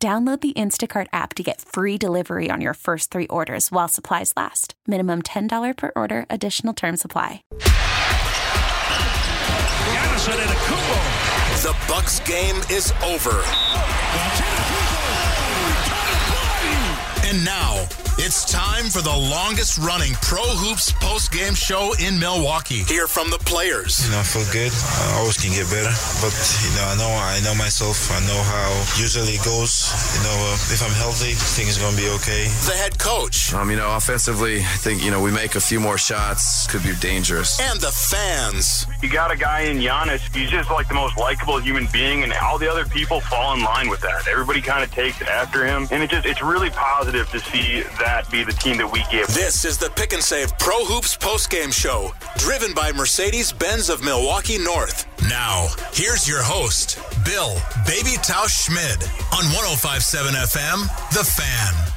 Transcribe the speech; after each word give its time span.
Download 0.00 0.40
the 0.40 0.52
Instacart 0.52 1.08
app 1.12 1.34
to 1.34 1.42
get 1.42 1.60
free 1.60 1.98
delivery 1.98 2.50
on 2.52 2.60
your 2.60 2.74
first 2.74 3.10
three 3.10 3.26
orders 3.26 3.72
while 3.72 3.88
supplies 3.88 4.32
last. 4.36 4.74
Minimum 4.86 5.22
$10 5.22 5.76
per 5.76 5.90
order, 5.96 6.24
additional 6.30 6.72
term 6.72 6.96
supply. 6.96 7.42
The 11.64 11.76
Bucks 11.88 12.20
game 12.20 12.54
is 12.70 12.92
over. 13.02 13.42
And 17.24 17.44
now 17.44 17.88
it's 18.18 18.44
time 18.44 18.90
for 18.90 19.00
the 19.00 19.14
longest 19.14 19.78
running 19.78 20.12
Pro 20.26 20.42
Hoops 20.42 20.90
post 20.98 21.30
game 21.30 21.54
show 21.54 21.94
in 22.02 22.18
Milwaukee. 22.18 22.82
Hear 22.82 23.06
from 23.06 23.30
the 23.30 23.38
players. 23.38 24.04
You 24.04 24.10
know, 24.10 24.18
I 24.18 24.26
feel 24.26 24.42
good. 24.50 24.74
I 24.74 25.22
always 25.22 25.38
can 25.38 25.54
get 25.54 25.70
better, 25.70 25.94
but 26.18 26.34
you 26.34 26.70
know, 26.74 26.82
I 26.82 26.94
know 26.98 27.10
I 27.14 27.38
know 27.46 27.54
myself. 27.54 28.10
I 28.10 28.18
know 28.26 28.42
how 28.42 28.68
usually 28.98 29.38
it 29.38 29.44
goes. 29.46 29.86
You 30.18 30.22
know, 30.26 30.34
uh, 30.50 30.74
if 30.74 30.82
I'm 30.82 30.90
healthy, 30.98 31.38
things 31.38 31.78
are 31.78 31.86
gonna 31.86 31.96
be 31.96 32.10
okay. 32.18 32.50
The 32.66 32.74
head 32.74 32.98
coach. 32.98 33.54
Um, 33.54 33.70
you 33.70 33.76
know, 33.78 33.94
offensively, 33.94 34.66
I 34.66 34.78
think 34.82 35.04
you 35.04 35.12
know 35.12 35.22
we 35.22 35.30
make 35.30 35.54
a 35.54 35.62
few 35.62 35.78
more 35.78 35.96
shots, 35.96 36.66
could 36.66 36.82
be 36.82 36.98
dangerous. 36.98 37.60
And 37.62 37.78
the 37.80 37.94
fans. 37.94 38.86
You 39.00 39.08
got 39.08 39.30
a 39.30 39.38
guy 39.38 39.70
in 39.70 39.78
Giannis. 39.78 40.26
He's 40.34 40.50
just 40.50 40.70
like 40.70 40.88
the 40.88 40.98
most 40.98 41.16
likable 41.16 41.58
human 41.62 41.86
being, 41.92 42.24
and 42.24 42.32
all 42.42 42.58
the 42.58 42.68
other 42.68 42.84
people 42.84 43.20
fall 43.20 43.54
in 43.54 43.62
line 43.62 43.88
with 43.88 44.00
that. 44.00 44.26
Everybody 44.26 44.60
kind 44.60 44.82
of 44.82 44.90
takes 44.90 45.22
after 45.22 45.64
him, 45.64 45.86
and 45.92 46.02
it 46.02 46.10
just 46.10 46.26
it's 46.26 46.42
really 46.42 46.70
positive 46.70 47.30
to 47.30 47.38
see 47.38 47.82
that 48.02 48.07
be 48.30 48.42
the 48.44 48.52
team 48.52 48.78
that 48.78 48.90
we 48.90 49.02
give. 49.10 49.26
This 49.28 49.64
is 49.64 49.76
the 49.76 49.90
Pick 49.90 50.12
and 50.12 50.22
Save 50.22 50.58
Pro 50.58 50.84
Hoops 50.84 51.16
postgame 51.16 51.72
show, 51.72 52.12
driven 52.36 52.72
by 52.72 52.92
Mercedes 52.92 53.52
Benz 53.52 53.88
of 53.90 54.02
Milwaukee 54.02 54.58
North. 54.58 55.06
Now, 55.28 55.68
here's 55.92 56.26
your 56.26 56.42
host, 56.42 56.98
Bill 57.24 57.54
Baby 57.86 58.16
Tausch 58.24 58.64
Schmidt 58.64 59.02
on 59.32 59.44
1057 59.52 60.34
FM, 60.34 60.88
The 61.12 61.24
Fan. 61.24 61.88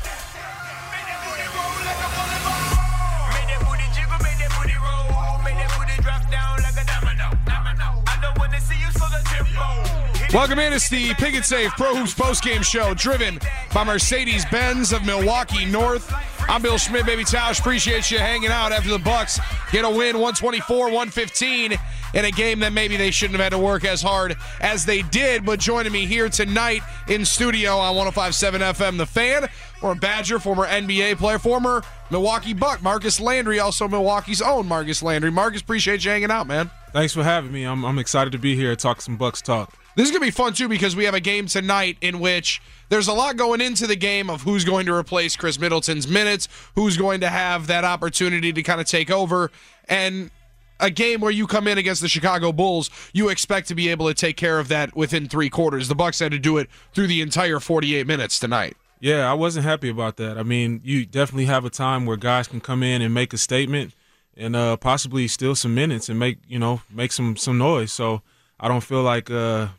Welcome 10.34 10.60
in. 10.60 10.72
It's 10.72 10.88
the 10.88 11.14
Pick 11.16 11.34
and 11.36 11.44
Save 11.44 11.72
Pro 11.72 11.94
Hoops 11.94 12.14
postgame 12.14 12.64
show 12.64 12.94
driven 12.94 13.38
by 13.74 13.84
Mercedes 13.84 14.46
Benz 14.46 14.94
of 14.94 15.06
Milwaukee 15.06 15.66
North. 15.66 16.10
I'm 16.48 16.62
Bill 16.62 16.78
Schmidt, 16.78 17.06
baby 17.06 17.26
Tausch. 17.26 17.60
Appreciate 17.60 18.10
you 18.10 18.18
hanging 18.18 18.50
out 18.50 18.72
after 18.72 18.90
the 18.90 18.98
Bucks 18.98 19.42
get 19.74 19.84
a 19.84 19.90
win 19.90 20.20
124 20.20 20.86
115 20.86 21.74
in 22.14 22.26
a 22.26 22.32
game 22.32 22.60
that 22.60 22.72
maybe 22.72 22.96
they 22.96 23.12
shouldn't 23.12 23.38
have 23.38 23.44
had 23.44 23.50
to 23.50 23.60
work 23.60 23.84
as 23.84 24.02
hard 24.02 24.38
as 24.62 24.86
they 24.86 25.02
did. 25.02 25.46
But 25.46 25.60
joining 25.60 25.92
me 25.92 26.06
here 26.06 26.30
tonight 26.30 26.82
in 27.10 27.26
studio 27.26 27.76
on 27.76 27.98
1057 27.98 28.62
FM, 28.62 28.98
The 29.00 29.06
Fan, 29.06 29.50
former 29.82 30.00
Badger, 30.00 30.40
former 30.40 30.66
NBA 30.66 31.18
player, 31.18 31.40
former 31.40 31.84
Milwaukee 32.10 32.54
Buck, 32.54 32.82
Marcus 32.82 33.20
Landry, 33.20 33.60
also 33.60 33.86
Milwaukee's 33.86 34.42
own 34.42 34.66
Marcus 34.66 35.04
Landry. 35.04 35.30
Marcus, 35.30 35.62
appreciate 35.62 36.06
you 36.06 36.12
hanging 36.12 36.32
out, 36.32 36.48
man. 36.48 36.70
Thanks 36.94 37.14
for 37.14 37.24
having 37.24 37.52
me. 37.52 37.66
I'm, 37.66 37.84
I'm 37.84 38.00
excited 38.00 38.32
to 38.32 38.40
be 38.40 38.56
here 38.56 38.74
talk 38.78 39.02
some 39.02 39.18
Bucks 39.18 39.42
talk. 39.42 39.74
This 39.96 40.06
is 40.06 40.12
going 40.12 40.22
to 40.22 40.28
be 40.28 40.32
fun 40.32 40.54
too 40.54 40.70
because 40.70 40.96
we 40.96 41.06
have 41.06 41.14
a 41.14 41.20
game 41.20 41.48
tonight 41.48 41.98
in 42.02 42.20
which 42.20 42.62
there's 42.90 43.08
a 43.08 43.14
lot 43.14 43.38
going 43.38 43.62
into 43.62 43.88
the 43.88 43.96
game 43.96 44.30
of 44.30 44.42
who's 44.44 44.64
going 44.64 44.86
to 44.86 44.94
replace 44.94 45.36
Khris 45.36 45.60
Middleton's 45.60 46.08
minutes, 46.08 46.48
who's 46.76 46.98
going 46.98 47.22
to 47.22 47.30
have 47.30 47.68
that 47.68 47.84
opportunity 47.84 48.54
to 48.54 48.64
kind 48.64 48.80
of 48.80 48.88
take 48.88 49.12
over, 49.12 49.52
and 49.90 50.32
a 50.80 50.90
game 50.90 51.22
where 51.22 51.32
you 51.32 51.46
come 51.46 51.68
in 51.68 51.78
against 51.78 52.02
the 52.02 52.08
Chicago 52.08 52.52
Bulls, 52.52 52.90
you 53.14 53.30
expect 53.30 53.68
to 53.68 53.76
be 53.76 53.90
able 53.90 54.08
to 54.08 54.14
take 54.14 54.36
care 54.36 54.60
of 54.60 54.68
that 54.70 54.96
within 54.96 55.28
three 55.28 55.50
quarters. 55.50 55.88
The 55.88 55.96
Bucks 55.96 56.20
had 56.20 56.32
to 56.32 56.40
do 56.40 56.58
it 56.58 56.70
through 56.94 57.08
the 57.08 57.22
entire 57.22 57.60
48 57.60 58.08
minutes 58.08 58.40
tonight. 58.40 58.76
Yeah, 59.00 59.30
I 59.30 59.34
wasn't 59.34 59.66
happy 59.66 59.90
about 59.90 60.18
that. 60.18 60.38
I 60.38 60.44
mean, 60.44 60.82
you 60.84 61.06
definitely 61.06 61.46
have 61.46 61.66
a 61.66 61.70
time 61.70 62.06
where 62.06 62.18
guys 62.18 62.48
can 62.48 62.62
come 62.62 62.84
in 62.84 63.02
and 63.02 63.14
make 63.14 63.34
a 63.34 63.38
statement 63.38 63.94
and 64.38 64.56
uh, 64.56 64.78
possibly 64.78 65.28
steal 65.28 65.56
some 65.56 65.74
minutes 65.74 66.10
and 66.10 66.18
make 66.20 66.38
you 66.48 66.60
know 66.60 66.82
make 66.90 67.12
some 67.12 67.36
some 67.36 67.58
noise. 67.58 67.92
So 67.92 68.22
I 68.60 68.68
don't 68.68 68.84
feel 68.84 69.02
like 69.02 69.32
uh, 69.32 69.70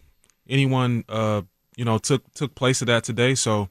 anyone 0.48 1.04
uh, 1.08 1.42
you 1.76 1.84
know 1.84 1.98
took 1.98 2.32
took 2.34 2.54
place 2.54 2.80
of 2.80 2.86
that 2.86 3.04
today. 3.04 3.34
So 3.34 3.68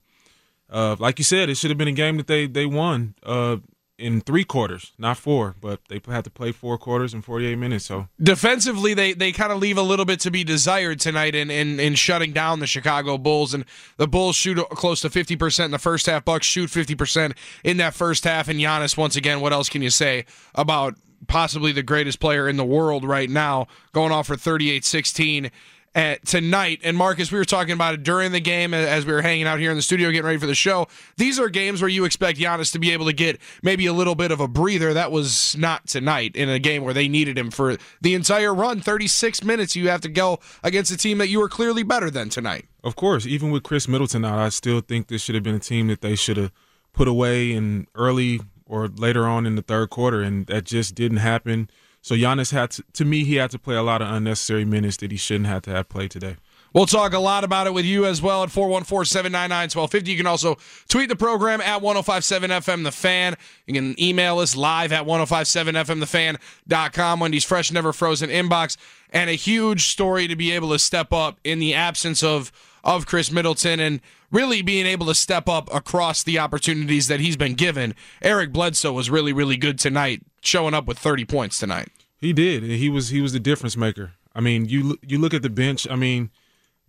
uh, 0.70 0.96
like 1.00 1.20
you 1.20 1.26
said, 1.26 1.50
it 1.50 1.56
should 1.56 1.70
have 1.70 1.78
been 1.78 1.88
a 1.88 1.94
game 1.94 2.18
that 2.18 2.28
they 2.28 2.48
they 2.48 2.66
won 2.66 3.16
uh, 3.24 3.58
in 4.02 4.20
three 4.22 4.44
quarters, 4.44 4.94
not 4.98 5.18
four, 5.18 5.56
but 5.62 5.80
they 5.88 6.02
had 6.08 6.24
to 6.24 6.30
play 6.30 6.52
four 6.52 6.78
quarters 6.78 7.14
in 7.14 7.22
48 7.22 7.56
minutes. 7.56 7.86
So 7.86 8.08
defensively, 8.22 8.94
they 8.94 9.14
they 9.14 9.32
kind 9.32 9.52
of 9.52 9.60
leave 9.60 9.78
a 9.78 9.84
little 9.84 10.06
bit 10.06 10.20
to 10.22 10.32
be 10.32 10.44
desired 10.44 11.00
tonight 11.00 11.36
in, 11.36 11.52
in 11.52 11.80
in 11.80 11.96
shutting 11.96 12.34
down 12.34 12.60
the 12.60 12.68
Chicago 12.68 13.18
Bulls. 13.18 13.54
And 13.54 13.66
the 13.98 14.08
Bulls 14.08 14.36
shoot 14.36 14.58
close 14.72 15.02
to 15.02 15.10
50 15.10 15.36
percent 15.36 15.66
in 15.66 15.72
the 15.72 15.80
first 15.80 16.06
half. 16.06 16.26
Bucks 16.26 16.48
shoot 16.48 16.70
50 16.70 16.96
percent 16.96 17.34
in 17.64 17.78
that 17.78 17.94
first 17.94 18.24
half. 18.24 18.48
And 18.48 18.60
Giannis, 18.60 18.98
once 18.98 19.16
again, 19.16 19.42
what 19.42 19.54
else 19.54 19.70
can 19.70 19.82
you 19.82 19.90
say 19.90 20.26
about 20.56 20.96
possibly 21.28 21.72
the 21.72 21.84
greatest 21.84 22.20
player 22.20 22.50
in 22.50 22.58
the 22.58 22.66
world 22.66 23.06
right 23.06 23.30
now, 23.30 23.68
going 23.94 24.12
off 24.12 24.28
for 24.28 24.36
38 24.36 24.84
16 24.84 25.52
at 25.94 26.26
tonight. 26.26 26.80
And 26.84 26.96
Marcus, 26.96 27.32
we 27.32 27.38
were 27.38 27.46
talking 27.46 27.74
about 27.74 27.94
it 27.94 28.04
during 28.04 28.32
the 28.32 28.40
game 28.40 28.74
as 28.74 29.06
we 29.06 29.12
were 29.12 29.22
hanging 29.22 29.46
out 29.46 29.60
here 29.60 29.72
in 29.72 29.76
the 29.76 29.82
studio 29.82 30.10
getting 30.10 30.26
ready 30.26 30.38
for 30.38 30.46
the 30.46 30.56
show. 30.56 30.88
These 31.18 31.40
are 31.40 31.50
games 31.50 31.82
where 31.82 31.90
you 31.90 32.06
expect 32.06 32.40
Giannis 32.40 32.72
to 32.74 32.80
be 32.80 32.92
able 32.92 33.06
to 33.08 33.14
get 33.14 33.40
maybe 33.62 33.86
a 33.86 33.94
little 33.94 34.16
bit 34.16 34.32
of 34.32 34.40
a 34.40 34.48
breather. 34.48 34.94
That 34.94 35.12
was 35.12 35.56
not 35.58 35.88
tonight 35.88 36.36
in 36.36 36.50
a 36.50 36.60
game 36.60 36.84
where 36.84 36.94
they 36.94 37.08
needed 37.08 37.38
him 37.38 37.52
for 37.52 37.78
the 38.00 38.14
entire 38.14 38.54
run. 38.54 38.80
36 38.80 39.44
minutes 39.44 39.76
you 39.76 39.90
have 39.90 40.02
to 40.02 40.10
go 40.10 40.40
against 40.64 40.92
a 40.92 40.98
team 40.98 41.18
that 41.18 41.28
you 41.28 41.40
were 41.40 41.50
clearly 41.50 41.84
better 41.84 42.10
than 42.10 42.30
tonight. 42.30 42.66
Of 42.84 42.96
course, 42.96 43.26
even 43.26 43.52
with 43.52 43.64
Khris 43.64 43.88
Middleton 43.88 44.26
out, 44.26 44.40
I 44.40 44.50
still 44.50 44.82
think 44.82 45.08
this 45.08 45.22
should 45.22 45.36
have 45.36 45.44
been 45.44 45.56
a 45.56 45.60
team 45.60 45.88
that 45.88 46.02
they 46.02 46.16
should 46.16 46.38
have 46.38 46.52
put 46.94 47.08
away 47.08 47.52
in 47.52 47.88
early 47.96 48.40
or 48.66 48.88
later 48.88 49.28
on 49.28 49.46
in 49.46 49.56
the 49.56 49.62
third 49.62 49.90
quarter, 49.90 50.22
and 50.22 50.48
that 50.48 50.64
just 50.64 50.96
didn't 50.96 51.18
happen. 51.18 51.70
So 52.02 52.16
Giannis 52.16 52.52
had 52.52 52.72
to, 52.72 52.84
to 52.94 53.06
me, 53.06 53.24
he 53.24 53.36
had 53.36 53.52
to 53.52 53.60
play 53.60 53.76
a 53.76 53.84
lot 53.84 54.02
of 54.02 54.12
unnecessary 54.12 54.66
minutes 54.66 54.98
that 54.98 55.12
he 55.12 55.18
shouldn't 55.18 55.48
have 55.48 55.62
to 55.64 55.72
have 55.72 55.88
played 55.88 56.12
today. 56.12 56.36
We'll 56.74 56.86
talk 56.86 57.12
a 57.14 57.20
lot 57.20 57.44
about 57.44 57.68
it 57.68 57.74
with 57.74 57.84
you 57.84 58.06
as 58.06 58.22
well 58.22 58.44
at 58.44 58.50
414-799-1250. 58.50 60.08
You 60.08 60.16
can 60.16 60.26
also 60.26 60.58
tweet 60.88 61.10
the 61.10 61.18
program 61.18 61.60
at 61.60 61.82
1057FM 61.82 62.86
The 62.86 62.94
Fan. 62.94 63.36
You 63.68 63.74
can 63.74 64.02
email 64.02 64.40
us 64.40 64.56
live 64.56 64.94
at 64.94 65.06
1057FMTheFan.com. 65.06 67.20
Wendy's 67.20 67.44
Fresh 67.44 67.74
Never 67.74 67.92
Frozen 67.92 68.30
inbox. 68.30 68.78
And 69.10 69.30
a 69.30 69.34
huge 69.34 69.88
story 69.88 70.30
to 70.30 70.38
be 70.38 70.52
able 70.52 70.70
to 70.70 70.80
step 70.80 71.12
up 71.12 71.42
in 71.44 71.60
the 71.60 71.74
absence 71.74 72.24
of 72.24 72.54
of 72.84 73.06
Khris 73.06 73.32
Middleton 73.32 73.80
and 73.80 74.02
really 74.32 74.62
being 74.62 74.86
able 74.86 75.06
to 75.08 75.16
step 75.16 75.48
up 75.48 75.74
across 75.74 76.24
the 76.24 76.40
opportunities 76.40 77.08
that 77.08 77.20
he's 77.20 77.38
been 77.38 77.54
given. 77.54 77.96
Eric 78.22 78.52
Bledsoe 78.52 78.94
was 78.94 79.10
really, 79.10 79.34
really 79.34 79.58
good 79.58 79.80
tonight, 79.80 80.24
showing 80.42 80.74
up 80.74 80.86
with 80.86 80.98
30 80.98 81.26
points 81.26 81.60
tonight. 81.60 81.90
He 82.18 82.34
did. 82.34 82.64
He 82.64 82.90
was 82.90 83.10
he 83.10 83.22
was 83.22 83.34
the 83.34 83.40
difference 83.40 83.76
maker. 83.76 84.14
I 84.36 84.42
mean, 84.42 84.66
you 84.66 84.98
you 85.02 85.18
look 85.18 85.34
at 85.34 85.42
the 85.42 85.50
bench. 85.50 85.88
I 85.90 85.96
mean, 85.96 86.30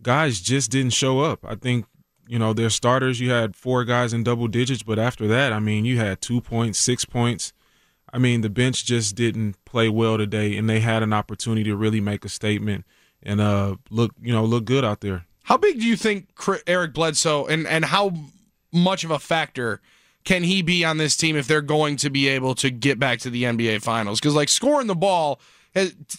guys 0.01 0.39
just 0.39 0.69
didn't 0.69 0.93
show 0.93 1.21
up. 1.21 1.43
I 1.43 1.55
think 1.55 1.85
you 2.27 2.37
know 2.37 2.53
their 2.53 2.69
starters. 2.69 3.19
You 3.19 3.31
had 3.31 3.55
four 3.55 3.83
guys 3.83 4.13
in 4.13 4.23
double 4.23 4.47
digits, 4.47 4.83
but 4.83 4.99
after 4.99 5.27
that, 5.27 5.51
I 5.51 5.59
mean, 5.59 5.85
you 5.85 5.97
had 5.97 6.21
two 6.21 6.39
points, 6.39 6.77
six 6.77 7.03
points. 7.03 7.51
I 8.11 8.19
mean, 8.19 8.41
the 8.41 8.49
bench 8.49 8.85
just 8.85 9.15
didn't 9.15 9.55
play 9.65 9.89
well 9.89 10.19
today, 10.19 10.55
and 10.55 10.69
they 10.69 10.81
had 10.81 11.01
an 11.01 11.13
opportunity 11.13 11.63
to 11.63 11.75
really 11.75 11.99
make 11.99 12.23
a 12.23 12.29
statement 12.29 12.85
and 13.23 13.39
uh 13.39 13.75
look 13.89 14.11
you 14.21 14.33
know 14.33 14.43
look 14.43 14.65
good 14.65 14.85
out 14.85 15.01
there. 15.01 15.25
How 15.43 15.57
big 15.57 15.79
do 15.79 15.85
you 15.85 15.95
think 15.95 16.29
Eric 16.67 16.93
Bledsoe 16.93 17.45
and 17.45 17.67
and 17.67 17.85
how 17.85 18.13
much 18.71 19.03
of 19.03 19.11
a 19.11 19.19
factor 19.19 19.81
can 20.23 20.43
he 20.43 20.61
be 20.61 20.85
on 20.85 20.97
this 20.97 21.17
team 21.17 21.35
if 21.35 21.47
they're 21.47 21.61
going 21.61 21.97
to 21.97 22.09
be 22.09 22.27
able 22.29 22.55
to 22.55 22.69
get 22.69 22.97
back 22.97 23.19
to 23.19 23.29
the 23.29 23.43
NBA 23.43 23.81
Finals? 23.81 24.19
Because 24.19 24.35
like 24.35 24.49
scoring 24.49 24.87
the 24.87 24.95
ball 24.95 25.39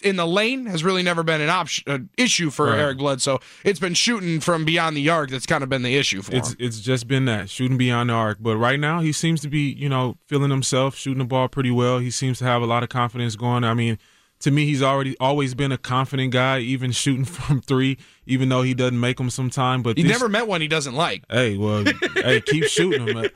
in 0.03 0.17
the 0.17 0.27
lane 0.27 0.65
has 0.65 0.83
really 0.83 1.01
never 1.01 1.23
been 1.23 1.39
an 1.39 1.49
option 1.49 1.83
an 1.87 2.09
issue 2.17 2.49
for 2.49 2.67
right. 2.67 2.79
Eric 2.79 2.97
Bledsoe. 2.97 3.39
It's 3.63 3.79
been 3.79 3.93
shooting 3.93 4.41
from 4.41 4.65
beyond 4.65 4.97
the 4.97 5.09
arc 5.09 5.29
that's 5.29 5.45
kind 5.45 5.63
of 5.63 5.69
been 5.69 5.81
the 5.81 5.95
issue 5.95 6.21
for 6.21 6.35
it's, 6.35 6.49
him. 6.51 6.57
It's 6.59 6.79
just 6.81 7.07
been 7.07 7.25
that 7.25 7.49
shooting 7.49 7.77
beyond 7.77 8.09
the 8.09 8.13
arc. 8.13 8.39
But 8.41 8.57
right 8.57 8.79
now 8.79 8.99
he 8.99 9.11
seems 9.11 9.41
to 9.41 9.47
be 9.47 9.71
you 9.71 9.87
know 9.87 10.17
feeling 10.27 10.51
himself, 10.51 10.95
shooting 10.95 11.19
the 11.19 11.25
ball 11.25 11.47
pretty 11.47 11.71
well. 11.71 11.99
He 11.99 12.11
seems 12.11 12.39
to 12.39 12.45
have 12.45 12.61
a 12.61 12.65
lot 12.65 12.83
of 12.83 12.89
confidence 12.89 13.35
going. 13.35 13.63
I 13.63 13.73
mean 13.73 13.97
to 14.45 14.51
me, 14.51 14.65
he's 14.65 14.81
already 14.81 15.17
always 15.19 15.53
been 15.53 15.71
a 15.71 15.77
confident 15.77 16.31
guy, 16.31 16.59
even 16.59 16.91
shooting 16.91 17.25
from 17.35 17.61
three, 17.61 17.97
even 18.25 18.47
though 18.49 18.61
he 18.61 18.73
doesn't 18.73 18.99
make 18.99 19.17
them 19.17 19.29
sometime. 19.29 19.81
But 19.83 19.97
You 19.97 20.03
this- 20.03 20.11
never 20.13 20.29
met 20.29 20.47
one 20.47 20.61
he 20.61 20.67
doesn't 20.67 20.95
like. 20.95 21.23
Hey, 21.29 21.57
well, 21.57 21.83
hey, 22.15 22.41
keep 22.41 22.63
shooting 22.65 23.05
them. 23.05 23.27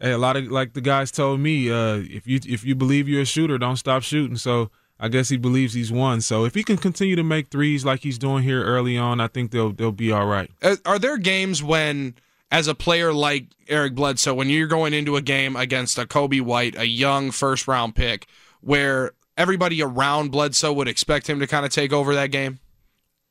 Hey, 0.00 0.12
a 0.12 0.18
lot 0.18 0.36
of 0.36 0.46
like 0.50 0.72
the 0.72 0.80
guys 0.80 1.10
told 1.10 1.40
me, 1.40 1.70
uh, 1.70 1.96
if 1.96 2.26
you 2.26 2.40
if 2.46 2.64
you 2.64 2.74
believe 2.74 3.08
you're 3.08 3.22
a 3.22 3.26
shooter, 3.26 3.58
don't 3.58 3.76
stop 3.76 4.02
shooting. 4.02 4.36
So 4.36 4.70
I 4.98 5.08
guess 5.08 5.28
he 5.28 5.36
believes 5.36 5.74
he's 5.74 5.92
one. 5.92 6.20
So 6.20 6.44
if 6.44 6.54
he 6.54 6.62
can 6.64 6.76
continue 6.76 7.16
to 7.16 7.22
make 7.22 7.48
threes 7.50 7.84
like 7.84 8.00
he's 8.00 8.18
doing 8.18 8.42
here 8.42 8.62
early 8.64 8.96
on, 8.98 9.20
I 9.20 9.28
think 9.28 9.50
they'll 9.50 9.72
they'll 9.72 9.92
be 9.92 10.10
all 10.12 10.26
right. 10.26 10.50
Uh, 10.62 10.76
Are 10.84 10.98
there 10.98 11.16
games 11.18 11.62
when, 11.62 12.14
as 12.50 12.68
a 12.68 12.74
player 12.74 13.12
like 13.12 13.46
Eric 13.68 13.94
Bledsoe, 13.94 14.34
when 14.34 14.48
you're 14.50 14.66
going 14.66 14.94
into 14.94 15.16
a 15.16 15.22
game 15.22 15.56
against 15.56 15.98
a 15.98 16.04
Coby 16.06 16.40
White, 16.40 16.76
a 16.76 16.86
young 16.86 17.30
first 17.30 17.66
round 17.68 17.94
pick, 17.94 18.26
where 18.60 19.12
everybody 19.36 19.82
around 19.82 20.30
Bledsoe 20.30 20.72
would 20.72 20.88
expect 20.88 21.28
him 21.28 21.40
to 21.40 21.46
kind 21.46 21.64
of 21.66 21.72
take 21.72 21.92
over 21.92 22.14
that 22.14 22.30
game? 22.30 22.58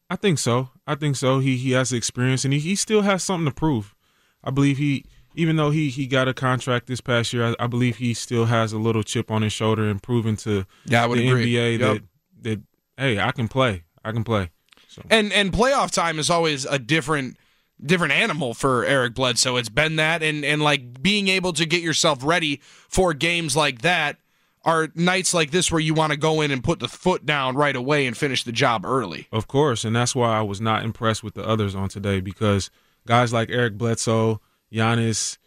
I 0.10 0.16
think 0.16 0.40
so. 0.40 0.70
I 0.86 0.96
think 0.96 1.16
so. 1.16 1.40
He 1.40 1.58
he 1.58 1.72
has 1.72 1.90
the 1.90 1.98
experience 1.98 2.44
and 2.44 2.54
he, 2.54 2.60
he 2.60 2.76
still 2.76 3.02
has 3.02 3.24
something 3.24 3.46
to 3.46 3.54
prove. 3.54 3.96
I 4.44 4.52
believe 4.52 4.78
he 4.78 5.06
even 5.36 5.56
though 5.56 5.72
he 5.72 5.90
he 5.90 6.06
got 6.06 6.28
a 6.28 6.34
contract 6.34 6.88
this 6.88 7.02
past 7.02 7.34
year, 7.34 7.46
I, 7.60 7.64
I 7.64 7.68
believe 7.68 7.98
he 7.98 8.14
still 8.14 8.46
has 8.46 8.74
a 8.74 8.78
little 8.78 9.02
chip 9.04 9.32
on 9.32 9.42
his 9.42 9.54
shoulder 9.54 9.90
and 9.90 10.02
proving 10.04 10.36
to 10.38 10.66
Yeah, 10.86 11.04
I 11.04 11.08
would 11.08 11.18
the 11.20 11.28
agree. 11.30 11.54
NBA 11.54 11.80
Yep. 11.80 12.02
that 12.42 12.50
that 12.50 12.62
hey, 12.98 13.20
I 13.20 13.32
can 13.32 13.48
play. 13.48 13.84
I 14.06 14.12
can 14.12 14.24
play. 14.24 14.52
So 14.88 15.02
And 15.10 15.34
and 15.34 15.52
playoff 15.52 15.90
time 15.92 16.20
is 16.20 16.30
always 16.30 16.66
a 16.66 16.78
different 16.78 17.38
different 17.84 18.14
animal 18.14 18.54
for 18.54 18.86
Eric 18.86 19.16
Bledsoe. 19.16 19.56
It's 19.56 19.70
been 19.70 19.96
that 19.96 20.22
and 20.22 20.46
and 20.46 20.62
like 20.62 21.02
being 21.02 21.28
able 21.30 21.54
to 21.54 21.66
get 21.66 21.82
yourself 21.82 22.20
ready 22.24 22.62
for 22.90 23.14
games 23.16 23.56
like 23.56 23.82
that 23.82 24.18
are 24.64 24.90
nights 24.96 25.34
like 25.34 25.52
this 25.52 25.72
where 25.72 25.82
you 25.82 25.94
want 25.94 26.12
to 26.12 26.18
go 26.18 26.42
in 26.42 26.52
and 26.52 26.64
put 26.64 26.80
the 26.80 26.88
foot 26.88 27.26
down 27.26 27.56
right 27.56 27.76
away 27.76 28.06
and 28.06 28.18
finish 28.18 28.44
the 28.44 28.52
job 28.52 28.86
early. 28.86 29.28
Of 29.32 29.48
course, 29.48 29.84
and 29.84 29.96
that's 29.96 30.16
why 30.16 30.38
I 30.38 30.42
was 30.42 30.62
not 30.62 30.84
impressed 30.84 31.24
with 31.24 31.34
the 31.34 31.46
others 31.46 31.76
on 31.76 31.90
today 31.90 32.22
because 32.22 32.70
guys 33.06 33.34
like 33.34 33.50
Eric 33.50 33.78
Bledsoe, 33.78 34.40
Giannis, 34.72 35.38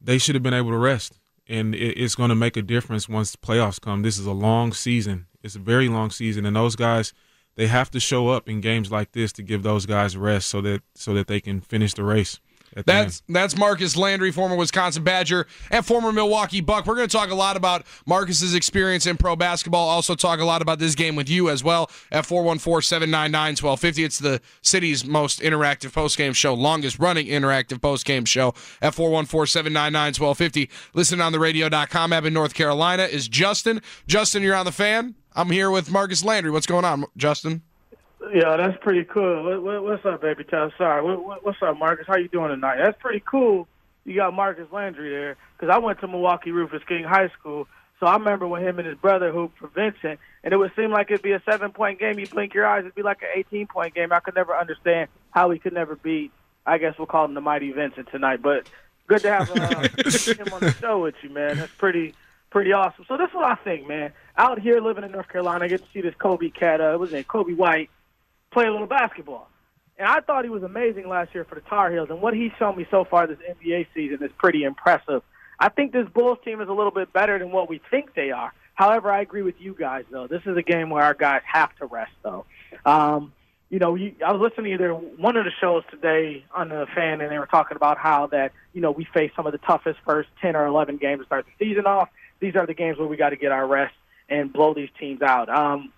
they 0.00 0.18
should 0.18 0.34
have 0.34 0.42
been 0.42 0.54
able 0.54 0.70
to 0.70 0.76
rest, 0.76 1.18
and 1.48 1.74
it's 1.74 2.14
going 2.14 2.28
to 2.28 2.34
make 2.34 2.56
a 2.56 2.62
difference 2.62 3.08
once 3.08 3.30
the 3.32 3.38
playoffs 3.38 3.80
come. 3.80 4.02
This 4.02 4.18
is 4.18 4.26
a 4.26 4.32
long 4.32 4.72
season; 4.72 5.26
it's 5.42 5.56
a 5.56 5.60
very 5.60 5.88
long 5.88 6.10
season, 6.10 6.44
and 6.44 6.56
those 6.56 6.76
guys 6.76 7.14
they 7.56 7.66
have 7.68 7.90
to 7.90 8.00
show 8.00 8.28
up 8.28 8.48
in 8.48 8.60
games 8.60 8.92
like 8.92 9.12
this 9.12 9.32
to 9.32 9.42
give 9.42 9.62
those 9.62 9.86
guys 9.86 10.16
rest 10.16 10.48
so 10.48 10.60
that 10.60 10.82
so 10.94 11.14
that 11.14 11.26
they 11.26 11.40
can 11.40 11.60
finish 11.60 11.94
the 11.94 12.04
race. 12.04 12.38
At 12.76 12.84
the 12.84 12.92
end. 12.92 13.06
That's 13.06 13.22
that's 13.26 13.56
Marcus 13.56 13.96
Landry, 13.96 14.30
former 14.30 14.54
Wisconsin 14.54 15.02
Badger 15.02 15.46
and 15.70 15.84
former 15.84 16.12
Milwaukee 16.12 16.60
Buck. 16.60 16.86
We're 16.86 16.94
going 16.94 17.08
to 17.08 17.16
talk 17.16 17.30
a 17.30 17.34
lot 17.34 17.56
about 17.56 17.86
Marcus's 18.06 18.54
experience 18.54 19.06
in 19.06 19.16
pro 19.16 19.34
basketball. 19.34 19.88
Also 19.88 20.14
talk 20.14 20.40
a 20.40 20.44
lot 20.44 20.60
about 20.60 20.78
this 20.78 20.94
game 20.94 21.16
with 21.16 21.30
you 21.30 21.48
as 21.48 21.64
well 21.64 21.90
at 22.12 22.24
414-799-1250. 22.26 24.04
It's 24.04 24.18
the 24.18 24.42
city's 24.60 25.06
most 25.06 25.40
interactive 25.40 25.92
postgame 25.92 26.34
show, 26.34 26.52
longest 26.52 26.98
running 26.98 27.28
interactive 27.28 27.78
postgame 27.78 28.26
show 28.26 28.54
at 28.82 28.94
414-799-1250. 28.94 30.68
Listen 30.92 31.22
on 31.22 31.32
the 31.32 31.40
radio.com 31.40 32.12
app 32.12 32.24
in 32.24 32.34
North 32.34 32.52
Carolina 32.52 33.04
is 33.04 33.26
Justin. 33.26 33.80
Justin, 34.06 34.42
you're 34.42 34.54
on 34.54 34.66
the 34.66 34.72
fan. 34.72 35.14
I'm 35.34 35.50
here 35.50 35.70
with 35.70 35.90
Marcus 35.90 36.24
Landry. 36.24 36.50
What's 36.50 36.66
going 36.66 36.84
on, 36.84 37.06
Justin? 37.16 37.62
Yeah, 38.32 38.56
that's 38.56 38.76
pretty 38.82 39.04
cool. 39.04 39.44
What, 39.44 39.62
what, 39.62 39.82
what's 39.82 40.04
up, 40.04 40.22
baby? 40.22 40.44
Tell 40.44 40.72
sorry. 40.76 41.02
What, 41.02 41.24
what, 41.24 41.44
what's 41.44 41.58
up, 41.62 41.78
Marcus? 41.78 42.06
How 42.06 42.16
you 42.16 42.28
doing 42.28 42.50
tonight? 42.50 42.78
That's 42.82 43.00
pretty 43.00 43.22
cool. 43.24 43.68
You 44.04 44.14
got 44.16 44.34
Marcus 44.34 44.66
Landry 44.72 45.10
there 45.10 45.36
because 45.56 45.72
I 45.72 45.78
went 45.78 46.00
to 46.00 46.08
Milwaukee 46.08 46.52
Rufus 46.52 46.82
King 46.86 47.04
High 47.04 47.28
School, 47.38 47.66
so 47.98 48.06
I 48.06 48.16
remember 48.16 48.46
when 48.46 48.62
him 48.62 48.78
and 48.78 48.86
his 48.86 48.96
brother 48.96 49.32
hooped 49.32 49.58
for 49.58 49.68
Vincent, 49.68 50.20
and 50.44 50.52
it 50.52 50.56
would 50.56 50.72
seem 50.76 50.90
like 50.90 51.10
it'd 51.10 51.22
be 51.22 51.32
a 51.32 51.42
seven-point 51.44 51.98
game. 51.98 52.18
You 52.18 52.26
blink 52.26 52.54
your 52.54 52.66
eyes, 52.66 52.80
it'd 52.80 52.94
be 52.94 53.02
like 53.02 53.22
an 53.22 53.28
eighteen-point 53.34 53.94
game. 53.94 54.12
I 54.12 54.20
could 54.20 54.34
never 54.34 54.56
understand 54.56 55.08
how 55.30 55.50
he 55.50 55.58
could 55.58 55.72
never 55.72 55.96
beat. 55.96 56.30
I 56.64 56.78
guess 56.78 56.94
we'll 56.98 57.06
call 57.06 57.24
him 57.24 57.34
the 57.34 57.40
mighty 57.40 57.72
Vincent 57.72 58.08
tonight, 58.10 58.42
but 58.42 58.68
good 59.06 59.20
to 59.22 59.32
have 59.32 59.50
uh, 59.50 59.54
him 59.80 60.52
on 60.52 60.60
the 60.60 60.76
show 60.80 61.00
with 61.00 61.14
you, 61.22 61.30
man. 61.30 61.56
That's 61.56 61.72
pretty 61.72 62.14
pretty 62.50 62.72
awesome. 62.72 63.04
So 63.08 63.16
that's 63.16 63.34
what 63.34 63.44
I 63.44 63.56
think, 63.56 63.88
man. 63.88 64.12
Out 64.36 64.60
here 64.60 64.80
living 64.80 65.04
in 65.04 65.12
North 65.12 65.28
Carolina, 65.28 65.64
I 65.64 65.68
get 65.68 65.82
to 65.82 65.88
see 65.92 66.00
this 66.00 66.14
Coby 66.14 66.54
cat. 66.54 66.80
Uh, 66.80 66.96
was 66.98 67.12
it 67.12 67.26
Coby 67.26 67.56
White? 67.56 67.90
Play 68.52 68.66
a 68.66 68.70
little 68.70 68.86
basketball. 68.86 69.48
And 69.98 70.06
I 70.06 70.20
thought 70.20 70.44
he 70.44 70.50
was 70.50 70.62
amazing 70.62 71.08
last 71.08 71.34
year 71.34 71.44
for 71.44 71.54
the 71.54 71.62
Tar 71.62 71.90
Heels. 71.90 72.08
And 72.10 72.20
what 72.20 72.34
he's 72.34 72.52
shown 72.58 72.76
me 72.76 72.86
so 72.90 73.04
far 73.04 73.26
this 73.26 73.38
NBA 73.38 73.86
season 73.94 74.22
is 74.22 74.30
pretty 74.38 74.64
impressive. 74.64 75.22
I 75.58 75.70
think 75.70 75.92
this 75.92 76.06
Bulls 76.12 76.38
team 76.44 76.60
is 76.60 76.68
a 76.68 76.72
little 76.72 76.90
bit 76.90 77.12
better 77.12 77.38
than 77.38 77.50
what 77.50 77.68
we 77.68 77.80
think 77.90 78.14
they 78.14 78.30
are. 78.30 78.52
However, 78.74 79.10
I 79.10 79.22
agree 79.22 79.42
with 79.42 79.54
you 79.58 79.74
guys, 79.74 80.04
though. 80.10 80.26
This 80.26 80.42
is 80.44 80.56
a 80.56 80.62
game 80.62 80.90
where 80.90 81.02
our 81.02 81.14
guys 81.14 81.40
have 81.50 81.74
to 81.76 81.86
rest, 81.86 82.12
though. 82.22 82.44
Um, 82.84 83.32
you 83.70 83.78
know, 83.78 83.94
you, 83.94 84.14
I 84.24 84.32
was 84.32 84.40
listening 84.40 84.76
to 84.76 84.84
either 84.84 84.94
one 84.94 85.36
of 85.36 85.44
the 85.44 85.50
shows 85.60 85.82
today 85.90 86.44
on 86.54 86.68
the 86.68 86.86
fan, 86.94 87.22
and 87.22 87.30
they 87.30 87.38
were 87.38 87.46
talking 87.46 87.76
about 87.76 87.96
how 87.96 88.26
that, 88.28 88.52
you 88.74 88.82
know, 88.82 88.90
we 88.90 89.06
face 89.14 89.32
some 89.34 89.46
of 89.46 89.52
the 89.52 89.58
toughest 89.58 89.98
first 90.04 90.28
10 90.42 90.54
or 90.54 90.66
11 90.66 90.98
games 90.98 91.20
to 91.20 91.26
start 91.26 91.46
the 91.46 91.66
season 91.66 91.86
off. 91.86 92.10
These 92.38 92.54
are 92.54 92.66
the 92.66 92.74
games 92.74 92.98
where 92.98 93.08
we 93.08 93.16
got 93.16 93.30
to 93.30 93.36
get 93.36 93.50
our 93.50 93.66
rest 93.66 93.94
and 94.28 94.52
blow 94.52 94.74
these 94.74 94.90
teams 95.00 95.22
out. 95.22 95.48
Um, 95.48 95.92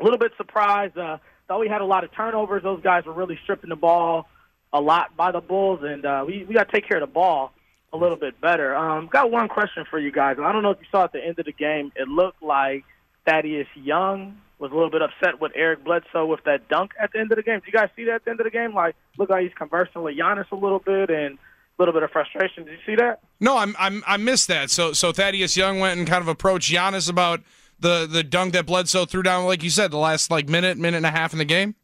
a 0.00 0.04
little 0.04 0.18
bit 0.18 0.32
surprised. 0.36 0.98
Uh, 0.98 1.18
thought 1.48 1.60
we 1.60 1.68
had 1.68 1.80
a 1.80 1.86
lot 1.86 2.04
of 2.04 2.12
turnovers. 2.12 2.62
Those 2.62 2.82
guys 2.82 3.04
were 3.04 3.12
really 3.12 3.38
stripping 3.42 3.70
the 3.70 3.76
ball 3.76 4.28
a 4.72 4.80
lot 4.80 5.16
by 5.16 5.32
the 5.32 5.40
Bulls, 5.40 5.80
and 5.82 6.04
uh, 6.04 6.24
we 6.26 6.44
we 6.44 6.54
got 6.54 6.68
to 6.68 6.72
take 6.72 6.86
care 6.86 6.98
of 6.98 7.08
the 7.08 7.12
ball 7.12 7.52
a 7.92 7.96
little 7.96 8.18
bit 8.18 8.40
better. 8.40 8.76
Um, 8.76 9.08
got 9.10 9.30
one 9.30 9.48
question 9.48 9.84
for 9.90 9.98
you 9.98 10.12
guys. 10.12 10.36
I 10.38 10.52
don't 10.52 10.62
know 10.62 10.70
if 10.70 10.78
you 10.78 10.86
saw 10.90 11.04
at 11.04 11.12
the 11.12 11.24
end 11.24 11.38
of 11.38 11.46
the 11.46 11.52
game. 11.52 11.90
It 11.96 12.06
looked 12.06 12.42
like 12.42 12.84
Thaddeus 13.26 13.66
Young 13.74 14.36
was 14.58 14.72
a 14.72 14.74
little 14.74 14.90
bit 14.90 15.00
upset 15.02 15.40
with 15.40 15.52
Eric 15.54 15.84
Bledsoe 15.84 16.26
with 16.26 16.44
that 16.44 16.68
dunk 16.68 16.90
at 17.00 17.12
the 17.12 17.20
end 17.20 17.32
of 17.32 17.36
the 17.36 17.42
game. 17.42 17.60
Did 17.60 17.68
you 17.68 17.72
guys 17.72 17.88
see 17.96 18.04
that 18.04 18.16
at 18.16 18.24
the 18.24 18.30
end 18.30 18.40
of 18.40 18.44
the 18.44 18.50
game? 18.50 18.74
Like, 18.74 18.96
look 19.16 19.30
like 19.30 19.44
he's 19.44 19.54
conversing 19.56 20.02
with 20.02 20.16
Giannis 20.16 20.50
a 20.50 20.56
little 20.56 20.80
bit 20.80 21.10
and 21.10 21.38
a 21.38 21.38
little 21.78 21.94
bit 21.94 22.02
of 22.02 22.10
frustration. 22.10 22.64
Did 22.64 22.72
you 22.72 22.84
see 22.84 22.96
that? 22.96 23.20
No, 23.40 23.56
I'm, 23.56 23.74
I'm 23.78 24.02
I 24.06 24.16
missed 24.16 24.48
that. 24.48 24.70
So 24.70 24.92
so 24.92 25.12
Thaddeus 25.12 25.56
Young 25.56 25.78
went 25.78 25.98
and 25.98 26.06
kind 26.06 26.20
of 26.20 26.28
approached 26.28 26.70
Giannis 26.70 27.08
about 27.08 27.40
the 27.80 28.06
the 28.10 28.22
dunk 28.22 28.52
that 28.54 28.66
Bledsoe 28.66 29.04
threw 29.04 29.22
down, 29.22 29.44
like 29.46 29.62
you 29.62 29.70
said, 29.70 29.90
the 29.90 29.98
last 29.98 30.30
like 30.30 30.48
minute, 30.48 30.78
minute 30.78 30.98
and 30.98 31.06
a 31.06 31.10
half 31.10 31.32
in 31.32 31.38
the 31.38 31.44
game. 31.44 31.74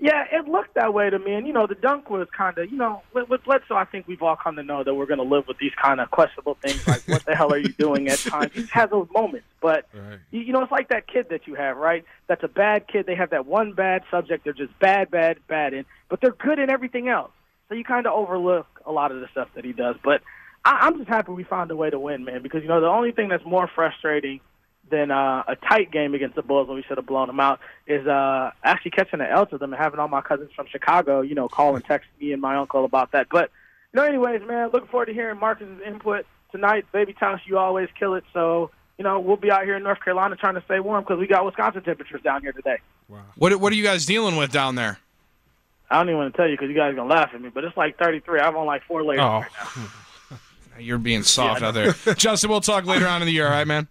Yeah, 0.00 0.26
it 0.30 0.46
looked 0.46 0.74
that 0.74 0.94
way 0.94 1.10
to 1.10 1.18
me. 1.18 1.34
And, 1.34 1.44
you 1.44 1.52
know, 1.52 1.66
the 1.66 1.74
dunk 1.74 2.08
was 2.08 2.28
kind 2.30 2.56
of, 2.56 2.70
you 2.70 2.78
know, 2.78 3.02
with, 3.14 3.28
with 3.28 3.42
Bledsoe, 3.42 3.74
I 3.74 3.84
think 3.84 4.06
we've 4.06 4.22
all 4.22 4.36
come 4.36 4.54
to 4.54 4.62
know 4.62 4.84
that 4.84 4.94
we're 4.94 5.06
going 5.06 5.18
to 5.18 5.24
live 5.24 5.48
with 5.48 5.58
these 5.58 5.72
kind 5.74 6.00
of 6.00 6.08
questionable 6.12 6.56
things 6.62 6.86
like, 6.86 7.02
what 7.08 7.24
the 7.24 7.34
hell 7.34 7.52
are 7.52 7.58
you 7.58 7.70
doing 7.70 8.06
at 8.06 8.20
times? 8.20 8.52
He 8.54 8.60
just 8.60 8.72
has 8.72 8.90
those 8.90 9.08
moments. 9.12 9.48
But, 9.60 9.86
Right. 9.92 10.20
you, 10.30 10.42
you 10.42 10.52
know, 10.52 10.62
it's 10.62 10.70
like 10.70 10.90
that 10.90 11.08
kid 11.08 11.30
that 11.30 11.48
you 11.48 11.56
have, 11.56 11.76
right? 11.76 12.04
That's 12.28 12.44
a 12.44 12.48
bad 12.48 12.86
kid. 12.86 13.06
They 13.06 13.16
have 13.16 13.30
that 13.30 13.46
one 13.46 13.72
bad 13.72 14.04
subject. 14.08 14.44
They're 14.44 14.52
just 14.52 14.78
bad, 14.78 15.10
bad, 15.10 15.38
bad 15.48 15.74
in, 15.74 15.84
but 16.08 16.20
they're 16.20 16.30
good 16.30 16.60
in 16.60 16.70
everything 16.70 17.08
else. 17.08 17.32
So 17.68 17.74
you 17.74 17.82
kind 17.82 18.06
of 18.06 18.12
overlook 18.12 18.68
a 18.86 18.92
lot 18.92 19.10
of 19.10 19.18
the 19.20 19.26
stuff 19.32 19.48
that 19.56 19.64
he 19.64 19.72
does. 19.72 19.96
But 20.04 20.22
I, 20.64 20.78
I'm 20.82 20.98
just 20.98 21.08
happy 21.08 21.32
we 21.32 21.42
found 21.42 21.72
a 21.72 21.76
way 21.76 21.90
to 21.90 21.98
win, 21.98 22.24
man, 22.24 22.40
because, 22.40 22.62
you 22.62 22.68
know, 22.68 22.80
the 22.80 22.86
only 22.86 23.10
thing 23.10 23.30
that's 23.30 23.44
more 23.44 23.68
frustrating 23.74 24.38
than 24.90 25.10
uh, 25.10 25.42
a 25.46 25.56
tight 25.56 25.90
game 25.90 26.14
against 26.14 26.36
the 26.36 26.42
Bulls 26.42 26.68
when 26.68 26.76
we 26.76 26.82
should 26.82 26.96
have 26.98 27.06
blown 27.06 27.26
them 27.28 27.40
out 27.40 27.60
is 27.86 28.06
uh, 28.06 28.50
actually 28.62 28.92
catching 28.92 29.20
an 29.20 29.26
L 29.26 29.46
to 29.46 29.58
them 29.58 29.72
and 29.72 29.82
having 29.82 30.00
all 30.00 30.08
my 30.08 30.20
cousins 30.20 30.50
from 30.54 30.66
Chicago, 30.70 31.20
you 31.20 31.34
know, 31.34 31.48
call 31.48 31.74
and 31.76 31.84
text 31.84 32.08
me 32.20 32.32
and 32.32 32.40
my 32.42 32.56
uncle 32.56 32.84
about 32.84 33.12
that. 33.12 33.28
But, 33.30 33.50
you 33.92 34.00
know, 34.00 34.06
anyways, 34.06 34.42
man, 34.46 34.70
looking 34.72 34.88
forward 34.88 35.06
to 35.06 35.12
hearing 35.14 35.38
Marcus's 35.38 35.80
input 35.86 36.26
tonight. 36.52 36.86
Baby 36.92 37.14
Tausch, 37.14 37.40
you 37.46 37.58
always 37.58 37.88
kill 37.98 38.14
it. 38.14 38.24
So, 38.32 38.70
you 38.98 39.04
know, 39.04 39.20
we'll 39.20 39.36
be 39.36 39.50
out 39.50 39.64
here 39.64 39.76
in 39.76 39.82
North 39.82 40.00
Carolina 40.02 40.36
trying 40.36 40.54
to 40.54 40.62
stay 40.64 40.80
warm 40.80 41.04
because 41.04 41.18
we 41.18 41.26
got 41.26 41.44
Wisconsin 41.44 41.82
temperatures 41.82 42.22
down 42.22 42.42
here 42.42 42.52
today. 42.52 42.78
Wow. 43.08 43.20
What 43.36 43.58
what 43.60 43.72
are 43.72 43.76
you 43.76 43.84
guys 43.84 44.04
dealing 44.06 44.36
with 44.36 44.52
down 44.52 44.74
there? 44.74 44.98
I 45.90 45.96
don't 45.98 46.08
even 46.08 46.18
want 46.18 46.34
to 46.34 46.36
tell 46.36 46.46
you 46.48 46.54
because 46.56 46.68
you 46.68 46.74
guys 46.76 46.92
are 46.92 46.96
going 46.96 47.08
to 47.08 47.14
laugh 47.14 47.30
at 47.32 47.40
me, 47.40 47.48
but 47.48 47.64
it's 47.64 47.76
like 47.76 47.96
33. 47.98 48.40
I'm 48.40 48.56
on 48.56 48.66
like 48.66 48.82
four 48.84 49.02
layers 49.04 49.20
Oh. 49.22 49.38
right 49.40 49.46
now. 50.30 50.38
You're 50.78 50.98
being 50.98 51.22
soft 51.22 51.62
out 51.62 51.72
there, 51.74 51.92
Justin. 52.14 52.50
We'll 52.50 52.60
talk 52.60 52.84
later 52.84 53.08
on 53.08 53.20
in 53.22 53.26
the 53.26 53.32
year, 53.32 53.46
all 53.46 53.52
right, 53.52 53.66
man. 53.66 53.88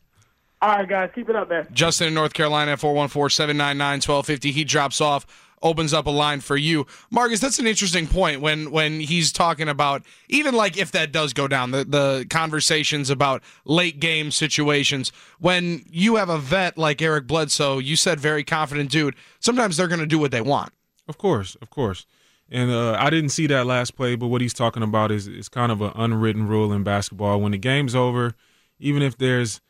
All 0.62 0.70
right, 0.70 0.90
guys, 0.90 1.12
keep 1.14 1.30
it 1.30 1.36
up, 1.36 1.50
man. 1.50 1.68
Justin 1.72 2.08
in 2.08 2.14
North 2.14 2.34
Carolina 2.34 2.72
at 2.72 2.80
414-799-1250. 2.80 4.52
He 4.52 4.64
drops 4.64 5.00
off, 5.00 5.28
opens 5.62 5.94
up 5.94 6.08
a 6.08 6.10
line 6.10 6.40
for 6.40 6.58
you. 6.58 6.88
Marcus, 7.12 7.40
that's 7.40 7.60
an 7.60 7.68
interesting 7.68 8.08
point 8.08 8.42
when 8.42 8.72
when 8.72 9.00
he's 9.00 9.32
talking 9.32 9.70
about 9.70 10.04
even 10.30 10.56
like 10.56 10.76
if 10.78 10.92
that 10.94 11.12
does 11.12 11.34
go 11.34 11.48
down, 11.48 11.72
the, 11.72 11.86
the 11.86 12.26
conversations 12.30 13.12
about 13.12 13.44
late 13.66 14.00
game 14.00 14.32
situations. 14.32 15.12
When 15.40 15.86
you 15.90 16.16
have 16.16 16.30
a 16.30 16.40
vet 16.40 16.78
like 16.78 17.02
Eric 17.04 17.28
Bledsoe, 17.28 17.78
you 17.78 17.96
said 17.96 18.20
very 18.20 18.44
confident 18.44 18.90
dude, 18.90 19.16
sometimes 19.40 19.78
they're 19.78 19.88
gonna 19.88 20.08
do 20.08 20.20
what 20.20 20.32
they 20.32 20.42
want. 20.42 20.74
Of 21.08 21.20
course, 21.20 21.56
of 21.62 21.70
course. 21.70 22.06
And 22.50 22.72
uh, 22.72 22.98
I 23.00 23.10
didn't 23.10 23.30
see 23.30 23.46
that 23.48 23.66
last 23.66 23.96
play, 23.96 24.16
but 24.16 24.28
what 24.28 24.42
he's 24.42 24.54
talking 24.54 24.82
about 24.82 25.12
is 25.12 25.28
is 25.28 25.50
kind 25.50 25.72
of 25.72 25.82
an 25.82 25.92
unwritten 25.96 26.48
rule 26.48 26.74
in 26.74 26.84
basketball. 26.84 27.42
When 27.42 27.52
the 27.52 27.58
game's 27.60 27.94
over, 27.94 28.34
even 28.80 29.04
if 29.04 29.18
there's 29.18 29.62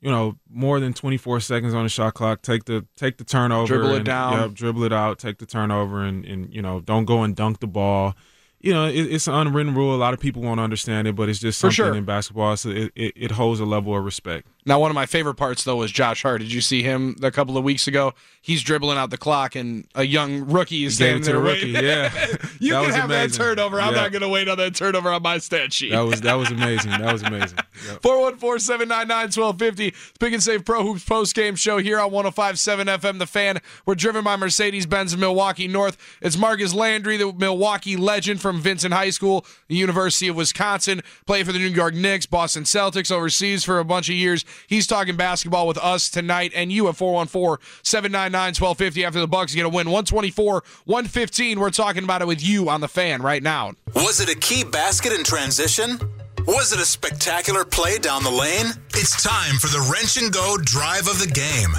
you 0.00 0.10
know 0.10 0.38
more 0.50 0.80
than 0.80 0.92
24 0.92 1.40
seconds 1.40 1.74
on 1.74 1.84
the 1.84 1.88
shot 1.88 2.14
clock, 2.14 2.42
take 2.42 2.64
the 2.64 2.86
take 2.96 3.18
the 3.18 3.24
turnover, 3.24 3.66
Dribble 3.66 3.92
it 3.92 3.96
and, 3.96 4.04
down. 4.04 4.32
Yep, 4.40 4.52
dribble 4.54 4.84
it 4.84 4.92
out, 4.92 5.18
take 5.18 5.38
the 5.38 5.46
turnover, 5.46 6.02
and 6.02 6.24
and 6.24 6.52
you 6.52 6.62
know 6.62 6.80
don't 6.80 7.04
go 7.04 7.22
and 7.22 7.34
dunk 7.34 7.60
the 7.60 7.66
ball. 7.66 8.14
You 8.60 8.72
know, 8.72 8.86
it, 8.86 8.94
it's 8.94 9.28
an 9.28 9.34
unwritten 9.34 9.74
rule. 9.74 9.94
A 9.94 9.96
lot 9.96 10.14
of 10.14 10.20
people 10.20 10.42
won't 10.42 10.60
understand 10.60 11.06
it, 11.06 11.14
but 11.14 11.28
it's 11.28 11.38
just 11.38 11.60
something 11.60 11.74
sure. 11.74 11.94
in 11.94 12.04
basketball. 12.04 12.56
So 12.56 12.70
it, 12.70 12.92
it, 12.96 13.12
it 13.14 13.30
holds 13.32 13.60
a 13.60 13.66
level 13.66 13.96
of 13.96 14.04
respect. 14.04 14.48
Now, 14.66 14.80
one 14.80 14.90
of 14.90 14.94
my 14.96 15.06
favorite 15.06 15.36
parts 15.36 15.64
though 15.64 15.76
was 15.76 15.90
Josh 15.92 16.22
Hart. 16.22 16.40
Did 16.40 16.52
you 16.52 16.60
see 16.60 16.82
him 16.82 17.16
a 17.22 17.30
couple 17.30 17.56
of 17.56 17.64
weeks 17.64 17.86
ago? 17.86 18.12
He's 18.42 18.62
dribbling 18.62 18.96
out 18.96 19.10
the 19.10 19.18
clock, 19.18 19.56
and 19.56 19.86
a 19.96 20.04
young 20.04 20.46
rookie 20.48 20.84
is 20.84 20.94
standing 20.96 21.22
to 21.24 21.32
there 21.32 21.40
the 21.40 21.44
rookie. 21.44 21.68
Yeah, 21.70 22.12
you 22.60 22.72
That 22.72 22.84
can 22.84 22.94
have 22.94 23.08
that 23.08 23.24
amazing. 23.24 23.42
turnover. 23.42 23.80
I'm 23.80 23.92
Yeah. 23.94 24.02
not 24.02 24.12
going 24.12 24.22
to 24.22 24.28
wait 24.28 24.46
on 24.48 24.56
that 24.58 24.74
turnover 24.76 25.10
on 25.10 25.20
my 25.22 25.38
stat 25.38 25.72
sheet. 25.72 25.90
that 25.90 26.00
was 26.00 26.20
that 26.20 26.34
was 26.34 26.50
amazing. 26.50 26.90
That 26.92 27.12
was 27.12 27.22
amazing. 27.22 27.58
Yep. 27.88 28.02
414 28.02 28.58
799 28.60 29.30
1250. 29.32 29.94
Pick 30.20 30.32
and 30.32 30.42
Save 30.42 30.64
Pro 30.64 30.82
Hoops 30.84 31.04
post 31.04 31.34
game 31.34 31.56
show 31.56 31.78
here 31.78 31.98
on 31.98 32.10
1057 32.12 32.86
FM. 32.86 33.18
The 33.18 33.26
fan. 33.26 33.58
We're 33.84 33.94
driven 33.96 34.22
by 34.24 34.36
Mercedes 34.36 34.86
Benz 34.86 35.12
in 35.12 35.18
Milwaukee 35.20 35.66
North. 35.68 35.96
It's 36.20 36.36
Marcus 36.36 36.72
Landry, 36.72 37.16
the 37.16 37.32
Milwaukee 37.32 37.96
legend 37.96 38.40
from 38.40 38.60
Vincent 38.60 38.94
High 38.94 39.10
School, 39.10 39.44
the 39.68 39.74
University 39.76 40.28
of 40.28 40.36
Wisconsin. 40.36 41.02
Played 41.26 41.46
for 41.46 41.52
the 41.52 41.58
New 41.58 41.66
York 41.66 41.94
Knicks, 41.94 42.26
Boston 42.26 42.62
Celtics 42.62 43.10
overseas 43.10 43.64
for 43.64 43.78
a 43.80 43.84
bunch 43.84 44.08
of 44.08 44.14
years. 44.14 44.44
He's 44.66 44.86
talking 44.86 45.16
basketball 45.16 45.66
with 45.66 45.78
us 45.78 46.10
tonight 46.10 46.52
and 46.54 46.72
you 46.72 46.88
at 46.88 46.96
414 46.96 47.64
799 47.82 48.48
1250 48.48 49.04
after 49.04 49.20
the 49.20 49.28
Bucks 49.28 49.54
get 49.54 49.64
a 49.64 49.68
win 49.68 49.88
124 49.88 50.62
115. 50.84 51.60
We're 51.60 51.70
talking 51.70 52.04
about 52.04 52.22
it 52.22 52.26
with 52.26 52.46
you 52.46 52.68
on 52.68 52.80
the 52.80 52.88
fan 52.88 53.22
right 53.22 53.42
now. 53.42 53.72
Was 53.94 54.20
it 54.20 54.28
a 54.28 54.38
key 54.38 54.64
basket 54.64 55.12
in 55.12 55.24
transition? 55.24 55.98
Was 56.46 56.72
it 56.72 56.78
a 56.78 56.84
spectacular 56.84 57.64
play 57.64 57.98
down 57.98 58.22
the 58.22 58.30
lane? 58.30 58.66
It's 58.94 59.20
time 59.22 59.56
for 59.56 59.66
the 59.66 59.80
Wrench 59.90 60.16
and 60.16 60.32
Go 60.32 60.56
drive 60.62 61.08
of 61.08 61.18
the 61.18 61.26
game. 61.26 61.70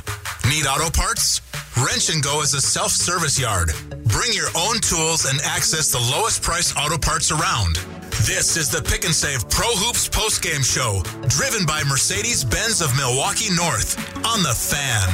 Need 0.51 0.65
auto 0.67 0.89
parts? 0.89 1.41
Wrench 1.77 2.09
and 2.09 2.21
Go 2.21 2.41
is 2.41 2.53
a 2.53 2.59
self 2.61 2.91
service 2.91 3.39
yard. 3.39 3.71
Bring 4.05 4.33
your 4.33 4.49
own 4.57 4.79
tools 4.81 5.25
and 5.25 5.39
access 5.41 5.91
the 5.91 5.99
lowest 5.99 6.41
priced 6.41 6.75
auto 6.77 6.97
parts 6.97 7.31
around. 7.31 7.79
This 8.27 8.57
is 8.57 8.69
the 8.69 8.81
Pick 8.81 9.05
and 9.05 9.15
Save 9.15 9.49
Pro 9.49 9.67
Hoops 9.67 10.09
postgame 10.09 10.59
show, 10.59 11.01
driven 11.29 11.65
by 11.65 11.81
Mercedes 11.87 12.43
Benz 12.43 12.81
of 12.81 12.93
Milwaukee 12.97 13.47
North 13.55 13.95
on 14.25 14.43
the 14.43 14.51
fan. 14.51 15.07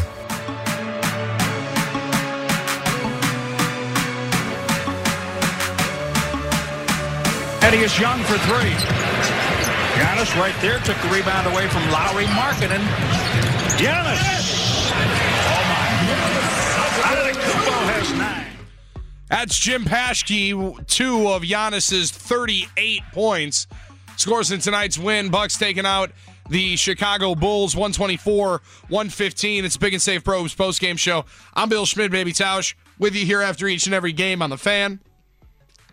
Thaddeus 7.61 7.99
Young 7.99 8.17
for 8.23 8.39
three. 8.49 8.73
Giannis 9.93 10.33
right 10.41 10.55
there 10.59 10.79
took 10.79 10.97
the 11.03 11.09
rebound 11.09 11.45
away 11.45 11.67
from 11.69 11.87
Lauri 11.91 12.25
Markkanen. 12.33 12.81
Giannis. 13.77 14.89
Oh 14.89 15.61
my. 15.69 15.85
Antetokounmpo 17.13 17.77
has 17.93 18.13
nine. 18.17 18.42
That's 19.33 19.57
Jim 19.57 19.83
Paschke, 19.83 20.85
two 20.85 21.27
of 21.27 21.41
Giannis's 21.41 22.11
38 22.11 23.01
points. 23.13 23.65
Scores 24.15 24.51
in 24.51 24.59
tonight's 24.59 24.99
win. 24.99 25.29
Bucks 25.31 25.57
taking 25.57 25.87
out 25.87 26.11
the 26.51 26.75
Chicago 26.75 27.33
Bulls 27.33 27.73
124-115. 27.73 29.63
It's 29.63 29.75
Pick 29.75 29.93
and 29.93 30.01
Save 30.03 30.23
Probes 30.23 30.53
post-game 30.53 30.97
show. 30.97 31.25
I'm 31.55 31.67
Bill 31.67 31.87
Schmidt, 31.87 32.11
baby 32.11 32.31
Tausch, 32.31 32.75
with 32.99 33.15
you 33.15 33.25
here 33.25 33.41
after 33.41 33.65
each 33.65 33.87
and 33.87 33.95
every 33.95 34.13
game 34.13 34.43
on 34.43 34.51
the 34.51 34.57
fan. 34.57 34.99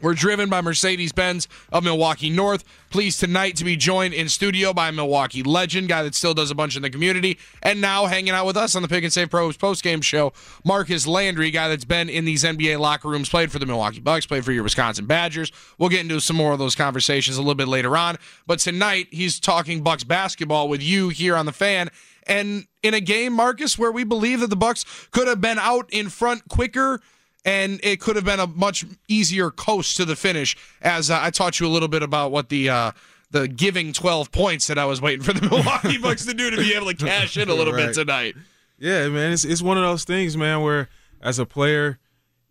We're 0.00 0.14
driven 0.14 0.48
by 0.48 0.62
Mercedes 0.62 1.12
Benz 1.12 1.46
of 1.70 1.84
Milwaukee 1.84 2.30
North. 2.30 2.64
Pleased 2.88 3.20
tonight 3.20 3.56
to 3.56 3.64
be 3.64 3.76
joined 3.76 4.14
in 4.14 4.28
studio 4.28 4.72
by 4.72 4.88
a 4.88 4.92
Milwaukee 4.92 5.42
legend, 5.42 5.88
guy 5.88 6.02
that 6.02 6.14
still 6.14 6.32
does 6.32 6.50
a 6.50 6.54
bunch 6.54 6.74
in 6.74 6.82
the 6.82 6.88
community, 6.88 7.38
and 7.62 7.80
now 7.80 8.06
hanging 8.06 8.32
out 8.32 8.46
with 8.46 8.56
us 8.56 8.74
on 8.74 8.82
the 8.82 8.88
Pick 8.88 9.04
and 9.04 9.12
Save 9.12 9.30
Pros 9.30 9.58
postgame 9.58 10.02
show, 10.02 10.32
Marcus 10.64 11.06
Landry, 11.06 11.50
guy 11.50 11.68
that's 11.68 11.84
been 11.84 12.08
in 12.08 12.24
these 12.24 12.44
NBA 12.44 12.78
locker 12.78 13.08
rooms, 13.08 13.28
played 13.28 13.52
for 13.52 13.58
the 13.58 13.66
Milwaukee 13.66 14.00
Bucks, 14.00 14.24
played 14.24 14.44
for 14.44 14.52
your 14.52 14.62
Wisconsin 14.62 15.04
Badgers. 15.04 15.52
We'll 15.78 15.90
get 15.90 16.00
into 16.00 16.20
some 16.20 16.36
more 16.36 16.52
of 16.52 16.58
those 16.58 16.74
conversations 16.74 17.36
a 17.36 17.40
little 17.40 17.54
bit 17.54 17.68
later 17.68 17.96
on. 17.96 18.16
But 18.46 18.58
tonight, 18.58 19.08
he's 19.10 19.38
talking 19.38 19.82
Bucks 19.82 20.04
basketball 20.04 20.68
with 20.68 20.82
you 20.82 21.10
here 21.10 21.36
on 21.36 21.44
the 21.44 21.52
fan. 21.52 21.90
And 22.26 22.66
in 22.82 22.94
a 22.94 23.00
game, 23.00 23.34
Marcus, 23.34 23.78
where 23.78 23.92
we 23.92 24.04
believe 24.04 24.40
that 24.40 24.50
the 24.50 24.56
Bucks 24.56 24.84
could 25.10 25.28
have 25.28 25.40
been 25.40 25.58
out 25.58 25.90
in 25.92 26.08
front 26.08 26.48
quicker 26.48 27.00
and 27.44 27.80
it 27.82 28.00
could 28.00 28.16
have 28.16 28.24
been 28.24 28.40
a 28.40 28.46
much 28.46 28.84
easier 29.08 29.50
coast 29.50 29.96
to 29.96 30.04
the 30.04 30.16
finish. 30.16 30.56
As 30.82 31.10
uh, 31.10 31.18
I 31.20 31.30
taught 31.30 31.60
you 31.60 31.66
a 31.66 31.68
little 31.70 31.88
bit 31.88 32.02
about 32.02 32.30
what 32.30 32.48
the 32.48 32.68
uh, 32.68 32.92
the 33.30 33.48
giving 33.48 33.92
twelve 33.92 34.30
points 34.32 34.66
that 34.66 34.78
I 34.78 34.84
was 34.84 35.00
waiting 35.00 35.22
for 35.22 35.32
the 35.32 35.42
Milwaukee 35.50 35.98
Bucks 35.98 36.26
to 36.26 36.34
do 36.34 36.50
to 36.50 36.56
be 36.56 36.74
able 36.74 36.86
to 36.86 36.94
cash 36.94 37.36
in 37.36 37.48
a 37.48 37.54
little 37.54 37.74
bit 37.74 37.94
tonight. 37.94 38.34
Yeah, 38.78 39.08
man, 39.08 39.32
it's 39.32 39.44
it's 39.44 39.62
one 39.62 39.76
of 39.76 39.84
those 39.84 40.04
things, 40.04 40.36
man, 40.36 40.62
where 40.62 40.88
as 41.20 41.38
a 41.38 41.46
player, 41.46 41.98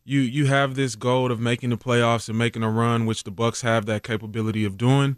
you 0.06 0.20
you 0.20 0.46
have 0.46 0.76
this 0.76 0.96
goal 0.96 1.32
of 1.32 1.40
making 1.40 1.70
the 1.72 1.78
playoffs 1.78 2.30
and 2.30 2.38
making 2.38 2.64
a 2.64 2.70
run, 2.70 3.06
which 3.06 3.24
the 3.24 3.32
Bucks 3.32 3.62
have 3.62 3.86
that 3.88 4.04
capability 4.04 4.66
of 4.66 4.78
doing. 4.78 5.18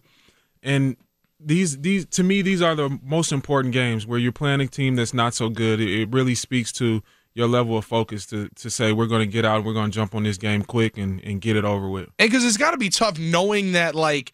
And 0.63 0.97
these 1.39 1.79
these 1.79 2.05
to 2.07 2.23
me, 2.23 2.41
these 2.41 2.61
are 2.61 2.75
the 2.75 2.99
most 3.03 3.31
important 3.31 3.73
games 3.73 4.05
where 4.05 4.19
you're 4.19 4.31
playing 4.31 4.61
a 4.61 4.67
team 4.67 4.95
that's 4.95 5.13
not 5.13 5.33
so 5.33 5.49
good. 5.49 5.79
It, 5.79 6.01
it 6.01 6.09
really 6.11 6.35
speaks 6.35 6.71
to 6.73 7.01
your 7.33 7.47
level 7.47 7.77
of 7.77 7.85
focus 7.85 8.25
to 8.27 8.49
to 8.55 8.69
say 8.69 8.91
we're 8.91 9.07
going 9.07 9.21
to 9.25 9.31
get 9.31 9.45
out, 9.45 9.63
we're 9.63 9.73
going 9.73 9.91
to 9.91 9.95
jump 9.95 10.13
on 10.15 10.23
this 10.23 10.37
game 10.37 10.63
quick 10.63 10.97
and 10.97 11.23
and 11.23 11.41
get 11.41 11.55
it 11.55 11.65
over 11.65 11.89
with. 11.89 12.09
And 12.19 12.29
because 12.29 12.43
it's 12.45 12.57
got 12.57 12.71
to 12.71 12.77
be 12.77 12.89
tough 12.89 13.17
knowing 13.19 13.71
that 13.73 13.95
like 13.95 14.33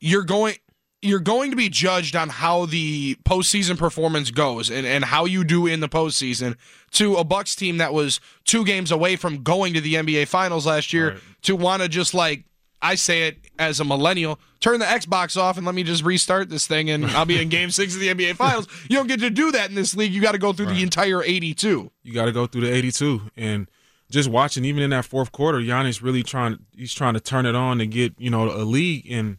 you're 0.00 0.24
going 0.24 0.54
you're 1.00 1.20
going 1.20 1.50
to 1.50 1.56
be 1.56 1.68
judged 1.68 2.16
on 2.16 2.28
how 2.28 2.66
the 2.66 3.14
postseason 3.24 3.78
performance 3.78 4.32
goes 4.32 4.68
and, 4.68 4.84
and 4.84 5.04
how 5.04 5.26
you 5.26 5.44
do 5.44 5.64
in 5.66 5.78
the 5.78 5.88
postseason 5.88 6.56
to 6.90 7.14
a 7.14 7.22
Bucks 7.22 7.54
team 7.54 7.76
that 7.76 7.92
was 7.94 8.18
two 8.44 8.64
games 8.64 8.90
away 8.90 9.14
from 9.14 9.44
going 9.44 9.74
to 9.74 9.80
the 9.80 9.94
NBA 9.94 10.26
finals 10.26 10.66
last 10.66 10.92
year 10.92 11.10
Right. 11.10 11.20
to 11.42 11.54
want 11.54 11.82
to 11.82 11.88
just 11.88 12.14
like 12.14 12.46
I 12.80 12.94
say 12.94 13.28
it 13.28 13.38
as 13.58 13.80
a 13.80 13.84
millennial, 13.84 14.38
turn 14.60 14.78
the 14.78 14.86
Xbox 14.86 15.36
off 15.36 15.56
and 15.56 15.66
let 15.66 15.74
me 15.74 15.82
just 15.82 16.04
restart 16.04 16.48
this 16.48 16.66
thing 16.66 16.90
and 16.90 17.04
I'll 17.06 17.24
be 17.24 17.40
in 17.40 17.48
game 17.50 17.70
six 17.70 17.94
of 17.94 18.00
the 18.00 18.08
NBA 18.08 18.36
finals. 18.36 18.68
You 18.88 18.96
don't 18.96 19.08
get 19.08 19.20
to 19.20 19.30
do 19.30 19.50
that 19.52 19.68
in 19.68 19.74
this 19.74 19.96
league. 19.96 20.12
You 20.12 20.20
got 20.20 20.32
to 20.32 20.38
go 20.38 20.52
through 20.52 20.66
the 20.66 20.82
entire 20.82 21.22
82. 21.22 21.90
you 22.04 22.12
got 22.14 22.26
to 22.26 22.32
go 22.32 22.46
through 22.46 22.62
the 22.62 22.72
82 22.72 23.22
and 23.36 23.68
just 24.10 24.28
watching 24.30 24.64
even 24.64 24.82
in 24.82 24.90
that 24.90 25.04
fourth 25.04 25.32
quarter 25.32 25.58
Giannis 25.58 26.02
really 26.02 26.22
trying 26.22 26.58
he's 26.76 26.94
trying 26.94 27.14
to 27.14 27.20
turn 27.20 27.44
it 27.46 27.54
on 27.54 27.78
to 27.78 27.86
get 27.86 28.14
you 28.18 28.30
know 28.30 28.44
a 28.50 28.64
league 28.64 29.10
and 29.10 29.36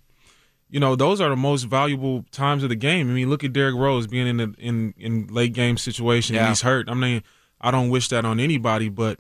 you 0.70 0.80
know 0.80 0.96
those 0.96 1.20
are 1.20 1.30
the 1.30 1.36
most 1.36 1.64
valuable 1.64 2.24
times 2.32 2.62
of 2.62 2.70
the 2.70 2.76
game 2.76 3.10
I 3.10 3.14
mean 3.14 3.30
look 3.30 3.44
at 3.44 3.52
Derrick 3.54 3.74
Rose 3.76 4.06
being 4.06 4.28
in 4.28 4.38
the 4.38 4.54
in 4.60 4.94
in 4.98 5.26
late 5.28 5.54
game 5.54 5.78
situation 5.78 6.36
and 6.36 6.44
Yeah. 6.44 6.50
he's 6.50 6.62
hurt 6.62 6.88
I 6.90 6.94
mean 6.94 7.24
I 7.60 7.72
don't 7.72 7.90
wish 7.90 8.10
that 8.10 8.26
on 8.26 8.40
anybody 8.40 8.90
but 8.90 9.20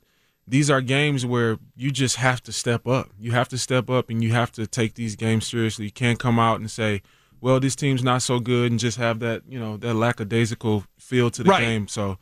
these 0.50 0.70
are 0.70 0.82
games 0.82 1.26
where 1.26 1.58
you 1.76 1.92
just 1.92 2.16
have 2.18 2.42
to 2.44 2.52
step 2.52 2.88
up 2.88 3.10
you 3.20 3.32
have 3.32 3.48
to 3.50 3.58
step 3.58 3.90
up 3.90 4.10
and 4.10 4.24
you 4.24 4.32
have 4.32 4.52
to 4.52 4.66
take 4.68 4.96
these 4.96 5.16
games 5.16 5.46
seriously 5.48 5.86
you 5.86 5.92
can't 5.92 6.20
come 6.20 6.40
out 6.40 6.60
and 6.60 6.70
say 6.72 7.02
well 7.42 7.60
this 7.60 7.76
team's 7.76 8.04
not 8.04 8.22
so 8.22 8.40
good 8.40 8.72
and 8.72 8.80
just 8.80 8.98
have 8.98 9.20
that 9.20 9.44
you 9.48 9.60
know 9.60 9.78
that 9.78 9.94
lackadaisical 9.94 10.84
feel 10.98 11.30
to 11.30 11.44
the 11.44 11.50
Right. 11.50 11.62
game 11.62 11.88
so 11.88 12.18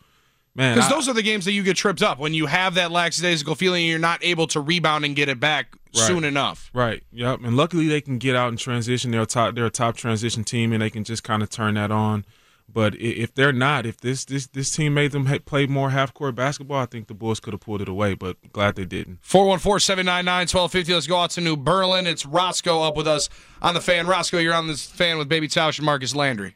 man 0.55 0.75
Because 0.75 0.89
those 0.89 1.07
are 1.07 1.13
the 1.13 1.21
games 1.23 1.45
that 1.45 1.53
you 1.53 1.63
get 1.63 1.77
tripped 1.77 2.01
up 2.03 2.19
when 2.19 2.33
you 2.33 2.45
have 2.47 2.73
that 2.75 2.91
lackadaisical 2.91 3.55
feeling 3.55 3.83
and 3.83 3.89
you're 3.89 3.99
not 3.99 4.23
able 4.23 4.47
to 4.47 4.59
rebound 4.59 5.05
and 5.05 5.15
get 5.15 5.29
it 5.29 5.39
back 5.39 5.75
soon 5.93 6.23
enough. 6.23 6.69
Right. 6.75 7.01
Yep. 7.11 7.39
And 7.43 7.57
luckily 7.57 7.87
they 7.87 8.01
can 8.01 8.19
get 8.19 8.35
out 8.35 8.49
and 8.49 8.59
transition. 8.59 9.09
They're 9.09 9.21
a 9.23 9.25
top. 9.25 9.55
They're 9.55 9.65
a 9.65 9.71
top 9.71 9.95
transition 9.97 10.43
team, 10.43 10.71
and 10.71 10.79
they 10.79 10.91
can 10.91 11.03
just 11.03 11.23
kind 11.23 11.41
of 11.41 11.49
turn 11.49 11.73
that 11.73 11.89
on. 11.89 12.23
But 12.71 12.95
if 12.95 13.33
they're 13.33 13.53
not, 13.53 13.85
if 13.85 13.97
this 13.97 14.25
this 14.25 14.47
this 14.47 14.75
team 14.75 14.93
made 14.93 15.11
them 15.11 15.25
play 15.45 15.67
more 15.67 15.91
half 15.91 16.13
court 16.13 16.35
basketball, 16.35 16.81
I 16.81 16.85
think 16.85 17.07
the 17.07 17.13
Bulls 17.13 17.39
could 17.39 17.53
have 17.53 17.61
pulled 17.61 17.81
it 17.81 17.87
away. 17.87 18.13
But 18.13 18.37
glad 18.51 18.75
they 18.75 18.85
didn't. 18.85 19.19
414 19.21 19.79
799 19.79 20.41
1250. 20.41 20.93
Let's 20.93 21.07
go 21.07 21.17
out 21.17 21.29
to 21.31 21.41
New 21.41 21.55
Berlin. 21.55 22.05
It's 22.05 22.25
Roscoe 22.25 22.81
up 22.83 22.97
with 22.97 23.07
us 23.07 23.29
on 23.61 23.73
the 23.73 23.81
fan. 23.81 24.05
Roscoe, 24.05 24.39
you're 24.39 24.53
on 24.53 24.67
this 24.67 24.85
fan 24.85 25.17
with 25.17 25.29
Baby 25.29 25.47
Tausch 25.47 25.77
and 25.79 25.85
Marcus 25.85 26.13
Landry. 26.13 26.55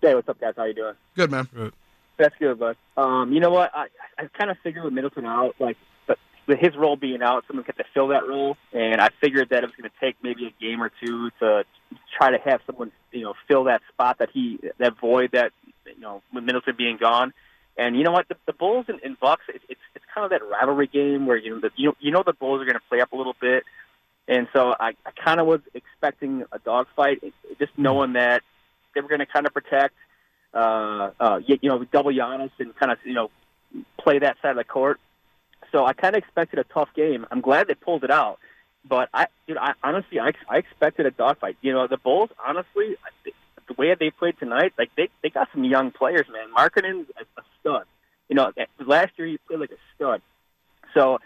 Hey, 0.00 0.14
what's 0.14 0.28
up, 0.28 0.40
guys? 0.40 0.54
How 0.56 0.64
you 0.64 0.74
doing? 0.74 0.94
Good, 1.16 1.30
man. 1.30 1.48
Good. 1.54 1.72
That's 2.18 2.34
good, 2.38 2.58
bud. 2.58 2.76
Um, 2.96 3.32
you 3.32 3.40
know 3.40 3.50
what? 3.50 3.70
I 3.74 3.86
I 4.18 4.26
kind 4.36 4.50
of 4.50 4.56
figured 4.62 4.84
with 4.84 4.92
Middleton 4.92 5.24
out, 5.24 5.54
like, 5.58 5.76
but 5.76 5.93
with 6.46 6.58
his 6.58 6.76
role 6.76 6.96
being 6.96 7.22
out, 7.22 7.44
someone 7.46 7.64
had 7.64 7.76
to 7.76 7.84
fill 7.94 8.08
that 8.08 8.26
role, 8.26 8.56
and 8.72 9.00
I 9.00 9.08
figured 9.20 9.48
that 9.50 9.62
it 9.62 9.66
was 9.66 9.74
going 9.76 9.90
to 9.90 9.96
take 10.00 10.16
maybe 10.22 10.46
a 10.46 10.62
game 10.62 10.82
or 10.82 10.90
two 11.04 11.30
to 11.40 11.64
try 12.16 12.30
to 12.30 12.38
have 12.38 12.60
someone, 12.66 12.92
you 13.12 13.22
know, 13.22 13.34
fill 13.48 13.64
that 13.64 13.82
spot 13.92 14.18
that 14.18 14.30
he 14.32 14.58
that 14.78 14.98
void 15.00 15.30
that 15.32 15.52
you 15.86 16.00
know 16.00 16.22
with 16.32 16.44
Middleton 16.44 16.74
being 16.76 16.96
gone. 16.98 17.32
And 17.76 17.96
you 17.96 18.04
know 18.04 18.12
what? 18.12 18.28
The, 18.28 18.36
the 18.46 18.52
Bulls 18.52 18.86
and, 18.88 19.00
and 19.02 19.18
Bucks, 19.18 19.44
it, 19.48 19.60
it's 19.68 19.80
it's 19.94 20.04
kind 20.14 20.24
of 20.24 20.30
that 20.30 20.46
rivalry 20.46 20.86
game 20.86 21.26
where 21.26 21.36
you 21.36 21.50
know 21.54 21.60
the, 21.60 21.70
you 21.76 21.96
you 22.00 22.10
know 22.10 22.22
the 22.24 22.32
Bulls 22.32 22.60
are 22.60 22.64
going 22.64 22.74
to 22.74 22.88
play 22.88 23.00
up 23.00 23.12
a 23.12 23.16
little 23.16 23.36
bit, 23.40 23.64
and 24.28 24.46
so 24.52 24.74
I, 24.78 24.92
I 25.04 25.10
kind 25.24 25.40
of 25.40 25.46
was 25.46 25.60
expecting 25.74 26.44
a 26.52 26.58
dogfight, 26.58 27.22
just 27.58 27.72
knowing 27.76 28.14
that 28.14 28.42
they 28.94 29.00
were 29.00 29.08
going 29.08 29.20
to 29.20 29.26
kind 29.26 29.46
of 29.46 29.52
protect 29.52 29.94
uh, 30.54 31.10
uh, 31.18 31.40
you, 31.44 31.58
you 31.60 31.68
know, 31.68 31.84
double 31.84 32.12
Giannis 32.12 32.50
and 32.58 32.74
kind 32.76 32.92
of, 32.92 32.98
you 33.04 33.14
know, 33.14 33.30
play 33.98 34.20
that 34.20 34.36
side 34.40 34.52
of 34.52 34.56
the 34.56 34.64
court. 34.64 35.00
So 35.74 35.84
I 35.84 35.92
kind 35.92 36.14
of 36.14 36.22
expected 36.22 36.60
a 36.60 36.64
tough 36.64 36.88
game. 36.94 37.26
I'm 37.32 37.40
glad 37.40 37.66
they 37.66 37.74
pulled 37.74 38.04
it 38.04 38.10
out, 38.10 38.38
but 38.88 39.08
I, 39.12 39.26
you 39.48 39.56
know, 39.56 39.60
I 39.60 39.72
honestly, 39.82 40.20
I, 40.20 40.30
I 40.48 40.58
expected 40.58 41.04
a 41.04 41.10
dogfight. 41.10 41.56
You 41.62 41.72
know, 41.72 41.88
the 41.88 41.96
Bulls, 41.96 42.30
honestly, 42.46 42.94
the 43.24 43.74
way 43.76 43.92
they 43.98 44.10
played 44.10 44.38
tonight, 44.38 44.72
like 44.78 44.90
they 44.96 45.08
they 45.24 45.30
got 45.30 45.48
some 45.52 45.64
young 45.64 45.90
players, 45.90 46.26
man. 46.32 46.54
Markkanen's 46.56 47.10
a, 47.18 47.40
a 47.40 47.44
stud. 47.58 47.86
You 48.28 48.36
know, 48.36 48.52
eh, 48.56 48.66
last 48.86 49.14
year 49.16 49.26
he 49.26 49.38
played 49.48 49.58
like 49.58 49.72
a 49.72 49.82
stud. 49.96 50.22
So, 50.94 51.18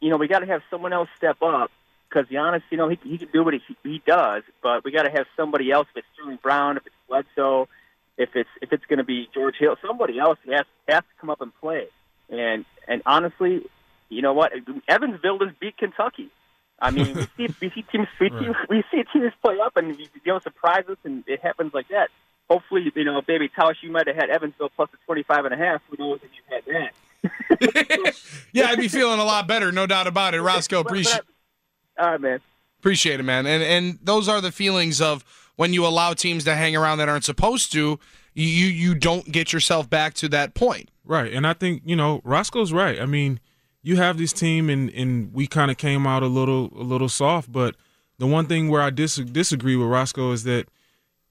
you 0.00 0.10
know, 0.10 0.18
we 0.18 0.28
got 0.28 0.40
to 0.40 0.46
have 0.46 0.60
someone 0.70 0.92
else 0.92 1.08
step 1.16 1.40
up 1.40 1.70
because 2.10 2.28
Giannis, 2.28 2.60
you 2.68 2.76
know, 2.76 2.90
he 2.90 2.98
he 3.04 3.16
can 3.16 3.28
do 3.32 3.42
what 3.42 3.54
he 3.54 3.60
he 3.82 4.02
does, 4.06 4.42
but 4.62 4.84
we 4.84 4.92
got 4.92 5.04
to 5.04 5.10
have 5.10 5.24
somebody 5.34 5.70
else. 5.70 5.88
If 5.92 6.04
it's 6.04 6.06
Sterling 6.12 6.38
Brown, 6.42 6.76
if 6.76 6.86
it's 6.86 6.96
Bledsoe, 7.08 7.70
if 8.18 8.36
it's 8.36 8.50
if 8.60 8.70
it's 8.70 8.84
going 8.84 8.98
to 8.98 9.04
be 9.04 9.30
George 9.32 9.54
Hill, 9.58 9.76
somebody 9.80 10.18
else 10.18 10.38
has 10.44 10.66
has 10.86 11.00
to 11.00 11.14
come 11.18 11.30
up 11.30 11.40
and 11.40 11.58
play. 11.58 11.86
And 12.28 12.64
and 12.88 13.02
honestly, 13.06 13.64
you 14.08 14.22
know 14.22 14.32
what? 14.32 14.52
Evansville 14.88 15.38
has 15.40 15.54
beat 15.60 15.76
Kentucky. 15.76 16.30
I 16.80 16.90
mean, 16.90 17.14
we 17.14 17.48
see 17.48 17.54
we 17.60 17.70
see 17.70 17.82
teams 17.82 18.08
we, 18.20 18.28
right. 18.28 18.56
we 18.68 18.84
see 18.90 19.04
teams 19.12 19.32
play 19.40 19.58
up 19.60 19.76
and 19.76 19.98
you 19.98 20.06
know 20.26 20.40
surprise 20.40 20.84
us, 20.88 20.98
and 21.04 21.24
it 21.26 21.40
happens 21.40 21.72
like 21.72 21.88
that. 21.88 22.08
Hopefully, 22.50 22.90
you 22.94 23.04
know, 23.04 23.22
baby 23.22 23.48
Tausch, 23.48 23.76
you 23.82 23.90
might 23.90 24.08
have 24.08 24.16
had 24.16 24.30
Evansville 24.30 24.70
plus 24.74 24.90
a 24.92 25.06
twenty 25.06 25.22
five 25.22 25.44
and 25.44 25.54
a 25.54 25.56
half. 25.56 25.80
Who 25.88 25.96
knows 25.96 26.20
if 26.22 26.30
you 26.34 26.42
had 26.48 26.64
that? 26.66 26.92
yeah, 28.52 28.66
I'd 28.66 28.78
be 28.78 28.88
feeling 28.88 29.20
a 29.20 29.24
lot 29.24 29.46
better, 29.46 29.70
no 29.70 29.86
doubt 29.86 30.08
about 30.08 30.34
it. 30.34 30.42
Roscoe, 30.42 30.80
appreciate. 30.80 31.22
All 31.98 32.10
right, 32.10 32.20
man. 32.20 32.40
Appreciate 32.80 33.20
it, 33.20 33.22
man. 33.22 33.46
And 33.46 33.62
and 33.62 33.98
those 34.02 34.28
are 34.28 34.40
the 34.40 34.50
feelings 34.50 35.00
of 35.00 35.24
when 35.56 35.72
you 35.72 35.86
allow 35.86 36.14
teams 36.14 36.42
to 36.44 36.54
hang 36.54 36.74
around 36.74 36.98
that 36.98 37.08
aren't 37.08 37.24
supposed 37.24 37.70
to. 37.72 38.00
You 38.34 38.66
you 38.66 38.94
don't 38.94 39.30
get 39.30 39.52
yourself 39.52 39.90
back 39.90 40.14
to 40.14 40.28
that 40.30 40.54
point. 40.54 40.90
Right, 41.04 41.32
and 41.32 41.46
I 41.46 41.52
think 41.52 41.82
you 41.84 41.96
know 41.96 42.20
Roscoe's 42.24 42.72
right. 42.72 43.00
I 43.00 43.06
mean 43.06 43.40
you 43.82 43.96
have 43.96 44.16
this 44.16 44.32
team, 44.32 44.70
and 44.70 44.90
and 44.90 45.32
we 45.34 45.46
kind 45.46 45.70
of 45.70 45.76
came 45.76 46.06
out 46.06 46.22
a 46.22 46.28
little 46.28 46.72
a 46.76 46.82
little 46.82 47.08
soft. 47.08 47.50
But 47.50 47.76
the 48.18 48.26
one 48.26 48.46
thing 48.46 48.68
where 48.68 48.80
I 48.80 48.90
dis- 48.90 49.16
disagree 49.16 49.76
with 49.76 49.88
Roscoe 49.88 50.32
is 50.32 50.44
that 50.44 50.68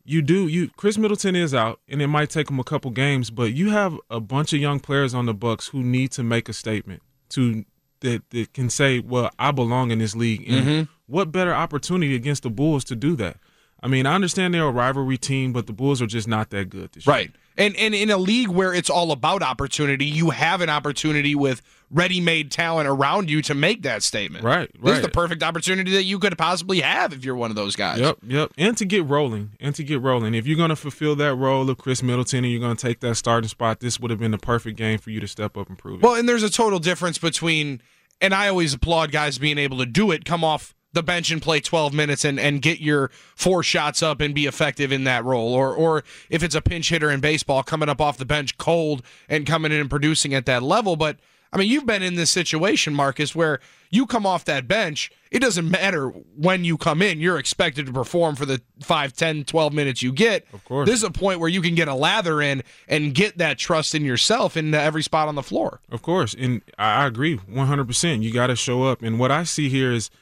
you 0.03 0.21
do 0.21 0.47
you 0.47 0.69
Khris 0.77 0.97
Middleton 0.97 1.35
is 1.35 1.53
out, 1.53 1.79
and 1.87 2.01
it 2.01 2.07
might 2.07 2.29
take 2.29 2.49
him 2.49 2.59
a 2.59 2.63
couple 2.63 2.91
games, 2.91 3.29
but 3.29 3.53
you 3.53 3.69
have 3.69 3.97
a 4.09 4.19
bunch 4.19 4.53
of 4.53 4.59
young 4.59 4.79
players 4.79 5.13
on 5.13 5.25
the 5.25 5.33
Bucks 5.33 5.69
who 5.69 5.81
need 5.81 6.11
to 6.11 6.23
make 6.23 6.49
a 6.49 6.53
statement 6.53 7.01
to 7.29 7.65
that 8.01 8.29
that 8.31 8.53
can 8.53 8.69
say, 8.69 8.99
"Well, 8.99 9.31
I 9.39 9.51
belong 9.51 9.91
in 9.91 9.99
this 9.99 10.15
league." 10.15 10.49
And 10.49 10.65
mm-hmm. 10.65 10.91
what 11.07 11.31
better 11.31 11.53
opportunity 11.53 12.15
against 12.15 12.43
the 12.43 12.49
Bulls 12.49 12.83
to 12.85 12.95
do 12.95 13.15
that? 13.17 13.37
I 13.83 13.87
mean, 13.87 14.05
I 14.05 14.13
understand 14.13 14.53
they're 14.53 14.67
a 14.67 14.71
rivalry 14.71 15.17
team, 15.17 15.53
but 15.53 15.67
the 15.67 15.73
Bulls 15.73 16.01
are 16.01 16.07
just 16.07 16.27
not 16.27 16.51
that 16.51 16.69
good 16.69 16.91
this 16.93 17.07
year. 17.07 17.13
Right. 17.15 17.31
And 17.57 17.75
and 17.75 17.93
in 17.93 18.09
a 18.09 18.17
league 18.17 18.47
where 18.47 18.73
it's 18.73 18.89
all 18.89 19.11
about 19.11 19.41
opportunity, 19.43 20.05
you 20.05 20.29
have 20.29 20.61
an 20.61 20.69
opportunity 20.69 21.35
with 21.35 21.61
ready-made 21.89 22.49
talent 22.49 22.87
around 22.87 23.29
you 23.29 23.41
to 23.41 23.53
make 23.53 23.81
that 23.81 24.01
statement. 24.01 24.45
Right, 24.45 24.59
right. 24.59 24.83
This 24.83 24.95
is 24.97 25.01
the 25.01 25.09
perfect 25.09 25.43
opportunity 25.43 25.91
that 25.91 26.03
you 26.03 26.19
could 26.19 26.37
possibly 26.37 26.79
have 26.79 27.11
if 27.11 27.25
you're 27.25 27.35
one 27.35 27.49
of 27.49 27.57
those 27.57 27.75
guys. 27.75 27.99
Yep, 27.99 28.19
yep. 28.25 28.51
And 28.57 28.77
to 28.77 28.85
get 28.85 29.05
rolling, 29.05 29.51
and 29.59 29.75
to 29.75 29.83
get 29.83 30.01
rolling. 30.01 30.33
If 30.33 30.47
you're 30.47 30.55
going 30.55 30.69
to 30.69 30.77
fulfill 30.77 31.17
that 31.17 31.35
role 31.35 31.69
of 31.69 31.77
Khris 31.77 32.01
Middleton 32.01 32.45
and 32.45 32.51
you're 32.51 32.61
going 32.61 32.77
to 32.77 32.81
take 32.81 33.01
that 33.01 33.15
starting 33.15 33.49
spot, 33.49 33.81
this 33.81 33.99
would 33.99 34.09
have 34.09 34.19
been 34.21 34.31
the 34.31 34.37
perfect 34.37 34.77
game 34.77 34.99
for 34.99 35.09
you 35.09 35.19
to 35.19 35.27
step 35.27 35.57
up 35.57 35.67
and 35.67 35.77
prove 35.77 35.99
it. 35.99 36.03
Well, 36.03 36.15
and 36.15 36.29
there's 36.29 36.43
a 36.43 36.49
total 36.49 36.79
difference 36.79 37.17
between, 37.17 37.81
and 38.21 38.33
I 38.33 38.47
always 38.47 38.73
applaud 38.73 39.11
guys 39.11 39.37
being 39.37 39.57
able 39.57 39.79
to 39.79 39.85
do 39.85 40.11
it, 40.11 40.23
come 40.23 40.45
off 40.45 40.73
the 40.93 41.03
bench 41.03 41.31
and 41.31 41.41
play 41.41 41.59
12 41.59 41.93
minutes 41.93 42.25
and, 42.25 42.39
and 42.39 42.61
get 42.61 42.79
your 42.79 43.11
four 43.35 43.63
shots 43.63 44.03
up 44.03 44.21
and 44.21 44.35
be 44.35 44.45
effective 44.45 44.91
in 44.91 45.03
that 45.05 45.23
role. 45.23 45.53
Or 45.53 45.73
or 45.73 46.03
if 46.29 46.43
it's 46.43 46.55
a 46.55 46.61
pinch 46.61 46.89
hitter 46.89 47.09
in 47.09 47.19
baseball, 47.19 47.63
coming 47.63 47.89
up 47.89 48.01
off 48.01 48.17
the 48.17 48.25
bench 48.25 48.57
cold 48.57 49.03
and 49.29 49.45
coming 49.45 49.71
in 49.71 49.79
and 49.79 49.89
producing 49.89 50.33
at 50.33 50.45
that 50.45 50.63
level. 50.63 50.95
But 50.95 51.17
I 51.53 51.57
mean, 51.57 51.69
you've 51.69 51.85
been 51.85 52.01
in 52.01 52.15
this 52.15 52.31
situation, 52.31 52.93
Marcus, 52.93 53.35
where 53.35 53.59
you 53.89 54.05
come 54.05 54.25
off 54.25 54.45
that 54.45 54.69
bench. 54.69 55.11
It 55.31 55.39
doesn't 55.39 55.69
matter 55.69 56.07
when 56.07 56.63
you 56.63 56.77
come 56.77 57.01
in. 57.01 57.19
You're 57.19 57.37
expected 57.37 57.85
to 57.87 57.91
perform 57.91 58.35
for 58.35 58.45
the 58.45 58.61
5, 58.81 59.11
10, 59.11 59.43
12 59.43 59.73
minutes 59.73 60.01
you 60.01 60.13
get. 60.13 60.45
Of 60.53 60.63
course. 60.63 60.87
This 60.87 60.95
is 60.95 61.03
a 61.03 61.11
point 61.11 61.41
where 61.41 61.49
you 61.49 61.61
can 61.61 61.75
get 61.75 61.89
a 61.89 61.93
lather 61.93 62.41
in 62.41 62.63
and 62.87 63.13
get 63.13 63.37
that 63.37 63.57
trust 63.57 63.93
in 63.93 64.05
yourself 64.05 64.55
in 64.55 64.73
every 64.73 65.03
spot 65.03 65.27
on 65.27 65.35
the 65.35 65.43
floor. 65.43 65.81
Of 65.89 66.01
course. 66.01 66.33
And 66.37 66.61
I 66.79 67.05
agree 67.05 67.37
100%. 67.37 68.23
You 68.23 68.31
got 68.31 68.47
to 68.47 68.55
show 68.55 68.83
up. 68.83 69.01
And 69.01 69.19
what 69.19 69.31
I 69.31 69.43
see 69.43 69.67
here 69.67 69.91
is– 69.91 70.09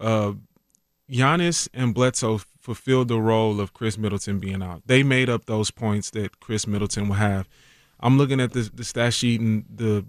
uh, 0.00 0.32
Giannis 1.10 1.68
and 1.72 1.94
Bledsoe 1.94 2.38
fulfilled 2.60 3.08
the 3.08 3.20
role 3.20 3.60
of 3.60 3.72
Khris 3.72 3.96
Middleton 3.96 4.38
being 4.38 4.62
out. 4.62 4.82
They 4.86 5.02
made 5.02 5.30
up 5.30 5.46
those 5.46 5.70
points 5.70 6.10
that 6.10 6.40
Khris 6.40 6.66
Middleton 6.66 7.08
will 7.08 7.16
have. 7.16 7.48
I'm 8.00 8.18
looking 8.18 8.40
at 8.40 8.52
the, 8.52 8.70
the 8.72 8.84
stat 8.84 9.14
sheet 9.14 9.40
and 9.40 9.64
the 9.74 10.04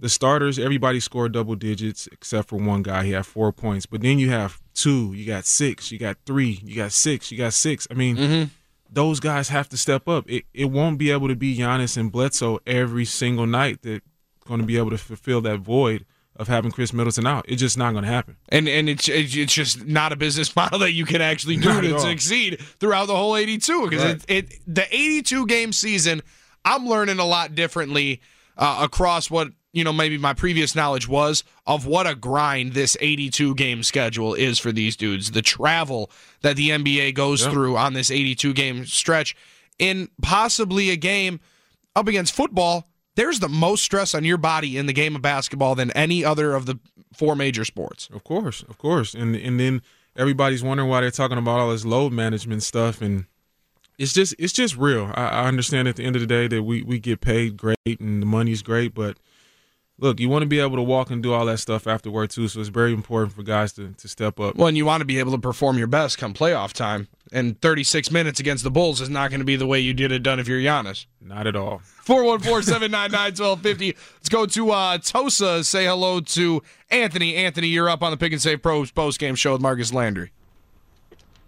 the 0.00 0.08
starters. 0.08 0.60
Everybody 0.60 1.00
scored 1.00 1.32
double 1.32 1.56
digits 1.56 2.08
except 2.12 2.48
for 2.48 2.56
one 2.56 2.82
guy. 2.82 3.04
He 3.04 3.12
had 3.12 3.26
four 3.26 3.52
points. 3.52 3.84
But 3.84 4.00
then 4.00 4.20
you 4.20 4.30
have 4.30 4.60
two, 4.72 5.12
you 5.12 5.26
got 5.26 5.44
six, 5.44 5.90
you 5.90 5.98
got 5.98 6.18
three, 6.24 6.60
you 6.62 6.76
got 6.76 6.92
six, 6.92 7.32
you 7.32 7.38
got 7.38 7.52
six. 7.52 7.88
I 7.90 7.94
mean, 7.94 8.16
mm-hmm. 8.16 8.44
those 8.88 9.18
guys 9.18 9.48
have 9.48 9.68
to 9.70 9.76
step 9.76 10.08
up. 10.08 10.30
It 10.30 10.44
it 10.54 10.66
won't 10.66 10.98
be 10.98 11.10
able 11.10 11.28
to 11.28 11.36
be 11.36 11.56
Giannis 11.56 11.96
and 11.96 12.12
Bledsoe 12.12 12.60
every 12.66 13.04
single 13.04 13.46
night 13.46 13.82
that 13.82 14.02
going 14.46 14.60
to 14.60 14.66
be 14.66 14.78
able 14.78 14.90
to 14.90 14.98
fulfill 14.98 15.40
that 15.42 15.58
void 15.58 16.06
of 16.38 16.48
having 16.48 16.70
Khris 16.70 16.92
Middleton 16.92 17.26
out. 17.26 17.44
It's 17.48 17.60
just 17.60 17.76
not 17.76 17.92
going 17.92 18.04
to 18.04 18.10
happen. 18.10 18.36
And 18.48 18.68
and 18.68 18.88
it's 18.88 19.08
it's 19.08 19.52
just 19.52 19.84
not 19.84 20.12
a 20.12 20.16
business 20.16 20.54
model 20.56 20.78
that 20.78 20.92
you 20.92 21.04
can 21.04 21.20
actually 21.20 21.56
do 21.56 21.80
to 21.80 22.00
succeed 22.00 22.60
throughout 22.60 23.06
the 23.06 23.16
whole 23.16 23.36
82 23.36 23.88
because 23.88 24.04
right. 24.04 24.24
it, 24.28 24.52
it 24.52 24.60
the 24.66 24.86
82 24.94 25.46
game 25.46 25.72
season. 25.72 26.22
I'm 26.64 26.86
learning 26.86 27.18
a 27.18 27.24
lot 27.24 27.54
differently 27.54 28.20
uh, 28.56 28.80
across 28.82 29.30
what 29.30 29.52
you 29.72 29.84
know 29.84 29.92
maybe 29.92 30.16
my 30.18 30.32
previous 30.32 30.74
knowledge 30.74 31.08
was 31.08 31.44
of 31.66 31.86
what 31.86 32.06
a 32.06 32.14
grind 32.14 32.72
this 32.72 32.96
82 33.00 33.54
game 33.54 33.82
schedule 33.82 34.34
is 34.34 34.58
for 34.58 34.70
these 34.70 34.96
dudes. 34.96 35.32
The 35.32 35.42
travel 35.42 36.10
that 36.42 36.56
the 36.56 36.70
NBA 36.70 37.14
goes 37.14 37.44
yeah. 37.44 37.50
through 37.50 37.76
on 37.76 37.94
this 37.94 38.10
82 38.10 38.54
game 38.54 38.86
stretch 38.86 39.36
in 39.78 40.08
possibly 40.22 40.90
a 40.90 40.96
game 40.96 41.40
up 41.96 42.06
against 42.06 42.34
football 42.34 42.88
there's 43.18 43.40
the 43.40 43.48
most 43.48 43.82
stress 43.82 44.14
on 44.14 44.24
your 44.24 44.36
body 44.38 44.78
in 44.78 44.86
the 44.86 44.92
game 44.92 45.16
of 45.16 45.22
basketball 45.22 45.74
than 45.74 45.90
any 45.90 46.24
other 46.24 46.54
of 46.54 46.66
the 46.66 46.78
four 47.12 47.34
major 47.34 47.64
sports. 47.64 48.08
Of 48.12 48.22
course, 48.22 48.62
of 48.62 48.78
course. 48.78 49.12
And 49.12 49.34
and 49.34 49.58
then 49.58 49.82
everybody's 50.16 50.62
wondering 50.62 50.88
why 50.88 51.00
they're 51.00 51.10
talking 51.10 51.36
about 51.36 51.58
all 51.58 51.70
this 51.70 51.84
load 51.84 52.12
management 52.12 52.62
stuff 52.62 53.02
and 53.02 53.26
it's 53.98 54.12
just 54.12 54.36
it's 54.38 54.52
just 54.52 54.76
real. 54.76 55.10
I, 55.14 55.26
I 55.26 55.44
understand 55.46 55.88
at 55.88 55.96
the 55.96 56.04
end 56.04 56.14
of 56.14 56.20
the 56.20 56.26
day 56.26 56.46
that 56.46 56.62
we, 56.62 56.82
we 56.82 57.00
get 57.00 57.20
paid 57.20 57.56
great 57.56 57.98
and 57.98 58.22
the 58.22 58.26
money's 58.26 58.62
great, 58.62 58.94
but 58.94 59.18
look, 59.98 60.20
you 60.20 60.28
want 60.28 60.42
to 60.42 60.46
be 60.46 60.60
able 60.60 60.76
to 60.76 60.82
walk 60.82 61.10
and 61.10 61.22
do 61.22 61.32
all 61.32 61.44
that 61.46 61.58
stuff 61.58 61.86
afterward 61.86 62.30
too. 62.30 62.48
So 62.48 62.60
it's 62.60 62.68
very 62.68 62.92
important 62.92 63.34
for 63.34 63.42
guys 63.42 63.72
to, 63.74 63.92
to 63.92 64.08
step 64.08 64.40
up. 64.40 64.56
Well, 64.56 64.68
and 64.68 64.76
you 64.76 64.86
want 64.86 65.00
to 65.00 65.04
be 65.04 65.18
able 65.18 65.32
to 65.32 65.38
perform 65.38 65.78
your 65.78 65.86
best 65.86 66.18
come 66.18 66.32
playoff 66.34 66.72
time. 66.72 67.08
And 67.30 67.60
36 67.60 68.10
minutes 68.10 68.40
against 68.40 68.64
the 68.64 68.70
Bulls 68.70 69.02
is 69.02 69.10
not 69.10 69.30
going 69.30 69.40
to 69.40 69.44
be 69.44 69.56
the 69.56 69.66
way 69.66 69.80
you 69.80 69.92
did 69.92 70.12
it 70.12 70.22
done 70.22 70.40
if 70.40 70.48
you're 70.48 70.60
Giannis. 70.60 71.04
Not 71.20 71.46
at 71.46 71.56
all. 71.56 71.82
414-799-1250. 72.06 73.96
Let's 74.14 74.28
go 74.30 74.46
to 74.46 74.70
uh, 74.70 74.98
Tosa. 74.98 75.62
Say 75.62 75.84
hello 75.84 76.20
to 76.20 76.62
Anthony. 76.90 77.36
Anthony, 77.36 77.68
you're 77.68 77.90
up 77.90 78.02
on 78.02 78.10
the 78.12 78.16
Pick 78.16 78.32
and 78.32 78.40
Save 78.40 78.62
Pros 78.62 78.90
post 78.90 79.18
game 79.18 79.34
show 79.34 79.52
with 79.52 79.60
Marcus 79.60 79.92
Landry. 79.92 80.32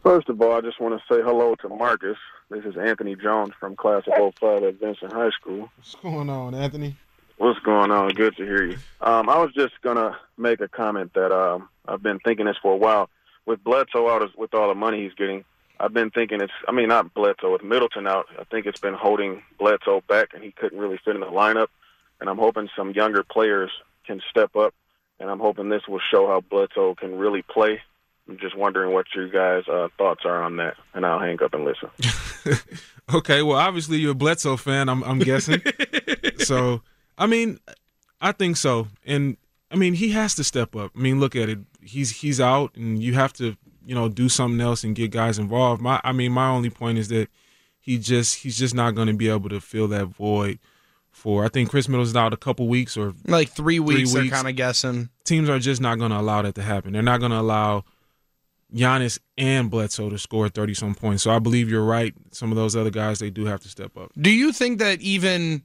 First 0.03 0.29
of 0.29 0.41
all, 0.41 0.53
I 0.53 0.61
just 0.61 0.81
want 0.81 0.99
to 0.99 1.15
say 1.15 1.23
hello 1.23 1.55
to 1.57 1.69
Marcus. 1.69 2.17
This 2.51 2.65
is 2.65 2.77
Anthony 2.77 3.15
Jones 3.17 3.53
from 3.61 3.77
Class 3.77 4.03
of 4.07 4.35
05 4.35 4.65
at 4.65 4.75
Vincent 4.81 5.13
High 5.13 5.31
School. 5.31 5.71
What's 5.77 5.95
going 5.95 6.29
on, 6.29 6.55
Anthony? 6.55 6.97
What's 7.41 7.59
going 7.61 7.91
on? 7.91 8.11
Good 8.11 8.37
to 8.37 8.45
hear 8.45 8.67
you. 8.67 8.77
Um, 9.01 9.31
I 9.31 9.39
was 9.39 9.51
just 9.55 9.73
gonna 9.81 10.15
make 10.37 10.61
a 10.61 10.69
comment 10.69 11.15
that 11.15 11.33
um, 11.33 11.71
I've 11.89 12.03
been 12.03 12.19
thinking 12.19 12.45
this 12.45 12.59
for 12.61 12.75
a 12.75 12.77
while. 12.77 13.09
With 13.47 13.65
Bledsoe 13.65 14.11
out, 14.11 14.37
with 14.37 14.53
all 14.53 14.69
the 14.69 14.75
money 14.75 15.05
he's 15.05 15.15
getting, 15.15 15.47
I've 15.81 15.95
been 15.95 16.11
thinking 16.11 16.43
it's. 16.43 16.53
I 16.69 16.73
mean, 16.73 16.89
not 16.89 17.15
Bledsoe 17.15 17.51
with 17.51 17.65
Middleton 17.65 18.07
out. 18.07 18.27
I 18.39 18.45
think 18.45 18.67
it's 18.67 18.79
been 18.79 18.93
holding 18.93 19.43
Bledsoe 19.59 20.03
back, 20.07 20.35
and 20.35 20.45
he 20.45 20.53
couldn't 20.53 20.79
really 20.79 21.01
fit 21.03 21.15
in 21.15 21.23
the 21.23 21.29
lineup. 21.29 21.69
And 22.21 22.29
I'm 22.29 22.37
hoping 22.37 22.69
some 22.77 22.91
younger 22.91 23.23
players 23.23 23.71
can 24.07 24.21
step 24.29 24.55
up, 24.55 24.75
and 25.19 25.31
I'm 25.31 25.41
hoping 25.41 25.71
this 25.71 25.89
will 25.89 25.99
show 25.99 26.27
how 26.27 26.43
Bledsoe 26.43 26.95
can 26.95 27.17
really 27.17 27.41
play. 27.41 27.81
I'm 28.29 28.37
just 28.37 28.55
wondering 28.55 28.93
what 28.93 29.07
your 29.15 29.29
guys' 29.31 29.67
uh, 29.67 29.89
thoughts 29.97 30.27
are 30.27 30.43
on 30.43 30.59
that, 30.59 30.77
and 30.93 31.07
I'll 31.07 31.19
hang 31.19 31.43
up 31.43 31.55
and 31.55 31.65
listen. 31.65 31.89
okay, 33.15 33.41
well, 33.41 33.57
obviously 33.57 33.97
you're 33.97 34.13
a 34.13 34.15
Bledsoe 34.15 34.59
fan. 34.59 34.91
I'm, 34.91 35.03
I'm 35.05 35.21
guessing. 35.21 35.63
so 36.41 36.83
I 37.21 37.27
mean, 37.27 37.59
I 38.21 38.33
think 38.33 38.57
so. 38.57 38.89
And 39.05 39.37
I 39.71 39.77
mean, 39.77 39.95
he 39.95 40.11
has 40.11 40.35
to 40.37 40.45
step 40.45 40.75
up. 40.75 40.91
I 40.97 40.99
mean, 40.99 41.21
look 41.21 41.37
at 41.37 41.49
it. 41.49 41.59
He's 41.81 42.11
he's 42.23 42.41
out, 42.41 42.75
and 42.75 43.01
you 43.01 43.15
have 43.15 43.33
to 43.35 43.57
you 43.85 43.95
know 43.95 44.09
do 44.09 44.29
something 44.29 44.61
else 44.61 44.83
and 44.83 44.97
get 44.97 45.13
guys 45.13 45.39
involved. 45.39 45.81
My 45.81 46.01
I 46.03 46.13
mean, 46.13 46.33
my 46.33 46.49
only 46.49 46.71
point 46.71 46.99
is 46.99 47.09
that 47.09 47.29
he 47.79 47.99
just 47.99 48.39
he's 48.39 48.59
just 48.59 48.75
not 48.75 48.95
going 48.95 49.07
to 49.09 49.15
be 49.15 49.29
able 49.29 49.51
to 49.51 49.61
fill 49.61 49.87
that 49.89 50.07
void. 50.07 50.59
For 51.13 51.45
I 51.45 51.49
think 51.49 51.71
Khris 51.71 51.89
Middleton's 51.89 52.17
out 52.17 52.33
a 52.33 52.37
couple 52.37 52.69
weeks 52.69 52.97
or 52.97 53.15
like 53.27 53.51
three 53.51 53.81
weeks. 53.81 54.13
Three 54.13 54.23
weeks. 54.23 54.31
They're 54.31 54.37
kind 54.39 54.49
of 54.49 54.57
guessing. 54.57 55.11
Teams 55.25 55.49
are 55.49 55.59
just 55.59 55.81
not 55.81 55.99
going 55.99 56.13
to 56.13 56.19
allow 56.19 56.41
that 56.43 56.55
to 56.55 56.63
happen. 56.63 56.93
They're 56.93 57.03
not 57.03 57.19
going 57.19 57.33
to 57.33 57.41
allow 57.41 57.85
Giannis 58.73 59.19
and 59.37 59.71
Bledsoe 59.71 60.09
to 60.09 60.19
score 60.19 60.49
30 60.49 60.75
some 60.75 60.95
points. 60.95 61.25
So 61.25 61.33
I 61.33 61.41
believe 61.41 61.69
you're 61.69 61.85
right. 61.85 62.15
Some 62.31 62.53
of 62.53 62.57
those 62.57 62.77
other 62.77 62.91
guys, 62.91 63.19
they 63.19 63.29
do 63.29 63.45
have 63.47 63.61
to 63.61 63.69
step 63.69 63.97
up. 63.97 64.13
Do 64.19 64.31
you 64.31 64.53
think 64.53 64.79
that 64.79 65.01
even 65.01 65.63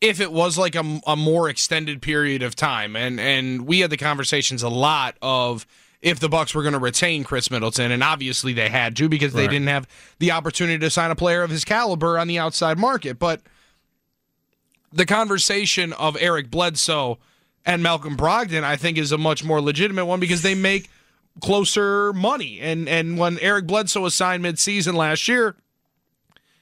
if 0.00 0.20
it 0.20 0.32
was 0.32 0.56
like 0.56 0.74
a, 0.74 1.00
a 1.06 1.16
more 1.16 1.48
extended 1.48 2.02
period 2.02 2.42
of 2.42 2.54
time. 2.54 2.96
And 2.96 3.18
and 3.18 3.66
we 3.66 3.80
had 3.80 3.90
the 3.90 3.96
conversations 3.96 4.62
a 4.62 4.68
lot 4.68 5.16
of 5.22 5.66
if 6.00 6.20
the 6.20 6.28
bucks 6.28 6.54
were 6.54 6.62
going 6.62 6.74
to 6.74 6.78
retain 6.78 7.24
Khris 7.24 7.50
middleton 7.50 7.90
and 7.90 8.02
obviously 8.02 8.52
they 8.52 8.68
had 8.68 8.96
to 8.96 9.08
because 9.08 9.32
they 9.32 9.42
right. 9.42 9.50
didn't 9.50 9.68
have 9.68 9.88
the 10.20 10.30
opportunity 10.30 10.78
to 10.78 10.90
sign 10.90 11.10
a 11.10 11.16
player 11.16 11.42
of 11.42 11.50
his 11.50 11.64
caliber 11.64 12.18
on 12.18 12.28
the 12.28 12.38
outside 12.38 12.78
market. 12.78 13.18
But 13.18 13.42
the 14.92 15.04
conversation 15.04 15.92
of 15.94 16.16
eric 16.18 16.50
bledsoe 16.50 17.18
and 17.66 17.82
malcolm 17.82 18.16
brogdon 18.16 18.62
i 18.64 18.74
think 18.74 18.96
is 18.96 19.12
a 19.12 19.18
much 19.18 19.44
more 19.44 19.60
legitimate 19.60 20.06
one 20.06 20.18
because 20.18 20.40
they 20.40 20.54
make 20.54 20.88
closer 21.42 22.12
money. 22.14 22.58
And 22.60 22.88
and 22.88 23.18
when 23.18 23.38
eric 23.40 23.66
bledsoe 23.66 24.00
was 24.00 24.14
signed 24.14 24.44
midseason 24.44 24.94
last 24.94 25.28
year 25.28 25.56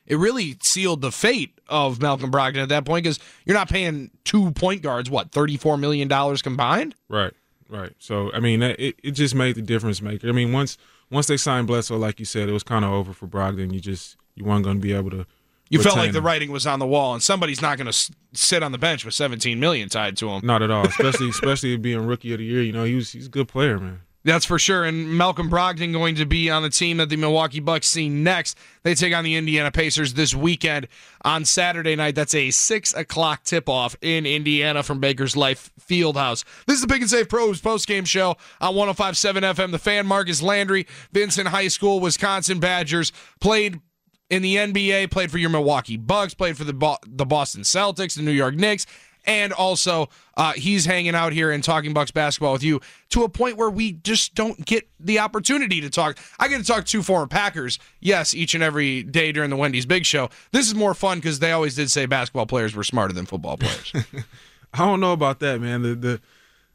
it 0.06 0.16
really 0.16 0.56
sealed 0.60 1.00
the 1.00 1.12
fate 1.12 1.58
of 1.68 2.00
Malcolm 2.00 2.30
Brogdon 2.30 2.62
at 2.62 2.68
that 2.68 2.84
point 2.84 3.04
because 3.04 3.18
you're 3.44 3.56
not 3.56 3.68
paying 3.68 4.10
two 4.24 4.50
point 4.52 4.82
guards 4.82 5.10
what 5.10 5.32
thirty 5.32 5.56
four 5.56 5.76
million 5.76 6.08
dollars 6.08 6.42
combined. 6.42 6.94
Right, 7.08 7.32
right. 7.68 7.92
So 7.98 8.32
I 8.32 8.40
mean, 8.40 8.62
it 8.62 8.96
it 9.02 9.12
just 9.12 9.34
made 9.34 9.56
the 9.56 9.62
difference 9.62 10.00
maker. 10.00 10.28
I 10.28 10.32
mean, 10.32 10.52
once 10.52 10.78
once 11.10 11.26
they 11.26 11.36
signed 11.36 11.66
Bledsoe, 11.66 11.96
like 11.96 12.18
you 12.18 12.26
said, 12.26 12.48
it 12.48 12.52
was 12.52 12.62
kind 12.62 12.84
of 12.84 12.92
over 12.92 13.12
for 13.12 13.26
Brogdon. 13.26 13.72
You 13.72 13.80
just 13.80 14.16
you 14.34 14.44
weren't 14.44 14.64
going 14.64 14.76
to 14.76 14.82
be 14.82 14.92
able 14.92 15.10
to. 15.10 15.26
You 15.68 15.82
felt 15.82 15.96
like 15.96 16.02
retain 16.08 16.14
the 16.14 16.22
writing 16.22 16.52
was 16.52 16.64
on 16.64 16.78
the 16.78 16.86
wall, 16.86 17.14
and 17.14 17.22
somebody's 17.22 17.60
not 17.60 17.76
going 17.76 17.90
to 17.90 18.12
sit 18.34 18.62
on 18.62 18.70
the 18.70 18.78
bench 18.78 19.04
with 19.04 19.14
17 19.14 19.58
million 19.58 19.88
tied 19.88 20.16
to 20.18 20.28
him. 20.28 20.46
Not 20.46 20.62
at 20.62 20.70
all, 20.70 20.86
especially 20.86 21.28
especially 21.30 21.76
being 21.76 22.06
rookie 22.06 22.32
of 22.32 22.38
the 22.38 22.44
year. 22.44 22.62
You 22.62 22.72
know, 22.72 22.84
he 22.84 22.94
was 22.94 23.10
he's 23.10 23.26
a 23.26 23.30
good 23.30 23.48
player, 23.48 23.78
man. 23.78 24.00
That's 24.26 24.44
for 24.44 24.58
sure. 24.58 24.84
And 24.84 25.16
Malcolm 25.16 25.48
Brogdon 25.48 25.92
going 25.92 26.16
to 26.16 26.26
be 26.26 26.50
on 26.50 26.64
the 26.64 26.68
team 26.68 26.96
that 26.96 27.08
the 27.08 27.16
Milwaukee 27.16 27.60
Bucks 27.60 27.86
see 27.86 28.08
next. 28.08 28.58
They 28.82 28.96
take 28.96 29.14
on 29.14 29.22
the 29.22 29.36
Indiana 29.36 29.70
Pacers 29.70 30.14
this 30.14 30.34
weekend 30.34 30.88
on 31.22 31.44
Saturday 31.44 31.94
night. 31.94 32.16
That's 32.16 32.34
a 32.34 32.50
six 32.50 32.92
o'clock 32.92 33.44
tip 33.44 33.68
off 33.68 33.94
in 34.02 34.26
Indiana 34.26 34.82
from 34.82 34.98
Bankers 34.98 35.36
Life 35.36 35.70
Fieldhouse. 35.80 36.44
This 36.66 36.74
is 36.74 36.82
the 36.82 36.88
Pick 36.88 37.02
and 37.02 37.10
Save 37.10 37.28
Pros 37.28 37.60
post 37.60 37.86
game 37.86 38.04
show 38.04 38.36
on 38.60 38.74
1057 38.74 39.44
FM. 39.44 39.70
The 39.70 39.78
fan 39.78 40.08
Marcus 40.08 40.42
Landry, 40.42 40.88
Vincent 41.12 41.46
High 41.46 41.68
School, 41.68 42.00
Wisconsin 42.00 42.58
Badgers, 42.58 43.12
played 43.40 43.80
in 44.28 44.42
the 44.42 44.56
NBA, 44.56 45.10
played 45.10 45.30
for 45.30 45.38
your 45.38 45.50
Milwaukee 45.50 45.96
Bucks, 45.96 46.34
played 46.34 46.56
for 46.56 46.64
the 46.64 46.72
Bo- 46.72 46.98
the 47.06 47.24
Boston 47.24 47.62
Celtics, 47.62 48.16
the 48.16 48.22
New 48.22 48.32
York 48.32 48.56
Knicks, 48.56 48.86
and 49.26 49.52
also 49.52 50.08
uh, 50.36 50.52
he's 50.52 50.84
hanging 50.84 51.14
out 51.14 51.32
here 51.32 51.50
and 51.50 51.62
talking 51.64 51.92
Bucks 51.92 52.10
basketball 52.10 52.52
with 52.52 52.62
you 52.62 52.80
to 53.10 53.24
a 53.24 53.28
point 53.28 53.56
where 53.56 53.70
we 53.70 53.92
just 53.92 54.34
don't 54.34 54.64
get 54.64 54.88
the 55.00 55.18
opportunity 55.18 55.80
to 55.80 55.90
talk. 55.90 56.18
I 56.38 56.48
get 56.48 56.58
to 56.58 56.64
talk 56.64 56.84
to 56.84 56.90
two 56.90 57.02
former 57.02 57.26
Packers, 57.26 57.78
yes, 58.00 58.34
each 58.34 58.54
and 58.54 58.62
every 58.62 59.02
day 59.02 59.32
during 59.32 59.50
the 59.50 59.56
Wendy's 59.56 59.86
Big 59.86 60.06
Show. 60.06 60.30
This 60.52 60.66
is 60.66 60.74
more 60.74 60.94
fun 60.94 61.18
because 61.18 61.38
they 61.38 61.52
always 61.52 61.74
did 61.74 61.90
say 61.90 62.06
basketball 62.06 62.46
players 62.46 62.74
were 62.74 62.84
smarter 62.84 63.12
than 63.12 63.26
football 63.26 63.56
players. 63.56 63.92
I 64.74 64.78
don't 64.78 65.00
know 65.00 65.12
about 65.12 65.40
that, 65.40 65.60
man. 65.60 65.82
The 65.82 65.94
the 65.94 66.20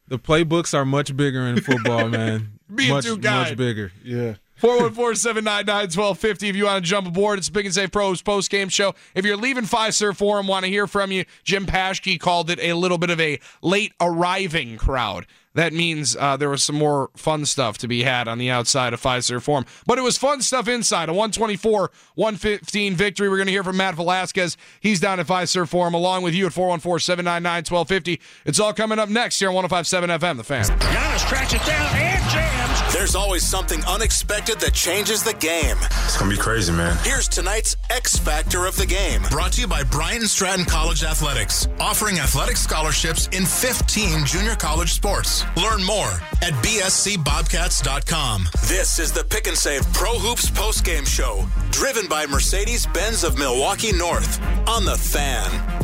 the 0.07 0.19
playbooks 0.19 0.73
are 0.73 0.85
much 0.85 1.15
bigger 1.15 1.41
in 1.47 1.61
football, 1.61 2.09
man. 2.09 2.59
Being 2.73 2.89
much 2.89 3.05
too 3.05 3.17
kind. 3.17 3.49
much 3.49 3.57
bigger. 3.57 3.91
Yeah. 4.03 4.35
414-799-1250 4.61 6.49
if 6.49 6.55
you 6.55 6.65
want 6.65 6.83
to 6.83 6.87
jump 6.87 7.07
aboard. 7.07 7.39
It's 7.39 7.49
Pick 7.49 7.65
and 7.65 7.73
Save 7.73 7.91
Pros 7.91 8.21
post-game 8.21 8.69
show. 8.69 8.93
If 9.15 9.25
you're 9.25 9.35
leaving 9.35 9.63
Fiserv 9.63 10.17
Forum, 10.17 10.45
want 10.45 10.65
to 10.65 10.69
hear 10.69 10.85
from 10.85 11.11
you, 11.11 11.25
Jim 11.43 11.65
Paschke 11.65 12.19
called 12.19 12.51
it 12.51 12.59
a 12.59 12.73
little 12.73 12.99
bit 12.99 13.09
of 13.09 13.19
a 13.19 13.39
late 13.63 13.93
arriving 13.99 14.77
crowd. 14.77 15.25
That 15.53 15.73
means 15.73 16.15
uh, 16.15 16.37
there 16.37 16.49
was 16.49 16.63
some 16.63 16.77
more 16.77 17.09
fun 17.15 17.45
stuff 17.45 17.77
to 17.79 17.87
be 17.87 18.03
had 18.03 18.27
on 18.27 18.37
the 18.37 18.49
outside 18.49 18.93
of 18.93 19.01
Fiserv 19.01 19.41
Forum. 19.41 19.65
But 19.85 19.97
it 19.97 20.01
was 20.01 20.17
fun 20.17 20.41
stuff 20.41 20.67
inside. 20.67 21.09
A 21.09 21.11
124-115 21.13 22.93
victory. 22.93 23.27
We're 23.27 23.35
going 23.37 23.47
to 23.47 23.51
hear 23.51 23.63
from 23.63 23.77
Matt 23.77 23.95
Velasquez. 23.95 24.55
He's 24.79 24.99
down 24.99 25.19
at 25.19 25.27
Fiserv 25.27 25.67
Forum 25.67 25.93
along 25.93 26.23
with 26.23 26.33
you 26.33 26.45
at 26.45 26.53
414-799-1250. 26.53 28.19
It's 28.45 28.59
all 28.59 28.73
coming 28.73 28.99
up 28.99 29.09
next 29.09 29.39
here 29.39 29.49
on 29.49 29.55
105.7 29.55 30.19
FM, 30.19 30.37
The 30.37 30.43
Fan. 30.43 30.65
Giannis 30.65 31.27
tracks 31.27 31.53
it 31.53 31.65
down 31.65 31.95
and 31.95 32.29
jams. 32.29 32.93
There's 32.93 33.15
always 33.15 33.43
something 33.43 33.83
unexpected 33.85 34.59
that 34.59 34.73
changes 34.73 35.23
the 35.23 35.33
game. 35.33 35.77
It's 36.05 36.17
gonna 36.17 36.31
be 36.31 36.37
crazy, 36.37 36.71
man. 36.71 36.97
Here's 37.03 37.27
tonight's 37.27 37.75
X 37.89 38.17
Factor 38.17 38.65
of 38.65 38.75
the 38.77 38.85
Game. 38.85 39.21
Brought 39.29 39.53
to 39.53 39.61
you 39.61 39.67
by 39.67 39.83
Bryant 39.83 40.23
Stratton 40.23 40.65
College 40.65 41.03
Athletics, 41.03 41.67
offering 41.79 42.19
athletic 42.19 42.57
scholarships 42.57 43.27
in 43.27 43.45
15 43.45 44.25
junior 44.25 44.55
college 44.55 44.93
sports. 44.93 45.40
Learn 45.57 45.83
more 45.83 46.11
at 46.41 46.53
bscbobcats.com. 46.63 48.49
This 48.67 48.99
is 48.99 49.11
the 49.11 49.23
Pick 49.23 49.47
and 49.47 49.57
Save 49.57 49.91
Pro 49.93 50.17
Hoops 50.19 50.49
postgame 50.49 51.07
show, 51.07 51.45
driven 51.71 52.07
by 52.07 52.25
Mercedes 52.25 52.85
Benz 52.87 53.23
of 53.23 53.37
Milwaukee 53.37 53.91
North 53.91 54.41
on 54.67 54.85
the 54.85 54.95
Fan. 54.95 55.81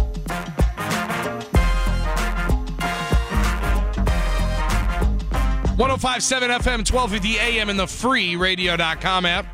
1057 5.78 6.50
FM, 6.50 6.92
1250 6.92 7.38
AM, 7.38 7.70
and 7.70 7.80
the 7.80 7.86
free 7.86 8.36
radio.com 8.36 9.28
app. 9.28 9.46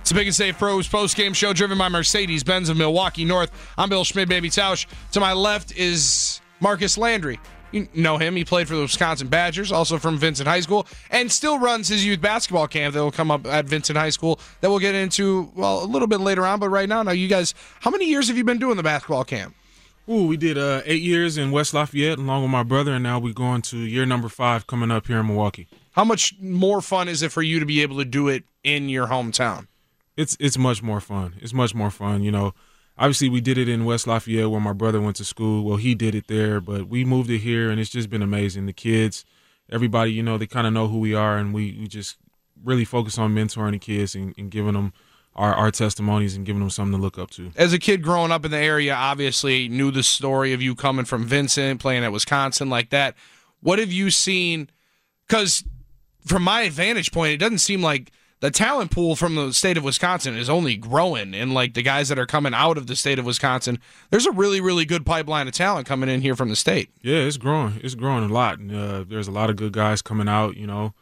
It's 0.00 0.12
a 0.12 0.14
Pick 0.14 0.26
and 0.26 0.34
Save 0.34 0.58
Pros 0.58 0.86
post 0.86 1.16
game 1.16 1.32
show 1.32 1.52
driven 1.52 1.76
by 1.76 1.88
Mercedes 1.88 2.44
Benz 2.44 2.68
of 2.68 2.76
Milwaukee 2.76 3.24
North. 3.24 3.50
I'm 3.76 3.88
Bill 3.88 4.04
Schmidt, 4.04 4.28
baby 4.28 4.48
Tausch. 4.48 4.86
To 5.10 5.18
my 5.18 5.32
left 5.32 5.76
is 5.76 6.40
Marcus 6.60 6.96
Landry. 6.96 7.40
You 7.72 7.88
know 7.94 8.16
him. 8.16 8.36
He 8.36 8.44
played 8.44 8.68
for 8.68 8.74
the 8.74 8.82
Wisconsin 8.82 9.28
Badgers, 9.28 9.72
also 9.72 9.98
from 9.98 10.18
Vincent 10.18 10.48
High 10.48 10.60
School, 10.60 10.86
and 11.10 11.30
still 11.30 11.58
runs 11.58 11.88
his 11.88 12.06
youth 12.06 12.20
basketball 12.20 12.68
camp 12.68 12.94
that 12.94 13.00
will 13.00 13.10
come 13.10 13.30
up 13.30 13.46
at 13.46 13.66
Vincent 13.66 13.98
High 13.98 14.10
School 14.10 14.38
that 14.60 14.70
we'll 14.70 14.78
get 14.78 14.94
into, 14.94 15.50
well, 15.54 15.82
a 15.82 15.86
little 15.86 16.08
bit 16.08 16.20
later 16.20 16.46
on. 16.46 16.60
But 16.60 16.68
right 16.68 16.88
now, 16.88 17.02
now, 17.02 17.12
you 17.12 17.28
guys, 17.28 17.54
how 17.80 17.90
many 17.90 18.06
years 18.06 18.28
have 18.28 18.36
you 18.36 18.44
been 18.44 18.58
doing 18.58 18.76
the 18.76 18.82
basketball 18.82 19.24
camp? 19.24 19.54
Ooh, 20.08 20.26
we 20.28 20.36
did 20.36 20.56
uh, 20.56 20.82
eight 20.84 21.02
years 21.02 21.36
in 21.36 21.50
West 21.50 21.74
Lafayette 21.74 22.18
along 22.18 22.42
with 22.42 22.50
my 22.50 22.62
brother, 22.62 22.92
and 22.92 23.02
now 23.02 23.18
we're 23.18 23.34
going 23.34 23.60
to 23.62 23.78
year 23.78 24.06
number 24.06 24.28
five 24.28 24.68
coming 24.68 24.92
up 24.92 25.08
here 25.08 25.18
in 25.18 25.26
Milwaukee. 25.26 25.66
How 25.92 26.04
much 26.04 26.34
more 26.40 26.80
fun 26.80 27.08
is 27.08 27.22
it 27.22 27.32
for 27.32 27.42
you 27.42 27.58
to 27.58 27.66
be 27.66 27.82
able 27.82 27.98
to 27.98 28.04
do 28.04 28.28
it 28.28 28.44
in 28.62 28.88
your 28.88 29.08
hometown? 29.08 29.66
It's 30.16 30.36
it's 30.38 30.56
much 30.56 30.82
more 30.82 31.00
fun. 31.00 31.34
It's 31.40 31.52
much 31.52 31.74
more 31.74 31.90
fun. 31.90 32.22
You 32.22 32.30
know, 32.30 32.54
obviously 32.98 33.28
we 33.28 33.40
did 33.40 33.58
it 33.58 33.68
in 33.68 33.84
West 33.84 34.06
Lafayette 34.06 34.50
where 34.50 34.60
my 34.60 34.72
brother 34.72 35.00
went 35.00 35.16
to 35.16 35.24
school. 35.24 35.64
Well, 35.64 35.76
he 35.76 35.94
did 35.94 36.14
it 36.14 36.28
there, 36.28 36.60
but 36.60 36.88
we 36.88 37.04
moved 37.04 37.30
it 37.30 37.38
here, 37.38 37.70
and 37.70 37.80
it's 37.80 37.90
just 37.90 38.10
been 38.10 38.22
amazing. 38.22 38.66
The 38.66 38.72
kids, 38.72 39.24
everybody, 39.70 40.12
you 40.12 40.22
know, 40.22 40.38
they 40.38 40.46
kind 40.46 40.66
of 40.66 40.72
know 40.72 40.88
who 40.88 40.98
we 40.98 41.14
are, 41.14 41.36
and 41.36 41.52
we, 41.52 41.76
we 41.78 41.86
just 41.86 42.16
really 42.64 42.84
focus 42.84 43.18
on 43.18 43.34
mentoring 43.34 43.72
the 43.72 43.78
kids 43.78 44.14
and, 44.14 44.34
and 44.38 44.50
giving 44.50 44.72
them 44.72 44.92
our, 45.34 45.54
our 45.54 45.70
testimonies 45.70 46.34
and 46.34 46.46
giving 46.46 46.60
them 46.60 46.70
something 46.70 46.98
to 46.98 47.02
look 47.02 47.18
up 47.18 47.30
to. 47.30 47.52
as 47.56 47.72
a 47.72 47.78
kid 47.78 48.02
growing 48.02 48.32
up 48.32 48.44
in 48.44 48.50
the 48.50 48.58
area, 48.58 48.94
obviously 48.94 49.68
knew 49.68 49.90
the 49.90 50.02
story 50.02 50.52
of 50.52 50.62
you 50.62 50.74
coming 50.74 51.04
from 51.04 51.24
Vincent, 51.24 51.80
playing 51.80 52.04
at 52.04 52.12
Wisconsin 52.12 52.70
like 52.70 52.90
that. 52.90 53.14
What 53.60 53.78
have 53.78 53.92
you 53.92 54.10
seen? 54.10 54.70
Because 55.26 55.62
from 56.24 56.42
my 56.42 56.70
vantage 56.70 57.12
point, 57.12 57.34
it 57.34 57.36
doesn't 57.36 57.58
seem 57.58 57.82
like 57.82 58.10
the 58.40 58.50
talent 58.50 58.90
pool 58.90 59.16
from 59.16 59.34
the 59.34 59.52
state 59.52 59.76
of 59.76 59.84
Wisconsin 59.84 60.36
is 60.36 60.50
only 60.50 60.76
growing. 60.76 61.34
And 61.34 61.54
like 61.54 61.74
the 61.74 61.82
guys 61.82 62.08
that 62.10 62.18
are 62.18 62.26
coming 62.26 62.52
out 62.52 62.76
of 62.76 62.86
the 62.86 62.96
state 62.96 63.18
of 63.18 63.24
Wisconsin, 63.24 63.78
there's 64.10 64.26
a 64.26 64.32
really, 64.32 64.60
really 64.60 64.84
good 64.84 65.06
pipeline 65.06 65.48
of 65.48 65.54
talent 65.54 65.86
coming 65.86 66.08
in 66.08 66.20
here 66.20 66.36
from 66.36 66.50
the 66.50 66.56
state. 66.56 66.90
Yeah, 67.02 67.18
it's 67.18 67.38
growing. 67.38 67.80
It's 67.82 67.94
growing 67.94 68.24
a 68.24 68.32
lot. 68.32 68.58
And, 68.58 68.74
uh, 68.74 69.04
there's 69.08 69.28
a 69.28 69.32
lot 69.32 69.50
of 69.50 69.56
good 69.56 69.72
guys 69.72 70.02
coming 70.02 70.28
out, 70.28 70.56
you 70.56 70.66
know, 70.66 70.92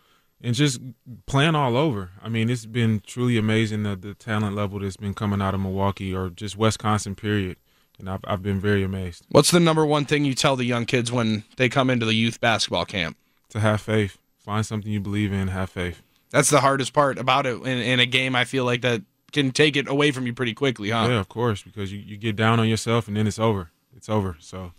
and 0.41 0.55
just 0.55 0.81
playing 1.27 1.55
all 1.55 1.77
over. 1.77 2.11
I 2.23 2.29
mean, 2.29 2.49
it's 2.51 2.67
been 2.67 3.03
truly 3.05 3.37
amazing 3.37 3.83
the, 3.83 3.97
the 3.97 4.15
talent 4.15 4.55
level 4.55 4.79
that's 4.79 4.97
been 4.97 5.15
coming 5.15 5.43
out 5.43 5.55
of 5.55 5.61
Milwaukee 5.61 6.15
or 6.15 6.31
just 6.31 6.57
Wisconsin, 6.57 7.15
period. 7.15 7.57
And 7.99 8.11
I've, 8.11 8.21
I've 8.25 8.43
been 8.43 8.61
very 8.61 8.83
amazed. 8.83 9.25
What's 9.31 9.51
the 9.51 9.61
number 9.61 9.87
one 9.87 10.05
thing 10.05 10.25
you 10.25 10.35
tell 10.35 10.57
the 10.57 10.65
young 10.65 10.85
kids 10.85 11.11
when 11.11 11.45
they 11.57 11.69
come 11.69 11.91
into 11.91 12.07
the 12.07 12.15
youth 12.15 12.41
basketball 12.41 12.85
camp? 12.85 13.17
To 13.51 13.61
have 13.61 13.81
faith, 13.81 14.19
find 14.39 14.67
something 14.67 14.91
you 14.91 15.01
believe 15.01 15.33
in, 15.33 15.49
have 15.49 15.71
faith. 15.71 16.03
That's 16.35 16.51
the 16.51 16.61
hardest 16.61 16.93
part 16.93 17.17
about 17.17 17.47
it 17.47 17.63
in, 17.63 17.79
in 17.79 18.01
a 18.01 18.07
game. 18.07 18.35
I 18.35 18.45
feel 18.45 18.65
like 18.65 18.81
that 18.81 19.03
can 19.31 19.53
take 19.53 19.77
it 19.77 19.87
away 19.89 20.11
from 20.11 20.27
you 20.27 20.35
pretty 20.35 20.53
quickly, 20.53 20.91
huh? 20.91 21.07
Yeah, 21.09 21.21
of 21.21 21.29
course, 21.29 21.63
because 21.63 21.93
you, 21.93 22.01
you 22.01 22.17
get 22.17 22.35
down 22.35 22.59
on 22.59 22.67
yourself 22.67 23.07
and 23.07 23.17
then 23.17 23.29
it's 23.29 23.39
over. 23.39 23.71
It's 23.97 24.09
over. 24.09 24.37
So 24.41 24.73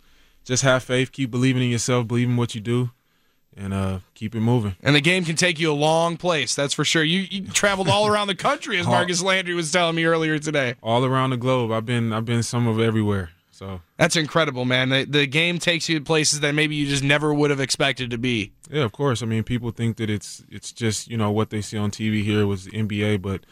just 0.43 0.63
have 0.63 0.83
faith, 0.83 1.13
keep 1.13 1.31
believing 1.31 1.63
in 1.63 1.69
yourself, 1.69 2.09
believe 2.09 2.27
in 2.27 2.35
what 2.35 2.55
you 2.55 2.59
do, 2.59 2.89
and 3.55 3.73
uh, 3.73 3.99
keep 4.15 4.35
it 4.35 4.41
moving. 4.41 4.75
And 4.83 4.97
the 4.97 4.99
game 4.99 5.23
can 5.23 5.37
take 5.37 5.57
you 5.57 5.71
a 5.71 5.73
long 5.73 6.17
place, 6.17 6.53
that's 6.55 6.73
for 6.73 6.83
sure. 6.83 7.05
You, 7.05 7.21
you 7.21 7.47
traveled 7.47 7.87
all 7.87 8.05
around 8.05 8.27
the 8.27 8.35
country, 8.35 8.77
as 8.77 8.85
Marcus 8.95 9.23
Landry 9.23 9.53
was 9.55 9.71
telling 9.71 9.95
me 9.95 10.03
earlier 10.03 10.37
today. 10.39 10.75
All 10.83 11.05
around 11.05 11.29
the 11.29 11.37
globe, 11.37 11.71
I've 11.71 11.85
been 11.85 12.11
I've 12.11 12.25
been 12.25 12.43
some 12.43 12.67
of 12.67 12.81
everywhere. 12.81 13.29
So 13.55 13.79
That's 13.95 14.17
incredible, 14.17 14.65
man. 14.65 14.89
The, 14.89 15.05
the 15.05 15.25
game 15.25 15.59
takes 15.59 15.87
you 15.87 15.97
to 15.97 16.03
places 16.03 16.41
that 16.41 16.53
maybe 16.53 16.75
you 16.75 16.85
just 16.87 17.03
never 17.03 17.33
would 17.33 17.51
have 17.51 17.61
expected 17.61 18.09
to 18.11 18.17
be. 18.17 18.51
Yeah, 18.69 18.83
of 18.83 18.91
course. 18.91 19.23
I 19.23 19.25
mean, 19.27 19.43
people 19.43 19.71
think 19.71 19.95
that 19.95 20.09
it's 20.09 20.43
it's 20.49 20.73
just 20.73 21.07
you 21.09 21.15
know 21.15 21.31
what 21.31 21.51
they 21.51 21.61
see 21.61 21.77
on 21.77 21.89
TV 21.89 22.21
here 22.21 22.45
was 22.45 22.65
the 22.65 22.71
NBA, 22.71 23.21
but 23.21 23.45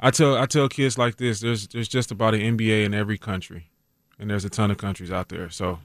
I 0.00 0.10
tell 0.10 0.36
I 0.36 0.46
tell 0.46 0.68
kids 0.68 0.98
like 0.98 1.18
this: 1.18 1.38
there's 1.38 1.68
there's 1.68 1.86
just 1.86 2.10
about 2.10 2.34
an 2.34 2.40
NBA 2.40 2.84
in 2.84 2.94
every 2.94 3.16
country, 3.16 3.70
and 4.18 4.28
there's 4.28 4.44
a 4.44 4.50
ton 4.50 4.72
of 4.72 4.76
countries 4.78 5.12
out 5.12 5.28
there. 5.28 5.48
So 5.50 5.78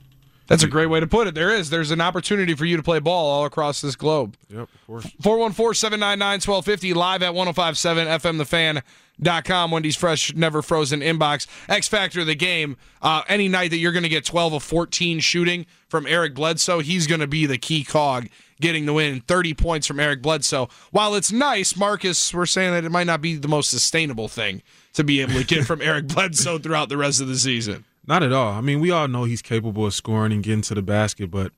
That's 0.47 0.63
a 0.63 0.67
great 0.67 0.87
way 0.87 0.99
to 0.99 1.05
put 1.05 1.27
it. 1.27 1.35
There 1.35 1.51
is. 1.51 1.69
There's 1.69 1.91
an 1.91 2.01
opportunity 2.01 2.55
for 2.55 2.65
you 2.65 2.75
to 2.75 2.81
play 2.81 2.97
ball 2.97 3.29
all 3.29 3.45
across 3.45 3.81
this 3.81 3.95
globe. 3.95 4.35
Yep, 4.49 4.61
of 4.61 4.87
course. 4.87 5.05
414-799-1250 5.21 6.95
live 6.95 7.21
at 7.21 7.35
1057 7.35 8.81
fmthefan.com 9.19 9.71
wendy's 9.71 9.95
fresh 9.95 10.33
never 10.35 10.61
frozen 10.61 11.01
inbox 11.01 11.47
x 11.67 11.87
factor 11.87 12.21
of 12.21 12.27
the 12.27 12.35
game 12.35 12.77
uh, 13.01 13.21
any 13.27 13.47
night 13.47 13.71
that 13.71 13.77
you're 13.77 13.91
going 13.91 14.03
to 14.03 14.09
get 14.09 14.25
12 14.25 14.53
of 14.53 14.63
14 14.63 15.19
shooting 15.19 15.65
from 15.87 16.05
eric 16.07 16.33
bledsoe 16.35 16.79
he's 16.79 17.07
going 17.07 17.19
to 17.19 17.27
be 17.27 17.45
the 17.45 17.57
key 17.57 17.83
cog 17.83 18.27
getting 18.61 18.85
the 18.85 18.93
win 18.93 19.21
30 19.21 19.53
points 19.53 19.87
from 19.87 19.99
eric 19.99 20.21
bledsoe 20.21 20.69
while 20.91 21.15
it's 21.15 21.31
nice 21.31 21.75
marcus 21.75 22.33
we're 22.33 22.45
saying 22.45 22.73
that 22.73 22.85
it 22.85 22.91
might 22.91 23.07
not 23.07 23.21
be 23.21 23.35
the 23.35 23.47
most 23.47 23.69
sustainable 23.69 24.27
thing 24.27 24.61
to 24.93 25.03
be 25.03 25.21
able 25.21 25.33
to 25.33 25.43
get 25.45 25.65
from 25.65 25.81
eric 25.81 26.07
bledsoe 26.13 26.57
throughout 26.57 26.89
the 26.89 26.97
rest 26.97 27.21
of 27.21 27.27
the 27.27 27.37
season 27.37 27.85
Not 28.07 28.23
at 28.23 28.33
all. 28.33 28.53
I 28.53 28.61
mean, 28.61 28.79
we 28.79 28.89
all 28.89 29.07
know 29.07 29.25
he's 29.25 29.41
capable 29.43 29.85
of 29.85 29.93
scoring 29.93 30.31
and 30.31 30.41
getting 30.41 30.63
to 30.63 30.73
the 30.73 30.81
basket, 30.81 31.29
but 31.29 31.51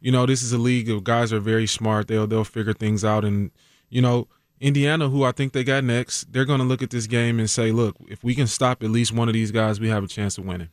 you 0.00 0.12
know, 0.12 0.26
this 0.26 0.44
is 0.44 0.52
a 0.52 0.58
league 0.58 0.88
of 0.88 1.02
guys 1.02 1.32
are 1.32 1.40
very 1.40 1.66
smart. 1.66 2.06
They'll 2.06 2.26
they'll 2.28 2.44
figure 2.44 2.72
things 2.72 3.04
out, 3.04 3.24
and 3.24 3.50
you 3.90 4.00
know, 4.00 4.28
Indiana, 4.60 5.08
who 5.08 5.24
I 5.24 5.32
think 5.32 5.52
they 5.52 5.64
got 5.64 5.84
next, 5.84 6.32
they're 6.32 6.44
going 6.44 6.60
to 6.60 6.64
look 6.64 6.82
at 6.82 6.90
this 6.90 7.06
game 7.06 7.38
and 7.38 7.48
say, 7.48 7.70
look, 7.72 7.96
if 8.08 8.22
we 8.24 8.34
can 8.34 8.46
stop 8.46 8.82
at 8.82 8.90
least 8.90 9.12
one 9.12 9.28
of 9.28 9.34
these 9.34 9.52
guys, 9.52 9.80
we 9.80 9.88
have 9.88 10.04
a 10.04 10.08
chance 10.08 10.38
of 10.38 10.44
winning. 10.44 10.68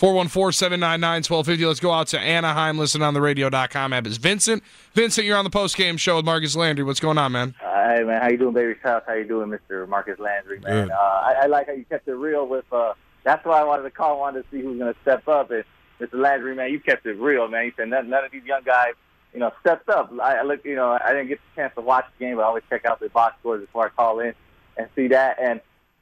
414 0.00 0.52
799 0.52 1.16
1250. 1.28 1.66
Let's 1.66 1.78
go 1.78 1.92
out 1.92 2.06
to 2.08 2.18
Anaheim. 2.18 2.78
Listen 2.78 3.02
on 3.02 3.12
the 3.12 3.20
radio.com 3.20 3.92
app. 3.92 4.06
Is 4.06 4.16
Vincent. 4.16 4.62
Vincent, 4.94 5.26
you're 5.26 5.36
on 5.36 5.44
the 5.44 5.50
post 5.50 5.76
game 5.76 5.98
show 5.98 6.16
with 6.16 6.24
Marcus 6.24 6.56
Landry. 6.56 6.84
What's 6.84 7.00
going 7.00 7.18
on, 7.18 7.32
man? 7.32 7.54
Hey, 7.60 8.02
man. 8.02 8.22
How 8.22 8.30
you 8.30 8.38
doing, 8.38 8.54
baby? 8.54 8.76
South? 8.82 9.02
How 9.06 9.12
you 9.12 9.24
doing, 9.24 9.50
Mr. 9.50 9.86
Marcus 9.86 10.18
Landry, 10.18 10.58
man? 10.60 10.90
Uh, 10.90 10.94
I, 10.94 11.34
I, 11.42 11.46
like 11.46 11.66
how 11.66 11.74
you 11.74 11.84
kept 11.84 12.08
it 12.08 12.14
real 12.14 12.46
with. 12.46 12.64
Uh, 12.72 12.94
that's 13.24 13.44
why 13.44 13.60
I 13.60 13.64
wanted 13.64 13.82
to 13.82 13.90
call. 13.90 14.18
wanted 14.18 14.44
to 14.44 14.48
see 14.50 14.62
who's 14.62 14.78
going 14.78 14.94
to 14.94 15.00
step 15.02 15.28
up. 15.28 15.50
And 15.50 15.64
Mr. 16.00 16.14
Landry, 16.14 16.54
man, 16.54 16.70
you 16.70 16.80
kept 16.80 17.04
it 17.04 17.18
real, 17.18 17.46
man. 17.48 17.66
You 17.66 17.72
said 17.76 17.88
none, 17.88 18.08
none 18.08 18.24
of 18.24 18.32
these 18.32 18.44
young 18.44 18.62
guys, 18.64 18.94
you 19.32 19.40
know, 19.40 19.52
stepped 19.60 19.88
up. 19.88 20.12
I, 20.22 20.36
I 20.36 20.42
look, 20.42 20.64
you 20.64 20.76
know, 20.76 20.98
I 21.02 21.12
didn't 21.12 21.28
get 21.28 21.38
the 21.38 21.60
chance 21.60 21.74
to 21.76 21.80
watch 21.80 22.06
the 22.18 22.24
game, 22.24 22.36
but 22.36 22.42
I 22.42 22.46
always 22.46 22.64
check 22.68 22.84
out 22.84 23.00
the 23.00 23.08
box 23.08 23.36
scores 23.40 23.60
before 23.60 23.86
I 23.86 23.88
call 23.90 24.20
in 24.20 24.34
and 24.76 24.88
see 24.96 25.08
that. 25.08 25.38
And 25.40 25.60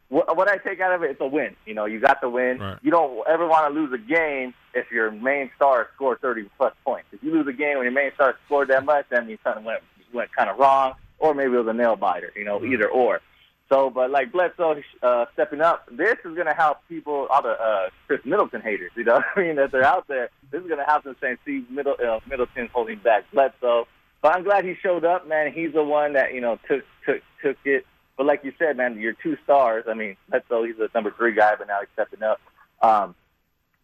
what, 0.09 0.37
what 0.37 0.49
I 0.49 0.57
take 0.57 0.81
out 0.81 0.93
of 0.93 1.03
it, 1.03 1.11
it's 1.11 1.21
a 1.21 1.27
win. 1.27 1.55
You 1.67 1.75
know, 1.75 1.85
you 1.85 2.01
got 2.01 2.21
the 2.21 2.31
win. 2.31 2.59
Right. 2.59 2.79
You 2.83 2.91
don't 2.91 3.27
ever 3.29 3.47
want 3.47 3.73
to 3.73 3.81
lose 3.81 3.93
a 3.93 3.99
game 3.99 4.55
if 4.75 4.91
your 4.91 5.11
main 5.11 5.51
star 5.57 5.89
scored 5.95 6.21
30 6.21 6.49
plus 6.57 6.73
points. 6.85 7.09
If 7.13 7.23
you 7.23 7.33
lose 7.33 7.47
a 7.47 7.53
game 7.53 7.77
when 7.77 7.85
your 7.85 7.93
main 7.93 8.13
star 8.15 8.37
scored 8.47 8.69
that 8.69 8.85
much, 8.85 9.07
that 9.11 9.27
means 9.27 9.41
something 9.45 9.65
went 9.65 9.83
went 10.15 10.33
kind 10.33 10.49
of 10.49 10.59
wrong, 10.59 10.95
or 11.19 11.35
maybe 11.35 11.53
it 11.53 11.59
was 11.59 11.67
a 11.67 11.75
nail 11.75 11.97
biter. 11.97 12.33
You 12.35 12.45
know, 12.45 12.65
either 12.65 12.89
or. 12.89 13.21
So, 13.69 13.91
but 13.91 14.11
like 14.11 14.33
Bledsoe 14.33 14.81
uh, 15.03 15.27
stepping 15.35 15.61
up, 15.61 15.87
this 15.93 16.17
is 16.25 16.35
going 16.35 16.47
to 16.47 16.55
help 16.55 16.79
people, 16.89 17.27
all 17.31 17.43
the 17.43 17.51
uh, 17.51 17.91
Khris 18.07 18.25
Middleton 18.25 18.63
haters. 18.63 18.93
You 18.97 19.05
know, 19.05 19.23
I 19.37 19.41
mean 19.41 19.57
that 19.57 19.73
they're 19.73 19.85
out 19.85 20.09
there. 20.09 20.31
This 20.51 20.63
is 20.63 20.69
going 20.69 20.79
to 20.79 20.85
help 20.85 21.05
them 21.05 21.17
saying, 21.21 21.39
"See, 21.45 21.65
Middle, 21.69 21.97
uh, 22.03 22.21
Middleton's 22.29 22.71
holding 22.73 22.99
back 22.99 23.25
Bledsoe." 23.33 23.87
But 24.23 24.35
I'm 24.35 24.43
glad 24.43 24.65
he 24.65 24.75
showed 24.83 25.05
up, 25.05 25.29
man. 25.29 25.53
He's 25.53 25.73
the 25.73 25.85
one 25.85 26.15
that 26.15 26.35
you 26.35 26.41
know 26.41 26.59
took 26.67 26.83
took 27.05 27.23
took 27.43 27.57
it. 27.65 27.87
But 28.17 28.27
like 28.27 28.43
you 28.43 28.53
said, 28.59 28.77
man, 28.77 28.99
your 28.99 29.13
two 29.13 29.37
stars. 29.45 29.85
I 29.89 29.95
mean, 29.95 30.17
Bledsoe, 30.29 30.65
he's 30.65 30.79
a 30.79 30.89
number 30.95 31.13
three 31.17 31.35
guy, 31.35 31.55
but 31.57 31.69
now 31.69 31.79
he's 31.81 31.89
stepping 31.93 32.23
up. 32.23 32.41
Um, 32.83 33.15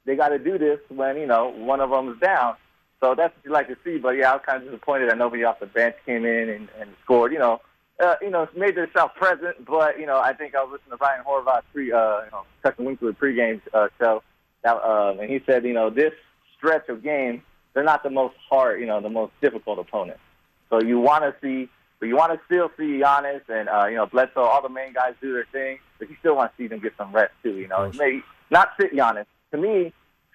they 0.07 0.17
got 0.17 0.31
to 0.31 0.39
do 0.39 0.59
this 0.59 0.81
when 0.89 1.17
you 1.19 1.27
know 1.27 1.49
one 1.49 1.81
of 1.81 1.91
them 1.91 2.11
is 2.11 2.19
down. 2.21 2.57
So 3.01 3.15
that's 3.15 3.37
what 3.37 3.45
you 3.45 3.51
like 3.51 3.69
to 3.69 3.77
see. 3.85 3.99
But 3.99 4.17
yeah, 4.17 4.31
I 4.31 4.35
was 4.37 4.43
kind 4.47 4.63
of 4.63 4.65
disappointed 4.65 5.11
that 5.11 5.19
nobody 5.19 5.45
off 5.45 5.61
the 5.61 5.67
bench 5.67 5.97
came 6.07 6.25
in 6.25 6.49
and, 6.49 6.69
and 6.81 6.91
scored. 7.05 7.33
You 7.33 7.39
know, 7.39 7.61
uh, 8.03 8.15
you 8.21 8.31
know, 8.31 8.49
made 8.57 8.77
themselves 8.77 9.13
present. 9.17 9.65
But 9.65 9.99
you 9.99 10.07
know, 10.07 10.19
I 10.19 10.33
think 10.33 10.55
I 10.55 10.63
was 10.63 10.73
listening 10.73 10.99
to 10.99 11.05
Ryan 11.05 11.25
Horvath 11.25 11.63
pre, 11.73 11.93
uh, 11.93 12.25
you 12.25 12.31
know, 12.31 12.43
second 12.63 12.85
Winkler 12.85 13.13
pregame 13.13 13.61
uh, 13.73 13.89
show, 13.99 14.23
that, 14.63 14.77
uh, 14.77 15.17
and 15.21 15.31
he 15.31 15.41
said, 15.47 15.65
you 15.65 15.73
know, 15.73 15.91
this 15.91 16.13
stretch 16.57 16.89
of 16.89 17.03
games, 17.03 17.43
they're 17.73 17.85
not 17.85 18.03
the 18.03 18.11
most 18.11 18.35
hard, 18.49 18.81
you 18.81 18.87
know, 18.87 19.01
the 19.01 19.11
most 19.11 19.33
difficult 19.41 19.79
opponent. 19.79 20.19
So 20.71 20.81
you 20.81 20.99
want 20.99 21.25
to 21.25 21.35
see, 21.41 21.69
but 22.01 22.07
you 22.07 22.17
want 22.17 22.33
to 22.33 22.41
still 22.47 22.71
see 22.77 23.01
Giannis 23.01 23.43
and 23.49 23.69
uh, 23.69 23.87
you 23.87 23.97
know 23.97 24.07
Bledsoe, 24.07 24.43
all 24.43 24.63
the 24.63 24.69
main 24.69 24.93
guys 24.93 25.15
do 25.21 25.33
their 25.33 25.47
thing, 25.53 25.79
but 25.99 26.09
you 26.11 26.17
still 26.21 26.37
want 26.37 26.53
to 26.53 26.63
see 26.63 26.67
them 26.67 26.81
get 26.81 26.95
some 26.97 27.13
rest 27.13 27.33
too. 27.43 27.57
You 27.57 27.69
know, 27.69 27.91
maybe 27.97 28.23
not 28.51 28.73
sit 28.81 28.93
Giannis. 28.93 29.27
To 29.53 29.59
me, 29.59 29.93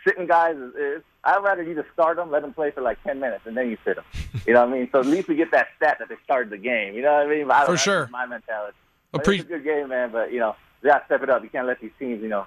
sitting 0.07 0.27
guys 0.27 0.55
is, 0.55 0.73
is 0.75 1.03
I'd 1.23 1.43
rather 1.43 1.63
you 1.63 1.75
just 1.75 1.91
start 1.93 2.17
them, 2.17 2.31
let 2.31 2.41
them 2.41 2.53
play 2.53 2.71
for 2.71 2.81
like 2.81 3.01
ten 3.03 3.19
minutes, 3.19 3.41
and 3.45 3.55
then 3.57 3.69
you 3.69 3.77
sit 3.85 3.95
them. 3.97 4.05
You 4.47 4.53
know 4.53 4.61
what 4.65 4.69
I 4.73 4.77
mean? 4.79 4.89
So 4.91 4.99
at 4.99 5.05
least 5.05 5.27
we 5.27 5.35
get 5.35 5.51
that 5.51 5.67
stat 5.77 5.97
that 5.99 6.09
they 6.09 6.15
started 6.23 6.49
the 6.49 6.57
game. 6.57 6.93
You 6.95 7.01
know 7.01 7.13
what 7.13 7.27
I 7.27 7.29
mean? 7.29 7.47
But 7.47 7.55
I 7.55 7.65
For 7.65 7.71
that's 7.73 7.83
sure. 7.83 8.07
My 8.11 8.25
mentality. 8.25 8.77
But 9.11 9.23
Appre- 9.23 9.35
it's 9.39 9.43
a 9.43 9.47
good 9.47 9.63
game, 9.63 9.89
man. 9.89 10.11
But 10.11 10.31
you 10.31 10.39
know, 10.39 10.55
you 10.81 10.89
got 10.89 10.99
to 10.99 11.05
step 11.05 11.21
it 11.23 11.29
up. 11.29 11.43
You 11.43 11.49
can't 11.49 11.67
let 11.67 11.81
these 11.81 11.91
teams, 11.99 12.21
you 12.21 12.29
know, 12.29 12.45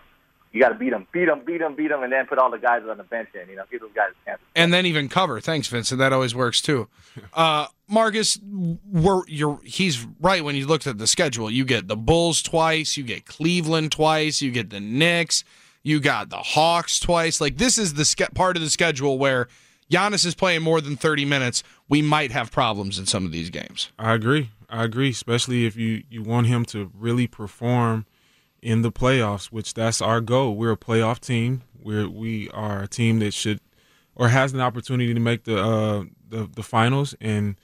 you 0.53 0.61
got 0.61 0.71
to 0.71 0.75
beat 0.75 0.91
them, 0.91 1.07
beat 1.13 1.27
them, 1.27 1.43
beat 1.45 1.59
them, 1.59 1.75
beat 1.75 1.89
them, 1.89 2.03
and 2.03 2.13
then 2.13 2.27
put 2.27 2.39
all 2.39 2.51
the 2.51 2.59
guys 2.59 2.83
on 2.89 2.97
the 2.97 3.05
bench 3.05 3.29
in. 3.35 3.49
You 3.51 3.57
know, 3.57 3.65
give 3.71 3.81
those 3.81 3.91
guys 3.95 4.11
a 4.23 4.31
chance. 4.31 4.41
and 4.55 4.73
then 4.73 4.87
even 4.87 5.09
cover. 5.09 5.41
Thanks, 5.41 5.69
Vincent. 5.69 5.99
That 5.99 6.13
always 6.13 6.35
works 6.35 6.61
too. 6.61 6.89
Uh, 7.35 7.67
Marcus, 7.89 8.39
we're, 8.91 9.23
you're, 9.27 9.61
he's 9.65 10.07
right 10.21 10.43
when 10.43 10.55
you 10.57 10.67
looked 10.67 10.87
at 10.87 10.97
the 10.97 11.07
schedule. 11.07 11.51
You 11.51 11.67
get 11.67 11.89
the 11.89 11.97
Bulls 11.97 12.41
twice, 12.43 12.97
you 12.97 13.05
get 13.05 13.27
Cleveland 13.27 13.93
twice, 13.93 14.41
you 14.41 14.51
get 14.51 14.71
the 14.71 14.81
Knicks, 14.81 15.45
you 15.83 16.01
got 16.01 16.31
the 16.31 16.38
Hawks 16.38 17.01
twice. 17.01 17.40
Like 17.40 17.57
this 17.57 17.79
is 17.79 17.95
the 17.95 18.05
ske- 18.05 18.35
part 18.35 18.57
of 18.57 18.62
the 18.62 18.71
schedule 18.71 19.18
where 19.18 19.49
Giannis 19.90 20.25
is 20.25 20.35
playing 20.35 20.62
more 20.62 20.81
than 20.81 20.97
30 20.97 21.25
minutes. 21.25 21.62
We 21.88 22.03
might 22.03 22.33
have 22.33 22.51
problems 22.51 22.99
in 22.99 23.07
some 23.07 23.25
of 23.27 23.33
these 23.33 23.51
games. 23.51 23.90
I 23.99 24.14
agree. 24.14 24.51
I 24.68 24.85
agree, 24.85 25.11
especially 25.11 25.66
if 25.66 25.77
you, 25.77 26.03
you 26.09 26.23
want 26.23 26.47
him 26.47 26.64
to 26.66 26.90
really 26.99 27.27
perform 27.27 28.07
in 28.62 28.83
the 28.83 28.92
playoffs, 28.92 29.47
which 29.47 29.75
that's 29.75 30.01
our 30.01 30.21
goal. 30.21 30.57
We're 30.57 30.73
a 30.73 30.77
playoff 30.77 31.21
team. 31.21 31.62
We're 31.83 32.09
we 32.09 32.49
are 32.51 32.85
a 32.85 32.88
team 32.88 33.18
that 33.18 33.35
should 33.35 33.61
or 34.14 34.29
has 34.29 34.53
an 34.53 34.61
opportunity 34.61 35.12
to 35.12 35.21
make 35.21 35.45
the 35.45 35.62
uh, 35.62 36.05
the, 36.29 36.49
the 36.55 36.62
finals. 36.62 37.14
And 37.21 37.57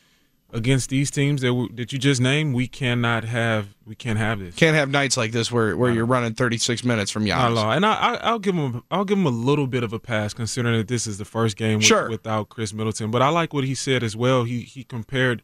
against 0.52 0.88
these 0.88 1.10
teams 1.10 1.42
that 1.42 1.52
we, 1.52 1.68
that 1.72 1.92
you 1.92 1.98
just 1.98 2.20
named, 2.20 2.54
we 2.54 2.66
cannot 2.66 3.24
have 3.24 3.68
we 3.86 3.94
can't 3.94 4.18
have 4.18 4.38
this. 4.40 4.54
Can't 4.54 4.74
have 4.76 4.90
nights 4.90 5.16
like 5.16 5.32
this 5.32 5.52
where, 5.52 5.76
where 5.76 5.90
you're 5.92 6.06
running 6.06 6.34
36 6.34 6.84
minutes 6.84 7.10
from 7.10 7.24
Not 7.24 7.52
Giannis. 7.52 7.56
all. 7.56 7.72
And 7.72 7.84
I, 7.86 7.92
I, 7.94 8.14
I'll 8.16 8.38
give 8.38 8.54
him 8.54 8.82
I'll 8.90 9.04
give 9.04 9.18
him 9.18 9.26
a 9.26 9.30
little 9.30 9.66
bit 9.66 9.82
of 9.82 9.92
a 9.92 9.98
pass 9.98 10.32
considering 10.32 10.78
that 10.78 10.88
this 10.88 11.06
is 11.06 11.18
the 11.18 11.24
first 11.24 11.56
game 11.56 11.78
with, 11.78 11.86
Sure. 11.86 12.08
without 12.08 12.48
Khris 12.48 12.72
Middleton. 12.72 13.10
But 13.10 13.22
I 13.22 13.28
like 13.28 13.52
what 13.52 13.64
he 13.64 13.74
said 13.74 14.02
as 14.02 14.16
well. 14.16 14.44
He 14.44 14.60
he 14.60 14.84
compared, 14.84 15.42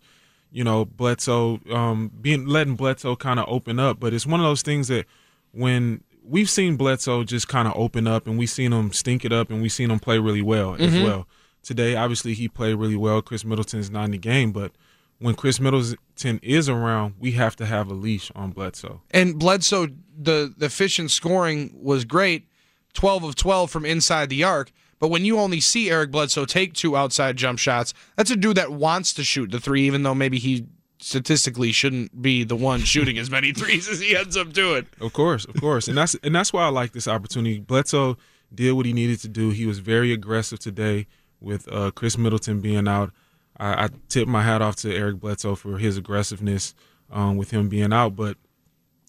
you 0.51 0.65
know, 0.65 0.85
Bledsoe 0.85 1.61
um, 1.71 2.11
being 2.21 2.47
letting 2.47 2.75
Bledsoe 2.77 3.17
kind 3.17 3.39
of 3.39 3.47
open 3.49 3.79
up. 3.79 4.01
But 4.01 4.15
it's 4.15 4.27
one 4.27 4.41
of 4.41 4.45
those 4.45 4.63
things 4.63 4.89
that 4.89 5.05
when 5.53 6.03
we've 6.27 6.49
seen 6.51 6.77
Bledsoe 6.77 7.25
just 7.25 7.49
kind 7.49 7.69
of 7.69 7.75
open 7.77 8.07
up 8.07 8.27
and 8.27 8.39
we've 8.39 8.49
seen 8.49 8.73
him 8.73 8.91
stink 8.93 9.25
it 9.27 9.33
up 9.33 9.51
and 9.51 9.61
we've 9.61 9.71
seen 9.73 9.91
him 9.91 9.99
play 10.01 10.19
really 10.19 10.41
well 10.43 10.75
as 10.79 10.93
Mhm. 10.95 11.05
well. 11.05 11.29
Today, 11.63 11.95
obviously, 11.97 12.35
he 12.35 12.49
played 12.49 12.75
really 12.77 12.97
well. 12.97 13.21
Khris 13.23 13.45
Middleton's 13.45 13.91
not 13.91 14.05
in 14.07 14.11
the 14.11 14.19
game, 14.19 14.53
but 14.53 14.73
when 15.19 15.35
Khris 15.35 15.61
Middleton 15.61 16.41
is 16.43 16.69
around, 16.69 17.15
we 17.19 17.33
have 17.33 17.57
to 17.57 17.67
have 17.67 17.91
a 17.91 17.95
leash 17.95 18.31
on 18.35 18.51
Bledsoe. 18.51 19.03
And 19.11 19.39
Bledsoe, 19.39 19.89
the, 20.17 20.53
the 20.57 20.67
efficient 20.67 21.11
scoring 21.11 21.75
was 21.81 22.05
great 22.05 22.49
12 22.95 23.25
of 23.25 23.35
12 23.35 23.71
from 23.71 23.85
inside 23.85 24.29
the 24.29 24.45
arc. 24.45 24.73
But 24.99 25.09
when 25.09 25.25
you 25.25 25.39
only 25.39 25.61
see 25.61 25.91
Eric 25.91 26.11
Bledsoe 26.11 26.45
take 26.45 26.73
two 26.73 26.97
outside 26.97 27.37
jump 27.37 27.59
shots, 27.59 27.93
that's 28.17 28.31
a 28.31 28.37
dude 28.37 28.57
that 28.57 28.73
wants 28.73 29.13
to 29.15 29.25
shoot 29.25 29.51
the 29.51 29.61
three, 29.61 29.83
even 29.87 30.03
though 30.03 30.15
maybe 30.15 30.39
he 30.39 30.67
statistically 30.99 31.73
shouldn't 31.73 32.23
be 32.23 32.45
the 32.45 32.57
one 32.57 32.81
shooting 32.81 33.19
as 33.19 33.31
many 33.31 33.53
threes 33.55 33.89
as 33.89 34.01
he 34.01 34.17
ends 34.17 34.37
up 34.37 34.53
doing. 34.53 34.87
Of 35.01 35.13
course, 35.13 35.45
of 35.45 35.61
course, 35.61 35.89
and 35.89 35.99
that's 35.99 36.15
and 36.23 36.35
that's 36.35 36.53
why 36.53 36.63
I 36.63 36.69
like 36.69 36.93
this 36.93 37.07
opportunity. 37.07 37.61
Bledsoe 37.61 38.17
did 38.55 38.73
what 38.73 38.87
he 38.87 38.93
needed 38.93 39.21
to 39.21 39.29
do. 39.29 39.51
He 39.51 39.67
was 39.67 39.81
very 39.81 40.13
aggressive 40.13 40.61
today 40.61 41.07
with 41.41 41.71
uh, 41.71 41.91
Khris 41.91 42.17
Middleton 42.17 42.61
being 42.61 42.89
out. 42.89 43.13
I, 43.59 43.85
I 43.85 43.89
tip 44.09 44.29
my 44.29 44.43
hat 44.43 44.63
off 44.63 44.77
to 44.77 44.95
Eric 44.95 45.21
Bledsoe 45.21 45.55
for 45.55 45.79
his 45.79 45.97
aggressiveness 45.97 46.75
um, 47.11 47.37
with 47.37 47.51
him 47.51 47.69
being 47.69 47.93
out. 47.93 48.17
But 48.17 48.37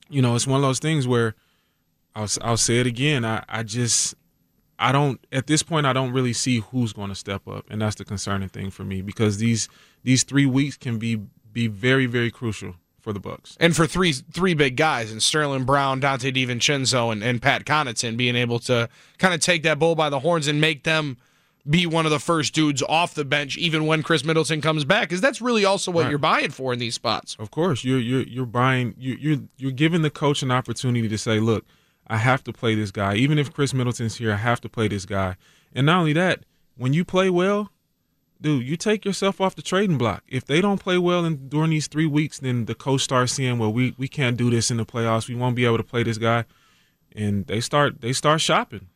you 0.10 0.21
know, 0.21 0.36
it's 0.36 0.47
one 0.47 0.58
of 0.58 0.62
those 0.62 0.79
things 0.79 1.08
where 1.08 1.36
I'll 2.15 2.29
I'll 2.41 2.58
say 2.58 2.79
it 2.79 2.88
again. 2.88 3.25
I 3.25 3.43
I 3.49 3.63
just 3.63 4.15
I 4.77 4.91
don't 4.91 5.25
at 5.31 5.47
this 5.47 5.63
point 5.63 5.86
I 5.86 5.93
don't 5.93 6.12
really 6.12 6.34
see 6.34 6.60
who's 6.60 6.93
going 6.93 7.10
to 7.10 7.15
step 7.15 7.47
up, 7.47 7.65
and 7.69 7.81
that's 7.81 7.95
the 7.95 8.05
concerning 8.05 8.49
thing 8.49 8.71
for 8.71 8.84
me 8.84 9.01
because 9.01 9.38
these 9.38 9.67
these 10.03 10.23
three 10.23 10.45
weeks 10.45 10.77
can 10.77 10.97
be 10.99 11.21
be 11.51 11.67
very 11.67 12.05
very 12.05 12.31
crucial 12.31 12.75
for 12.99 13.13
the 13.13 13.19
Bucks. 13.19 13.55
And 13.60 13.75
for 13.75 13.86
three 13.86 14.12
three 14.13 14.53
big 14.53 14.75
guys, 14.75 15.12
and 15.12 15.21
Sterling 15.21 15.63
Brown, 15.63 16.01
Donte 16.01 16.34
DiVincenzo, 16.34 17.12
and, 17.12 17.23
and 17.23 17.41
Pat 17.41 17.65
Connaughton 17.65 18.17
being 18.17 18.36
able 18.36 18.60
to 18.60 18.89
kind 19.17 19.34
of 19.34 19.39
take 19.39 19.63
that 19.63 19.79
bull 19.79 19.95
by 19.95 20.10
the 20.10 20.19
horns 20.19 20.47
and 20.47 20.60
make 20.60 20.84
them 20.84 21.17
be 21.67 21.86
one 21.88 22.06
of 22.06 22.12
the 22.12 22.19
first 22.19 22.54
dudes 22.54 22.84
off 22.84 23.15
the 23.15 23.25
bench, 23.25 23.58
even 23.58 23.88
when 23.88 24.04
Khris 24.04 24.23
Middleton 24.23 24.62
comes 24.62 24.86
back, 24.86 25.10
because 25.10 25.21
that's 25.21 25.41
really 25.41 25.65
also 25.65 25.91
what 25.91 26.04
Right. 26.04 26.10
you're 26.12 26.19
buying 26.19 26.51
for 26.51 26.73
in 26.73 26.80
these 26.80 26.93
spots. 26.95 27.36
Of 27.39 27.49
course, 27.51 27.84
you're 27.84 27.99
you're 27.99 28.21
you're 28.23 28.45
buying 28.45 28.93
you 28.97 29.17
you're 29.19 29.38
you're 29.58 29.71
giving 29.71 30.01
the 30.04 30.12
coach 30.12 30.43
an 30.43 30.51
opportunity 30.51 31.08
to 31.08 31.17
say, 31.17 31.39
look, 31.39 31.65
I 32.08 32.17
have 32.17 32.43
to 32.43 32.54
play 32.54 32.75
this 32.75 32.91
guy. 32.91 33.15
Even 33.15 33.39
if 33.39 33.51
Khris 33.51 33.73
Middleton's 33.73 34.17
here, 34.17 34.32
I 34.34 34.38
have 34.38 34.62
to 34.62 34.69
play 34.69 34.88
this 34.88 35.06
guy. 35.06 35.38
And 35.73 35.88
not 35.88 35.99
only 35.99 36.13
that, 36.13 36.43
when 36.78 36.93
you 36.93 37.04
play 37.04 37.30
well, 37.32 37.71
dude, 38.39 38.67
you 38.67 38.78
take 38.78 39.04
yourself 39.04 39.41
off 39.41 39.56
the 39.56 39.62
trading 39.63 39.97
block. 39.97 40.23
If 40.28 40.45
they 40.45 40.62
don't 40.62 40.80
play 40.80 40.99
well 40.99 41.25
in, 41.25 41.49
during 41.49 41.71
these 41.71 41.88
three 41.88 42.06
weeks, 42.06 42.38
then 42.39 42.65
the 42.65 42.75
coach 42.75 43.01
starts 43.01 43.34
seeing, 43.34 43.58
well, 43.58 43.73
we 43.73 43.95
we 43.97 44.08
can't 44.08 44.38
do 44.38 44.51
this 44.51 44.69
in 44.69 44.78
the 44.78 44.86
playoffs. 44.86 45.28
We 45.28 45.34
won't 45.36 45.56
be 45.56 45.65
able 45.65 45.78
to 45.78 45.84
play 45.84 46.04
this 46.04 46.19
guy, 46.19 46.45
and 47.15 47.47
they 47.47 47.60
start 47.60 48.01
they 48.01 48.13
start 48.13 48.39
shopping. 48.41 48.88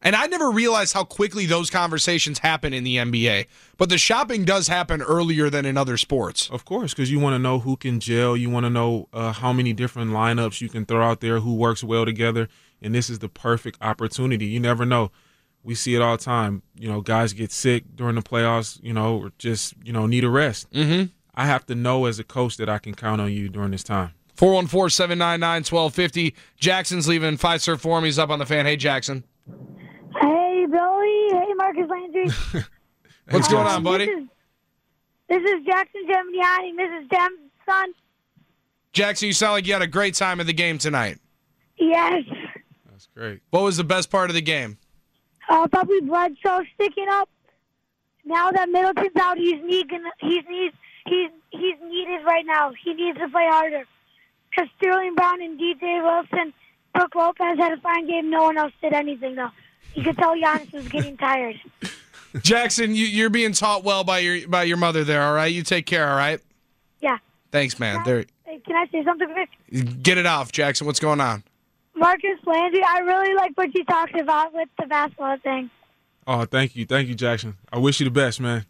And 0.00 0.14
I 0.14 0.26
never 0.26 0.50
realized 0.50 0.94
how 0.94 1.02
quickly 1.02 1.44
those 1.44 1.70
conversations 1.70 2.38
happen 2.38 2.72
in 2.72 2.84
the 2.84 2.96
NBA. 2.96 3.46
But 3.76 3.88
the 3.88 3.98
shopping 3.98 4.44
does 4.44 4.68
happen 4.68 5.02
earlier 5.02 5.50
than 5.50 5.66
in 5.66 5.76
other 5.76 5.96
sports. 5.96 6.48
Of 6.50 6.64
course, 6.64 6.94
because 6.94 7.10
you 7.10 7.18
want 7.18 7.34
to 7.34 7.38
know 7.38 7.58
who 7.58 7.76
can 7.76 7.98
gel. 7.98 8.36
You 8.36 8.48
want 8.48 8.64
to 8.64 8.70
know 8.70 9.08
uh, 9.12 9.32
how 9.32 9.52
many 9.52 9.72
different 9.72 10.12
lineups 10.12 10.60
you 10.60 10.68
can 10.68 10.84
throw 10.86 11.04
out 11.04 11.20
there, 11.20 11.40
who 11.40 11.54
works 11.54 11.82
well 11.82 12.04
together. 12.04 12.48
And 12.80 12.94
this 12.94 13.10
is 13.10 13.18
the 13.18 13.28
perfect 13.28 13.78
opportunity. 13.80 14.46
You 14.46 14.60
never 14.60 14.86
know. 14.86 15.10
We 15.64 15.74
see 15.74 15.96
it 15.96 16.00
all 16.00 16.16
the 16.16 16.22
time. 16.22 16.62
You 16.78 16.88
know, 16.88 17.00
guys 17.00 17.32
get 17.32 17.50
sick 17.50 17.84
during 17.96 18.14
the 18.14 18.22
playoffs, 18.22 18.80
you 18.82 18.92
know, 18.92 19.18
or 19.18 19.32
just, 19.38 19.74
you 19.82 19.92
know, 19.92 20.06
need 20.06 20.22
a 20.22 20.30
rest. 20.30 20.70
Mm-hmm. 20.70 21.06
I 21.34 21.46
have 21.46 21.66
to 21.66 21.74
know 21.74 22.06
as 22.06 22.20
a 22.20 22.24
coach 22.24 22.56
that 22.58 22.68
I 22.68 22.78
can 22.78 22.94
count 22.94 23.20
on 23.20 23.32
you 23.32 23.48
during 23.48 23.72
this 23.72 23.82
time. 23.82 24.12
414 24.36 24.90
799 24.90 25.64
1250. 25.64 26.34
Jackson's 26.56 27.08
leaving 27.08 27.36
Fiserv 27.36 27.80
Forum. 27.80 28.04
He's 28.04 28.20
up 28.20 28.30
on 28.30 28.38
the 28.38 28.46
fan. 28.46 28.64
Hey, 28.64 28.76
Jackson. 28.76 29.24
Hey, 30.68 30.76
Billy. 30.76 31.46
Hey, 31.46 31.54
Marcus 31.54 31.88
Landry. 31.88 32.28
What's 33.30 33.48
going 33.48 33.66
on, 33.66 33.82
buddy? 33.82 34.06
This 34.06 34.18
is, 34.18 34.28
this 35.28 35.42
is 35.42 35.66
Jackson 35.66 36.02
Gemini. 36.06 36.72
This 36.76 37.02
is 37.02 37.08
Dem's 37.08 37.38
son. 37.68 37.92
Jackson, 38.92 39.26
you 39.26 39.32
sound 39.32 39.52
like 39.52 39.66
you 39.66 39.72
had 39.72 39.82
a 39.82 39.86
great 39.86 40.14
time 40.14 40.40
at 40.40 40.46
the 40.46 40.52
game 40.52 40.78
tonight. 40.78 41.18
Yes. 41.78 42.24
That's 42.90 43.06
great. 43.14 43.40
What 43.50 43.62
was 43.62 43.76
the 43.76 43.84
best 43.84 44.10
part 44.10 44.30
of 44.30 44.34
the 44.34 44.42
game? 44.42 44.78
Uh, 45.48 45.66
probably 45.68 46.00
Bledsoe 46.00 46.64
sticking 46.74 47.06
up. 47.10 47.28
Now 48.24 48.50
that 48.50 48.68
Middleton's 48.68 49.16
out, 49.20 49.38
he's 49.38 49.62
needing, 49.62 50.04
he's 50.20 50.44
needs, 50.48 50.74
he's 51.06 51.30
he's 51.50 51.76
needed 51.82 52.24
right 52.26 52.44
now. 52.44 52.72
He 52.84 52.92
needs 52.92 53.18
to 53.18 53.28
play 53.28 53.46
harder. 53.48 53.84
Because 54.50 54.68
Sterling 54.76 55.14
Brown 55.14 55.40
and 55.40 55.58
DJ 55.58 56.02
Wilson, 56.02 56.52
Brooke 56.94 57.14
Lopez 57.14 57.58
had 57.58 57.72
a 57.72 57.80
fine 57.80 58.06
game. 58.06 58.28
No 58.28 58.42
one 58.42 58.58
else 58.58 58.72
did 58.82 58.92
anything 58.92 59.36
though. 59.36 59.50
You 59.94 60.04
could 60.04 60.16
tell 60.18 60.34
Giannis 60.36 60.72
was 60.72 60.88
getting 60.88 61.16
tired. 61.16 61.60
Jackson, 62.42 62.94
you, 62.94 63.06
you're 63.06 63.30
being 63.30 63.52
taught 63.52 63.84
well 63.84 64.04
by 64.04 64.18
your 64.18 64.46
by 64.48 64.64
your 64.64 64.76
mother 64.76 65.02
there. 65.04 65.22
All 65.22 65.34
right, 65.34 65.52
you 65.52 65.62
take 65.62 65.86
care. 65.86 66.08
All 66.08 66.16
right. 66.16 66.40
Yeah. 67.00 67.18
Thanks, 67.50 67.78
man. 67.78 68.02
There, 68.04 68.24
Hey, 68.44 68.60
can 68.66 68.76
I 68.76 68.86
say 68.90 69.04
something 69.04 69.28
quick? 69.32 70.02
get 70.02 70.18
it 70.18 70.26
off, 70.26 70.52
Jackson. 70.52 70.86
What's 70.86 71.00
going 71.00 71.20
on? 71.20 71.42
Marcus 71.94 72.38
Landry, 72.46 72.82
I 72.82 73.00
really 73.00 73.34
like 73.34 73.52
what 73.56 73.74
you 73.74 73.84
talked 73.84 74.14
about 74.14 74.54
with 74.54 74.68
the 74.78 74.86
basketball 74.86 75.36
thing. 75.38 75.68
Oh, 76.26 76.44
thank 76.44 76.76
you, 76.76 76.86
thank 76.86 77.08
you, 77.08 77.14
Jackson. 77.14 77.56
I 77.72 77.78
wish 77.78 77.98
you 78.00 78.04
the 78.04 78.10
best, 78.10 78.40
man. 78.40 78.64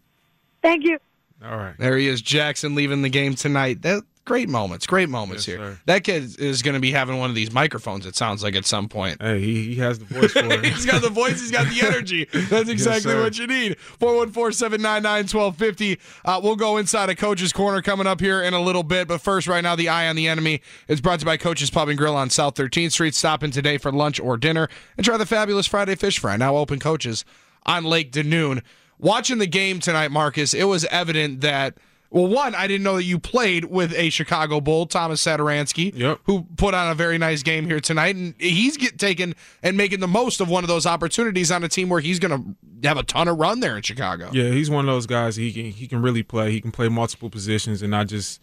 Thank 0.61 0.83
you. 0.83 0.97
All 1.45 1.55
right. 1.57 1.75
There 1.77 1.95
he 1.97 2.07
is, 2.07 2.21
Jackson 2.21 2.73
leaving 2.75 3.01
the 3.03 3.09
game 3.09 3.35
tonight. 3.35 3.81
That 3.83 4.03
great 4.29 4.47
moments, 4.47 4.85
great 4.85 5.09
moments 5.09 5.47
Yes, 5.47 5.57
here. 5.57 5.73
sir. 5.73 5.79
That 5.87 6.03
kid 6.03 6.39
is 6.39 6.61
going 6.61 6.75
to 6.75 6.79
be 6.79 6.91
having 6.91 7.17
one 7.17 7.31
of 7.31 7.35
these 7.35 7.51
microphones. 7.51 8.05
It 8.05 8.15
sounds 8.15 8.43
like 8.43 8.55
at 8.55 8.63
some 8.63 8.87
point. 8.87 9.19
Hey, 9.19 9.39
he, 9.39 9.63
he 9.73 9.75
has 9.77 9.97
the 9.97 10.05
voice 10.05 10.31
for 10.33 10.45
it. 10.45 10.63
he's 10.71 10.85
got 10.85 11.01
the 11.01 11.09
voice. 11.09 11.41
He's 11.41 11.49
got 11.49 11.65
the 11.67 11.81
energy. 11.83 12.25
That's 12.33 12.69
exactly 12.69 13.13
sir. 13.13 13.23
what 13.23 13.39
you 13.39 13.47
need. 13.47 13.75
414-799-1250. 13.99 15.97
Uh, 16.23 16.39
we'll 16.43 16.55
go 16.55 16.77
inside 16.77 17.09
a 17.09 17.15
coach's 17.15 17.51
corner 17.51 17.81
coming 17.81 18.05
up 18.05 18.19
here 18.19 18.43
in 18.43 18.53
a 18.53 18.61
little 18.61 18.83
bit. 18.83 19.07
But 19.07 19.19
first, 19.21 19.47
right 19.47 19.61
now, 19.61 19.75
the 19.75 19.89
eye 19.89 20.07
on 20.07 20.15
the 20.15 20.27
enemy 20.27 20.61
is 20.87 21.01
brought 21.01 21.19
to 21.21 21.23
you 21.23 21.25
by 21.25 21.37
Coach's 21.37 21.71
Pub 21.71 21.89
and 21.89 21.97
Grill 21.97 22.15
on 22.15 22.29
South 22.29 22.53
13th 22.53 22.91
Street. 22.91 23.15
Stop 23.15 23.43
in 23.43 23.49
today 23.49 23.79
for 23.79 23.91
lunch 23.91 24.19
or 24.19 24.37
dinner 24.37 24.69
and 24.95 25.03
try 25.03 25.17
the 25.17 25.25
fabulous 25.25 25.65
Friday 25.65 25.95
fish 25.95 26.19
fry. 26.19 26.37
Now 26.37 26.55
open 26.55 26.77
coaches 26.79 27.25
on 27.65 27.83
Lake 27.83 28.11
Denoon. 28.11 28.61
Watching 28.99 29.39
the 29.39 29.47
game 29.47 29.79
tonight, 29.79 30.11
Marcus, 30.11 30.53
it 30.53 30.65
was 30.65 30.85
evident 30.85 31.41
that. 31.41 31.75
Well, 32.11 32.25
one, 32.27 32.55
I 32.55 32.65
didn't 32.65 32.83
know 32.83 32.95
that 32.95 33.03
you 33.03 33.19
played 33.19 33.65
with 33.65 33.93
a 33.93 34.09
Chicago 34.09 34.59
Bull, 34.59 34.87
Tomas 34.87 35.23
Satoransky, 35.23 35.95
Yep. 35.95 36.21
who 36.23 36.43
put 36.57 36.73
on 36.73 36.89
a 36.89 36.95
very 36.95 37.19
nice 37.19 37.43
game 37.43 37.65
here 37.65 37.79
tonight, 37.79 38.15
and 38.15 38.33
he's 38.39 38.77
get 38.77 38.97
taken 38.97 39.35
and 39.61 39.77
making 39.77 39.99
the 39.99 40.07
most 40.07 40.41
of 40.41 40.49
one 40.49 40.63
of 40.63 40.67
those 40.69 40.87
opportunities 40.87 41.51
on 41.51 41.63
a 41.63 41.67
team 41.69 41.87
where 41.87 41.99
he's 41.99 42.17
going 42.17 42.55
to 42.81 42.87
have 42.87 42.97
a 42.97 43.03
ton 43.03 43.27
of 43.27 43.37
run 43.37 43.59
there 43.59 43.77
in 43.77 43.83
Chicago. 43.83 44.29
Yeah, 44.33 44.49
he's 44.49 44.71
one 44.71 44.89
of 44.89 44.93
those 44.95 45.05
guys. 45.05 45.35
He 45.35 45.51
can 45.53 45.65
he 45.65 45.87
can 45.87 46.01
really 46.01 46.23
play. 46.23 46.51
He 46.51 46.59
can 46.61 46.71
play 46.71 46.89
multiple 46.89 47.29
positions, 47.29 47.83
and 47.83 47.95
I 47.95 48.05
just 48.05 48.41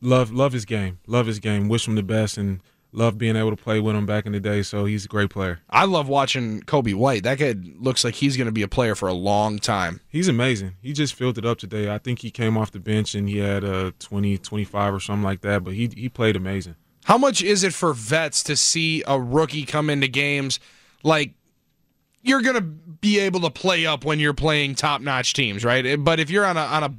love 0.00 0.30
love 0.32 0.52
his 0.52 0.64
game. 0.64 0.98
Love 1.06 1.26
his 1.26 1.38
game. 1.38 1.68
Wish 1.68 1.88
him 1.88 1.94
the 1.96 2.02
best, 2.02 2.36
and 2.38 2.60
love 2.92 3.18
being 3.18 3.36
able 3.36 3.50
to 3.50 3.56
play 3.56 3.80
with 3.80 3.96
him 3.96 4.06
back 4.06 4.26
in 4.26 4.32
the 4.32 4.40
day. 4.40 4.62
So 4.62 4.84
he's 4.84 5.06
a 5.06 5.08
great 5.08 5.30
player. 5.30 5.60
I 5.70 5.86
love 5.86 6.08
watching 6.08 6.60
Coby 6.60 6.94
White. 6.94 7.24
That 7.24 7.38
kid 7.38 7.82
looks 7.82 8.04
like 8.04 8.14
he's 8.14 8.36
going 8.36 8.46
to 8.46 8.52
be 8.52 8.62
a 8.62 8.68
player 8.68 8.94
for 8.94 9.08
a 9.08 9.14
long 9.14 9.58
time. 9.58 10.00
He's 10.08 10.28
amazing. 10.28 10.76
He 10.82 10.92
just 10.92 11.14
filled 11.14 11.38
it 11.38 11.46
up 11.46 11.58
today. 11.58 11.92
I 11.92 11.98
think 11.98 12.20
he 12.20 12.30
came 12.30 12.56
off 12.56 12.70
the 12.70 12.80
bench 12.80 13.14
and 13.14 13.28
he 13.28 13.38
had 13.38 13.64
a 13.64 13.92
20, 13.92 14.38
25 14.38 14.94
or 14.94 15.00
something 15.00 15.24
like 15.24 15.40
that. 15.40 15.64
But 15.64 15.74
he 15.74 15.90
he 15.96 16.08
played 16.08 16.36
amazing. 16.36 16.76
How 17.04 17.18
much 17.18 17.42
is 17.42 17.64
it 17.64 17.74
for 17.74 17.92
vets 17.94 18.42
to 18.44 18.56
see 18.56 19.02
a 19.06 19.20
rookie 19.20 19.64
come 19.64 19.90
into 19.90 20.06
games 20.06 20.60
like 21.02 21.34
you're 22.22 22.42
going 22.42 22.54
to 22.54 22.60
be 22.60 23.18
able 23.18 23.40
to 23.40 23.50
play 23.50 23.84
up 23.84 24.04
when 24.04 24.20
you're 24.20 24.34
playing 24.34 24.76
top-notch 24.76 25.34
teams, 25.34 25.64
right? 25.64 25.96
But 25.96 26.20
if 26.20 26.30
you're 26.30 26.44
on 26.44 26.56
a 26.56 26.60
on 26.60 26.84
a 26.84 26.94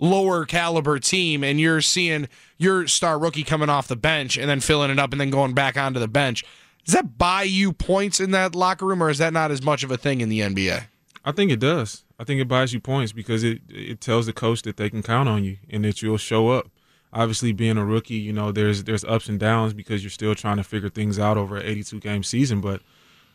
lower 0.00 0.44
caliber 0.46 0.98
team 0.98 1.44
and 1.44 1.60
you're 1.60 1.80
seeing 1.80 2.28
your 2.60 2.86
star 2.86 3.18
rookie 3.18 3.42
coming 3.42 3.70
off 3.70 3.88
the 3.88 3.96
bench 3.96 4.36
and 4.36 4.48
then 4.48 4.60
filling 4.60 4.90
it 4.90 4.98
up 4.98 5.12
and 5.12 5.20
then 5.20 5.30
going 5.30 5.54
back 5.54 5.78
onto 5.78 5.98
the 5.98 6.06
bench, 6.06 6.44
does 6.84 6.94
that 6.94 7.16
buy 7.16 7.42
you 7.42 7.72
points 7.72 8.20
in 8.20 8.32
that 8.32 8.54
locker 8.54 8.84
room 8.84 9.02
or 9.02 9.08
is 9.08 9.18
that 9.18 9.32
not 9.32 9.50
as 9.50 9.62
much 9.62 9.82
of 9.82 9.90
a 9.90 9.96
thing 9.96 10.20
in 10.20 10.28
the 10.28 10.40
NBA? 10.40 10.84
I 11.24 11.32
think 11.32 11.50
it 11.50 11.58
does. 11.58 12.04
I 12.18 12.24
think 12.24 12.38
it 12.38 12.48
buys 12.48 12.74
you 12.74 12.80
points 12.80 13.12
because 13.12 13.42
it 13.42 13.62
it 13.70 14.00
tells 14.02 14.26
the 14.26 14.34
coach 14.34 14.60
that 14.62 14.76
they 14.76 14.90
can 14.90 15.02
count 15.02 15.28
on 15.28 15.42
you 15.42 15.56
and 15.70 15.84
that 15.84 16.02
you'll 16.02 16.18
show 16.18 16.50
up. 16.50 16.68
Obviously, 17.12 17.52
being 17.52 17.78
a 17.78 17.84
rookie, 17.84 18.14
you 18.14 18.32
know, 18.32 18.52
there's 18.52 18.84
there's 18.84 19.04
ups 19.04 19.28
and 19.28 19.40
downs 19.40 19.72
because 19.72 20.02
you're 20.04 20.10
still 20.10 20.34
trying 20.34 20.58
to 20.58 20.62
figure 20.64 20.90
things 20.90 21.18
out 21.18 21.38
over 21.38 21.56
an 21.56 21.66
82 21.66 21.98
game 21.98 22.22
season. 22.22 22.60
But, 22.60 22.82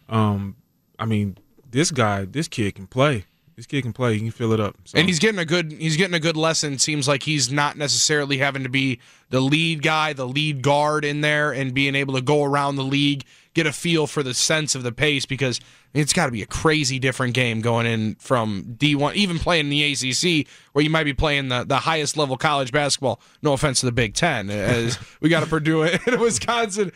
um, 0.08 0.56
I 1.00 1.06
mean, 1.06 1.38
this 1.70 1.92
guy, 1.92 2.26
this 2.26 2.48
kid 2.48 2.76
can 2.76 2.88
play. 2.88 3.26
This 3.56 3.66
kid 3.66 3.84
can 3.84 3.94
play. 3.94 4.16
He 4.16 4.20
can 4.20 4.32
fill 4.32 4.52
it 4.52 4.60
up. 4.60 4.76
So. 4.84 4.98
And 4.98 5.08
he's 5.08 5.20
getting 5.20 5.40
a 5.40 5.46
good 5.46 5.72
he's 5.72 5.96
getting 5.96 6.14
a 6.14 6.20
good 6.20 6.36
lesson. 6.36 6.78
Seems 6.78 7.08
like 7.08 7.24
he's 7.24 7.52
not 7.52 7.78
necessarily 7.78 8.38
having 8.38 8.64
to 8.64 8.70
be 8.70 9.00
the 9.30 9.40
lead 9.40 9.82
guy, 9.82 10.12
the 10.14 10.28
lead 10.28 10.62
guard 10.62 11.06
in 11.06 11.22
there, 11.22 11.52
and 11.52 11.74
being 11.74 11.96
able 11.96 12.16
to 12.16 12.22
go 12.22 12.44
around 12.44 12.76
the 12.76 12.84
league, 12.84 13.24
get 13.54 13.66
a 13.66 13.72
feel 13.72 14.08
for 14.08 14.24
the 14.24 14.34
sense 14.34 14.76
of 14.76 14.84
the 14.84 14.92
pace 14.92 15.26
because 15.26 15.62
it's 15.94 16.12
got 16.12 16.26
to 16.26 16.32
be 16.34 16.42
a 16.42 16.46
crazy 16.46 17.00
different 17.00 17.34
game 17.34 17.62
going 17.62 17.86
in 17.86 18.16
from 18.16 18.76
D1, 18.78 19.16
even 19.16 19.40
playing 19.40 19.68
in 19.68 19.70
the 19.70 19.94
ACC 19.94 20.48
where 20.74 20.84
you 20.84 20.90
might 20.90 21.06
be 21.06 21.14
playing 21.14 21.48
the, 21.48 21.64
the 21.64 21.78
highest 21.78 22.18
level 22.18 22.36
college 22.36 22.74
basketball. 22.74 23.22
No 23.42 23.54
offense 23.54 23.80
to 23.80 23.86
the 23.86 23.94
Big 23.94 24.14
Ten, 24.16 24.50
as 24.50 25.00
we 25.22 25.30
got 25.30 25.44
a 25.44 25.46
Purdue 25.46 25.84
and 25.84 26.02
a 26.08 26.18
Wisconsin 26.18 26.92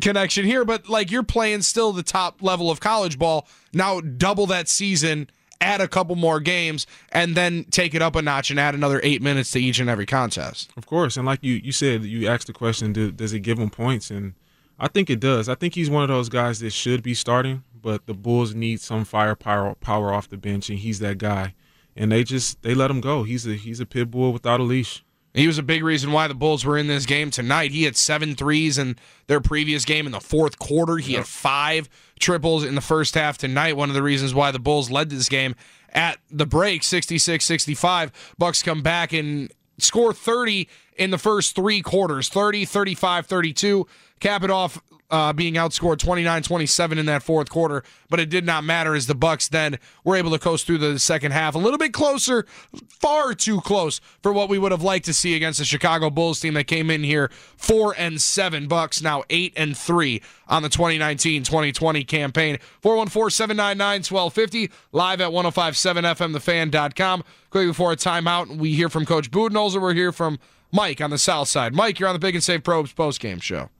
connection 0.00 0.44
here, 0.44 0.64
but 0.64 0.88
like 0.88 1.10
you're 1.10 1.24
playing 1.24 1.62
still 1.62 1.92
the 1.92 2.04
top 2.04 2.42
level 2.42 2.70
of 2.70 2.78
college 2.78 3.18
ball. 3.18 3.48
Now 3.72 4.00
double 4.00 4.46
that 4.46 4.68
season 4.68 5.28
add 5.60 5.80
a 5.80 5.88
couple 5.88 6.16
more 6.16 6.40
games, 6.40 6.86
and 7.12 7.34
then 7.34 7.64
take 7.70 7.94
it 7.94 8.02
up 8.02 8.16
a 8.16 8.22
notch 8.22 8.50
and 8.50 8.60
add 8.60 8.74
another 8.74 9.00
eight 9.02 9.22
minutes 9.22 9.50
to 9.52 9.60
each 9.60 9.78
and 9.78 9.88
every 9.88 10.06
contest. 10.06 10.70
Of 10.76 10.86
course, 10.86 11.16
and 11.16 11.26
like 11.26 11.42
you 11.42 11.54
you 11.54 11.72
said, 11.72 12.04
you 12.04 12.28
asked 12.28 12.46
the 12.46 12.52
question, 12.52 12.92
do, 12.92 13.10
does 13.10 13.32
it 13.32 13.40
give 13.40 13.58
him 13.58 13.70
points? 13.70 14.10
And 14.10 14.34
I 14.78 14.88
think 14.88 15.08
it 15.08 15.20
does. 15.20 15.48
I 15.48 15.54
think 15.54 15.74
he's 15.74 15.90
one 15.90 16.02
of 16.02 16.08
those 16.08 16.28
guys 16.28 16.60
that 16.60 16.70
should 16.70 17.02
be 17.02 17.14
starting, 17.14 17.64
but 17.80 18.06
the 18.06 18.14
Bulls 18.14 18.54
need 18.54 18.80
some 18.80 19.04
firepower 19.04 19.74
power 19.76 20.12
off 20.12 20.28
the 20.28 20.36
bench, 20.36 20.68
and 20.68 20.78
he's 20.78 20.98
that 20.98 21.18
guy. 21.18 21.54
And 21.94 22.12
they 22.12 22.24
just 22.24 22.60
they 22.62 22.74
let 22.74 22.90
him 22.90 23.00
go. 23.00 23.22
He's 23.22 23.46
a 23.46 23.54
he's 23.54 23.80
a 23.80 23.86
pit 23.86 24.10
bull 24.10 24.32
without 24.32 24.60
a 24.60 24.64
leash. 24.64 25.02
He 25.36 25.46
was 25.46 25.58
a 25.58 25.62
big 25.62 25.84
reason 25.84 26.12
why 26.12 26.28
the 26.28 26.34
Bulls 26.34 26.64
were 26.64 26.78
in 26.78 26.86
this 26.86 27.04
game 27.04 27.30
tonight. 27.30 27.70
He 27.70 27.84
had 27.84 27.94
seven 27.94 28.34
threes 28.34 28.78
in 28.78 28.96
their 29.26 29.40
previous 29.40 29.84
game 29.84 30.06
in 30.06 30.12
the 30.12 30.20
fourth 30.20 30.58
quarter. 30.58 30.96
He 30.96 31.12
had 31.12 31.26
five 31.26 31.90
triples 32.18 32.64
in 32.64 32.74
the 32.74 32.80
first 32.80 33.14
half 33.14 33.36
tonight. 33.36 33.76
One 33.76 33.90
of 33.90 33.94
the 33.94 34.02
reasons 34.02 34.34
why 34.34 34.50
the 34.50 34.58
Bulls 34.58 34.90
led 34.90 35.10
this 35.10 35.28
game 35.28 35.54
at 35.92 36.18
the 36.30 36.46
break, 36.46 36.80
66-65. 36.80 38.12
Bucks 38.38 38.62
come 38.62 38.82
back 38.82 39.12
and 39.12 39.52
score 39.78 40.14
30 40.14 40.68
in 40.96 41.10
the 41.10 41.18
first 41.18 41.54
three 41.54 41.82
quarters, 41.82 42.30
30, 42.30 42.64
35, 42.64 43.26
32. 43.26 43.86
Cap 44.20 44.42
it 44.42 44.50
off 44.50 44.80
uh, 45.10 45.32
being 45.32 45.54
outscored 45.54 45.96
29-27 45.96 46.98
in 46.98 47.06
that 47.06 47.22
fourth 47.22 47.48
quarter, 47.48 47.82
but 48.08 48.20
it 48.20 48.28
did 48.28 48.44
not 48.44 48.64
matter 48.64 48.94
as 48.94 49.06
the 49.06 49.14
Bucks 49.14 49.48
then 49.48 49.78
were 50.04 50.16
able 50.16 50.30
to 50.30 50.38
coast 50.38 50.66
through 50.66 50.78
the 50.78 50.98
second 50.98 51.32
half 51.32 51.54
a 51.54 51.58
little 51.58 51.78
bit 51.78 51.92
closer, 51.92 52.46
far 52.88 53.34
too 53.34 53.60
close 53.60 54.00
for 54.22 54.32
what 54.32 54.48
we 54.48 54.58
would 54.58 54.72
have 54.72 54.82
liked 54.82 55.04
to 55.06 55.14
see 55.14 55.34
against 55.34 55.58
the 55.58 55.64
Chicago 55.64 56.10
Bulls 56.10 56.40
team 56.40 56.54
that 56.54 56.64
came 56.64 56.90
in 56.90 57.04
here 57.04 57.30
4 57.56 57.94
and 57.96 58.20
7 58.20 58.66
Bucks 58.66 59.00
now 59.00 59.22
8 59.30 59.52
and 59.56 59.76
3 59.76 60.22
on 60.48 60.62
the 60.62 60.68
2019-2020 60.68 62.06
campaign. 62.06 62.58
414-799-1250 62.82 64.70
live 64.92 65.20
at 65.20 65.30
1057fmthefan.com. 65.30 67.24
Quickly 67.50 67.68
before 67.68 67.92
a 67.92 67.96
timeout, 67.96 68.56
we 68.56 68.74
hear 68.74 68.88
from 68.88 69.06
Coach 69.06 69.30
Budenholzer. 69.30 69.80
We're 69.80 69.94
here 69.94 70.12
from 70.12 70.38
Mike 70.72 71.00
on 71.00 71.10
the 71.10 71.18
south 71.18 71.48
side. 71.48 71.74
Mike, 71.74 71.98
you're 71.98 72.08
on 72.08 72.14
the 72.14 72.20
Pick 72.20 72.34
and 72.34 72.44
Save 72.44 72.64
Pro 72.64 72.82
Hoops 72.82 72.92
postgame 72.92 73.40
show. 73.40 73.70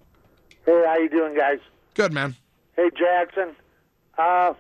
Hey, 0.67 0.83
how 0.87 0.97
you 0.99 1.09
doing, 1.09 1.35
guys? 1.35 1.59
Good, 1.95 2.13
man. 2.13 2.37
Hey, 2.77 2.91
Jackson. 2.97 3.55
Uh, 4.19 4.53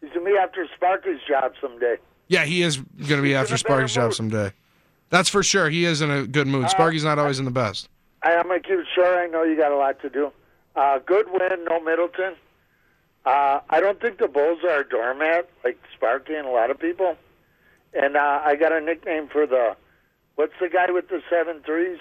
he's 0.00 0.10
gonna 0.12 0.24
be 0.24 0.36
after 0.36 0.66
Sparky's 0.74 1.20
job 1.28 1.52
someday. 1.60 1.96
Yeah, 2.28 2.44
he 2.44 2.62
is 2.62 2.76
going 2.76 3.16
to 3.16 3.22
be 3.22 3.34
after 3.34 3.56
Sparky's 3.56 3.92
job 3.92 4.14
someday. 4.14 4.52
That's 5.08 5.28
for 5.28 5.42
sure. 5.42 5.68
He 5.68 5.84
is 5.84 6.00
in 6.00 6.12
a 6.12 6.24
good 6.28 6.46
mood. 6.46 6.70
Sparky's 6.70 7.02
not 7.02 7.18
always 7.18 7.40
in 7.40 7.44
the 7.44 7.50
best. 7.50 7.88
I, 8.22 8.36
I'm 8.36 8.46
gonna 8.46 8.60
keep 8.60 8.78
it 8.78 8.86
short. 8.94 9.16
I 9.18 9.26
know 9.26 9.42
you 9.42 9.56
got 9.56 9.72
a 9.72 9.76
lot 9.76 10.00
to 10.02 10.08
do. 10.10 10.30
Uh, 10.76 11.00
good 11.00 11.26
win, 11.32 11.64
no 11.68 11.80
Middleton. 11.80 12.34
Uh, 13.26 13.58
I 13.68 13.80
don't 13.80 14.00
think 14.00 14.18
the 14.18 14.28
Bulls 14.28 14.60
are 14.62 14.80
a 14.80 14.88
doormat 14.88 15.50
like 15.64 15.78
Sparky 15.96 16.34
and 16.34 16.46
a 16.46 16.50
lot 16.50 16.70
of 16.70 16.78
people. 16.78 17.16
And 17.92 18.16
uh, 18.16 18.40
I 18.44 18.54
got 18.54 18.70
a 18.72 18.80
nickname 18.80 19.26
for 19.26 19.46
the 19.46 19.74
what's 20.36 20.52
the 20.60 20.68
guy 20.68 20.90
with 20.92 21.08
the 21.08 21.20
seven 21.28 21.60
threes? 21.66 21.98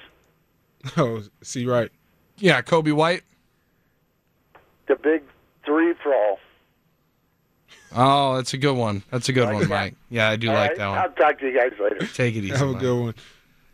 Oh, 0.96 1.24
see 1.42 1.66
right. 1.66 1.92
Yeah, 2.38 2.62
Coby 2.62 2.94
White. 2.94 3.24
The 4.90 4.96
big 4.98 5.22
three 5.66 5.94
frall. 5.94 6.38
Oh, 7.96 8.36
that's 8.36 8.54
a 8.54 8.58
good 8.58 8.76
one. 8.76 9.04
That's 9.12 9.30
a 9.30 9.34
good 9.34 9.46
Like 9.46 9.54
one, 9.54 9.64
that. 9.64 9.70
Mike. 9.70 9.96
Yeah, 10.10 10.30
I 10.30 10.36
do 10.36 10.50
All 10.50 10.56
like 10.56 10.70
right, 10.72 10.78
that 10.78 10.88
one. 10.88 10.98
I'll 10.98 11.10
talk 11.12 11.40
to 11.40 11.48
you 11.48 11.58
guys 11.58 11.72
later. 11.80 12.06
Take 12.14 12.36
it 12.36 12.40
easy. 12.44 12.50
Have 12.50 12.62
a 12.62 12.72
Mike. 12.74 12.82
good 12.82 13.00
one. 13.00 13.16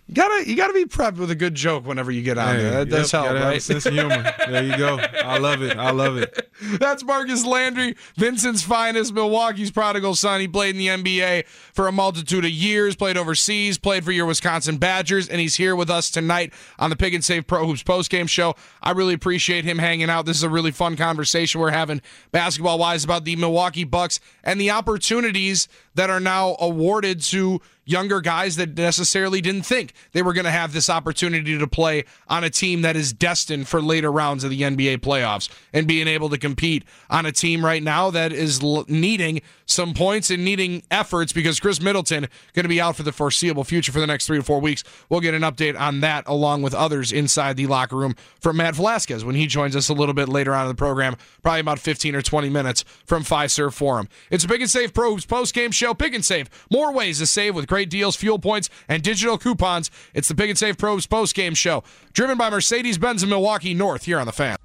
You 0.08 0.14
gotta 0.14 0.48
you 0.48 0.56
gotta 0.56 0.74
be 0.74 0.86
prepped 0.86 1.18
with 1.18 1.32
a 1.32 1.36
good 1.36 1.56
joke 1.56 1.84
whenever 1.88 2.12
you 2.12 2.22
get 2.22 2.38
on 2.38 2.56
Hey, 2.56 2.62
there. 2.62 2.72
That 2.72 2.78
yep, 2.90 2.98
does 3.00 3.12
help, 3.12 3.26
gotta 3.26 3.40
have 3.40 3.48
a 3.48 3.52
right? 3.54 3.62
sense 3.62 3.88
of 3.88 3.94
humor. 3.94 4.34
There 4.48 4.64
you 4.64 4.78
go. 4.78 4.98
I 5.00 5.40
love 5.40 5.64
it. 5.64 5.76
I 5.78 5.90
love 5.90 6.18
it. 6.18 6.48
That's 6.80 7.04
Marcus 7.04 7.44
Landry, 7.44 7.96
Vincent's 8.16 8.62
finest, 8.62 9.14
Milwaukee's 9.16 9.72
prodigal 9.72 10.14
son. 10.14 10.42
He 10.42 10.48
played 10.48 10.76
in 10.76 10.78
the 10.78 10.88
NBA 10.88 11.48
for 11.48 11.88
a 11.88 11.92
multitude 11.92 12.46
of 12.46 12.52
years, 12.52 12.96
played 12.96 13.18
overseas, 13.18 13.80
played 13.80 14.06
for 14.06 14.12
your 14.12 14.28
Wisconsin 14.28 14.78
Badgers, 14.78 15.28
and 15.28 15.42
he's 15.42 15.56
here 15.56 15.76
with 15.76 15.90
us 15.90 16.12
tonight 16.12 16.54
on 16.78 16.92
the 16.92 16.96
Pick 16.96 17.14
and 17.16 17.24
Save 17.24 17.48
Pro 17.48 17.66
Hoops 17.66 17.82
postgame 17.84 18.30
show. 18.30 18.56
I 18.84 18.92
really 18.92 19.16
appreciate 19.16 19.66
him 19.66 19.80
hanging 19.80 20.12
out. 20.12 20.28
This 20.28 20.38
is 20.38 20.44
a 20.44 20.50
really 20.50 20.72
fun 20.72 20.96
conversation 20.96 21.60
we're 21.60 21.72
having 21.72 22.00
basketball 22.32 22.78
wise 22.78 23.04
about 23.04 23.26
the 23.26 23.36
Milwaukee 23.38 23.84
Bucks 23.86 24.20
and 24.44 24.62
the 24.62 24.70
opportunities 24.70 25.68
that 25.96 26.10
are 26.10 26.20
now 26.20 26.56
awarded 26.60 27.22
to 27.22 27.62
younger 27.88 28.20
guys 28.20 28.56
that 28.56 28.76
necessarily 28.76 29.42
didn't 29.42 29.62
think 29.62 29.94
they 30.12 30.24
were 30.24 30.34
going 30.34 30.46
to 30.46 30.52
have 30.52 30.74
this 30.74 30.90
opportunity 30.90 31.58
to 31.58 31.68
play 31.68 32.04
on 32.28 32.44
a 32.44 32.50
team 32.50 32.82
that 32.82 32.96
is 32.96 33.14
destined 33.14 33.68
for 33.68 33.80
later 33.80 34.12
rounds 34.12 34.44
of 34.44 34.50
the 34.50 34.62
NBA 34.62 34.98
playoffs 34.98 35.50
and 35.72 35.88
being 35.88 36.08
able 36.08 36.28
to 36.30 36.38
compete 36.38 36.84
on 37.12 37.28
a 37.28 37.32
team 37.32 37.64
right 37.64 37.84
now 37.84 38.10
that 38.10 38.34
is 38.34 38.62
needing 38.88 39.40
some 39.68 39.94
points 39.94 40.32
and 40.32 40.44
needing 40.44 40.82
efforts 40.90 41.32
because 41.32 41.60
Khris 41.60 41.80
Middleton 41.80 42.28
going 42.54 42.64
to 42.64 42.70
be 42.70 42.82
out 42.82 42.96
for 42.96 43.04
the 43.04 43.12
foreseeable 43.12 43.64
future 43.64 43.92
for 43.92 44.00
the 44.00 44.08
next 44.08 44.26
three 44.26 44.38
to 44.38 44.44
four 44.44 44.60
weeks. 44.60 44.84
We'll 45.10 45.22
get 45.22 45.36
an 45.36 45.44
update 45.44 45.80
on 45.80 46.00
that 46.02 46.24
along 46.28 46.64
with 46.64 46.74
others 46.74 47.12
inside 47.12 47.56
the 47.56 47.68
locker 47.68 47.96
room 47.96 48.16
from 48.40 48.58
Matt 48.58 48.76
Velazquez 48.76 49.24
when 49.24 49.36
he 49.36 49.46
joins 49.46 49.76
us 49.76 49.90
a 49.90 49.94
little 49.94 50.16
bit 50.16 50.28
later 50.28 50.56
on 50.56 50.64
in 50.64 50.70
the 50.70 50.76
program, 50.76 51.16
probably 51.44 51.60
about 51.60 51.78
15 51.78 52.16
or 52.16 52.24
20 52.24 52.50
minutes 52.50 52.84
from 53.06 53.22
Five 53.22 53.50
Fiserv 53.50 53.74
Forum. 53.74 54.10
It's 54.32 54.44
a 54.44 54.48
Pick 54.48 54.62
and 54.62 54.70
Save 54.70 54.94
Pro 54.94 55.18
post 55.18 55.54
game 55.54 55.72
show. 55.72 55.85
Pick 55.94 56.14
and 56.14 56.26
Save. 56.26 56.50
More 56.72 56.92
ways 56.92 57.20
to 57.20 57.26
save 57.26 57.56
with 57.56 57.68
great 57.68 57.90
deals, 57.90 58.16
fuel 58.16 58.40
points, 58.40 58.70
and 58.88 59.04
digital 59.04 59.38
coupons. 59.38 59.92
It's 60.14 60.28
the 60.28 60.36
Pick 60.36 60.50
and 60.50 60.58
Save 60.58 60.78
Pros 60.78 61.06
post 61.06 61.36
game 61.36 61.54
show, 61.54 61.84
driven 62.14 62.38
by 62.38 62.50
Mercedes 62.50 62.98
Benz 62.98 63.24
in 63.24 63.30
Milwaukee 63.30 63.74
North 63.74 64.06
here 64.06 64.20
on 64.20 64.26
the 64.26 64.34
fan. 64.34 64.58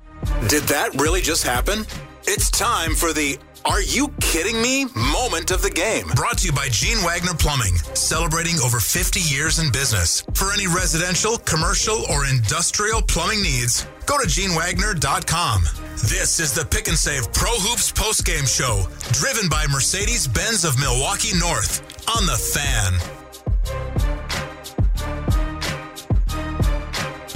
Did 0.49 0.65
that 0.65 1.01
really 1.01 1.21
just 1.21 1.45
happen? 1.45 1.87
It's 2.27 2.51
time 2.51 2.95
for 2.95 3.13
the 3.13 3.39
are 3.65 3.83
you 3.83 4.09
kidding 4.21 4.63
me? 4.63 4.87
Moment 4.97 5.51
of 5.51 5.61
the 5.61 5.71
game. 5.71 6.07
Brought 6.17 6.39
to 6.39 6.47
you 6.47 6.53
by 6.53 6.69
Gene 6.71 7.05
Wagner 7.05 7.35
Plumbing, 7.35 7.77
celebrating 7.93 8.59
over 8.65 8.81
50 8.81 9.21
years 9.21 9.59
in 9.59 9.71
business. 9.71 10.23
For 10.33 10.51
any 10.51 10.67
residential, 10.67 11.37
commercial, 11.37 12.07
or 12.11 12.25
industrial 12.25 13.03
plumbing 13.03 13.43
needs, 13.43 13.87
go 14.07 14.17
to 14.17 14.27
genewagner.com. 14.27 15.65
This 16.09 16.41
is 16.41 16.55
the 16.55 16.65
Pick 16.65 16.89
and 16.89 16.97
Save 16.97 17.35
Pro 17.35 17.51
Hoops 17.53 17.93
postgame 17.93 18.49
show, 18.49 18.89
driven 19.13 19.51
by 19.51 19.67
Mercedes 19.67 20.27
Benz 20.27 20.65
of 20.65 20.81
Milwaukee 20.81 21.37
North 21.39 21.83
on 22.17 22.25
the 22.25 22.37
fan. 22.37 23.20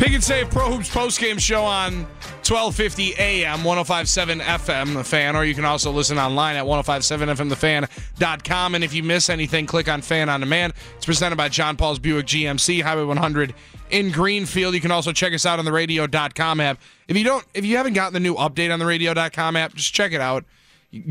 Pick 0.04 0.12
and 0.12 0.22
Save 0.22 0.50
Pro 0.50 0.70
Hoops 0.70 0.90
postgame 0.90 1.40
show 1.40 1.64
on 1.64 2.04
1250 2.44 3.14
AM, 3.14 3.64
1057 3.64 4.40
FM, 4.40 4.92
The 4.92 5.02
Fan, 5.02 5.34
or 5.34 5.46
you 5.46 5.54
can 5.54 5.64
also 5.64 5.90
listen 5.90 6.18
online 6.18 6.56
at 6.56 6.66
1057FMTheFan.com. 6.66 8.74
And 8.74 8.84
if 8.84 8.92
you 8.92 9.02
miss 9.02 9.30
anything, 9.30 9.64
click 9.64 9.88
on 9.88 10.02
Fan 10.02 10.28
on 10.28 10.40
Demand. 10.40 10.74
It's 10.96 11.06
presented 11.06 11.36
by 11.36 11.48
John 11.48 11.78
Paul's 11.78 11.98
Buick 11.98 12.26
GMC, 12.26 12.82
Highway 12.82 13.04
100 13.04 13.54
in 13.88 14.10
Greenfield. 14.10 14.74
You 14.74 14.82
can 14.82 14.90
also 14.90 15.10
check 15.10 15.32
us 15.32 15.46
out 15.46 15.58
on 15.58 15.64
the 15.64 15.72
radio.com 15.72 16.60
app. 16.60 16.82
If 17.08 17.16
you 17.16 17.24
don't, 17.24 17.46
if 17.54 17.64
you 17.64 17.78
haven't 17.78 17.94
gotten 17.94 18.12
the 18.12 18.20
new 18.20 18.34
update 18.34 18.70
on 18.70 18.80
the 18.80 18.84
radio.com 18.84 19.56
app, 19.56 19.72
just 19.72 19.94
check 19.94 20.12
it 20.12 20.20
out. 20.20 20.44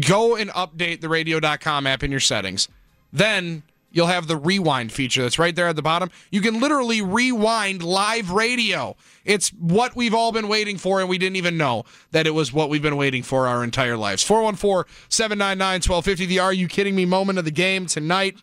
Go 0.07 0.35
and 0.35 0.51
update 0.51 1.01
the 1.01 1.09
radio.com 1.09 1.87
app 1.87 2.03
in 2.03 2.11
your 2.11 2.19
settings. 2.19 2.67
Then 3.11 3.63
you'll 3.93 4.07
have 4.07 4.27
the 4.27 4.35
rewind 4.35 4.91
feature 4.91 5.21
that's 5.21 5.39
right 5.39 5.55
there 5.55 5.67
at 5.67 5.77
the 5.77 5.81
bottom. 5.81 6.09
You 6.31 6.41
can 6.41 6.59
literally 6.59 7.01
rewind 7.01 7.81
live 7.81 8.31
radio. 8.31 8.97
It's 9.23 9.49
what 9.51 9.95
we've 9.95 10.13
all 10.13 10.33
been 10.33 10.49
waiting 10.49 10.77
for, 10.77 10.99
and 10.99 11.07
we 11.07 11.17
didn't 11.17 11.37
even 11.37 11.55
know 11.55 11.85
that 12.11 12.27
it 12.27 12.31
was 12.31 12.51
what 12.51 12.69
we've 12.69 12.81
been 12.81 12.97
waiting 12.97 13.23
for 13.23 13.47
our 13.47 13.63
entire 13.63 13.95
lives. 13.95 14.23
414 14.23 14.91
799 15.07 15.75
1250. 15.75 16.25
The 16.25 16.39
Are 16.39 16.51
You 16.51 16.67
Kidding 16.67 16.95
Me 16.95 17.05
moment 17.05 17.39
of 17.39 17.45
the 17.45 17.51
game 17.51 17.85
tonight. 17.85 18.41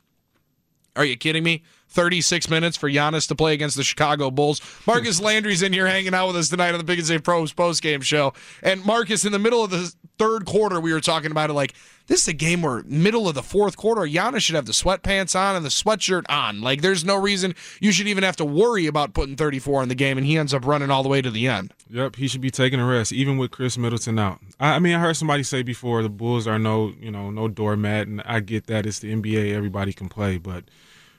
Are 0.97 1.05
you 1.05 1.17
kidding 1.17 1.45
me? 1.45 1.63
36 1.91 2.49
minutes 2.49 2.77
for 2.77 2.89
Giannis 2.89 3.27
to 3.29 3.35
play 3.35 3.53
against 3.53 3.77
the 3.77 3.83
Chicago 3.83 4.31
Bulls. 4.31 4.61
Marcus 4.87 5.21
Landry's 5.23 5.61
in 5.63 5.73
here 5.73 5.89
hanging 5.89 6.15
out 6.15 6.29
with 6.29 6.37
us 6.37 6.49
tonight 6.49 6.73
on 6.73 6.79
the 6.79 6.85
Pick 6.85 6.99
and 6.99 7.07
Save 7.07 7.25
Pros 7.25 7.53
post 7.53 7.83
game 7.83 8.01
show. 8.01 8.33
And 8.63 8.85
Marcus, 8.85 9.25
in 9.25 9.33
the 9.33 9.41
middle 9.41 9.65
of 9.65 9.71
the 9.71 9.93
third 10.21 10.45
quarter, 10.45 10.79
we 10.79 10.93
were 10.93 11.01
talking 11.01 11.31
about 11.31 11.49
it 11.49 11.55
like 11.55 11.73
this 12.07 12.21
is 12.21 12.29
a 12.29 12.35
game 12.35 12.61
where 12.61 12.83
middle 12.83 13.27
of 13.27 13.35
the 13.35 13.43
fourth 13.43 13.79
quarter, 13.79 14.03
Giannis 14.03 14.43
should 14.43 14.55
have 14.55 14.67
the 14.67 14.73
sweatpants 14.73 15.35
on 15.35 15.57
and 15.57 15.65
the 15.65 15.71
sweatshirt 15.71 16.25
on. 16.29 16.61
Like 16.61 16.83
there's 16.83 17.07
no 17.07 17.17
reason 17.17 17.55
you 17.81 17.91
should 17.91 18.07
even 18.07 18.23
have 18.23 18.37
to 18.37 18.45
worry 18.45 18.87
about 18.87 19.15
putting 19.15 19.35
34 19.35 19.83
in 19.85 19.89
the 19.89 19.95
game, 19.95 20.19
and 20.19 20.27
he 20.27 20.37
ends 20.37 20.53
up 20.53 20.67
running 20.67 20.91
all 20.91 21.03
the 21.03 21.09
way 21.09 21.23
to 21.23 21.31
the 21.31 21.49
end. 21.49 21.73
Yep, 21.89 22.17
he 22.17 22.29
should 22.29 22.43
be 22.43 22.51
taking 22.51 22.79
a 22.79 22.87
rest, 22.87 23.13
even 23.13 23.39
with 23.39 23.51
Khris 23.51 23.79
Middleton 23.79 24.19
out. 24.19 24.41
I, 24.61 24.75
I 24.75 24.79
mean, 24.79 24.95
I 24.95 24.99
heard 24.99 25.17
somebody 25.17 25.43
say 25.43 25.63
before 25.63 26.03
the 26.03 26.11
Bulls 26.11 26.47
are 26.47 26.59
no, 26.59 26.93
you 27.01 27.11
know, 27.11 27.31
no 27.31 27.49
doormat, 27.49 28.07
and 28.07 28.21
I 28.27 28.41
get 28.41 28.67
that 28.67 28.85
it's 28.85 28.99
the 28.99 29.15
NBA, 29.15 29.55
everybody 29.55 29.95
can 29.95 30.11
play, 30.11 30.37
but 30.37 30.65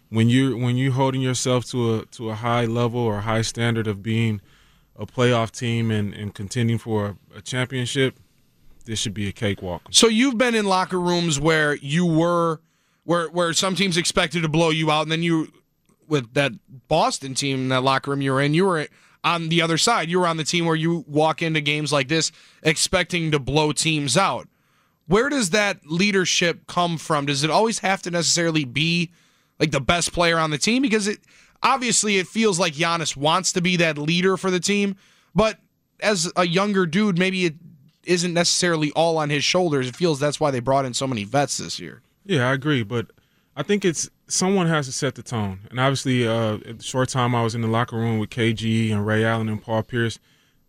when 0.09 0.29
you're 0.29 0.55
when 0.55 0.75
you're 0.75 0.91
holding 0.91 1.21
yourself 1.21 1.65
to 1.71 1.95
a 1.95 2.05
to 2.07 2.29
a 2.29 2.35
high 2.35 2.65
level 2.65 2.99
or 2.99 3.21
high 3.21 3.41
standard 3.41 3.87
of 3.87 4.03
being 4.03 4.41
a 4.95 5.07
playoff 5.07 5.49
team 5.49 5.89
and, 5.89 6.13
and 6.13 6.35
contending 6.35 6.77
for 6.77 7.15
a 7.35 7.41
championship, 7.41 8.19
this 8.91 8.99
should 8.99 9.13
be 9.13 9.29
a 9.29 9.31
cakewalk. 9.31 9.83
So 9.89 10.07
you've 10.07 10.37
been 10.37 10.53
in 10.53 10.65
locker 10.65 10.99
rooms 10.99 11.39
where 11.39 11.75
you 11.75 12.05
were 12.05 12.59
where 13.05 13.27
where 13.29 13.53
some 13.53 13.73
teams 13.73 13.95
expected 13.95 14.41
to 14.41 14.49
blow 14.49 14.69
you 14.69 14.91
out 14.91 15.03
and 15.03 15.11
then 15.11 15.23
you 15.23 15.47
with 16.09 16.33
that 16.33 16.51
Boston 16.89 17.33
team, 17.33 17.69
that 17.69 17.83
locker 17.83 18.11
room 18.11 18.21
you 18.21 18.33
were 18.33 18.41
in, 18.41 18.53
you 18.53 18.65
were 18.65 18.87
on 19.23 19.47
the 19.47 19.61
other 19.61 19.77
side. 19.77 20.09
You 20.09 20.19
were 20.19 20.27
on 20.27 20.35
the 20.35 20.43
team 20.43 20.65
where 20.65 20.75
you 20.75 21.05
walk 21.07 21.41
into 21.41 21.61
games 21.61 21.93
like 21.93 22.09
this 22.09 22.33
expecting 22.63 23.31
to 23.31 23.39
blow 23.39 23.71
teams 23.71 24.17
out. 24.17 24.49
Where 25.07 25.29
does 25.29 25.51
that 25.51 25.85
leadership 25.85 26.67
come 26.67 26.97
from? 26.97 27.27
Does 27.27 27.45
it 27.45 27.49
always 27.49 27.79
have 27.79 28.01
to 28.01 28.11
necessarily 28.11 28.65
be 28.65 29.13
like 29.57 29.71
the 29.71 29.79
best 29.79 30.11
player 30.11 30.37
on 30.37 30.49
the 30.49 30.57
team 30.57 30.81
because 30.81 31.07
it 31.07 31.19
obviously 31.63 32.17
it 32.17 32.27
feels 32.27 32.59
like 32.59 32.73
Giannis 32.73 33.15
wants 33.15 33.53
to 33.53 33.61
be 33.61 33.77
that 33.77 33.97
leader 33.97 34.35
for 34.35 34.51
the 34.51 34.59
team, 34.59 34.97
but 35.33 35.59
as 36.01 36.29
a 36.35 36.45
younger 36.45 36.85
dude, 36.85 37.17
maybe 37.17 37.45
it 37.45 37.55
isn't 38.03 38.33
necessarily 38.33 38.91
all 38.91 39.17
on 39.17 39.29
his 39.29 39.43
shoulders. 39.43 39.87
It 39.87 39.95
feels 39.95 40.19
that's 40.19 40.39
why 40.39 40.51
they 40.51 40.59
brought 40.59 40.85
in 40.85 40.93
so 40.93 41.07
many 41.07 41.23
vets 41.23 41.57
this 41.57 41.79
year. 41.79 42.01
Yeah, 42.25 42.49
I 42.49 42.53
agree, 42.53 42.83
but 42.83 43.07
I 43.55 43.63
think 43.63 43.83
it's 43.83 44.09
someone 44.27 44.67
has 44.67 44.85
to 44.87 44.91
set 44.91 45.15
the 45.15 45.23
tone. 45.23 45.61
And 45.69 45.79
obviously, 45.79 46.27
uh, 46.27 46.59
short 46.79 47.09
time 47.09 47.35
I 47.35 47.43
was 47.43 47.55
in 47.55 47.61
the 47.61 47.67
locker 47.67 47.97
room 47.97 48.19
with 48.19 48.29
KG 48.29 48.91
and 48.91 49.05
Ray 49.05 49.23
Allen 49.25 49.49
and 49.49 49.61
Paul 49.61 49.83
Pierce, 49.83 50.19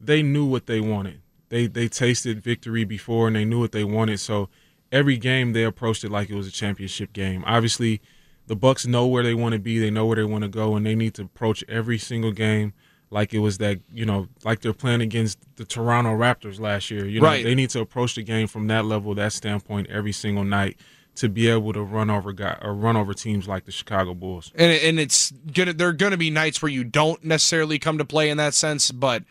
they 0.00 0.22
knew 0.22 0.44
what 0.44 0.66
they 0.66 0.80
wanted. 0.80 1.20
They 1.48 1.66
they 1.66 1.88
tasted 1.88 2.42
victory 2.42 2.84
before 2.84 3.26
and 3.26 3.36
they 3.36 3.44
knew 3.44 3.60
what 3.60 3.72
they 3.72 3.84
wanted. 3.84 4.20
So 4.20 4.48
every 4.90 5.16
game 5.16 5.52
they 5.52 5.64
approached 5.64 6.04
it 6.04 6.10
like 6.10 6.30
it 6.30 6.34
was 6.34 6.46
a 6.46 6.52
championship 6.52 7.12
game. 7.12 7.44
Obviously, 7.46 8.00
the 8.46 8.56
Bucks 8.56 8.86
know 8.86 9.06
where 9.06 9.22
they 9.22 9.34
want 9.34 9.52
to 9.52 9.58
be, 9.58 9.78
they 9.78 9.90
know 9.90 10.06
where 10.06 10.16
they 10.16 10.24
want 10.24 10.42
to 10.42 10.48
go, 10.48 10.74
and 10.74 10.84
they 10.84 10.94
need 10.94 11.14
to 11.14 11.22
approach 11.22 11.62
every 11.68 11.98
single 11.98 12.32
game 12.32 12.72
like 13.12 13.34
it 13.34 13.40
was 13.40 13.58
that 13.58 13.78
you 13.92 14.06
know 14.06 14.26
like 14.44 14.60
they're 14.60 14.72
playing 14.72 15.02
against 15.02 15.38
the 15.56 15.64
Toronto 15.64 16.10
Raptors 16.10 16.58
last 16.58 16.90
year. 16.90 17.06
You 17.06 17.20
know, 17.20 17.26
right. 17.26 17.44
they 17.44 17.54
need 17.54 17.70
to 17.70 17.80
approach 17.80 18.14
the 18.14 18.22
game 18.22 18.48
from 18.48 18.66
that 18.68 18.86
level, 18.86 19.14
that 19.14 19.32
standpoint, 19.32 19.88
every 19.90 20.12
single 20.12 20.44
night 20.44 20.78
to 21.16 21.28
be 21.28 21.48
able 21.48 21.74
to 21.74 21.82
run 21.82 22.08
over 22.08 22.32
guy 22.32 22.56
or 22.62 22.72
run 22.72 22.96
over 22.96 23.12
teams 23.12 23.46
like 23.46 23.66
the 23.66 23.72
Chicago 23.72 24.14
Bulls. 24.14 24.50
And 24.54 24.72
and 24.72 24.98
it's 24.98 25.30
gonna 25.30 25.74
there 25.74 25.88
are 25.88 25.92
gonna 25.92 26.16
be 26.16 26.30
nights 26.30 26.62
where 26.62 26.70
you 26.70 26.84
don't 26.84 27.22
necessarily 27.22 27.78
come 27.78 27.98
to 27.98 28.04
play 28.04 28.30
in 28.30 28.38
that 28.38 28.54
sense, 28.54 28.90
but 28.90 29.22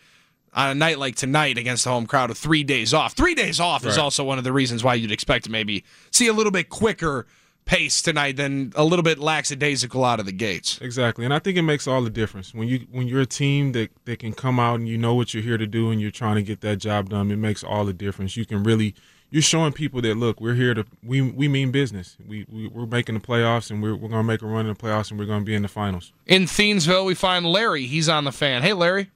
on 0.54 0.70
a 0.70 0.74
night 0.74 0.98
like 0.98 1.16
tonight 1.16 1.58
against 1.58 1.84
the 1.84 1.90
home 1.90 2.06
crowd 2.06 2.30
of 2.30 2.38
three 2.38 2.62
days 2.62 2.94
off, 2.94 3.14
three 3.14 3.34
days 3.34 3.58
off 3.58 3.84
right. 3.84 3.90
is 3.90 3.98
also 3.98 4.22
one 4.22 4.38
of 4.38 4.44
the 4.44 4.52
reasons 4.52 4.84
why 4.84 4.94
you'd 4.94 5.10
expect 5.10 5.44
to 5.44 5.50
maybe 5.50 5.82
see 6.12 6.28
a 6.28 6.32
little 6.32 6.52
bit 6.52 6.68
quicker 6.68 7.26
pace 7.64 8.02
tonight 8.02 8.36
than 8.36 8.72
a 8.74 8.84
little 8.84 9.02
bit 9.02 9.18
lackadaisical 9.18 10.04
out 10.04 10.20
of 10.20 10.26
the 10.26 10.32
gates. 10.32 10.78
Exactly, 10.80 11.24
and 11.24 11.32
I 11.32 11.38
think 11.38 11.56
it 11.56 11.62
makes 11.62 11.86
all 11.86 12.02
the 12.02 12.10
difference 12.10 12.54
when 12.54 12.68
you 12.68 12.86
when 12.90 13.08
you're 13.08 13.20
a 13.20 13.26
team 13.26 13.72
that 13.72 13.90
that 14.04 14.18
can 14.18 14.32
come 14.32 14.60
out 14.60 14.80
and 14.80 14.88
you 14.88 14.98
know 14.98 15.14
what 15.14 15.34
you're 15.34 15.42
here 15.42 15.58
to 15.58 15.66
do 15.66 15.90
and 15.90 16.00
you're 16.00 16.10
trying 16.10 16.36
to 16.36 16.42
get 16.42 16.60
that 16.62 16.76
job 16.76 17.10
done. 17.10 17.30
It 17.30 17.36
makes 17.36 17.62
all 17.64 17.84
the 17.84 17.92
difference. 17.92 18.36
You 18.36 18.46
can 18.46 18.62
really 18.62 18.94
you're 19.32 19.42
showing 19.42 19.72
people 19.72 20.02
that 20.02 20.16
look, 20.16 20.40
we're 20.40 20.54
here 20.54 20.74
to 20.74 20.84
we 21.02 21.22
we 21.22 21.48
mean 21.48 21.70
business. 21.70 22.18
We, 22.24 22.46
we 22.50 22.70
are 22.76 22.86
making 22.86 23.14
the 23.14 23.20
playoffs 23.20 23.70
and 23.70 23.82
we're 23.82 23.94
we're 23.94 24.10
going 24.10 24.22
to 24.22 24.24
make 24.24 24.42
a 24.42 24.46
run 24.46 24.66
in 24.66 24.74
the 24.74 24.78
playoffs 24.78 25.10
and 25.10 25.18
we're 25.18 25.26
going 25.26 25.40
to 25.40 25.44
be 25.44 25.54
in 25.54 25.62
the 25.62 25.68
finals. 25.68 26.12
In 26.26 26.42
Thiensville, 26.42 27.06
we 27.06 27.14
find 27.14 27.46
Larry. 27.46 27.86
He's 27.86 28.10
on 28.10 28.24
the 28.24 28.32
fan. 28.32 28.62
Hey, 28.62 28.74
Larry. 28.74 29.10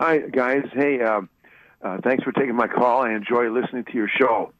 Hi 0.00 0.18
guys. 0.18 0.64
Hey, 0.72 1.00
um, 1.02 1.28
uh, 1.82 1.98
thanks 2.02 2.24
for 2.24 2.32
taking 2.32 2.56
my 2.56 2.66
call. 2.66 3.02
I 3.02 3.12
enjoy 3.12 3.48
listening 3.48 3.84
to 3.84 3.92
your 3.92 4.08
show. 4.08 4.52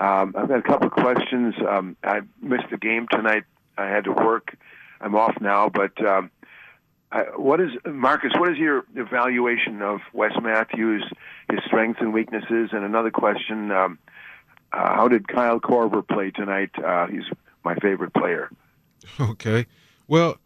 Um, 0.00 0.34
I've 0.36 0.48
got 0.48 0.58
a 0.58 0.62
couple 0.62 0.86
of 0.86 0.92
questions. 0.92 1.54
Um, 1.68 1.96
I 2.04 2.20
missed 2.40 2.70
the 2.70 2.76
game 2.76 3.06
tonight. 3.10 3.44
I 3.76 3.86
had 3.86 4.04
to 4.04 4.12
work. 4.12 4.56
I'm 5.00 5.14
off 5.14 5.40
now, 5.40 5.68
but 5.68 6.04
um, 6.04 6.30
I, 7.10 7.22
what 7.36 7.60
is 7.60 7.70
Marcus? 7.86 8.32
What 8.36 8.50
is 8.50 8.58
your 8.58 8.84
evaluation 8.94 9.82
of 9.82 10.00
Wes 10.12 10.32
Matthews, 10.40 11.04
his 11.50 11.60
strengths 11.66 12.00
and 12.00 12.12
weaknesses? 12.12 12.70
And 12.72 12.84
another 12.84 13.10
question: 13.10 13.70
um, 13.70 13.98
uh, 14.72 14.94
How 14.94 15.08
did 15.08 15.28
Kyle 15.28 15.60
Korver 15.60 16.06
play 16.06 16.30
tonight? 16.30 16.70
Uh, 16.82 17.06
he's 17.06 17.24
my 17.64 17.74
favorite 17.76 18.14
player. 18.14 18.50
Okay, 19.20 19.66
well, 20.06 20.38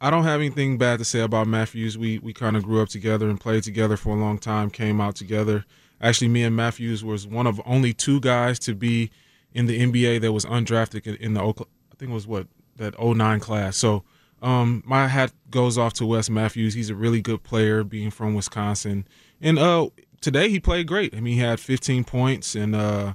I 0.00 0.10
don't 0.10 0.24
have 0.24 0.40
anything 0.40 0.78
bad 0.78 0.98
to 0.98 1.04
say 1.04 1.20
about 1.20 1.46
Matthews. 1.46 1.96
We 1.96 2.18
we 2.18 2.32
kind 2.32 2.56
of 2.56 2.64
grew 2.64 2.82
up 2.82 2.88
together 2.88 3.28
and 3.28 3.38
played 3.38 3.62
together 3.62 3.96
for 3.96 4.16
a 4.16 4.18
long 4.18 4.38
time. 4.38 4.70
Came 4.70 5.00
out 5.00 5.14
together. 5.14 5.64
Actually, 6.00 6.28
me 6.28 6.42
and 6.42 6.56
Matthews 6.56 7.04
was 7.04 7.26
one 7.26 7.46
of 7.46 7.60
only 7.64 7.92
two 7.92 8.20
guys 8.20 8.58
to 8.60 8.74
be 8.74 9.10
in 9.52 9.66
the 9.66 9.80
NBA 9.80 10.20
that 10.22 10.32
was 10.32 10.44
undrafted 10.46 11.16
in 11.16 11.34
the 11.34 11.40
I 11.40 11.94
think 11.96 12.10
it 12.10 12.14
was 12.14 12.26
what 12.26 12.46
that 12.76 12.98
09 12.98 13.40
class. 13.40 13.76
So 13.76 14.04
um, 14.42 14.82
my 14.86 15.06
hat 15.08 15.32
goes 15.50 15.76
off 15.76 15.92
to 15.94 16.06
Wes 16.06 16.30
Matthews. 16.30 16.74
He's 16.74 16.90
a 16.90 16.94
really 16.94 17.20
good 17.20 17.42
player, 17.42 17.84
being 17.84 18.10
from 18.10 18.34
Wisconsin. 18.34 19.06
And 19.40 19.58
uh, 19.58 19.90
today 20.20 20.48
he 20.48 20.58
played 20.60 20.86
great. 20.86 21.14
I 21.14 21.20
mean, 21.20 21.34
he 21.34 21.40
had 21.40 21.60
15 21.60 22.04
points 22.04 22.54
and 22.54 22.74
uh, 22.74 23.14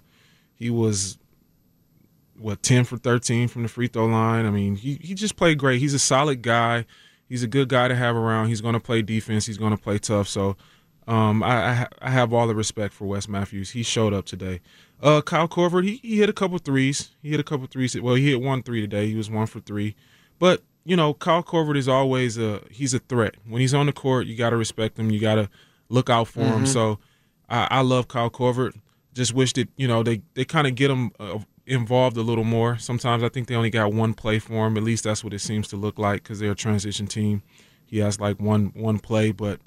he 0.54 0.70
was 0.70 1.18
what 2.38 2.62
10 2.62 2.84
for 2.84 2.98
13 2.98 3.48
from 3.48 3.64
the 3.64 3.70
free 3.70 3.88
throw 3.88 4.06
line. 4.06 4.46
I 4.46 4.52
mean, 4.52 4.76
he 4.76 5.00
he 5.02 5.14
just 5.14 5.36
played 5.36 5.58
great. 5.58 5.80
He's 5.80 5.94
a 5.94 6.00
solid 6.00 6.42
guy. 6.42 6.86
He's 7.28 7.44
a 7.44 7.48
good 7.48 7.70
guy 7.70 7.88
to 7.88 7.96
have 7.96 8.16
around. 8.16 8.50
He's 8.50 8.62
going 8.62 8.74
to 8.74 8.80
play 8.80 9.02
defense. 9.02 9.46
He's 9.46 9.58
going 9.58 9.76
to 9.76 9.82
play 9.82 9.98
tough. 9.98 10.28
So 10.28 10.58
um, 11.08 11.44
I, 11.44 11.88
I 12.02 12.10
have 12.10 12.34
all 12.34 12.48
the 12.48 12.56
respect 12.56 12.94
for 12.94 13.06
Wes 13.06 13.28
Matthews. 13.28 13.72
He 13.72 13.84
showed 13.84 14.14
up 14.14 14.26
today. 14.26 14.62
Uh, 15.02 15.22
Kyle 15.22 15.48
Korver, 15.48 15.84
he, 15.84 15.98
he 15.98 16.18
hit 16.18 16.30
a 16.30 16.34
couple 16.34 16.58
threes. 16.58 17.12
He 17.22 17.30
hit 17.30 17.40
a 17.40 17.44
couple 17.44 17.68
threes. 17.68 18.00
Well, 18.00 18.16
he 18.16 18.30
hit 18.32 18.42
one 18.42 18.64
three 18.64 18.82
today. 18.82 19.08
He 19.08 19.16
was 19.16 19.30
one 19.30 19.48
for 19.48 19.60
three. 19.60 19.96
But 20.40 20.64
you 20.84 20.96
know, 20.96 21.14
Kyle 21.14 21.44
Korver 21.44 21.76
is 21.76 21.88
always 21.88 22.38
a 22.38 22.62
he's 22.72 22.94
a 22.94 23.00
threat. 23.00 23.36
When 23.48 23.62
he's 23.62 23.74
on 23.74 23.86
the 23.86 23.94
court, 23.94 24.28
you 24.28 24.36
got 24.36 24.52
to 24.52 24.58
respect 24.58 24.98
him. 24.98 25.12
You 25.12 25.20
got 25.20 25.36
to 25.36 25.50
look 25.90 26.10
out 26.10 26.28
for 26.28 26.42
mm-hmm. 26.42 26.60
him. 26.60 26.66
So 26.66 27.00
I, 27.50 27.68
I, 27.70 27.82
love 27.82 28.08
Kyle 28.08 28.30
Korver. 28.30 28.74
Just 29.14 29.34
wish 29.34 29.54
that 29.54 29.70
you 29.78 29.88
know 29.88 30.04
they 30.04 30.22
they 30.34 30.46
kind 30.46 30.68
of 30.68 30.76
get 30.76 30.90
him 30.90 31.12
uh, 31.20 31.40
involved 31.66 32.18
a 32.18 32.22
little 32.22 32.44
more. 32.44 32.78
Sometimes 32.78 33.24
I 33.24 33.30
think 33.30 33.48
they 33.48 33.56
only 33.56 33.70
got 33.70 33.94
one 33.94 34.14
play 34.14 34.40
for 34.40 34.66
him. 34.68 34.78
At 34.78 34.84
least 34.84 35.04
that's 35.04 35.24
what 35.24 35.34
it 35.34 35.40
seems 35.40 35.68
to 35.70 35.76
look 35.76 36.00
like 36.00 36.24
because 36.24 36.40
they're 36.40 36.52
a 36.52 36.56
transition 36.56 37.08
team. 37.08 37.44
He 37.86 38.00
has 38.00 38.20
like 38.20 38.40
one 38.40 38.72
one 38.76 39.00
play, 39.00 39.32
but 39.32 39.60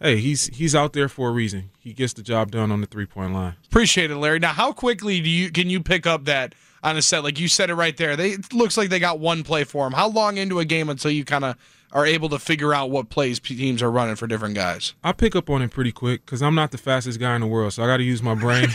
hey, 0.00 0.16
he's 0.16 0.46
he's 0.46 0.74
out 0.74 0.92
there 0.92 1.08
for 1.08 1.28
a 1.28 1.32
reason. 1.32 1.70
He 1.78 1.92
gets 1.92 2.12
the 2.12 2.22
job 2.22 2.50
done 2.50 2.72
on 2.72 2.80
the 2.80 2.86
three 2.86 3.06
point 3.06 3.32
line. 3.32 3.54
Appreciate 3.66 4.10
it, 4.10 4.16
Larry. 4.16 4.38
Now, 4.38 4.52
how 4.52 4.72
quickly 4.72 5.20
do 5.20 5.28
you 5.28 5.50
can 5.50 5.70
you 5.70 5.82
pick 5.82 6.06
up 6.06 6.24
that 6.24 6.54
on 6.82 6.96
a 6.96 7.02
set? 7.02 7.22
Like 7.22 7.38
you 7.38 7.48
said 7.48 7.70
it 7.70 7.74
right 7.74 7.96
there. 7.96 8.16
They 8.16 8.30
it 8.30 8.52
looks 8.52 8.76
like 8.76 8.88
they 8.88 8.98
got 8.98 9.20
one 9.20 9.42
play 9.44 9.64
for 9.64 9.86
him. 9.86 9.92
How 9.92 10.08
long 10.08 10.36
into 10.36 10.58
a 10.58 10.64
game 10.64 10.88
until 10.88 11.10
you 11.10 11.24
kind 11.24 11.44
of 11.44 11.56
are 11.92 12.06
able 12.06 12.28
to 12.28 12.38
figure 12.38 12.72
out 12.72 12.90
what 12.90 13.08
plays 13.10 13.40
teams 13.40 13.82
are 13.82 13.90
running 13.90 14.16
for 14.16 14.26
different 14.26 14.54
guys? 14.54 14.94
I 15.02 15.12
pick 15.12 15.34
up 15.36 15.50
on 15.50 15.62
it 15.62 15.70
pretty 15.70 15.92
quick 15.92 16.24
because 16.24 16.42
I'm 16.42 16.54
not 16.54 16.70
the 16.70 16.78
fastest 16.78 17.20
guy 17.20 17.34
in 17.34 17.40
the 17.40 17.46
world, 17.46 17.72
so 17.72 17.82
I 17.82 17.86
got 17.86 17.96
to 17.98 18.04
use 18.04 18.22
my 18.22 18.34
brain. 18.34 18.68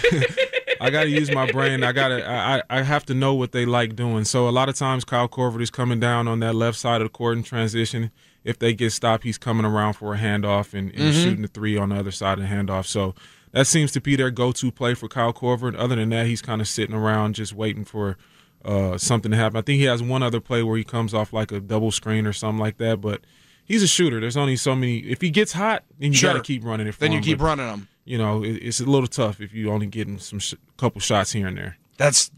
I 0.82 0.90
got 0.90 1.04
to 1.04 1.10
use 1.10 1.32
my 1.32 1.50
brain. 1.52 1.84
I 1.84 1.94
got 1.94 2.10
to. 2.10 2.30
I, 2.30 2.62
I 2.70 2.82
have 2.82 3.06
to 3.06 3.14
know 3.14 3.34
what 3.34 3.54
they 3.54 3.66
like 3.66 3.96
doing. 3.96 4.26
So 4.26 4.48
a 4.48 4.52
lot 4.52 4.70
of 4.70 4.76
times, 4.76 5.06
Kyle 5.06 5.30
Korver 5.30 5.62
is 5.62 5.72
coming 5.72 6.00
down 6.00 6.28
on 6.28 6.42
that 6.42 6.54
left 6.54 6.78
side 6.78 7.02
of 7.02 7.06
the 7.06 7.10
court 7.10 7.38
in 7.38 7.44
transition 7.44 8.12
if 8.46 8.60
they 8.60 8.74
get 8.74 8.92
stopped, 8.92 9.24
he's 9.24 9.38
coming 9.38 9.66
around 9.66 9.94
for 9.94 10.14
a 10.14 10.18
handoff 10.18 10.74
and, 10.74 10.92
and 10.92 11.00
mm-hmm. 11.00 11.12
shooting 11.12 11.42
the 11.42 11.48
three 11.50 11.76
on 11.78 11.90
the 11.90 11.96
other 11.96 12.12
side 12.12 12.38
of 12.38 12.48
the 12.48 12.50
handoff. 12.50 12.86
So 12.86 13.16
that 13.52 13.68
seems 13.68 13.92
to 13.94 14.02
be 14.02 14.16
their 14.16 14.32
go-to 14.32 14.72
play 14.72 14.94
for 14.94 15.10
Kyle 15.10 15.34
Korver. 15.34 15.76
Other 15.78 15.96
than 15.96 16.10
that, 16.10 16.28
he's 16.28 16.42
kind 16.42 16.62
of 16.62 16.68
sitting 16.68 16.96
around 16.96 17.36
just 17.36 17.54
waiting 17.54 17.84
for 17.84 18.18
uh, 18.64 18.98
something 18.98 19.32
to 19.32 19.38
happen. 19.38 19.58
I 19.58 19.62
think 19.62 19.80
he 19.80 19.86
has 19.86 20.04
one 20.04 20.24
other 20.24 20.40
play 20.40 20.62
where 20.62 20.78
he 20.78 20.84
comes 20.84 21.14
off 21.14 21.34
like 21.34 21.52
a 21.52 21.60
double 21.60 21.92
screen 21.92 22.28
or 22.28 22.34
something 22.34 22.60
like 22.60 22.78
that, 22.78 23.02
but 23.02 23.22
he's 23.66 23.82
a 23.82 23.88
shooter. 23.88 24.20
There's 24.20 24.38
only 24.38 24.56
so 24.56 24.76
many. 24.76 25.00
If 25.00 25.22
he 25.22 25.32
gets 25.32 25.54
hot, 25.54 25.84
then 26.00 26.12
you 26.12 26.18
sure. 26.18 26.34
got 26.34 26.38
to 26.38 26.44
keep 26.44 26.64
running 26.64 26.86
it. 26.88 27.00
then 27.00 27.12
you 27.12 27.18
him. 27.18 27.24
keep 27.24 27.40
but, 27.40 27.46
running 27.46 27.68
him. 27.68 27.88
You 28.04 28.20
know, 28.20 28.44
it, 28.44 28.58
it's 28.58 28.80
a 28.80 28.86
little 28.86 29.08
tough 29.08 29.42
if 29.42 29.54
you 29.54 29.72
only 29.72 29.88
getting 29.88 30.20
some 30.20 30.38
sh- 30.38 30.54
couple 30.78 31.02
shots 31.02 31.32
here 31.32 31.48
and 31.48 31.58
there. 31.58 31.78
That's 31.98 32.30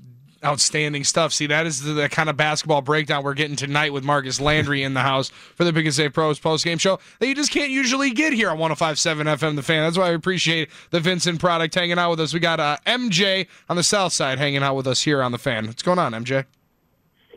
outstanding 0.44 1.04
stuff. 1.04 1.34
See, 1.34 1.48
that 1.48 1.66
is 1.66 1.82
the, 1.82 1.94
the, 1.94 2.10
kind 2.10 2.30
of 2.30 2.38
basketball 2.38 2.82
breakdown 2.82 3.24
we're 3.24 3.34
getting 3.34 3.56
tonight 3.56 3.94
with 3.94 4.04
Marcus 4.04 4.40
Landry 4.40 4.84
in 4.84 4.94
the 4.94 5.02
house 5.02 5.30
for 5.30 5.64
the 5.64 5.74
Pick 5.74 5.86
and 5.86 5.94
Save 5.94 6.14
Pros 6.14 6.40
post 6.40 6.64
game 6.64 6.78
show 6.78 7.00
that 7.20 7.28
you 7.28 7.36
just 7.36 7.52
can't 7.52 7.72
usually 7.72 8.12
get 8.12 8.34
here 8.34 8.50
on 8.50 8.58
105.7 8.58 9.24
FM 9.24 9.56
The 9.56 9.64
Fan. 9.64 9.84
That's 9.84 9.98
why 9.98 10.08
I 10.08 10.12
appreciate 10.12 10.70
the 10.92 11.00
Vincent 11.00 11.40
product 11.40 11.76
hanging 11.76 11.98
out 11.98 12.12
with 12.12 12.20
us. 12.20 12.34
We 12.34 12.40
got 12.40 12.60
uh, 12.60 12.78
MJ 12.86 13.48
on 13.70 13.76
the 13.76 13.84
south 13.84 14.14
side 14.14 14.38
hanging 14.38 14.64
out 14.64 14.76
with 14.76 14.88
us 14.88 15.02
here 15.02 15.22
on 15.22 15.32
The 15.32 15.38
Fan. 15.38 15.68
What's 15.68 15.84
going 15.84 16.00
on, 16.00 16.14
MJ? 16.14 16.46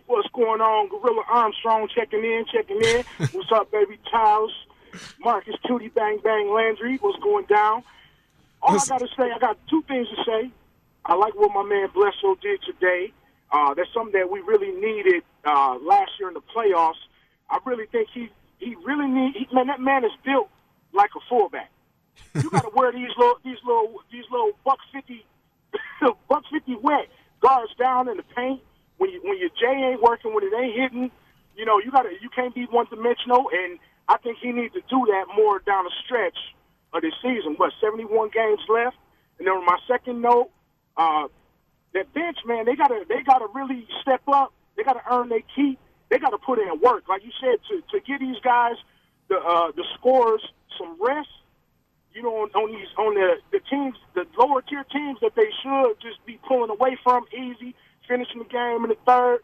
What's 0.07 0.29
going 0.31 0.61
on? 0.61 0.89
Gorilla 0.89 1.23
Armstrong 1.31 1.89
checking 1.95 2.25
in, 2.25 2.45
checking 2.53 2.83
in. 2.83 3.05
What's 3.33 3.53
up, 3.53 3.71
baby? 3.71 3.99
Charles, 4.11 4.53
Marcus 5.21 5.55
Tootie 5.65 5.93
Bang 5.95 6.19
Bang 6.23 6.53
Landry. 6.53 6.97
What's 6.97 7.23
going 7.23 7.47
down? 7.47 7.85
All 8.63 8.75
I 8.75 8.85
got 8.87 8.99
to 8.99 9.09
say, 9.17 9.31
I 9.31 9.39
got 9.39 9.57
two 9.69 9.83
things 9.83 10.09
to 10.09 10.25
say. 10.25 10.51
I 11.11 11.15
like 11.17 11.35
what 11.35 11.53
my 11.53 11.65
man 11.65 11.89
Bledsoe 11.93 12.39
did 12.41 12.63
today. 12.63 13.13
Uh, 13.51 13.75
that's 13.75 13.93
something 13.93 14.15
that 14.15 14.31
we 14.31 14.39
really 14.47 14.71
needed 14.71 15.25
uh, 15.45 15.77
last 15.83 16.13
year 16.21 16.29
in 16.29 16.35
the 16.35 16.47
playoffs. 16.55 17.03
I 17.51 17.59
really 17.67 17.87
think 17.87 18.09
he 18.15 18.31
he 18.59 18.77
really 18.87 19.09
need 19.09 19.35
he, 19.35 19.49
man. 19.53 19.67
That 19.67 19.81
man 19.81 20.05
is 20.05 20.13
built 20.25 20.49
like 20.93 21.11
a 21.17 21.21
fullback. 21.29 21.69
You 22.35 22.49
got 22.49 22.63
to 22.63 22.71
wear 22.77 22.93
these 22.93 23.11
little 23.19 23.39
these 23.45 23.59
little 23.67 23.99
these 24.13 24.23
little 24.31 24.53
buck 24.65 24.79
fifty 24.93 25.27
buck 26.29 26.45
fifty 26.53 26.77
wet 26.81 27.09
guards 27.41 27.73
down 27.77 28.09
in 28.09 28.17
the 28.17 28.23
paint 28.37 28.61
when 28.99 29.11
you 29.11 29.21
when 29.25 29.37
your 29.37 29.51
J 29.59 29.67
ain't 29.67 30.01
working 30.01 30.33
when 30.33 30.45
it 30.45 30.55
ain't 30.55 30.79
hitting. 30.79 31.11
You 31.57 31.65
know 31.65 31.81
you 31.81 31.91
got 31.91 32.03
to 32.03 32.11
you 32.23 32.31
can't 32.31 32.55
be 32.55 32.67
one 32.71 32.87
dimensional, 32.89 33.51
and 33.53 33.81
I 34.09 34.17
think 34.19 34.39
he 34.41 34.53
needs 34.53 34.75
to 34.75 34.81
do 34.89 35.05
that 35.11 35.25
more 35.35 35.59
down 35.59 35.83
the 35.83 35.93
stretch 36.07 36.39
of 36.93 37.03
this 37.03 37.15
season. 37.21 37.55
What 37.57 37.73
seventy 37.81 38.05
one 38.05 38.31
games 38.33 38.61
left, 38.69 38.97
and 39.41 39.49
then 39.49 39.65
my 39.67 39.79
second 39.89 40.23
note 40.23 40.51
uh, 41.01 41.29
that 41.95 42.13
bench, 42.13 42.39
man, 42.45 42.67
they 42.67 42.77
gotta 42.77 43.05
they 43.09 43.23
gotta 43.23 43.47
really 43.55 43.87
step 44.03 44.21
up. 44.29 44.53
They 44.77 44.85
gotta 44.85 45.03
earn 45.11 45.31
their 45.31 45.43
keep. 45.57 45.79
They 46.11 46.19
gotta 46.19 46.39
put 46.39 46.59
in 46.59 46.69
work, 46.81 47.09
like 47.09 47.25
you 47.25 47.33
said, 47.41 47.59
to 47.69 47.81
to 47.93 48.05
give 48.07 48.21
these 48.21 48.39
guys 48.45 48.77
the 49.29 49.37
uh, 49.37 49.73
the 49.75 49.85
scores 49.95 50.43
some 50.79 50.97
rest. 51.01 51.29
You 52.13 52.23
know, 52.23 52.35
on, 52.43 52.51
on 52.51 52.73
these 52.73 52.89
on 52.99 53.15
the 53.15 53.37
the 53.51 53.61
teams, 53.71 53.97
the 54.15 54.27
lower 54.39 54.61
tier 54.63 54.85
teams 54.93 55.19
that 55.23 55.35
they 55.37 55.49
should 55.63 55.95
just 56.03 56.25
be 56.27 56.39
pulling 56.47 56.71
away 56.71 56.99
from 57.03 57.25
easy, 57.33 57.75
finishing 58.07 58.41
the 58.41 58.45
game 58.45 58.85
in 58.85 58.91
the 58.91 58.99
third. 59.07 59.41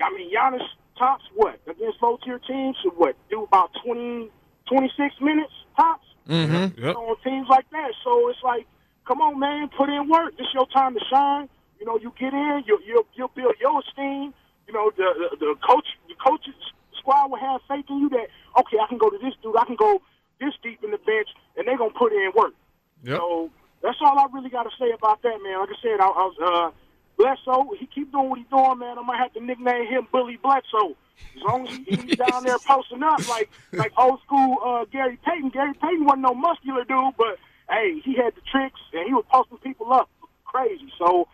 I 0.00 0.10
mean, 0.10 0.32
Giannis 0.32 0.66
tops 0.96 1.24
what 1.34 1.58
against 1.66 2.00
low 2.02 2.18
tier 2.24 2.38
teams 2.38 2.76
should 2.82 2.96
what 2.96 3.16
do 3.30 3.42
about 3.42 3.70
20, 3.84 4.30
26 4.68 5.14
minutes 5.20 5.52
tops. 5.76 6.06
Mm-hmm. 6.28 6.82
Yep. 6.82 6.96
on 6.96 7.16
teams 7.22 7.48
like 7.50 7.68
that. 7.70 7.92
So 8.02 8.28
it's 8.30 8.42
like 8.42 8.66
Come 9.06 9.20
on, 9.20 9.38
man, 9.38 9.68
put 9.76 9.88
in 9.88 10.08
work. 10.08 10.36
This 10.36 10.46
your 10.54 10.66
time 10.68 10.94
to 10.94 11.00
shine. 11.10 11.48
You 11.78 11.86
know, 11.86 11.98
you 11.98 12.12
get 12.18 12.32
in, 12.32 12.64
you 12.66 12.78
you 12.84 13.06
you 13.14 13.30
build 13.34 13.54
your 13.60 13.80
esteem. 13.80 14.32
You 14.66 14.72
know, 14.72 14.90
the, 14.96 15.28
the 15.30 15.36
the 15.36 15.54
coach 15.66 15.86
the 16.08 16.14
coaches 16.14 16.54
squad 16.98 17.30
will 17.30 17.38
have 17.38 17.60
faith 17.68 17.84
in 17.90 17.98
you 17.98 18.08
that 18.10 18.28
okay, 18.58 18.78
I 18.82 18.86
can 18.88 18.98
go 18.98 19.10
to 19.10 19.18
this 19.18 19.34
dude, 19.42 19.56
I 19.56 19.64
can 19.64 19.76
go 19.76 20.00
this 20.40 20.54
deep 20.62 20.82
in 20.82 20.90
the 20.90 20.98
bench, 20.98 21.28
and 21.56 21.68
they're 21.68 21.76
gonna 21.76 21.92
put 21.98 22.12
in 22.12 22.32
work. 22.34 22.54
Yep. 23.04 23.18
So 23.18 23.50
that's 23.82 23.98
all 24.00 24.18
I 24.18 24.26
really 24.32 24.48
got 24.48 24.62
to 24.62 24.70
say 24.80 24.90
about 24.90 25.22
that, 25.22 25.38
man. 25.42 25.60
Like 25.60 25.68
I 25.68 25.82
said, 25.82 26.00
I, 26.00 26.06
I 26.06 26.24
was 26.24 26.36
uh, 26.40 26.70
Bledsoe. 27.18 27.74
He 27.78 27.86
keep 27.86 28.10
doing 28.10 28.30
what 28.30 28.38
he's 28.38 28.48
doing, 28.48 28.78
man. 28.78 28.98
I 28.98 29.02
might 29.02 29.18
have 29.18 29.34
to 29.34 29.44
nickname 29.44 29.86
him 29.86 30.08
Billy 30.10 30.38
Bledsoe. 30.42 30.96
As 31.36 31.42
long 31.46 31.68
as 31.68 31.76
he's 31.86 32.16
down 32.28 32.44
there 32.44 32.58
posting 32.58 33.02
up 33.02 33.28
like 33.28 33.50
like 33.72 33.92
old 33.98 34.20
school 34.22 34.56
uh, 34.64 34.84
Gary 34.90 35.18
Payton. 35.24 35.50
Gary 35.50 35.74
Payton 35.74 36.04
wasn't 36.04 36.22
no 36.22 36.34
muscular 36.34 36.84
dude, 36.84 37.14
but 37.18 37.38
hey, 37.68 38.00
he 38.04 38.14
had 38.14 38.34
the 38.34 38.40
tricks 38.50 38.80
and 38.92 39.06
he 39.06 39.12
was 39.14 39.24
posting 39.30 39.58
people 39.58 39.92
up 39.92 40.08
crazy. 40.44 40.92
So 40.98 41.28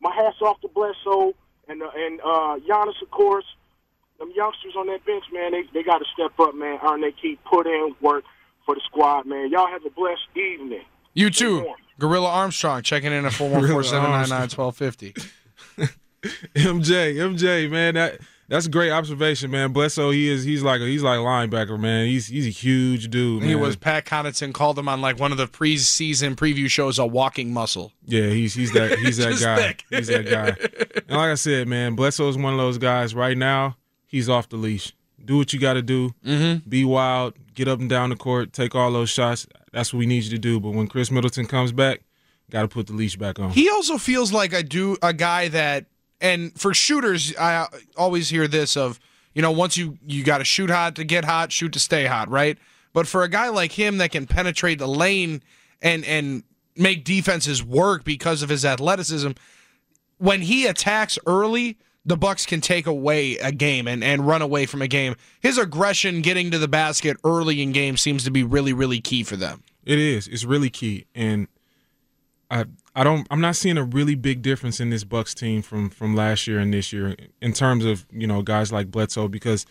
my 0.00 0.14
hats 0.14 0.36
off 0.42 0.60
to 0.60 0.68
Bledsoe 0.68 1.34
and 1.68 1.82
uh, 1.82 1.90
and 1.94 2.20
uh, 2.20 2.58
Giannis, 2.68 3.00
of 3.02 3.10
course. 3.10 3.44
Them 4.18 4.32
youngsters 4.34 4.74
on 4.78 4.86
that 4.86 5.04
bench, 5.04 5.24
man, 5.30 5.52
they 5.52 5.64
they 5.74 5.82
got 5.82 5.98
to 5.98 6.06
step 6.14 6.32
up, 6.40 6.54
man. 6.54 6.78
Earn 6.82 7.02
they 7.02 7.12
keep, 7.12 7.44
put 7.44 7.66
in 7.66 7.94
work 8.00 8.24
for 8.64 8.74
the 8.74 8.80
squad, 8.86 9.26
man. 9.26 9.50
Y'all 9.50 9.66
have 9.66 9.84
a 9.84 9.90
blessed 9.90 10.22
evening. 10.34 10.84
You 11.12 11.28
too. 11.30 11.74
Gorilla 11.98 12.28
Armstrong 12.28 12.82
checking 12.82 13.12
in 13.12 13.24
at 13.24 13.32
414-799-1250. 13.32 15.30
MJ, 16.54 17.14
MJ, 17.14 17.70
man, 17.70 17.94
that 17.94 18.20
that's 18.48 18.66
a 18.66 18.70
great 18.70 18.90
observation, 18.90 19.50
man. 19.50 19.72
Bledsoe, 19.72 20.10
he 20.10 20.28
is 20.28 20.44
he's 20.44 20.62
like 20.62 20.80
a, 20.80 20.84
he's 20.84 21.02
like 21.02 21.18
a 21.18 21.22
linebacker, 21.22 21.78
man. 21.78 22.06
He's 22.06 22.26
he's 22.28 22.46
a 22.46 22.50
huge 22.50 23.10
dude. 23.10 23.40
Man. 23.40 23.48
He 23.48 23.54
was 23.54 23.76
Pat 23.76 24.04
Connaughton 24.04 24.52
called 24.54 24.78
him 24.78 24.88
on 24.88 25.00
like 25.00 25.18
one 25.18 25.32
of 25.32 25.38
the 25.38 25.46
preseason 25.46 26.36
preview 26.36 26.68
shows 26.70 26.98
a 26.98 27.06
walking 27.06 27.52
muscle. 27.52 27.92
Yeah, 28.04 28.28
he's 28.28 28.54
he's 28.54 28.72
that 28.72 28.98
he's 28.98 29.16
that 29.16 29.40
guy. 29.90 29.96
He's 29.96 30.06
that 30.08 30.28
guy. 30.28 30.56
And 31.08 31.16
like 31.16 31.30
I 31.30 31.34
said, 31.34 31.66
man, 31.66 31.94
Bledsoe 31.96 32.28
is 32.28 32.36
one 32.36 32.52
of 32.52 32.58
those 32.58 32.78
guys. 32.78 33.14
Right 33.14 33.36
now, 33.36 33.76
he's 34.06 34.28
off 34.28 34.48
the 34.48 34.56
leash. 34.56 34.92
Do 35.24 35.38
what 35.38 35.52
you 35.52 35.58
got 35.58 35.74
to 35.74 35.82
do. 35.82 36.10
Mm-hmm. 36.24 36.68
Be 36.68 36.84
wild. 36.84 37.34
Get 37.54 37.66
up 37.66 37.80
and 37.80 37.90
down 37.90 38.10
the 38.10 38.16
court. 38.16 38.52
Take 38.52 38.76
all 38.76 38.92
those 38.92 39.10
shots. 39.10 39.46
That's 39.72 39.92
what 39.92 39.98
we 39.98 40.06
need 40.06 40.22
you 40.22 40.30
to 40.30 40.38
do. 40.38 40.60
But 40.60 40.70
when 40.70 40.86
Khris 40.86 41.10
Middleton 41.10 41.46
comes 41.46 41.72
back, 41.72 42.02
got 42.50 42.62
to 42.62 42.68
put 42.68 42.86
the 42.86 42.92
leash 42.92 43.16
back 43.16 43.40
on. 43.40 43.50
He 43.50 43.68
also 43.68 43.98
feels 43.98 44.32
like 44.32 44.52
a 44.52 44.62
do 44.62 44.96
a 45.02 45.12
guy 45.12 45.48
that 45.48 45.86
and 46.20 46.58
for 46.58 46.74
shooters, 46.74 47.34
I 47.36 47.66
always 47.96 48.28
hear 48.28 48.48
this 48.48 48.76
of, 48.76 48.98
you 49.34 49.42
know, 49.42 49.50
once 49.52 49.76
you 49.76 49.98
you 50.06 50.24
got 50.24 50.38
to 50.38 50.44
shoot 50.44 50.70
hot 50.70 50.96
to 50.96 51.04
get 51.04 51.24
hot, 51.24 51.52
shoot 51.52 51.72
to 51.74 51.80
stay 51.80 52.06
hot, 52.06 52.30
right? 52.30 52.58
But 52.92 53.06
for 53.06 53.22
a 53.22 53.28
guy 53.28 53.48
like 53.48 53.72
him 53.72 53.98
that 53.98 54.12
can 54.12 54.26
penetrate 54.26 54.78
the 54.78 54.88
lane 54.88 55.42
and 55.82 56.04
and 56.04 56.42
make 56.76 57.04
defenses 57.04 57.62
work 57.62 58.04
because 58.04 58.42
of 58.42 58.48
his 58.48 58.64
athleticism, 58.64 59.32
when 60.18 60.42
he 60.42 60.66
attacks 60.66 61.18
early, 61.26 61.78
the 62.04 62.16
Bucks 62.16 62.46
can 62.46 62.60
take 62.60 62.86
away 62.86 63.36
a 63.38 63.50
game 63.50 63.88
and, 63.88 64.04
and 64.04 64.26
run 64.26 64.40
away 64.40 64.64
from 64.64 64.80
a 64.80 64.88
game. 64.88 65.16
His 65.40 65.58
aggression 65.58 66.22
getting 66.22 66.50
to 66.52 66.58
the 66.58 66.68
basket 66.68 67.16
early 67.24 67.60
in 67.60 67.72
game 67.72 67.96
seems 67.96 68.24
to 68.24 68.30
be 68.30 68.44
really, 68.44 68.72
really 68.72 69.00
key 69.00 69.24
for 69.24 69.36
them. 69.36 69.62
It 69.84 69.98
is. 69.98 70.28
It's 70.28 70.44
really 70.44 70.70
key. 70.70 71.06
And 71.14 71.48
I 72.50 72.64
I 72.96 73.04
don't 73.04 73.26
I'm 73.30 73.40
not 73.40 73.54
seeing 73.56 73.76
a 73.76 73.84
really 73.84 74.14
big 74.16 74.42
difference 74.42 74.80
in 74.80 74.90
this 74.90 75.04
Bucks 75.04 75.34
team 75.34 75.60
from 75.62 75.90
from 75.90 76.16
last 76.16 76.46
year 76.46 76.58
and 76.58 76.72
this 76.74 76.92
year 76.92 77.14
in 77.40 77.52
terms 77.52 77.84
of 77.84 78.06
you 78.10 78.26
know 78.26 78.42
guys 78.42 78.72
like 78.72 78.90
Bledsoe 78.90 79.28
because 79.28 79.66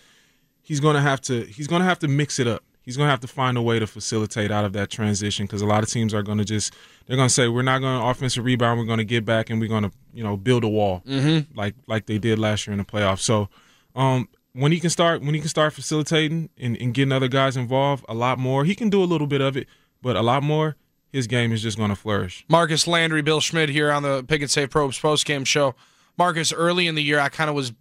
he's 0.61 0.80
going 0.80 0.95
to 0.95 1.01
have 1.01 1.19
to 1.21 1.43
he's 1.45 1.67
going 1.67 1.82
to 1.82 1.88
have 1.88 1.99
to 1.99 2.07
mix 2.07 2.39
it 2.39 2.47
up. 2.47 2.63
He's 2.84 2.97
going 2.97 3.07
to 3.07 3.11
have 3.11 3.21
to 3.21 3.28
find 3.28 3.57
a 3.57 3.63
way 3.63 3.80
to 3.80 3.88
facilitate 3.88 4.51
out 4.51 4.63
of 4.63 4.73
that 4.73 4.91
transition 4.91 5.47
because 5.47 5.63
a 5.63 5.65
lot 5.65 5.82
of 5.82 5.89
teams 5.89 6.13
are 6.13 6.21
going 6.21 6.38
to 6.38 6.45
just 6.45 6.76
they're 7.07 7.17
going 7.17 7.28
to 7.30 7.34
say 7.34 7.47
we're 7.47 7.63
not 7.63 7.80
going 7.82 7.99
to 7.99 8.05
offensive 8.05 8.45
rebound. 8.45 8.80
We're 8.80 8.86
going 8.86 8.99
to 8.99 9.03
get 9.05 9.26
back 9.26 9.49
and 9.49 9.59
we're 9.59 9.69
going 9.69 9.84
to 9.84 9.91
you 10.13 10.23
know 10.23 10.38
build 10.38 10.63
a 10.63 10.67
wall 10.69 11.01
Mhm. 11.07 11.47
like 11.55 11.73
like 11.88 12.05
they 12.05 12.19
did 12.19 12.38
last 12.38 12.67
year 12.67 12.73
in 12.73 12.78
the 12.78 12.86
playoffs. 12.86 13.21
So 13.21 13.49
um, 13.95 14.30
when 14.53 14.71
he 14.71 14.80
can 14.80 14.91
start 14.91 15.21
when 15.21 15.34
he 15.34 15.39
can 15.39 15.49
start 15.49 15.73
facilitating 15.73 16.49
and, 16.59 16.78
and 16.78 16.93
getting 16.93 17.11
other 17.11 17.28
guys 17.28 17.57
involved 17.57 18.05
a 18.07 18.13
lot 18.13 18.38
more, 18.38 18.65
he 18.65 18.76
can 18.76 18.89
do 18.91 19.01
a 19.01 19.05
little 19.05 19.26
bit 19.28 19.41
of 19.41 19.57
it, 19.57 19.67
but 20.03 20.15
a 20.15 20.21
lot 20.21 20.43
more, 20.43 20.76
his 21.11 21.27
game 21.27 21.51
is 21.51 21.61
just 21.61 21.77
going 21.77 21.89
to 21.89 21.95
flourish. 21.95 22.45
Marcus 22.49 22.87
Landry, 22.87 23.21
Bill 23.21 23.41
Schmidt 23.41 23.69
here 23.69 23.91
on 23.91 24.03
the 24.03 24.23
Pick 24.23 24.41
and 24.41 24.51
Save 24.51 24.69
Pro 24.69 24.85
Hoops 24.85 24.99
postgame 24.99 25.45
show. 25.45 25.75
Marcus, 26.17 26.53
early 26.53 26.87
in 26.87 26.95
the 26.95 27.03
year, 27.03 27.19
I 27.19 27.29
kind 27.29 27.49
of 27.49 27.55
was 27.55 27.73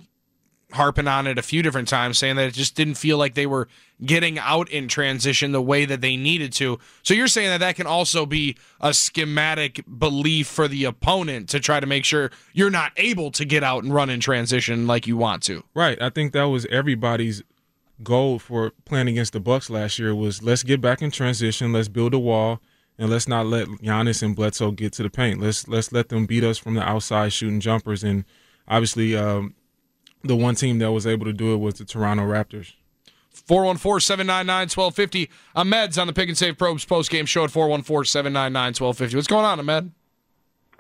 harping 0.73 1.07
on 1.07 1.27
it 1.27 1.39
a 1.39 1.43
few 1.43 1.63
different 1.63 1.89
times, 1.89 2.19
saying 2.19 2.37
that 2.37 2.49
it 2.49 2.55
just 2.55 2.75
didn't 2.75 2.95
feel 2.95 3.17
like 3.17 3.35
they 3.35 3.47
were 3.47 3.69
getting 4.05 4.39
out 4.39 4.69
in 4.71 4.89
transition 4.89 5.53
the 5.53 5.63
way 5.63 5.85
that 5.85 6.01
they 6.01 6.17
needed 6.17 6.53
to. 6.53 6.79
So 7.03 7.15
you're 7.15 7.29
saying 7.29 7.49
that 7.49 7.61
that 7.61 7.77
can 7.77 7.87
also 7.87 8.27
be 8.27 8.57
a 8.81 8.93
schematic 8.93 9.85
belief 9.99 10.49
for 10.49 10.69
the 10.69 10.85
opponent 10.85 11.49
to 11.51 11.61
try 11.61 11.81
to 11.81 11.87
make 11.87 12.05
sure 12.05 12.31
you're 12.53 12.71
not 12.71 12.93
able 12.97 13.31
to 13.33 13.45
get 13.45 13.63
out 13.63 13.85
and 13.85 13.95
run 13.95 14.11
in 14.11 14.21
transition 14.21 14.87
like 14.87 15.07
you 15.07 15.17
want 15.17 15.43
to. 15.45 15.63
Right. 15.75 16.01
I 16.03 16.11
think 16.11 16.33
that 16.33 16.45
was 16.45 16.67
everybody's 16.67 17.43
goal 18.03 18.39
for 18.39 18.73
playing 18.85 19.09
against 19.09 19.33
the 19.33 19.41
Bucks 19.41 19.71
last 19.71 19.99
year 19.99 20.15
was 20.15 20.43
let's 20.43 20.65
get 20.65 20.81
back 20.81 21.01
in 21.01 21.11
transition, 21.11 21.73
let's 21.73 21.89
build 21.89 22.13
a 22.15 22.19
wall, 22.19 22.61
and 22.99 23.11
let's 23.11 23.27
not 23.27 23.47
let 23.47 23.67
Giannis 23.69 24.23
and 24.23 24.37
Bledsoe 24.37 24.71
get 24.71 24.93
to 24.95 25.03
the 25.03 25.11
paint. 25.11 25.41
Let's 25.41 25.67
let's 25.69 25.93
let 25.93 26.09
them 26.09 26.27
beat 26.27 26.45
us 26.45 26.59
from 26.59 26.75
the 26.75 26.83
outside 26.83 27.33
shooting 27.33 27.61
jumpers. 27.61 28.05
And 28.05 28.25
obviously, 28.69 29.17
um, 29.17 29.55
the 30.23 30.37
one 30.37 30.55
team 30.55 30.79
that 30.79 30.93
was 30.93 31.07
able 31.07 31.25
to 31.27 31.33
do 31.33 31.53
it 31.55 31.59
was 31.59 31.75
the 31.75 31.85
Toronto 31.85 32.25
Raptors. 32.25 32.75
414 33.31 34.01
799 34.01 34.69
1250. 34.69 35.31
Ahmed's 35.57 35.99
on 35.99 36.07
the 36.07 36.13
Pick 36.13 36.29
and 36.29 36.39
Save 36.39 36.57
Pro 36.57 36.73
Hoops 36.73 36.85
postgame 36.85 37.27
show 37.27 37.45
at 37.45 37.51
414 37.51 38.05
799 38.09 38.67
1250. 38.75 39.17
What's 39.17 39.27
going 39.27 39.45
on, 39.45 39.59
Ahmed? 39.59 39.91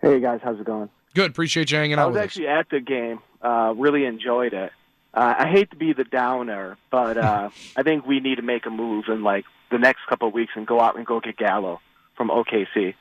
Hey 0.00 0.20
guys, 0.20 0.40
how's 0.42 0.60
it 0.60 0.64
going? 0.64 0.88
Good. 1.14 1.30
Appreciate 1.30 1.70
you 1.70 1.78
hanging 1.78 1.94
out 1.94 1.98
I 1.98 2.02
out 2.02 2.08
was 2.08 2.14
with 2.14 2.20
us. 2.22 2.24
actually 2.26 2.48
at 2.48 2.70
the 2.70 2.80
game. 2.80 3.20
Uh, 3.42 3.74
really 3.76 4.04
enjoyed 4.04 4.52
it. 4.54 4.70
Uh, 5.12 5.34
I 5.38 5.48
hate 5.48 5.70
to 5.70 5.76
be 5.76 5.92
the 5.92 6.04
downer, 6.04 6.76
but 6.90 7.16
uh, 7.16 7.50
I 7.76 7.82
think 7.82 8.06
we 8.06 8.20
need 8.20 8.36
to 8.36 8.42
make 8.42 8.66
a 8.66 8.70
move 8.70 9.04
in 9.08 9.22
like 9.22 9.44
the 9.70 9.78
next 9.78 10.00
couple 10.08 10.28
of 10.28 10.34
weeks 10.34 10.52
and 10.54 10.66
go 10.66 10.80
out 10.80 10.96
and 10.96 11.04
go 11.04 11.20
get 11.20 11.36
Gallo 11.36 11.80
from 12.16 12.28
OKC. 12.30 12.94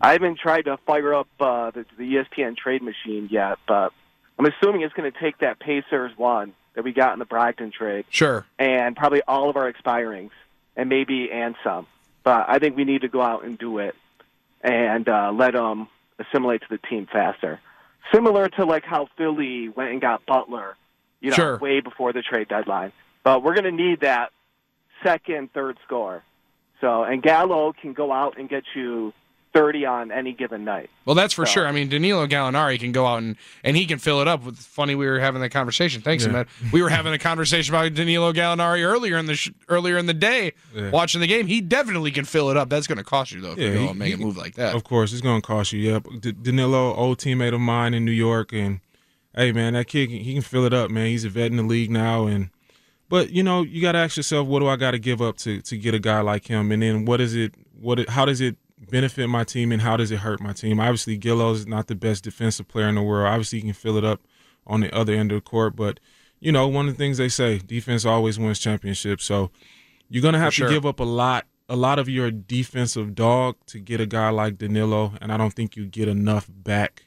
I 0.00 0.12
haven't 0.12 0.38
tried 0.38 0.62
to 0.66 0.76
fire 0.86 1.14
up 1.14 1.28
uh, 1.38 1.70
the, 1.70 1.84
the 1.96 2.14
ESPN 2.16 2.56
trade 2.56 2.82
machine 2.82 3.28
yet, 3.30 3.58
but 3.66 3.92
I'm 4.38 4.46
assuming 4.46 4.82
it's 4.82 4.94
going 4.94 5.10
to 5.10 5.18
take 5.18 5.38
that 5.38 5.58
Pacers 5.60 6.12
one 6.16 6.52
that 6.74 6.84
we 6.84 6.92
got 6.92 7.12
in 7.12 7.18
the 7.18 7.26
Brogdon 7.26 7.72
trade 7.72 8.04
Sure. 8.10 8.46
and 8.58 8.96
probably 8.96 9.22
all 9.26 9.50
of 9.50 9.56
our 9.56 9.72
expirings 9.72 10.30
and 10.76 10.88
maybe 10.88 11.30
and 11.32 11.54
some. 11.64 11.86
But 12.22 12.46
I 12.48 12.58
think 12.58 12.76
we 12.76 12.84
need 12.84 13.02
to 13.02 13.08
go 13.08 13.22
out 13.22 13.44
and 13.44 13.58
do 13.58 13.78
it 13.78 13.94
and 14.62 15.08
uh, 15.08 15.32
let 15.34 15.54
them 15.54 15.88
assimilate 16.18 16.62
to 16.62 16.66
the 16.70 16.78
team 16.78 17.06
faster. 17.10 17.60
Similar 18.12 18.48
to 18.50 18.64
like 18.64 18.84
how 18.84 19.08
Philly 19.16 19.68
went 19.68 19.92
and 19.92 20.00
got 20.00 20.26
Butler, 20.26 20.76
you 21.20 21.30
know, 21.30 21.36
Sure. 21.36 21.58
way 21.58 21.80
before 21.80 22.12
the 22.12 22.22
trade 22.22 22.48
deadline. 22.48 22.92
But 23.22 23.42
we're 23.42 23.54
going 23.54 23.64
to 23.64 23.72
need 23.72 24.00
that 24.00 24.30
second, 25.02 25.52
third 25.52 25.78
score. 25.86 26.22
So, 26.80 27.02
and 27.04 27.22
Gallo 27.22 27.72
can 27.72 27.92
go 27.92 28.12
out 28.12 28.38
and 28.38 28.48
get 28.48 28.64
you 28.74 29.12
30 29.52 29.84
on 29.84 30.12
any 30.12 30.32
given 30.32 30.64
night. 30.64 30.88
Well, 31.04 31.16
that's 31.16 31.34
for 31.34 31.44
sure. 31.44 31.66
I 31.66 31.72
mean, 31.72 31.88
Danilo 31.88 32.26
Gallinari 32.28 32.78
can 32.78 32.92
go 32.92 33.04
out 33.06 33.16
and, 33.18 33.34
and 33.64 33.76
he 33.76 33.84
can 33.84 33.98
fill 33.98 34.20
it 34.20 34.28
up. 34.28 34.44
With 34.44 34.56
funny, 34.58 34.94
we 34.94 35.06
were 35.06 35.18
having 35.18 35.40
that 35.42 35.50
conversation. 35.50 36.00
Thanks, 36.02 36.22
Yeah. 36.24 36.30
Ahmed. 36.30 36.46
We 36.72 36.82
were 36.82 36.88
having 36.88 37.12
a 37.12 37.18
conversation 37.18 37.74
about 37.74 37.92
Danilo 37.94 38.32
Gallinari 38.32 38.84
earlier 38.84 39.18
in 39.18 39.26
the 39.26 39.34
sh- 39.34 39.50
earlier 39.68 39.98
in 39.98 40.06
the 40.06 40.14
day, 40.14 40.52
Yeah. 40.72 40.90
watching 40.90 41.20
the 41.20 41.26
game. 41.26 41.48
He 41.48 41.60
definitely 41.60 42.12
can 42.12 42.24
fill 42.24 42.48
it 42.50 42.56
up. 42.56 42.68
That's 42.70 42.86
going 42.86 42.98
to 42.98 43.04
cost 43.04 43.32
you 43.32 43.40
though 43.40 43.52
if 43.52 43.58
you 43.58 43.72
go 43.74 43.80
he- 43.80 43.86
and 43.88 43.98
make 43.98 44.08
he- 44.08 44.14
a 44.14 44.24
move 44.24 44.36
like 44.36 44.54
that. 44.54 44.74
Of 44.76 44.84
course, 44.84 45.12
it's 45.12 45.20
going 45.20 45.40
to 45.42 45.46
cost 45.46 45.72
you. 45.72 45.80
Yep. 45.80 46.06
D- 46.20 46.32
Danilo, 46.32 46.94
old 46.94 47.18
teammate 47.18 47.52
of 47.52 47.60
mine 47.60 47.92
in 47.92 48.04
New 48.04 48.12
York, 48.12 48.52
and 48.52 48.78
hey, 49.34 49.50
man, 49.50 49.72
that 49.72 49.88
kid 49.88 50.10
he 50.10 50.32
can 50.32 50.42
fill 50.42 50.64
it 50.64 50.72
up, 50.72 50.90
man. 50.92 51.06
He's 51.08 51.24
a 51.24 51.28
vet 51.28 51.50
in 51.50 51.56
the 51.56 51.64
league 51.64 51.90
now, 51.90 52.26
and 52.26 52.50
but 53.10 53.30
you 53.30 53.42
know 53.42 53.62
you 53.62 53.82
got 53.82 53.92
to 53.92 53.98
ask 53.98 54.16
yourself, 54.16 54.46
what 54.46 54.60
do 54.60 54.68
I 54.68 54.76
got 54.76 54.92
to 54.92 54.98
give 54.98 55.20
up 55.20 55.36
to 55.38 55.60
to 55.60 55.76
get 55.76 55.92
a 55.92 55.98
guy 55.98 56.20
like 56.20 56.46
him, 56.46 56.72
and 56.72 56.82
then 56.82 57.04
what 57.04 57.20
is 57.20 57.34
it? 57.34 57.54
What 57.78 57.98
it, 57.98 58.08
how 58.08 58.24
does 58.24 58.40
it 58.40 58.56
benefit 58.90 59.28
my 59.28 59.44
team, 59.44 59.72
and 59.72 59.82
how 59.82 59.98
does 59.98 60.10
it 60.10 60.20
hurt 60.20 60.40
my 60.40 60.54
team? 60.54 60.80
Obviously, 60.80 61.18
Gallo 61.18 61.50
is 61.50 61.66
not 61.66 61.88
the 61.88 61.94
best 61.94 62.24
defensive 62.24 62.68
player 62.68 62.88
in 62.88 62.94
the 62.94 63.02
world. 63.02 63.28
Obviously, 63.28 63.58
he 63.58 63.64
can 63.64 63.74
fill 63.74 63.98
it 63.98 64.04
up 64.04 64.22
on 64.66 64.80
the 64.80 64.94
other 64.94 65.12
end 65.12 65.32
of 65.32 65.36
the 65.36 65.40
court, 65.42 65.76
but 65.76 65.98
you 66.38 66.52
know 66.52 66.68
one 66.68 66.88
of 66.88 66.94
the 66.94 66.98
things 66.98 67.18
they 67.18 67.28
say, 67.28 67.58
defense 67.58 68.06
always 68.06 68.38
wins 68.38 68.60
championships. 68.60 69.24
So 69.24 69.50
you're 70.08 70.22
gonna 70.22 70.38
have 70.38 70.54
sure. 70.54 70.68
to 70.68 70.74
give 70.74 70.86
up 70.86 71.00
a 71.00 71.04
lot 71.04 71.46
a 71.68 71.76
lot 71.76 71.98
of 71.98 72.08
your 72.08 72.30
defensive 72.30 73.14
dog 73.16 73.56
to 73.66 73.80
get 73.80 74.00
a 74.00 74.06
guy 74.06 74.30
like 74.30 74.56
Danilo, 74.58 75.14
and 75.20 75.32
I 75.32 75.36
don't 75.36 75.52
think 75.52 75.76
you 75.76 75.86
get 75.86 76.06
enough 76.06 76.48
back 76.48 77.06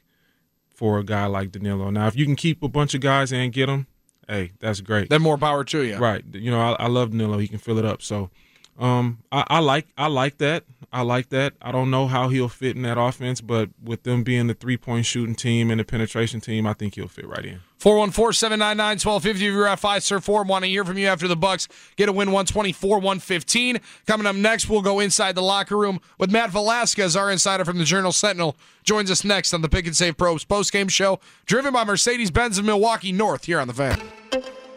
for 0.68 0.98
a 0.98 1.04
guy 1.04 1.24
like 1.26 1.52
Danilo. 1.52 1.88
Now, 1.88 2.08
if 2.08 2.16
you 2.16 2.26
can 2.26 2.36
keep 2.36 2.62
a 2.62 2.68
bunch 2.68 2.94
of 2.94 3.00
guys 3.00 3.32
and 3.32 3.52
get 3.52 3.66
them, 3.66 3.86
hey, 4.28 4.52
that's 4.60 4.80
great. 4.80 5.10
Then 5.10 5.22
more 5.22 5.38
power 5.38 5.64
to 5.64 5.82
you. 5.82 5.96
Right. 5.98 6.24
You 6.32 6.50
know, 6.50 6.60
I, 6.60 6.72
I 6.84 6.86
love 6.86 7.10
Danilo. 7.10 7.38
He 7.38 7.48
can 7.48 7.58
fill 7.58 7.78
it 7.78 7.84
up. 7.84 8.02
So, 8.02 8.30
um, 8.78 9.18
I, 9.30 9.44
I 9.48 9.58
like 9.60 9.86
I 9.96 10.08
like 10.08 10.38
that. 10.38 10.64
I 10.94 11.02
like 11.02 11.28
that. 11.30 11.54
I 11.60 11.72
don't 11.72 11.90
know 11.90 12.06
how 12.06 12.28
he'll 12.28 12.48
fit 12.48 12.76
in 12.76 12.82
that 12.82 12.98
offense, 12.98 13.40
but 13.40 13.70
with 13.82 14.04
them 14.04 14.22
being 14.22 14.46
the 14.46 14.54
three 14.54 14.76
point 14.76 15.06
shooting 15.06 15.34
team 15.34 15.70
and 15.70 15.80
the 15.80 15.84
penetration 15.84 16.40
team, 16.40 16.66
I 16.66 16.72
think 16.72 16.94
he'll 16.94 17.08
fit 17.08 17.26
right 17.26 17.44
in. 17.44 17.60
414-799-1250 17.80 19.26
if 19.26 19.40
you're 19.40 19.66
at 19.66 19.78
Fiserv 19.78 20.22
Forum 20.22 20.48
want 20.48 20.64
to 20.64 20.70
hear 20.70 20.86
from 20.86 20.96
you 20.96 21.06
after 21.06 21.28
the 21.28 21.36
bucks 21.36 21.68
get 21.96 22.08
a 22.08 22.12
win 22.12 22.28
124 22.28 22.96
115 22.96 23.78
coming 24.06 24.26
up 24.26 24.34
next 24.34 24.70
we'll 24.70 24.80
go 24.80 25.00
inside 25.00 25.34
the 25.34 25.42
locker 25.42 25.76
room 25.76 26.00
with 26.16 26.32
matt 26.32 26.48
velazquez 26.48 27.14
our 27.14 27.30
insider 27.30 27.62
from 27.62 27.76
the 27.76 27.84
journal 27.84 28.10
sentinel 28.10 28.56
joins 28.84 29.10
us 29.10 29.22
next 29.22 29.52
on 29.52 29.60
the 29.60 29.68
pick 29.68 29.86
and 29.86 29.94
save 29.94 30.16
pro 30.16 30.32
hoops 30.32 30.44
post-game 30.44 30.88
show 30.88 31.20
driven 31.44 31.74
by 31.74 31.84
mercedes-benz 31.84 32.56
of 32.56 32.64
milwaukee 32.64 33.12
north 33.12 33.44
here 33.44 33.60
on 33.60 33.68
the 33.68 33.74
fan 33.74 34.00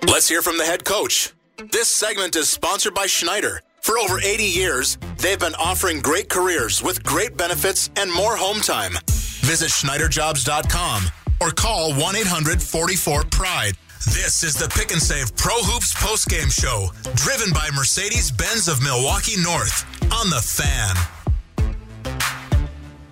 Let's 0.05 0.29
hear 0.29 0.41
from 0.41 0.57
the 0.57 0.65
head 0.65 0.85
coach. 0.85 1.33
This 1.57 1.87
segment 1.87 2.35
is 2.35 2.49
sponsored 2.49 2.93
by 2.93 3.07
Schneider. 3.07 3.61
For 3.87 3.97
over 3.99 4.19
80 4.19 4.43
years, 4.43 4.97
they've 5.17 5.39
been 5.39 5.55
offering 5.55 6.01
great 6.01 6.27
careers 6.27 6.83
with 6.83 7.01
great 7.03 7.37
benefits 7.37 7.89
and 7.95 8.11
more 8.11 8.35
home 8.35 8.59
time. 8.59 8.91
Visit 9.07 9.69
SchneiderJobs.com 9.69 11.03
or 11.39 11.51
call 11.51 11.93
1 11.93 12.15
800 12.17 12.61
44 12.61 13.23
Pride. 13.31 13.77
This 14.07 14.43
is 14.43 14.55
the 14.55 14.67
Pick 14.67 14.91
and 14.91 15.01
Save 15.01 15.37
Pro 15.37 15.53
Hoops 15.59 15.93
postgame 15.93 16.51
show, 16.51 16.89
driven 17.15 17.53
by 17.53 17.69
Mercedes 17.73 18.29
Benz 18.29 18.67
of 18.67 18.83
Milwaukee 18.83 19.41
North 19.41 19.85
on 20.13 20.29
the 20.29 20.41
fan. 20.41 20.93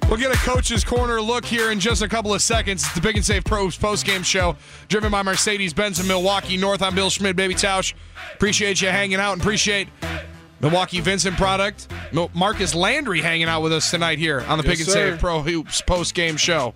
We'll 0.10 0.20
get 0.20 0.36
a 0.36 0.38
coach's 0.40 0.84
corner 0.84 1.22
look 1.22 1.46
here 1.46 1.72
in 1.72 1.80
just 1.80 2.02
a 2.02 2.10
couple 2.10 2.34
of 2.34 2.42
seconds. 2.42 2.84
It's 2.84 2.94
the 2.94 3.00
Pick 3.00 3.16
and 3.16 3.24
Save 3.24 3.46
Pro 3.46 3.64
Hoops 3.64 3.78
post-game 3.78 4.24
show, 4.24 4.58
driven 4.90 5.10
by 5.10 5.24
Mercedes-Benz 5.24 6.02
in 6.02 6.08
Milwaukee 6.08 6.58
North. 6.58 6.82
I'm 6.82 6.96
Bill 6.96 7.10
Schmidt, 7.10 7.38
Baby 7.38 7.56
Tausch. 7.56 7.94
Appreciate 8.34 8.82
you 8.82 8.90
hanging 8.90 9.22
out 9.22 9.32
and 9.32 9.42
appreciate 9.42 9.88
Milwaukee 10.62 11.02
Vincent 11.02 11.38
product. 11.38 11.88
Marcus 12.34 12.74
Landry 12.74 13.22
hanging 13.22 13.48
out 13.48 13.62
with 13.62 13.74
us 13.74 13.92
tonight 13.92 14.20
here 14.20 14.42
on 14.48 14.58
the 14.58 14.64
Yes, 14.64 14.72
Pick 14.72 14.80
and 14.80 14.88
sir. 14.88 15.12
Save 15.12 15.20
Pro 15.20 15.42
Hoops 15.42 15.82
post-game 15.82 16.38
show. 16.38 16.74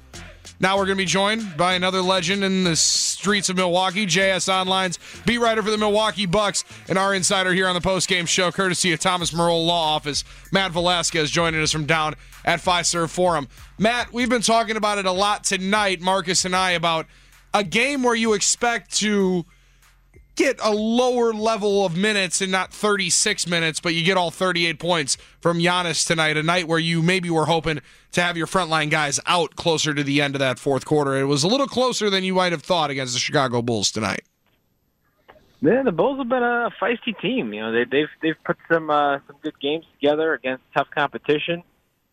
Now 0.61 0.75
we're 0.75 0.85
going 0.85 0.97
to 0.97 1.01
be 1.01 1.05
joined 1.05 1.55
by 1.55 1.75
another 1.75 2.01
legend 2.01 2.43
in 2.43 2.65
the 2.65 2.75
streets 2.75 3.47
of 3.47 3.55
Milwaukee, 3.55 4.05
JS 4.05 4.51
Online's 4.51 4.99
beat 5.25 5.37
writer 5.37 5.63
for 5.63 5.71
the 5.71 5.77
Milwaukee 5.77 6.25
Bucks, 6.25 6.65
and 6.89 6.97
our 6.97 7.13
insider 7.13 7.53
here 7.53 7.67
on 7.67 7.75
the 7.75 7.81
post-game 7.81 8.25
show, 8.25 8.51
courtesy 8.51 8.91
of 8.91 8.99
Thomas 8.99 9.33
Merle 9.33 9.65
Law 9.65 9.95
Office, 9.95 10.25
Matt 10.51 10.71
Velazquez, 10.71 11.31
joining 11.31 11.61
us 11.61 11.71
from 11.71 11.85
down 11.85 12.15
at 12.43 12.59
Fiserv 12.59 13.09
Forum. 13.09 13.47
Matt, 13.77 14.11
we've 14.11 14.29
been 14.29 14.41
talking 14.41 14.75
about 14.75 14.97
it 14.97 15.05
a 15.05 15.11
lot 15.13 15.45
tonight, 15.45 16.01
Marcus 16.01 16.43
and 16.43 16.53
I, 16.53 16.71
about 16.71 17.05
a 17.53 17.63
game 17.63 18.03
where 18.03 18.15
you 18.15 18.33
expect 18.33 18.97
to 18.97 19.45
get 20.39 20.57
a 20.63 20.71
lower 20.71 21.33
level 21.33 21.85
of 21.85 21.97
minutes 21.97 22.41
and 22.41 22.49
not 22.49 22.73
36 22.73 23.45
minutes, 23.45 23.81
but 23.81 23.93
you 23.93 24.05
get 24.05 24.15
all 24.15 24.31
38 24.31 24.79
points 24.79 25.17
from 25.41 25.59
Giannis 25.59 26.07
tonight, 26.07 26.37
a 26.37 26.43
night 26.43 26.65
where 26.65 26.79
you 26.79 27.01
maybe 27.01 27.29
were 27.29 27.45
hoping 27.45 27.81
to 28.13 28.21
have 28.21 28.37
your 28.37 28.47
frontline 28.47 28.89
guys 28.89 29.19
out 29.25 29.57
closer 29.57 29.93
to 29.93 30.01
the 30.01 30.21
end 30.21 30.35
of 30.35 30.39
that 30.39 30.57
fourth 30.57 30.85
quarter. 30.85 31.17
It 31.17 31.25
was 31.25 31.43
a 31.43 31.47
little 31.49 31.67
closer 31.67 32.09
than 32.09 32.23
you 32.23 32.35
might 32.35 32.53
have 32.53 32.63
thought 32.63 32.89
against 32.89 33.13
the 33.13 33.19
Chicago 33.19 33.61
Bulls 33.61 33.91
tonight. 33.91 34.23
Yeah, 35.61 35.83
the 35.83 35.91
Bulls 35.91 36.17
have 36.19 36.29
been 36.29 36.41
a 36.41 36.69
feisty 36.81 37.19
team. 37.21 37.53
You 37.53 37.59
know, 37.59 37.71
they, 37.73 37.83
they've 37.83 38.07
they've 38.21 38.43
put 38.45 38.55
some 38.71 38.89
uh, 38.89 39.19
some 39.27 39.35
good 39.43 39.59
games 39.59 39.83
together 39.99 40.33
against 40.33 40.63
tough 40.73 40.87
competition. 40.95 41.63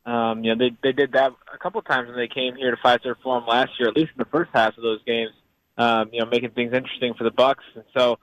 Um, 0.04 0.42
you 0.42 0.52
know, 0.52 0.58
they 0.58 0.76
they 0.82 0.90
did 0.90 1.12
that 1.12 1.30
a 1.54 1.58
couple 1.58 1.80
times 1.82 2.08
when 2.08 2.16
they 2.16 2.26
came 2.26 2.56
here 2.56 2.72
to 2.72 2.76
Fiserv 2.76 3.22
Forum 3.22 3.46
last 3.46 3.70
year, 3.78 3.88
at 3.88 3.94
least 3.94 4.10
in 4.16 4.18
the 4.18 4.30
first 4.32 4.50
half 4.52 4.76
of 4.76 4.82
those 4.82 5.00
games. 5.04 5.30
Um, 5.78 6.08
you 6.12 6.20
know, 6.20 6.26
making 6.26 6.50
things 6.50 6.72
interesting 6.72 7.14
for 7.14 7.24
the 7.24 7.30
Bucks, 7.30 7.64
and 7.74 7.84
so 7.96 8.18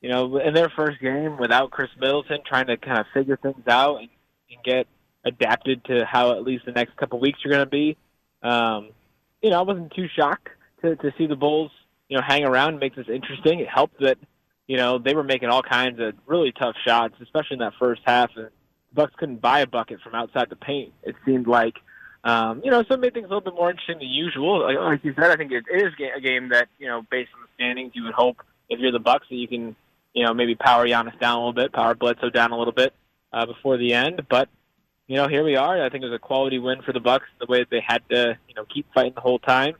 you 0.00 0.08
know, 0.08 0.38
in 0.38 0.54
their 0.54 0.70
first 0.70 1.00
game 1.00 1.36
without 1.38 1.70
Khris 1.70 1.90
Middleton, 1.98 2.38
trying 2.46 2.66
to 2.66 2.76
kind 2.76 2.98
of 2.98 3.06
figure 3.12 3.36
things 3.36 3.66
out 3.68 4.00
and, 4.00 4.08
and 4.50 4.64
get 4.64 4.86
adapted 5.24 5.84
to 5.84 6.06
how 6.06 6.32
at 6.32 6.42
least 6.42 6.64
the 6.64 6.72
next 6.72 6.96
couple 6.96 7.20
weeks 7.20 7.38
are 7.44 7.50
going 7.50 7.64
to 7.64 7.66
be. 7.66 7.96
Um, 8.42 8.90
you 9.42 9.50
know, 9.50 9.58
I 9.58 9.62
wasn't 9.62 9.92
too 9.94 10.06
shocked 10.16 10.48
to, 10.82 10.96
to 10.96 11.12
see 11.18 11.26
the 11.26 11.36
Bulls, 11.36 11.70
you 12.08 12.16
know, 12.16 12.22
hang 12.26 12.44
around 12.44 12.70
and 12.70 12.80
make 12.80 12.96
this 12.96 13.08
interesting. 13.08 13.60
It 13.60 13.68
helped 13.68 14.00
that, 14.00 14.16
you 14.66 14.78
know, 14.78 14.98
they 14.98 15.14
were 15.14 15.24
making 15.24 15.50
all 15.50 15.62
kinds 15.62 16.00
of 16.00 16.14
really 16.26 16.52
tough 16.52 16.76
shots, 16.86 17.14
especially 17.20 17.54
in 17.54 17.58
that 17.58 17.74
first 17.78 18.00
half. 18.06 18.30
And 18.36 18.46
the 18.46 18.94
Bucks 18.94 19.12
couldn't 19.18 19.42
buy 19.42 19.60
a 19.60 19.66
bucket 19.66 20.00
from 20.00 20.14
outside 20.14 20.48
the 20.48 20.56
paint. 20.56 20.94
It 21.02 21.14
seemed 21.26 21.46
like, 21.46 21.74
um, 22.24 22.60
you 22.64 22.70
know, 22.70 22.82
so 22.82 22.94
it 22.94 23.00
made 23.00 23.14
things 23.14 23.26
a 23.26 23.28
little 23.28 23.40
bit 23.40 23.54
more 23.54 23.70
interesting 23.70 23.98
than 23.98 24.08
usual. 24.08 24.62
Like, 24.62 24.76
like 24.78 25.04
you 25.04 25.14
said, 25.14 25.30
I 25.30 25.36
think 25.36 25.52
it, 25.52 25.64
it 25.72 25.86
is 25.86 25.92
a 26.16 26.20
game 26.20 26.50
that, 26.50 26.68
you 26.78 26.86
know, 26.86 27.02
based 27.10 27.30
on 27.34 27.42
the 27.42 27.48
standings, 27.54 27.92
you 27.94 28.04
would 28.04 28.14
hope 28.14 28.42
if 28.68 28.78
you're 28.78 28.92
the 28.92 28.98
Bucks 28.98 29.26
that 29.30 29.36
you 29.36 29.48
can, 29.48 29.74
you 30.12 30.24
know, 30.24 30.34
maybe 30.34 30.54
power 30.54 30.86
Giannis 30.86 31.18
down 31.18 31.36
a 31.36 31.38
little 31.38 31.52
bit, 31.52 31.72
power 31.72 31.94
Bledsoe 31.94 32.30
down 32.30 32.52
a 32.52 32.58
little 32.58 32.74
bit 32.74 32.92
uh, 33.32 33.46
before 33.46 33.78
the 33.78 33.94
end. 33.94 34.26
But 34.28 34.48
you 35.06 35.16
know, 35.16 35.26
here 35.26 35.42
we 35.42 35.56
are. 35.56 35.84
I 35.84 35.88
think 35.88 36.04
it 36.04 36.06
was 36.06 36.14
a 36.14 36.20
quality 36.20 36.60
win 36.60 36.82
for 36.82 36.92
the 36.92 37.00
Bucks. 37.00 37.26
The 37.40 37.46
way 37.46 37.58
that 37.58 37.70
they 37.70 37.82
had 37.84 38.02
to, 38.10 38.38
you 38.48 38.54
know, 38.54 38.64
keep 38.72 38.86
fighting 38.94 39.14
the 39.14 39.20
whole 39.20 39.40
time, 39.40 39.74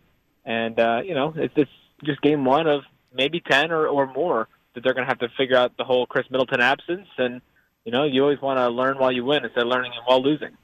and 0.45 0.78
uh, 0.80 1.03
you 1.05 1.14
know, 1.14 1.32
it's 1.36 1.55
just 1.55 1.70
just 2.05 2.20
game 2.20 2.45
one 2.45 2.66
of 2.66 2.82
maybe 3.14 3.41
ten 3.41 3.70
or 3.70 3.86
or 3.86 4.12
more 4.12 4.49
that 4.74 4.82
they're 4.82 4.95
going 4.95 5.07
to 5.07 5.09
have 5.09 5.20
to 5.20 5.28
figure 5.36 5.57
out 5.57 5.76
the 5.76 5.84
whole 5.84 6.07
Khris 6.07 6.28
Middleton 6.30 6.61
absence. 6.61 7.07
And 7.16 7.41
you 7.84 7.93
know, 7.93 8.03
you 8.03 8.22
always 8.22 8.41
want 8.41 8.59
to 8.59 8.68
learn 8.70 8.99
while 8.99 9.12
you 9.12 9.24
win 9.24 9.45
instead 9.45 9.62
of 9.62 9.68
learning 9.68 9.93
while 10.05 10.20
losing. 10.20 10.57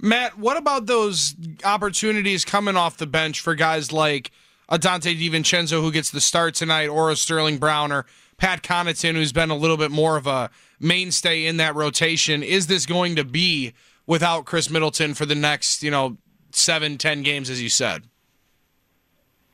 Matt, 0.00 0.38
what 0.38 0.56
about 0.56 0.86
those 0.86 1.34
opportunities 1.64 2.44
coming 2.44 2.76
off 2.76 2.96
the 2.96 3.06
bench 3.06 3.40
for 3.40 3.54
guys 3.54 3.92
like 3.92 4.30
Donte 4.70 5.18
DiVincenzo, 5.18 5.80
who 5.80 5.90
gets 5.90 6.10
the 6.10 6.20
start 6.20 6.54
tonight, 6.54 6.88
or 6.88 7.10
a 7.10 7.16
Sterling 7.16 7.58
Brown, 7.58 7.90
or 7.90 8.06
Pat 8.36 8.62
Connaughton, 8.62 9.14
who's 9.14 9.32
been 9.32 9.50
a 9.50 9.56
little 9.56 9.76
bit 9.76 9.90
more 9.90 10.16
of 10.16 10.26
a 10.26 10.50
mainstay 10.78 11.46
in 11.46 11.56
that 11.56 11.74
rotation? 11.74 12.42
Is 12.42 12.68
this 12.68 12.86
going 12.86 13.16
to 13.16 13.24
be 13.24 13.72
without 14.06 14.44
Khris 14.46 14.70
Middleton 14.70 15.14
for 15.14 15.26
the 15.26 15.34
next, 15.34 15.82
you 15.82 15.90
know, 15.90 16.16
seven, 16.50 16.98
ten 16.98 17.22
games, 17.22 17.50
as 17.50 17.62
you 17.62 17.68
said. 17.68 18.02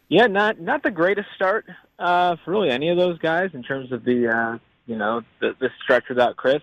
Yeah, 0.09 0.27
not 0.27 0.61
not 0.61 0.83
the 0.83 0.91
greatest 0.91 1.29
start 1.35 1.67
uh, 1.99 2.37
for 2.45 2.53
really 2.53 2.71
any 2.71 2.89
of 2.89 2.97
those 2.97 3.19
guys 3.19 3.51
in 3.53 3.63
terms 3.63 3.93
of 3.93 4.05
the 4.05 4.29
uh, 4.29 4.59
you 4.87 4.97
know 4.97 5.23
the, 5.41 5.55
the 5.59 5.71
stretch 5.83 6.05
without 6.09 6.37
Khris. 6.37 6.63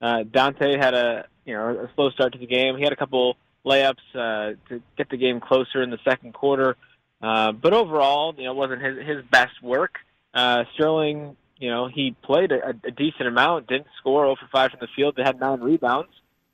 Uh, 0.00 0.24
Donte 0.24 0.80
had 0.80 0.94
a 0.94 1.26
you 1.48 1.54
know 1.54 1.70
a 1.70 1.90
slow 1.94 2.10
start 2.10 2.34
to 2.34 2.38
the 2.38 2.46
game. 2.46 2.76
He 2.76 2.84
had 2.84 2.92
a 2.92 2.96
couple 2.96 3.36
layups 3.64 3.96
uh, 4.14 4.54
to 4.68 4.82
get 4.96 5.08
the 5.08 5.16
game 5.16 5.40
closer 5.40 5.82
in 5.82 5.90
the 5.90 5.98
second 6.04 6.34
quarter, 6.34 6.76
uh, 7.22 7.52
but 7.52 7.72
overall, 7.72 8.34
you 8.36 8.44
know, 8.44 8.54
wasn't 8.54 8.82
his 8.82 8.98
his 8.98 9.24
best 9.30 9.60
work. 9.62 9.96
Uh, 10.34 10.64
Sterling, 10.74 11.36
you 11.56 11.70
know, 11.70 11.88
he 11.88 12.14
played 12.22 12.52
a, 12.52 12.68
a 12.84 12.90
decent 12.90 13.26
amount, 13.26 13.66
didn't 13.66 13.88
score 13.98 14.26
over 14.26 14.42
five 14.52 14.70
from 14.70 14.80
the 14.80 14.88
field. 14.94 15.14
They 15.16 15.22
had 15.24 15.40
nine 15.40 15.60
rebounds. 15.60 16.12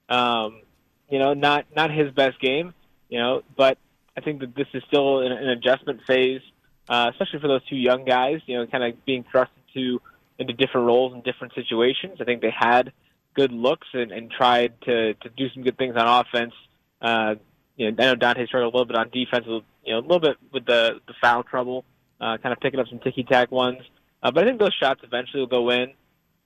Um, 0.09 0.62
you 1.11 1.18
know, 1.18 1.34
not 1.34 1.66
not 1.74 1.90
his 1.90 2.12
best 2.12 2.40
game. 2.40 2.72
You 3.09 3.18
know, 3.18 3.42
but 3.57 3.78
I 4.16 4.20
think 4.20 4.40
that 4.40 4.55
this 4.55 4.68
is 4.72 4.82
still 4.86 5.20
an, 5.20 5.32
an 5.32 5.49
adjustment 5.49 6.03
phase, 6.07 6.40
uh, 6.88 7.11
especially 7.11 7.40
for 7.40 7.49
those 7.49 7.64
two 7.68 7.76
young 7.76 8.05
guys. 8.05 8.40
You 8.47 8.59
know, 8.59 8.66
kind 8.68 8.84
of 8.84 9.05
being 9.05 9.24
thrust 9.30 9.51
into 9.68 10.01
into 10.38 10.53
different 10.53 10.86
roles 10.86 11.12
and 11.12 11.24
different 11.24 11.55
situations. 11.55 12.18
I 12.20 12.24
think 12.24 12.40
they 12.40 12.55
had 12.57 12.92
good 13.35 13.53
looks 13.53 13.87
and, 13.93 14.12
and 14.12 14.30
tried 14.30 14.80
to 14.82 15.14
to 15.14 15.28
do 15.37 15.49
some 15.51 15.62
good 15.62 15.76
things 15.76 15.97
on 15.97 16.07
offense. 16.07 16.55
Uh, 17.01 17.35
you 17.76 17.91
know, 17.91 18.03
I 18.03 18.07
know 18.07 18.16
Donte 18.16 18.47
struggled 18.47 18.72
a 18.72 18.76
little 18.76 18.87
bit 18.87 18.97
on 18.97 19.11
defense, 19.11 19.45
you 19.47 19.93
know, 19.93 19.99
a 19.99 20.01
little 20.01 20.20
bit 20.20 20.37
with 20.53 20.64
the 20.64 21.01
the 21.07 21.14
foul 21.20 21.43
trouble, 21.43 21.85
uh, 22.20 22.39
kind 22.39 22.53
of 22.53 22.61
picking 22.61 22.80
up 22.80 22.89
some 22.89 23.01
ticky 23.01 23.24
tack 23.24 23.51
ones. 23.51 23.82
Uh, 24.22 24.30
but 24.30 24.45
I 24.45 24.47
think 24.47 24.59
those 24.59 24.74
shots 24.80 25.01
eventually 25.03 25.41
will 25.41 25.47
go 25.49 25.70
in. 25.70 25.93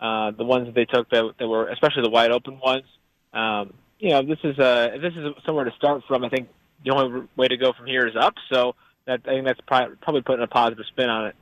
Uh, 0.01 0.31
the 0.31 0.45
ones 0.45 0.67
that 0.67 0.75
they 0.77 0.85
took 0.85 1.11
that, 1.11 1.25
that 1.39 1.49
were, 1.49 1.69
especially 1.69 2.03
the 2.03 2.11
wide 2.11 2.31
open 2.31 2.61
ones. 2.61 2.85
Um, 3.33 3.75
you 3.99 4.11
know, 4.11 4.23
this 4.23 4.39
is 4.45 4.59
a 4.59 4.95
if 4.95 5.03
this 5.03 5.13
is 5.15 5.27
somewhere 5.45 5.65
to 5.65 5.73
start 5.73 6.03
from. 6.07 6.25
I 6.25 6.29
think 6.29 6.49
the 6.85 6.93
only 6.93 7.27
way 7.37 7.49
to 7.49 7.57
go 7.57 7.73
from 7.73 7.87
here 7.87 8.07
is 8.07 8.15
up. 8.17 8.35
So 8.51 8.75
that 9.07 9.21
I 9.27 9.31
think 9.31 9.47
that's 9.47 9.61
probably 9.67 10.23
putting 10.23 10.45
a 10.45 10.47
positive 10.47 10.85
spin 10.87 11.09
on 11.09 11.27
it. 11.27 11.37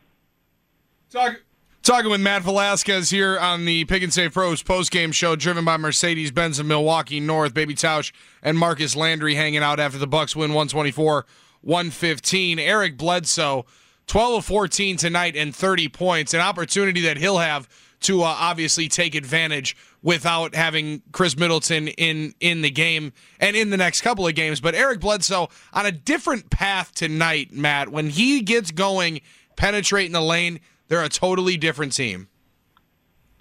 Talk, 1.11 1.41
talking 1.83 2.11
with 2.11 2.21
Matt 2.21 2.43
Velazquez 2.43 3.11
here 3.11 3.39
on 3.39 3.65
the 3.65 3.85
Pick 3.85 4.03
and 4.03 4.13
Save 4.13 4.33
Pros 4.33 4.63
post 4.63 4.91
game 4.91 5.13
show, 5.13 5.37
driven 5.37 5.65
by 5.65 5.77
Mercedes 5.77 6.31
Benz 6.31 6.59
of 6.59 6.67
Milwaukee 6.67 7.21
North. 7.21 7.55
Baby 7.55 7.75
Tausch 7.75 8.13
and 8.43 8.59
Marcus 8.59 8.97
Landry 8.97 9.35
hanging 9.35 9.63
out 9.63 9.81
after 9.81 9.99
the 9.99 10.07
Bucks 10.07 10.35
win 10.35 10.51
124 10.51 11.27
115. 11.63 12.59
Eric 12.59 12.97
Bledsoe, 12.97 13.67
12 14.07 14.35
of 14.35 14.45
14 14.45 14.97
tonight 14.97 15.37
and 15.37 15.55
30 15.55 15.89
points. 15.89 16.35
An 16.35 16.41
opportunity 16.41 17.01
that 17.03 17.17
he'll 17.17 17.39
have 17.39 17.69
to 18.01 18.23
uh, 18.23 18.27
obviously 18.27 18.89
take 18.89 19.15
advantage 19.15 19.77
without 20.03 20.55
having 20.55 21.03
Khris 21.13 21.37
Middleton 21.37 21.89
in 21.89 22.35
in 22.41 22.63
the 22.63 22.71
game 22.71 23.13
and 23.41 23.57
in 23.57 23.71
the 23.71 23.77
next 23.77 24.03
couple 24.03 24.27
of 24.27 24.35
games. 24.35 24.61
But 24.61 24.75
Eric 24.75 25.01
Bledsoe 25.01 25.49
on 25.73 25.87
a 25.87 25.93
different 25.93 26.51
path 26.51 26.95
tonight, 26.95 27.53
Matt. 27.53 27.89
When 27.89 28.11
he 28.11 28.43
gets 28.43 28.71
going, 28.71 29.21
penetrating 29.57 30.13
the 30.13 30.21
lane, 30.21 30.61
they're 30.89 31.05
a 31.05 31.09
totally 31.09 31.57
different 31.57 31.93
team. 31.93 32.29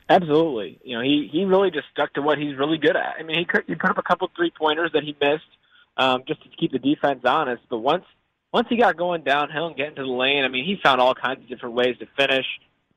Absolutely, 0.07 0.79
you 0.83 0.95
know 0.95 1.03
he 1.03 1.29
he 1.31 1.45
really 1.45 1.71
just 1.71 1.87
stuck 1.91 2.13
to 2.13 2.21
what 2.21 2.37
he's 2.37 2.55
really 2.57 2.77
good 2.77 2.95
at. 2.95 3.15
I 3.19 3.23
mean, 3.23 3.39
he 3.39 3.45
could, 3.45 3.63
he 3.65 3.75
put 3.75 3.89
up 3.89 3.97
a 3.97 4.03
couple 4.03 4.29
three 4.35 4.51
pointers 4.51 4.91
that 4.93 5.03
he 5.03 5.15
missed 5.19 5.43
um, 5.97 6.23
just 6.27 6.43
to 6.43 6.49
keep 6.49 6.71
the 6.71 6.79
defense 6.79 7.21
honest. 7.25 7.63
But 7.69 7.79
once 7.79 8.05
once 8.53 8.67
he 8.69 8.77
got 8.77 8.97
going 8.97 9.23
downhill 9.23 9.67
and 9.67 9.75
getting 9.75 9.95
to 9.95 10.03
the 10.03 10.07
lane, 10.07 10.43
I 10.45 10.47
mean, 10.47 10.63
he 10.63 10.77
found 10.81 11.01
all 11.01 11.15
kinds 11.15 11.41
of 11.41 11.49
different 11.49 11.75
ways 11.75 11.97
to 11.99 12.07
finish 12.15 12.45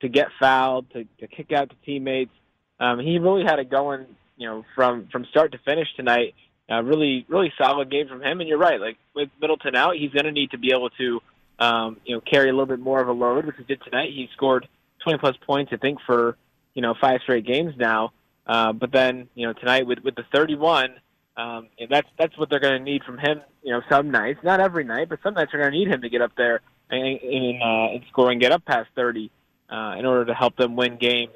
to 0.00 0.08
get 0.08 0.28
fouled, 0.38 0.90
to, 0.92 1.04
to 1.20 1.26
kick 1.26 1.52
out 1.52 1.70
to 1.70 1.76
teammates. 1.84 2.30
Um, 2.78 3.00
he 3.00 3.18
really 3.18 3.42
had 3.44 3.58
it 3.58 3.70
going, 3.70 4.06
you 4.36 4.46
know, 4.46 4.64
from 4.74 5.08
from 5.10 5.24
start 5.30 5.52
to 5.52 5.58
finish 5.58 5.88
tonight. 5.96 6.34
Uh, 6.70 6.82
really, 6.82 7.24
really 7.28 7.52
solid 7.56 7.90
game 7.90 8.06
from 8.06 8.22
him. 8.22 8.40
And 8.40 8.48
you're 8.48 8.58
right, 8.58 8.80
like 8.80 8.98
with 9.14 9.30
Middleton 9.40 9.74
out, 9.74 9.96
he's 9.96 10.12
going 10.12 10.26
to 10.26 10.32
need 10.32 10.50
to 10.50 10.58
be 10.58 10.70
able 10.70 10.90
to, 10.90 11.20
um, 11.58 11.96
you 12.04 12.14
know, 12.14 12.20
carry 12.20 12.48
a 12.48 12.52
little 12.52 12.66
bit 12.66 12.80
more 12.80 13.00
of 13.00 13.08
a 13.08 13.12
load, 13.12 13.46
which 13.46 13.56
he 13.56 13.64
did 13.64 13.82
tonight. 13.82 14.10
He 14.12 14.28
scored 14.34 14.68
20 15.04 15.18
plus 15.18 15.36
points, 15.46 15.72
I 15.72 15.76
think, 15.76 15.98
for 16.06 16.36
you 16.74 16.82
know 16.82 16.94
five 17.00 17.20
straight 17.22 17.46
games 17.46 17.74
now. 17.76 18.12
Uh, 18.46 18.72
but 18.72 18.90
then, 18.92 19.28
you 19.34 19.46
know, 19.46 19.52
tonight 19.52 19.86
with 19.86 19.98
with 20.00 20.14
the 20.14 20.24
31, 20.32 20.94
um, 21.36 21.68
and 21.78 21.90
that's 21.90 22.08
that's 22.18 22.36
what 22.38 22.48
they're 22.48 22.60
going 22.60 22.78
to 22.78 22.84
need 22.84 23.04
from 23.04 23.18
him. 23.18 23.42
You 23.62 23.72
know, 23.72 23.82
some 23.90 24.10
nights, 24.10 24.40
not 24.42 24.60
every 24.60 24.84
night, 24.84 25.08
but 25.08 25.18
some 25.22 25.34
nights 25.34 25.52
they're 25.52 25.60
going 25.60 25.72
to 25.72 25.78
need 25.78 25.88
him 25.88 26.02
to 26.02 26.08
get 26.08 26.22
up 26.22 26.32
there 26.36 26.62
and 26.90 27.20
and, 27.20 27.62
uh, 27.62 27.94
and 27.94 28.02
score 28.08 28.30
and 28.30 28.40
get 28.40 28.52
up 28.52 28.64
past 28.64 28.88
30 28.94 29.30
uh, 29.68 29.96
in 29.98 30.06
order 30.06 30.24
to 30.26 30.34
help 30.34 30.56
them 30.56 30.76
win 30.76 30.96
games. 30.96 31.34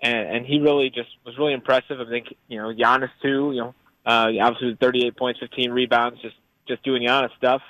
And, 0.00 0.36
and 0.36 0.46
he 0.46 0.60
really 0.60 0.90
just 0.90 1.10
was 1.24 1.36
really 1.38 1.52
impressive. 1.52 2.00
I 2.00 2.08
think 2.08 2.34
you 2.48 2.60
know 2.60 2.72
Giannis 2.72 3.10
too. 3.22 3.52
You 3.52 3.60
know, 3.60 3.74
uh, 4.06 4.30
obviously 4.40 4.68
with 4.68 4.80
38 4.80 5.16
points, 5.16 5.40
15 5.40 5.70
rebounds, 5.70 6.20
just 6.22 6.36
just 6.66 6.82
doing 6.82 7.02
Giannis 7.02 7.36
stuff. 7.36 7.62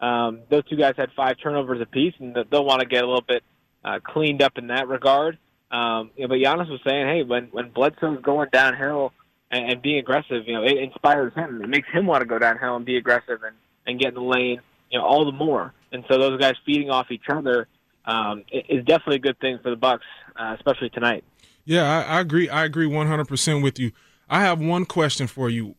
Um, 0.00 0.40
those 0.50 0.64
two 0.68 0.76
guys 0.76 0.94
had 0.96 1.10
five 1.16 1.36
turnovers 1.42 1.80
apiece, 1.80 2.14
and 2.18 2.36
they'll 2.50 2.64
want 2.64 2.80
to 2.80 2.86
get 2.86 3.02
a 3.02 3.06
little 3.06 3.24
bit 3.26 3.42
uh, 3.84 4.00
cleaned 4.04 4.42
up 4.42 4.58
in 4.58 4.66
that 4.68 4.88
regard. 4.88 5.38
Um, 5.70 6.10
you 6.16 6.22
know, 6.22 6.28
but 6.28 6.36
Giannis 6.36 6.70
was 6.70 6.80
saying, 6.86 7.06
hey, 7.06 7.22
when 7.22 7.44
when 7.46 7.70
Bledsoe's 7.70 8.20
going 8.22 8.48
downhill 8.52 9.12
and, 9.50 9.70
and 9.70 9.82
being 9.82 9.98
aggressive, 9.98 10.46
you 10.46 10.54
know, 10.54 10.62
it 10.62 10.76
inspires 10.76 11.32
him. 11.34 11.62
It 11.62 11.68
makes 11.68 11.88
him 11.88 12.06
want 12.06 12.20
to 12.20 12.26
go 12.26 12.38
downhill 12.38 12.76
and 12.76 12.84
be 12.84 12.96
aggressive 12.96 13.42
and 13.42 13.56
and 13.86 13.98
get 13.98 14.08
in 14.08 14.14
the 14.14 14.20
lane, 14.20 14.60
you 14.90 14.98
know, 14.98 15.04
all 15.04 15.24
the 15.24 15.32
more. 15.32 15.72
And 15.92 16.04
so 16.08 16.18
those 16.18 16.40
guys 16.40 16.54
feeding 16.64 16.90
off 16.90 17.10
each 17.10 17.28
other 17.28 17.68
um, 18.04 18.44
is 18.50 18.84
definitely 18.84 19.16
a 19.16 19.20
good 19.20 19.38
thing 19.40 19.58
for 19.62 19.70
the 19.70 19.76
Bucks, 19.76 20.04
uh, 20.36 20.54
especially 20.56 20.90
tonight. 20.90 21.24
Yeah, 21.64 21.82
I, 21.82 22.16
I, 22.16 22.20
agree. 22.20 22.48
I 22.48 22.64
agree 22.64 22.86
100% 22.86 23.62
with 23.62 23.78
you. 23.78 23.92
I 24.28 24.40
have 24.40 24.60
one 24.60 24.84
question 24.84 25.26
for 25.26 25.48
you. 25.50 25.74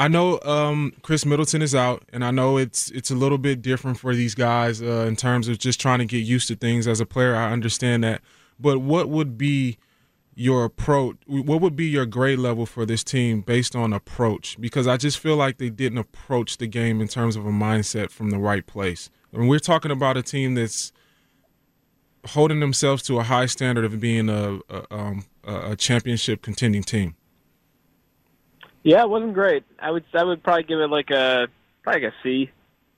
I 0.00 0.08
know 0.08 0.40
um, 0.44 0.94
Khris 1.02 1.26
Middleton 1.26 1.60
is 1.60 1.74
out, 1.74 2.04
and 2.10 2.24
I 2.24 2.30
know 2.30 2.56
it's 2.56 2.90
it's 2.92 3.10
a 3.10 3.14
little 3.14 3.36
bit 3.36 3.60
different 3.60 3.98
for 3.98 4.14
these 4.14 4.34
guys 4.34 4.80
uh, 4.80 5.04
in 5.06 5.14
terms 5.14 5.46
of 5.46 5.58
just 5.58 5.78
trying 5.78 5.98
to 5.98 6.06
get 6.06 6.24
used 6.24 6.48
to 6.48 6.56
things 6.56 6.88
as 6.88 7.00
a 7.00 7.06
player. 7.06 7.36
I 7.36 7.52
understand 7.52 8.02
that, 8.04 8.22
but 8.58 8.78
what 8.78 9.10
would 9.10 9.36
be 9.36 9.76
your 10.34 10.64
approach? 10.64 11.18
What 11.26 11.60
would 11.60 11.76
be 11.76 11.84
your 11.84 12.06
grade 12.06 12.38
level 12.38 12.64
for 12.64 12.86
this 12.86 13.04
team 13.04 13.42
based 13.42 13.76
on 13.76 13.92
approach? 13.92 14.58
Because 14.58 14.86
I 14.86 14.96
just 14.96 15.18
feel 15.18 15.36
like 15.36 15.58
they 15.58 15.68
didn't 15.68 15.98
approach 15.98 16.56
the 16.56 16.66
game 16.66 17.02
in 17.02 17.06
terms 17.06 17.36
of 17.36 17.44
a 17.44 17.50
mindset 17.50 18.10
from 18.10 18.30
the 18.30 18.38
right 18.38 18.66
place. 18.66 19.10
And 19.34 19.50
we're 19.50 19.58
talking 19.58 19.90
about 19.90 20.16
a 20.16 20.22
team 20.22 20.54
that's 20.54 20.92
holding 22.28 22.60
themselves 22.60 23.02
to 23.02 23.18
a 23.18 23.24
high 23.24 23.44
standard 23.44 23.84
of 23.84 24.00
being 24.00 24.30
a 24.30 24.60
a, 24.70 24.94
um, 24.94 25.26
a 25.44 25.76
championship 25.76 26.40
contending 26.40 26.84
team. 26.84 27.16
Yeah, 28.82 29.02
it 29.02 29.10
wasn't 29.10 29.34
great. 29.34 29.64
I 29.78 29.90
would 29.90 30.04
I 30.14 30.24
would 30.24 30.42
probably 30.42 30.64
give 30.64 30.80
it 30.80 30.88
like 30.88 31.10
a 31.10 31.48
probably 31.82 32.02
like 32.02 32.12
a 32.12 32.16
C. 32.22 32.50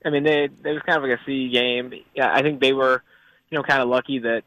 I 0.04 0.10
mean, 0.10 0.24
they 0.24 0.44
it 0.44 0.52
was 0.64 0.82
kind 0.86 1.02
of 1.02 1.08
like 1.08 1.18
a 1.18 1.24
C 1.24 1.48
game. 1.48 1.92
Yeah, 2.14 2.32
I 2.32 2.42
think 2.42 2.60
they 2.60 2.72
were, 2.72 3.02
you 3.50 3.58
know, 3.58 3.64
kind 3.64 3.82
of 3.82 3.88
lucky 3.88 4.20
that 4.20 4.42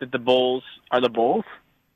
that 0.00 0.12
the 0.12 0.18
Bulls 0.18 0.62
are 0.90 1.00
the 1.00 1.08
Bulls. 1.08 1.44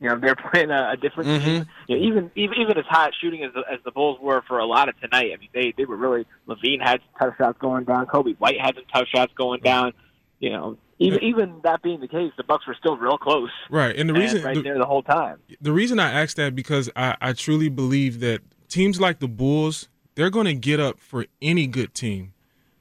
You 0.01 0.11
know, 0.11 0.19
they're 0.19 0.37
playing 0.53 0.71
a, 0.71 0.91
a 0.93 0.97
different 0.97 1.31
mm-hmm. 1.31 1.45
team. 1.45 1.67
You 1.89 1.97
know, 1.97 2.03
even 2.05 2.31
even 2.35 2.59
even 2.59 2.79
as 2.79 2.85
hot 2.87 3.13
shooting 3.21 3.45
as 3.45 3.53
the, 3.55 3.61
as 3.73 3.81
the 3.85 3.91
Bulls 3.91 4.19
were 4.21 4.43
for 4.47 4.59
a 4.59 4.67
lot 4.67 4.89
of 4.89 5.01
tonight. 5.01 5.31
I 5.35 5.37
mean, 5.39 5.49
they 5.55 5.75
they 5.77 5.85
were 5.85 5.97
really. 5.97 6.27
LaVine 6.47 6.83
had 6.83 7.01
some 7.01 7.29
tough 7.29 7.39
shots 7.39 7.59
going 7.61 7.85
down. 7.85 8.07
Coby 8.07 8.39
White 8.39 8.61
had 8.61 8.75
some 8.75 8.85
tough 8.93 9.09
shots 9.09 9.33
going 9.37 9.61
down. 9.61 9.93
You 10.39 10.51
know, 10.51 10.79
even 10.99 11.23
even 11.23 11.61
that 11.65 11.83
being 11.83 12.01
the 12.01 12.09
case, 12.09 12.33
the 12.37 12.45
Bucks 12.45 12.67
were 12.67 12.77
still 12.79 12.97
real 12.97 13.19
close. 13.19 13.51
Right, 13.71 13.97
and 13.97 14.09
the 14.09 14.15
reason 14.15 14.43
right 14.43 14.55
the, 14.55 14.63
there 14.63 14.79
the 14.79 14.87
whole 14.87 15.03
time. 15.03 15.39
The 15.61 15.73
reason 15.73 15.99
I 15.99 16.11
asked 16.11 16.37
that 16.37 16.55
because 16.55 16.91
I, 16.95 17.17
I 17.21 17.33
truly 17.33 17.69
believe 17.69 18.21
that 18.21 18.43
teams 18.69 19.01
like 19.01 19.19
the 19.21 19.29
Bulls 19.29 19.89
they're 20.17 20.31
going 20.31 20.47
to 20.47 20.55
get 20.55 20.81
up 20.81 20.99
for 20.99 21.27
any 21.43 21.67
good 21.67 21.95
team. 21.95 22.33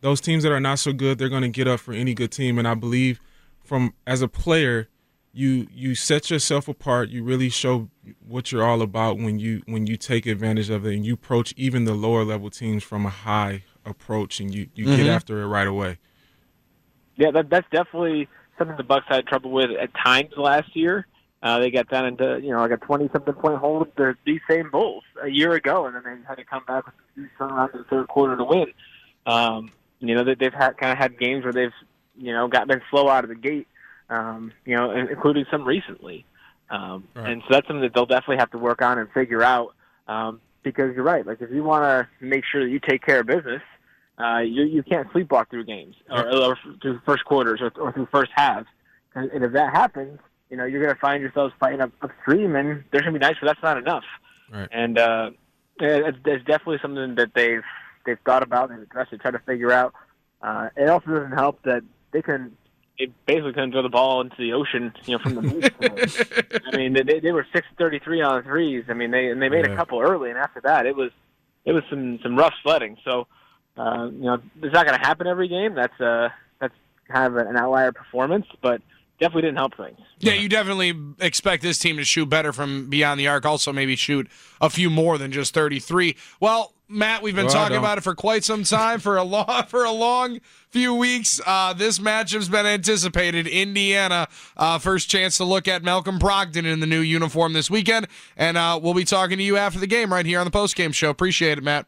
Those 0.01 0.21
teams 0.21 0.43
that 0.43 0.51
are 0.53 0.59
not 0.61 0.79
so 0.79 0.93
good, 0.93 1.17
they're 1.17 1.29
going 1.29 1.41
to 1.41 1.49
get 1.49 1.67
up 1.67 1.81
for 1.81 1.93
any 1.93 2.13
good 2.13 2.31
team. 2.31 2.57
And 2.57 2.65
I 2.67 2.73
believe, 2.75 3.19
from 3.61 3.93
as 4.07 4.21
a 4.21 4.27
player, 4.27 4.87
you 5.33 5.67
you 5.73 5.95
set 5.95 6.29
yourself 6.29 6.67
apart. 6.69 7.09
You 7.09 7.23
really 7.23 7.49
show 7.49 7.89
what 8.25 8.51
you're 8.51 8.63
all 8.63 8.81
about 8.81 9.17
when 9.17 9.37
you 9.37 9.63
when 9.65 9.85
you 9.85 9.97
take 9.97 10.25
advantage 10.25 10.69
of 10.69 10.85
it 10.85 10.93
and 10.95 11.05
you 11.05 11.15
approach 11.15 11.53
even 11.57 11.83
the 11.83 11.93
lower 11.93 12.23
level 12.23 12.49
teams 12.49 12.83
from 12.83 13.05
a 13.05 13.09
high 13.09 13.63
approach 13.85 14.39
and 14.39 14.53
you 14.55 14.69
you 14.75 14.85
Mhm. 14.85 14.95
get 14.97 15.07
after 15.07 15.41
it 15.41 15.47
right 15.47 15.67
away. 15.67 15.97
Yeah, 17.17 17.31
that, 17.31 17.49
that's 17.49 17.67
definitely 17.71 18.27
something 18.57 18.77
the 18.77 18.83
Bucks 18.83 19.05
had 19.09 19.25
trouble 19.27 19.51
with 19.51 19.71
at 19.71 19.89
times 19.95 20.31
last 20.37 20.73
year. 20.75 21.05
Uh, 21.43 21.59
they 21.59 21.69
got 21.69 21.89
down 21.89 22.05
into 22.05 22.39
you 22.41 22.51
know 22.51 22.59
like 22.59 22.71
a 22.71 22.77
twenty 22.77 23.09
something 23.13 23.33
point 23.33 23.57
hole 23.57 23.79
with 23.79 23.93
the, 23.95 24.15
these 24.25 24.41
same 24.49 24.69
Bulls 24.71 25.03
a 25.21 25.27
year 25.27 25.53
ago, 25.53 25.85
and 25.85 25.95
then 25.95 26.03
they 26.03 26.27
had 26.27 26.35
to 26.35 26.45
come 26.45 26.63
back 26.65 26.85
with 26.85 26.95
a 26.95 27.19
huge 27.19 27.29
turnaround 27.39 27.73
in 27.73 27.79
the 27.79 27.85
third 27.85 28.07
quarter 28.07 28.35
to 28.35 28.43
win. 28.43 28.67
Um, 29.25 29.71
you 29.99 30.15
know 30.15 30.23
they, 30.23 30.35
they've 30.35 30.53
had 30.53 30.77
kind 30.77 30.91
of 30.91 30.97
had 30.97 31.19
games 31.19 31.43
where 31.43 31.53
they've 31.53 31.73
you 32.17 32.31
know 32.33 32.47
got 32.47 32.67
been 32.67 32.81
slow 32.89 33.09
out 33.09 33.23
of 33.23 33.29
the 33.29 33.35
gate. 33.35 33.67
Um, 34.09 34.51
you 34.65 34.75
know, 34.75 34.91
including 34.91 35.45
some 35.49 35.65
recently. 35.65 36.25
Um, 36.69 37.07
Right. 37.15 37.31
And 37.31 37.41
so 37.43 37.55
that's 37.55 37.67
something 37.67 37.81
that 37.81 37.93
they'll 37.95 38.05
definitely 38.05 38.37
have 38.37 38.51
to 38.51 38.59
work 38.59 38.83
on 38.83 38.99
and 38.99 39.09
figure 39.11 39.41
out. 39.41 39.73
Um, 40.07 40.41
because 40.65 40.93
you're 40.95 41.05
right. 41.05 41.25
Like 41.25 41.41
if 41.41 41.51
you 41.51 41.63
want 41.63 41.83
to 41.83 42.25
make 42.25 42.43
sure 42.43 42.63
that 42.63 42.69
you 42.69 42.79
take 42.79 43.05
care 43.05 43.21
of 43.21 43.27
business, 43.27 43.61
uh, 44.17 44.39
you 44.39 44.63
you 44.63 44.83
can't 44.83 45.07
sleepwalk 45.13 45.49
through 45.49 45.65
games 45.65 45.95
or, 46.09 46.27
or 46.35 46.57
through 46.81 46.99
first 47.05 47.23
quarters 47.25 47.61
or, 47.61 47.71
or 47.79 47.91
through 47.93 48.07
first 48.11 48.31
halves. 48.35 48.67
And, 49.13 49.31
and 49.31 49.43
if 49.45 49.53
that 49.53 49.73
happens, 49.73 50.19
you 50.49 50.57
know 50.57 50.65
you're 50.65 50.81
going 50.81 50.93
to 50.93 50.99
find 50.99 51.21
yourselves 51.21 51.53
fighting 51.59 51.81
up 51.81 51.91
upstream, 52.01 52.55
and 52.55 52.83
there's 52.91 53.03
going 53.03 53.13
to 53.13 53.19
be 53.19 53.25
nights 53.25 53.41
where 53.41 53.49
that's 53.49 53.63
not 53.63 53.77
enough. 53.77 54.03
Right. 54.51 54.69
And 54.71 54.97
uh, 54.97 55.31
yeah, 55.79 56.07
it's, 56.07 56.17
it's 56.25 56.45
definitely 56.45 56.79
something 56.81 57.15
that 57.15 57.33
they've 57.33 57.63
they've 58.05 58.19
thought 58.25 58.43
about 58.43 58.71
and 58.71 58.81
addressed 58.81 59.11
to 59.11 59.17
try 59.17 59.31
to 59.31 59.39
figure 59.39 59.71
out. 59.71 59.93
Uh, 60.41 60.69
it 60.75 60.89
also 60.89 61.07
doesn't 61.11 61.31
help 61.31 61.61
that 61.63 61.83
they 62.11 62.21
can 62.21 62.55
they 62.97 63.07
basically 63.25 63.53
couldn't 63.53 63.71
throw 63.71 63.81
the 63.81 63.89
ball 63.89 64.21
into 64.21 64.35
the 64.37 64.53
ocean, 64.53 64.93
you 65.05 65.17
know, 65.17 65.19
from 65.19 65.35
the 65.35 65.41
beach. 65.41 66.61
I 66.73 66.77
mean, 66.77 66.93
they 66.93 67.19
they 67.19 67.31
were 67.31 67.45
six 67.53 67.67
thirty 67.77 67.99
three 67.99 68.21
on 68.21 68.43
threes. 68.43 68.85
I 68.87 68.93
mean, 68.93 69.11
they 69.11 69.27
and 69.29 69.41
they 69.41 69.49
made 69.49 69.65
a 69.65 69.75
couple 69.75 69.99
early, 69.99 70.29
and 70.29 70.39
after 70.39 70.61
that, 70.61 70.85
it 70.85 70.95
was 70.95 71.11
it 71.65 71.73
was 71.73 71.83
some 71.89 72.19
some 72.23 72.37
rough 72.37 72.53
sledding. 72.63 72.97
So, 73.03 73.27
uh, 73.77 74.09
you 74.11 74.23
know, 74.23 74.37
it's 74.61 74.73
not 74.73 74.85
going 74.85 74.97
to 74.97 75.05
happen 75.05 75.27
every 75.27 75.47
game. 75.47 75.75
That's 75.75 75.99
uh 75.99 76.29
that's 76.59 76.73
kind 77.09 77.35
of 77.35 77.47
an 77.47 77.57
outlier 77.57 77.91
performance, 77.91 78.45
but 78.61 78.81
definitely 79.19 79.43
didn't 79.43 79.57
help 79.57 79.75
things. 79.77 79.97
Yeah, 80.19 80.33
you 80.33 80.49
definitely 80.49 80.93
expect 81.19 81.63
this 81.63 81.77
team 81.79 81.97
to 81.97 82.03
shoot 82.03 82.27
better 82.27 82.53
from 82.53 82.89
beyond 82.89 83.19
the 83.19 83.27
arc. 83.27 83.45
Also, 83.45 83.71
maybe 83.73 83.95
shoot 83.95 84.27
a 84.61 84.69
few 84.69 84.89
more 84.89 85.17
than 85.17 85.31
just 85.31 85.53
33. 85.53 86.15
Well, 86.39 86.73
Matt, 86.87 87.23
we've 87.23 87.35
been 87.35 87.45
Well, 87.45 87.53
talking 87.53 87.77
about 87.77 87.97
it 87.97 88.01
for 88.01 88.13
quite 88.13 88.43
some 88.43 88.63
time, 88.63 88.99
for 88.99 89.17
a 89.17 89.23
long, 89.23 89.63
for 89.67 89.83
a 89.83 89.91
long 89.91 90.39
few 90.69 90.93
weeks. 90.93 91.41
Uh, 91.45 91.73
this 91.73 91.97
matchup's 91.99 92.47
been 92.47 92.65
anticipated. 92.67 93.47
Indiana, 93.47 94.27
uh, 94.55 94.77
first 94.77 95.09
chance 95.09 95.37
to 95.37 95.45
look 95.45 95.67
at 95.67 95.83
Malcolm 95.83 96.19
Brogdon 96.19 96.65
in 96.65 96.79
the 96.79 96.87
new 96.87 96.99
uniform 96.99 97.53
this 97.53 97.71
weekend, 97.71 98.07
and 98.37 98.55
uh, 98.55 98.79
we'll 98.81 98.93
be 98.93 99.03
talking 99.05 99.37
to 99.37 99.43
you 99.43 99.57
after 99.57 99.79
the 99.79 99.87
game 99.87 100.13
right 100.13 100.25
here 100.25 100.39
on 100.39 100.45
the 100.45 100.51
post 100.51 100.75
game 100.75 100.91
show. 100.91 101.09
Appreciate 101.09 101.57
it, 101.57 101.63
Matt. 101.63 101.87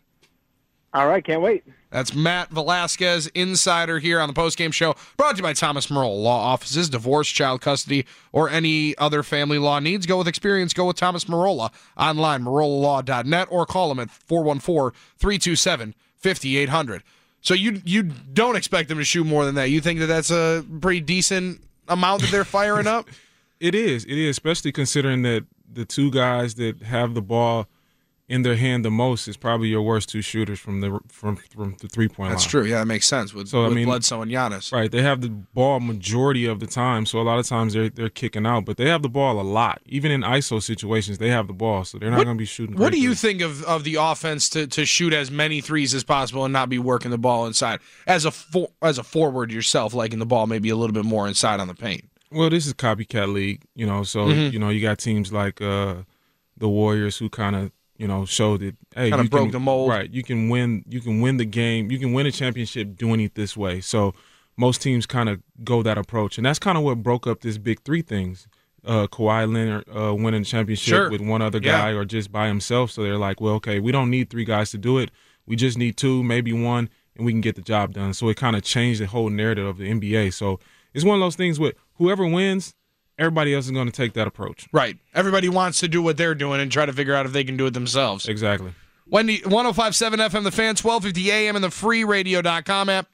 All 0.94 1.08
right, 1.08 1.24
can't 1.24 1.42
wait. 1.42 1.64
That's 1.90 2.14
Matt 2.14 2.50
Velazquez, 2.50 3.28
insider 3.28 4.00
here 4.00 4.20
on 4.20 4.28
the 4.28 4.34
postgame 4.34 4.74
show, 4.74 4.96
brought 5.16 5.32
to 5.32 5.38
you 5.38 5.44
by 5.44 5.54
Thomas 5.54 5.90
Merle 5.90 6.22
Law 6.22 6.52
Offices, 6.52 6.90
divorce, 6.90 7.30
child 7.30 7.62
custody, 7.62 8.06
or 8.34 8.50
any 8.50 8.98
other 8.98 9.24
family 9.24 9.58
law 9.58 9.80
needs. 9.80 10.06
Go 10.06 10.18
with 10.18 10.28
experience. 10.28 10.74
Go 10.74 10.86
with 10.86 10.98
Thomas 10.98 11.24
Marola 11.26 11.72
online, 11.98 12.44
marolalaw.net, 12.44 13.48
or 13.50 13.66
call 13.66 13.90
him 13.92 14.00
at 14.00 14.10
414-327-5800. 14.10 17.02
So 17.42 17.54
you 17.54 17.82
you 17.86 18.04
don't 18.04 18.56
expect 18.58 18.90
them 18.90 18.98
to 18.98 19.04
shoot 19.06 19.26
more 19.26 19.46
than 19.46 19.56
that. 19.56 19.70
You 19.70 19.80
think 19.80 20.00
that 20.00 20.08
that's 20.08 20.32
a 20.32 20.66
pretty 20.82 21.00
decent 21.02 21.62
amount 21.88 22.22
that 22.22 22.32
they're 22.32 22.44
firing 22.46 22.88
up? 22.88 23.08
It 23.60 23.74
is. 23.74 24.06
It 24.06 24.20
is, 24.20 24.30
especially 24.30 24.72
considering 24.72 25.24
that 25.24 25.44
the 25.74 25.84
two 25.84 26.12
guys 26.12 26.54
that 26.56 26.84
have 26.84 27.16
the 27.16 27.24
ball 27.24 27.66
in 28.30 28.42
their 28.42 28.58
hand 28.58 28.84
the 28.84 28.92
most 28.92 29.26
is 29.30 29.38
probably 29.38 29.70
your 29.70 29.82
worst 29.82 30.10
two 30.10 30.22
shooters 30.22 30.60
from 30.60 30.82
the 30.82 31.00
from 31.08 31.38
from 31.38 31.78
the 31.80 31.88
three 31.88 32.10
point 32.10 32.28
line. 32.28 32.32
That's 32.32 32.44
true. 32.46 32.66
Yeah, 32.66 32.80
that 32.80 32.86
makes 32.86 33.08
sense 33.08 33.34
with, 33.34 33.48
So, 33.48 33.62
I 33.64 33.68
with 33.70 33.76
mean- 33.78 33.86
Bledsoe 33.86 34.22
and 34.22 34.30
Giannis. 34.30 34.74
Right, 34.74 34.92
they 34.92 35.02
have 35.02 35.22
the 35.22 35.30
ball 35.30 35.80
majority 35.80 36.46
of 36.46 36.60
the 36.60 36.68
time, 36.68 37.06
so 37.06 37.20
a 37.20 37.24
lot 37.24 37.40
of 37.40 37.48
times 37.48 37.74
they're 37.74 37.90
they're 37.90 38.10
kicking 38.10 38.46
out, 38.46 38.66
but 38.66 38.76
they 38.78 38.90
have 38.90 39.02
the 39.02 39.10
ball 39.10 39.40
a 39.40 39.44
lot. 39.44 39.82
Even 39.86 40.12
in 40.12 40.22
ISO 40.24 40.62
situations, 40.62 41.20
they 41.20 41.30
have 41.30 41.48
the 41.48 41.54
ball, 41.54 41.86
so 41.86 41.98
they're 41.98 42.12
not 42.12 42.18
going 42.26 42.36
to 42.36 42.40
be 42.40 42.46
shooting. 42.46 42.76
What 42.76 42.92
do 42.92 43.00
you 43.00 43.10
threes. 43.16 43.22
think 43.22 43.42
of, 43.42 43.64
of 43.64 43.84
the 43.86 43.96
offense 43.96 44.50
to, 44.50 44.68
to 44.68 44.86
shoot 44.86 45.14
as 45.14 45.32
many 45.32 45.62
threes 45.62 45.94
as 45.94 46.04
possible 46.04 46.44
and 46.44 46.52
not 46.52 46.68
be 46.68 46.80
working 46.80 47.12
the 47.12 47.18
ball 47.18 47.48
inside 47.48 47.80
as 48.08 48.26
a 48.26 48.32
for, 48.32 48.68
as 48.82 48.98
a 48.98 49.04
forward 49.04 49.52
yourself, 49.52 49.94
liking 49.94 50.20
the 50.20 50.26
ball 50.26 50.48
maybe 50.48 50.70
a 50.70 50.76
little 50.76 50.94
bit 50.94 51.06
more 51.06 51.28
inside 51.30 51.60
on 51.62 51.68
the 51.70 51.74
paint? 51.76 52.04
Well, 52.30 52.50
this 52.50 52.68
is 52.68 52.74
copycat 52.74 53.32
league, 53.34 53.62
you 53.74 53.86
know. 53.86 54.04
So 54.04 54.28
Mhm. 54.28 54.52
you 54.52 54.60
know 54.60 54.68
you 54.68 54.82
got 54.82 55.00
teams 55.00 55.32
like 55.32 55.62
uh, 55.62 55.96
the 56.58 56.68
Warriors 56.68 57.18
who 57.18 57.30
kind 57.30 57.56
of 57.56 57.72
you 57.98 58.08
know 58.08 58.26
showed 58.26 58.62
that 58.62 58.76
hey, 58.96 59.10
Kinda 59.10 59.24
you 59.24 59.30
broke 59.30 59.44
can- 59.46 59.52
the 59.52 59.60
mold. 59.60 59.90
Right, 59.90 60.10
you 60.12 60.24
can 60.24 60.50
win. 60.50 60.84
You 60.88 61.02
can 61.02 61.22
win 61.22 61.38
the 61.38 61.46
game. 61.46 61.92
You 61.92 62.00
can 62.00 62.14
win 62.14 62.26
a 62.26 62.32
championship 62.32 62.96
doing 62.98 63.20
it 63.20 63.36
this 63.36 63.56
way. 63.58 63.82
So 63.82 64.14
most 64.56 64.82
teams 64.82 65.06
kind 65.06 65.30
of 65.30 65.42
go 65.64 65.84
that 65.84 65.98
approach, 65.98 66.38
and 66.38 66.46
that's 66.46 66.60
kind 66.60 66.78
of 66.78 66.84
what 66.84 67.04
broke 67.04 67.28
up 67.28 67.42
this 67.42 67.58
big 67.58 67.82
three 67.84 68.02
things. 68.02 68.48
Uh, 68.86 69.06
Kawhi 69.08 69.52
Leonard 69.52 69.84
uh, 69.90 70.16
winning 70.16 70.42
a 70.42 70.46
championship 70.46 70.88
Sure. 70.96 71.10
with 71.10 71.20
one 71.22 71.42
other 71.42 71.60
Yeah. 71.62 71.72
guy 71.72 71.90
or 71.90 72.06
just 72.06 72.32
by 72.32 72.48
himself. 72.48 72.90
So 72.92 73.04
they're 73.04 73.18
like, 73.18 73.42
well, 73.42 73.56
okay, 73.56 73.80
we 73.80 73.92
don't 73.92 74.10
need 74.10 74.30
three 74.30 74.46
guys 74.46 74.72
to 74.72 74.78
do 74.78 74.98
it. 74.98 75.12
We 75.46 75.56
just 75.58 75.78
need 75.78 75.98
two, 75.98 76.24
maybe 76.24 76.54
one, 76.54 76.90
and 77.16 77.26
we 77.26 77.34
can 77.34 77.42
get 77.42 77.56
the 77.56 77.62
job 77.62 77.94
done. 77.94 78.14
So 78.14 78.30
it 78.30 78.38
kind 78.38 78.56
of 78.56 78.64
changed 78.64 79.02
the 79.02 79.08
whole 79.08 79.30
narrative 79.30 79.66
of 79.66 79.78
the 79.78 79.90
NBA. 79.90 80.32
So 80.32 80.60
it's 80.94 81.04
one 81.04 81.16
of 81.16 81.22
those 81.22 81.36
things 81.36 81.60
with 81.60 81.76
whoever 81.96 82.26
wins, 82.26 82.74
everybody 83.18 83.54
else 83.54 83.66
is 83.66 83.72
going 83.72 83.88
to 83.88 83.92
take 83.92 84.14
that 84.14 84.28
approach. 84.28 84.68
Right. 84.72 84.98
Everybody 85.14 85.50
wants 85.50 85.80
to 85.80 85.88
do 85.88 86.02
what 86.02 86.18
they're 86.18 86.36
doing 86.36 86.62
and 86.62 86.72
try 86.72 86.86
to 86.86 86.94
figure 86.94 87.16
out 87.16 87.26
if 87.26 87.34
they 87.34 87.44
can 87.44 87.58
do 87.58 87.66
it 87.66 87.74
themselves. 87.74 88.28
Exactly. 88.28 88.74
Wendy, 89.10 89.42
1057 89.44 90.20
FM, 90.20 90.44
the 90.44 90.52
fan, 90.52 90.76
1250 90.76 91.32
AM, 91.32 91.56
and 91.56 91.64
the 91.64 91.70
freeradio.com 91.70 92.90
app. 92.90 93.08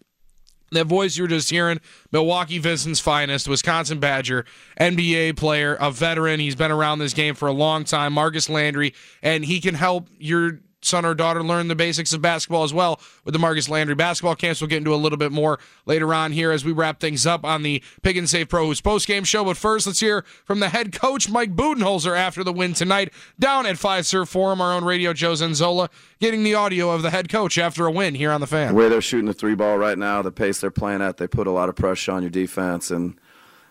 That 0.72 0.88
voice 0.88 1.16
you 1.16 1.26
were 1.26 1.28
just 1.28 1.52
hearing, 1.52 1.80
Milwaukee 2.12 2.58
Vincent's 2.58 3.00
finest, 3.00 3.48
Wisconsin 3.48 4.00
Badger, 4.00 4.46
NBA 4.80 5.38
player, 5.38 5.76
a 5.76 5.92
veteran. 5.92 6.40
He's 6.40 6.56
been 6.56 6.72
around 6.72 6.98
this 6.98 7.14
game 7.14 7.36
for 7.36 7.48
a 7.48 7.52
long 7.52 7.84
time, 7.84 8.14
Marcus 8.14 8.50
Landry, 8.50 8.96
and 9.22 9.46
he 9.46 9.62
can 9.62 9.76
help 9.76 10.08
your 10.18 10.62
son 10.86 11.06
or 11.06 11.14
daughter 11.14 11.44
learn 11.44 11.68
the 11.68 11.76
basics 11.76 12.14
of 12.14 12.22
basketball 12.22 12.64
as 12.64 12.74
well 12.74 13.00
with 13.26 13.34
the 13.34 13.40
Marcus 13.40 13.70
Landry 13.70 13.96
basketball 13.96 14.36
camps. 14.36 14.62
We'll 14.62 14.68
get 14.68 14.78
into 14.78 14.94
a 14.94 14.98
little 14.98 15.18
bit 15.18 15.32
more 15.32 15.60
later 15.86 16.14
on 16.14 16.32
here 16.32 16.52
as 16.52 16.66
we 16.66 16.72
wrap 16.72 17.00
things 17.00 17.26
up 17.26 17.44
on 17.46 17.64
the 17.64 17.84
Pick 18.02 18.16
and 18.18 18.30
Save 18.30 18.50
Pro 18.50 18.66
Hoops 18.66 18.82
post 18.82 19.08
game 19.08 19.24
show. 19.24 19.44
But 19.44 19.58
first, 19.58 19.88
let's 19.88 20.00
hear 20.00 20.24
from 20.46 20.60
the 20.60 20.70
head 20.70 20.92
coach, 20.92 21.30
Mike 21.30 21.56
Budenholzer, 21.56 22.18
after 22.18 22.44
the 22.44 22.54
win 22.54 22.74
tonight 22.74 23.12
down 23.40 23.66
at 23.66 23.76
Fiserv 23.76 24.28
Forum. 24.28 24.62
Our 24.62 24.74
own 24.74 24.84
radio, 24.84 25.14
Joe 25.14 25.34
Zenzola, 25.34 25.90
getting 26.20 26.44
the 26.44 26.56
audio 26.56 26.92
of 26.92 27.02
the 27.02 27.10
head 27.10 27.30
coach 27.30 27.58
after 27.58 27.86
a 27.86 27.92
win 27.92 28.16
here 28.16 28.32
on 28.32 28.42
the 28.42 28.48
fan. 28.48 28.70
The 28.70 28.74
way 28.76 28.90
they're 28.90 29.02
shooting 29.02 29.26
the 29.26 29.34
three 29.34 29.56
ball 29.56 29.78
right 29.78 29.98
now, 29.98 30.22
the 30.22 30.32
pace 30.32 30.62
they're 30.62 30.72
playing 30.72 31.02
at, 31.02 31.18
they 31.18 31.28
put 31.28 31.48
a 31.48 31.52
lot 31.52 31.70
of 31.70 31.76
pressure 31.76 32.12
on 32.12 32.24
your 32.24 32.30
defense, 32.30 32.92
and 32.92 33.20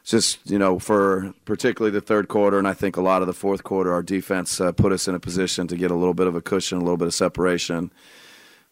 just 0.05 0.39
you 0.51 0.59
know 0.59 0.79
for 0.79 1.33
particularly 1.45 1.93
the 1.93 2.01
third 2.01 2.29
quarter, 2.29 2.59
and 2.59 2.67
I 2.67 2.75
think 2.75 2.97
a 2.97 3.03
lot 3.03 3.23
of 3.23 3.27
the 3.27 3.35
fourth 3.35 3.65
quarter, 3.65 3.93
our 3.93 4.03
defense 4.03 4.61
uh, 4.61 4.73
put 4.73 4.93
us 4.93 5.09
in 5.09 5.15
a 5.15 5.21
position 5.21 5.67
to 5.69 5.77
get 5.77 5.91
a 5.91 5.95
little 5.95 6.15
bit 6.15 6.27
of 6.27 6.35
a 6.35 6.41
cushion, 6.41 6.79
a 6.79 6.81
little 6.81 6.97
bit 6.97 7.09
of 7.09 7.15
separation. 7.15 7.93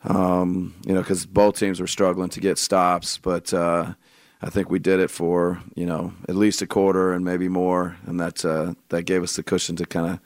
Um, 0.05 0.75
you 0.87 0.95
know, 0.95 1.01
because 1.01 1.27
both 1.27 1.59
teams 1.59 1.79
were 1.79 1.87
struggling 1.87 2.31
to 2.31 2.41
get 2.41 2.57
stops, 2.57 3.19
but 3.19 3.53
uh, 3.53 3.93
I 4.41 4.49
think 4.49 4.71
we 4.71 4.79
did 4.79 4.99
it 4.99 5.11
for 5.11 5.61
you 5.75 5.87
know 5.87 6.15
at 6.29 6.37
least 6.37 6.63
a 6.63 6.67
quarter 6.67 7.13
and 7.13 7.25
maybe 7.25 7.49
more, 7.49 7.97
and 8.07 8.19
that 8.19 8.45
uh, 8.45 8.75
that 8.89 9.03
gave 9.03 9.23
us 9.23 9.37
the 9.37 9.43
cushion 9.43 9.77
to 9.77 9.87
kind 9.87 10.15
of 10.15 10.21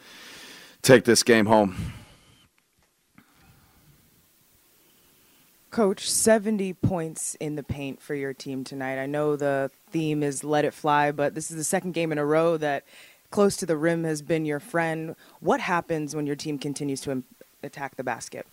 take 0.83 1.05
this 1.05 1.23
game 1.23 1.47
home. 1.47 1.77
Coach, 5.75 6.09
70 6.09 6.73
points 6.75 7.35
in 7.41 7.57
the 7.57 7.65
paint 7.65 8.01
for 8.01 8.15
your 8.15 8.33
team 8.33 8.63
tonight. 8.63 8.97
I 8.97 9.07
know 9.07 9.35
the 9.35 9.73
theme 9.91 10.23
is 10.23 10.45
let 10.45 10.65
it 10.65 10.73
fly, 10.73 11.11
but 11.11 11.35
this 11.35 11.51
is 11.51 11.57
the 11.57 11.65
second 11.65 11.95
game 11.95 12.13
in 12.13 12.19
a 12.19 12.25
row 12.25 12.57
that 12.59 12.85
close 13.33 13.57
to 13.57 13.67
the 13.67 13.77
rim 13.77 14.05
has 14.05 14.23
been 14.23 14.45
your 14.45 14.61
friend. 14.61 15.17
What 15.41 15.59
happens 15.59 16.15
when 16.15 16.29
your 16.29 16.37
team 16.37 16.61
continues 16.61 17.01
to 17.01 17.25
attack 17.65 17.97
the 17.97 18.05
basket? 18.05 18.47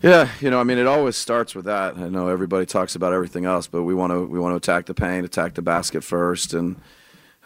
Yeah, 0.00 0.30
you 0.40 0.48
know, 0.48 0.58
I 0.58 0.64
mean, 0.64 0.78
it 0.78 0.86
always 0.86 1.16
starts 1.16 1.54
with 1.54 1.66
that. 1.66 1.98
I 1.98 2.08
know 2.08 2.28
everybody 2.28 2.64
talks 2.64 2.94
about 2.94 3.12
everything 3.12 3.44
else, 3.44 3.66
but 3.66 3.82
we 3.82 3.92
want 3.92 4.10
to 4.10 4.24
we 4.24 4.38
want 4.38 4.52
to 4.52 4.56
attack 4.56 4.86
the 4.86 4.94
paint, 4.94 5.26
attack 5.26 5.52
the 5.52 5.60
basket 5.60 6.02
first, 6.02 6.54
and 6.54 6.76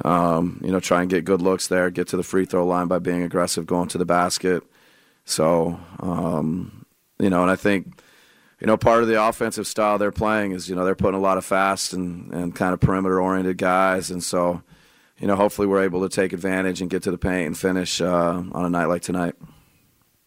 um, 0.04 0.60
you 0.62 0.70
know, 0.70 0.78
try 0.78 1.00
and 1.00 1.10
get 1.10 1.24
good 1.24 1.42
looks 1.42 1.66
there, 1.66 1.90
get 1.90 2.06
to 2.06 2.16
the 2.16 2.22
free 2.22 2.44
throw 2.44 2.64
line 2.64 2.86
by 2.86 3.00
being 3.00 3.24
aggressive, 3.24 3.66
going 3.66 3.88
to 3.88 3.98
the 3.98 4.06
basket. 4.06 4.62
So, 5.24 5.80
um, 5.98 6.86
you 7.18 7.30
know, 7.30 7.42
and 7.42 7.50
I 7.50 7.56
think 7.56 8.00
you 8.61 8.66
know 8.66 8.76
part 8.76 9.02
of 9.02 9.08
the 9.08 9.22
offensive 9.22 9.66
style 9.66 9.98
they're 9.98 10.12
playing 10.12 10.52
is 10.52 10.68
you 10.68 10.76
know 10.76 10.84
they're 10.84 10.94
putting 10.94 11.18
a 11.18 11.22
lot 11.22 11.38
of 11.38 11.44
fast 11.44 11.92
and 11.92 12.32
and 12.32 12.54
kind 12.54 12.74
of 12.74 12.80
perimeter 12.80 13.20
oriented 13.20 13.56
guys, 13.56 14.11
and 14.11 14.22
so 14.22 14.62
you 15.18 15.26
know 15.26 15.36
hopefully 15.36 15.66
we're 15.66 15.82
able 15.82 16.06
to 16.06 16.14
take 16.14 16.32
advantage 16.32 16.80
and 16.80 16.90
get 16.90 17.02
to 17.02 17.11
the 17.11 17.18
paint 17.18 17.46
and 17.46 17.58
finish 17.58 18.00
uh, 18.00 18.42
on 18.52 18.64
a 18.64 18.70
night 18.70 18.86
like 18.86 19.02
tonight. 19.02 19.34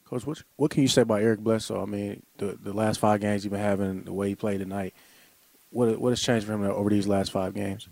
Coach, 0.05 0.25
what, 0.25 0.43
what 0.57 0.71
can 0.71 0.81
you 0.81 0.87
say 0.87 1.01
about 1.01 1.21
Eric 1.21 1.39
Bledsoe? 1.39 1.81
I 1.81 1.85
mean, 1.85 2.23
the 2.37 2.57
the 2.61 2.73
last 2.73 2.99
five 2.99 3.21
games 3.21 3.43
he's 3.43 3.51
been 3.51 3.59
having, 3.59 4.03
the 4.03 4.13
way 4.13 4.29
he 4.29 4.35
played 4.35 4.59
tonight, 4.59 4.93
what 5.69 5.99
what 5.99 6.09
has 6.09 6.21
changed 6.21 6.47
for 6.47 6.53
him 6.53 6.63
over 6.63 6.89
these 6.89 7.07
last 7.07 7.31
five 7.31 7.53
games? 7.53 7.87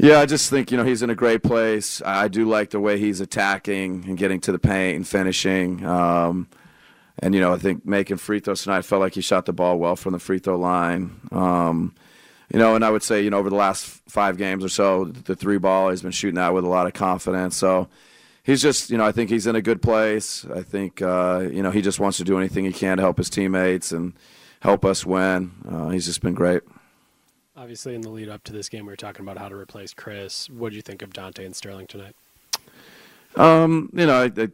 Yeah, 0.00 0.20
I 0.20 0.26
just 0.26 0.48
think 0.48 0.70
you 0.70 0.76
know 0.76 0.84
he's 0.84 1.02
in 1.02 1.10
a 1.10 1.14
great 1.16 1.42
place. 1.42 2.00
I 2.04 2.28
do 2.28 2.48
like 2.48 2.70
the 2.70 2.78
way 2.78 3.00
he's 3.00 3.20
attacking 3.20 4.04
and 4.06 4.16
getting 4.16 4.40
to 4.42 4.52
the 4.52 4.58
paint 4.58 4.94
and 4.94 5.06
finishing. 5.06 5.84
Um, 5.84 6.48
and 7.20 7.34
you 7.34 7.40
know, 7.40 7.52
I 7.52 7.58
think 7.58 7.84
making 7.84 8.16
free 8.18 8.40
throws 8.40 8.62
tonight 8.62 8.78
I 8.78 8.82
felt 8.82 9.00
like 9.00 9.14
he 9.14 9.20
shot 9.20 9.46
the 9.46 9.52
ball 9.52 9.78
well 9.78 9.96
from 9.96 10.12
the 10.12 10.18
free 10.18 10.38
throw 10.38 10.56
line. 10.56 11.20
Um, 11.32 11.94
you 12.52 12.58
know, 12.58 12.74
and 12.74 12.84
I 12.84 12.90
would 12.90 13.02
say 13.02 13.22
you 13.22 13.30
know 13.30 13.38
over 13.38 13.50
the 13.50 13.56
last 13.56 14.00
five 14.08 14.38
games 14.38 14.64
or 14.64 14.68
so, 14.68 15.04
the 15.04 15.36
three 15.36 15.58
ball 15.58 15.90
he's 15.90 16.02
been 16.02 16.12
shooting 16.12 16.36
that 16.36 16.54
with 16.54 16.64
a 16.64 16.68
lot 16.68 16.86
of 16.86 16.94
confidence. 16.94 17.56
So 17.56 17.88
he's 18.48 18.62
just, 18.62 18.88
you 18.88 18.96
know, 18.96 19.04
I 19.04 19.12
think 19.12 19.28
he's 19.28 19.46
in 19.46 19.54
a 19.54 19.62
good 19.62 19.82
place. 19.82 20.46
I 20.46 20.62
think, 20.62 21.02
uh, 21.02 21.46
you 21.52 21.62
know, 21.62 21.70
he 21.70 21.82
just 21.82 22.00
wants 22.00 22.16
to 22.16 22.24
do 22.24 22.38
anything 22.38 22.64
he 22.64 22.72
can 22.72 22.96
to 22.96 23.02
help 23.02 23.18
his 23.18 23.28
teammates 23.28 23.92
and 23.92 24.14
help 24.60 24.86
us 24.86 25.04
win. 25.04 25.52
Uh, 25.70 25.90
he's 25.90 26.06
just 26.06 26.22
been 26.22 26.32
great. 26.32 26.62
Obviously, 27.54 27.94
in 27.94 28.00
the 28.00 28.08
lead 28.08 28.30
up 28.30 28.44
to 28.44 28.52
this 28.52 28.70
game, 28.70 28.86
we 28.86 28.92
were 28.92 28.96
talking 28.96 29.22
about 29.22 29.36
how 29.36 29.48
to 29.48 29.54
replace 29.54 29.92
Khris. 29.92 30.48
What 30.48 30.70
do 30.70 30.76
you 30.76 30.82
think 30.82 31.02
of 31.02 31.10
Donte 31.10 31.44
and 31.44 31.54
Sterling 31.54 31.88
tonight? 31.88 32.16
Um, 33.36 33.90
you 33.92 34.06
know, 34.06 34.28
they, 34.28 34.48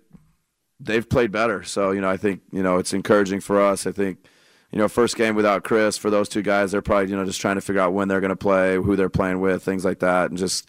they've 0.85 1.09
played 1.09 1.33
better. 1.33 1.63
So, 1.63 1.91
you 1.91 2.01
know, 2.01 2.11
I 2.11 2.17
think, 2.17 2.43
you 2.53 2.63
know, 2.63 2.79
it's 2.79 2.93
encouraging 2.93 3.41
for 3.41 3.61
us. 3.61 3.87
I 3.87 3.93
think, 3.93 4.19
you 4.71 4.79
know, 4.79 4.89
first 4.89 5.17
game 5.17 5.35
without 5.35 5.65
Khris, 5.65 5.99
for 5.99 6.11
those 6.11 6.29
two 6.29 6.43
guys, 6.43 6.73
they're 6.73 6.83
probably, 6.83 7.11
you 7.11 7.17
know, 7.17 7.25
just 7.25 7.41
trying 7.41 7.55
to 7.57 7.61
figure 7.61 7.81
out 7.81 7.93
when 7.93 8.09
they're 8.09 8.21
going 8.21 8.31
to 8.31 8.37
play, 8.37 8.77
who 8.77 8.97
they're 8.97 9.09
playing 9.09 9.41
with, 9.41 9.63
things 9.63 9.85
like 9.85 10.01
that. 10.01 10.31
And 10.31 10.39
just, 10.39 10.69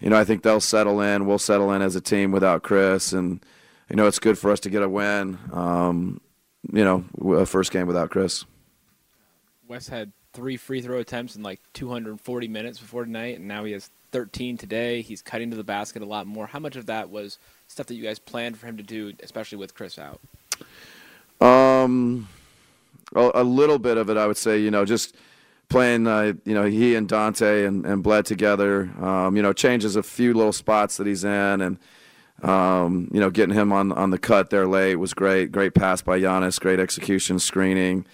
you 0.00 0.10
know, 0.10 0.16
I 0.16 0.24
think 0.24 0.42
they'll 0.42 0.60
settle 0.60 1.00
in. 1.00 1.26
We'll 1.26 1.38
settle 1.38 1.72
in 1.72 1.82
as 1.82 1.96
a 1.96 2.00
team 2.00 2.32
without 2.32 2.62
Khris. 2.62 3.12
And, 3.12 3.44
you 3.88 3.96
know, 3.96 4.06
it's 4.06 4.18
good 4.18 4.38
for 4.38 4.50
us 4.50 4.60
to 4.60 4.70
get 4.70 4.82
a 4.82 4.88
win, 4.88 5.38
um, 5.52 6.20
you 6.72 6.84
know, 6.84 7.04
a 7.40 7.46
first 7.46 7.72
game 7.72 7.86
without 7.86 8.10
Khris. 8.10 8.44
Wes 9.66 9.88
had 9.88 10.12
three 10.32 10.56
free 10.56 10.80
throw 10.80 10.98
attempts 10.98 11.36
in 11.36 11.42
like 11.42 11.60
240 11.74 12.48
minutes 12.48 12.78
before 12.78 13.04
tonight, 13.04 13.38
and 13.38 13.48
now 13.48 13.64
he 13.64 13.72
has 13.72 13.90
13 14.12 14.56
today. 14.56 15.02
He's 15.02 15.22
cutting 15.22 15.50
to 15.50 15.56
the 15.56 15.64
basket 15.64 16.02
a 16.02 16.06
lot 16.06 16.26
more. 16.26 16.46
How 16.46 16.58
much 16.58 16.76
of 16.76 16.86
that 16.86 17.10
was 17.10 17.38
stuff 17.70 17.86
that 17.86 17.94
you 17.94 18.02
guys 18.02 18.18
planned 18.18 18.58
for 18.58 18.66
him 18.66 18.76
to 18.76 18.82
do, 18.82 19.12
especially 19.22 19.56
with 19.56 19.74
Khris 19.74 19.96
out? 19.98 20.20
Um, 21.40 22.28
a, 23.14 23.30
a 23.34 23.44
little 23.44 23.78
bit 23.78 23.96
of 23.96 24.10
it, 24.10 24.16
I 24.16 24.26
would 24.26 24.36
say. 24.36 24.58
You 24.58 24.70
know, 24.70 24.84
just 24.84 25.14
playing. 25.68 26.06
Uh, 26.06 26.34
you 26.44 26.52
know, 26.52 26.64
he 26.64 26.96
and 26.96 27.08
Donte 27.08 27.66
and, 27.66 27.86
and 27.86 28.02
Bled 28.02 28.26
together. 28.26 28.90
Um, 29.00 29.36
you 29.36 29.42
know, 29.42 29.52
changes 29.52 29.94
a 29.96 30.02
few 30.02 30.34
little 30.34 30.52
spots 30.52 30.96
that 30.96 31.06
he's 31.06 31.22
in, 31.22 31.60
and 31.60 31.78
um, 32.42 33.08
you 33.12 33.20
know, 33.20 33.30
getting 33.30 33.54
him 33.54 33.72
on 33.72 33.92
on 33.92 34.10
the 34.10 34.18
cut 34.18 34.50
there 34.50 34.66
late 34.66 34.96
was 34.96 35.14
great. 35.14 35.52
Great 35.52 35.74
pass 35.74 36.02
by 36.02 36.20
Giannis. 36.20 36.60
Great 36.60 36.80
execution, 36.80 37.38
screening. 37.38 38.04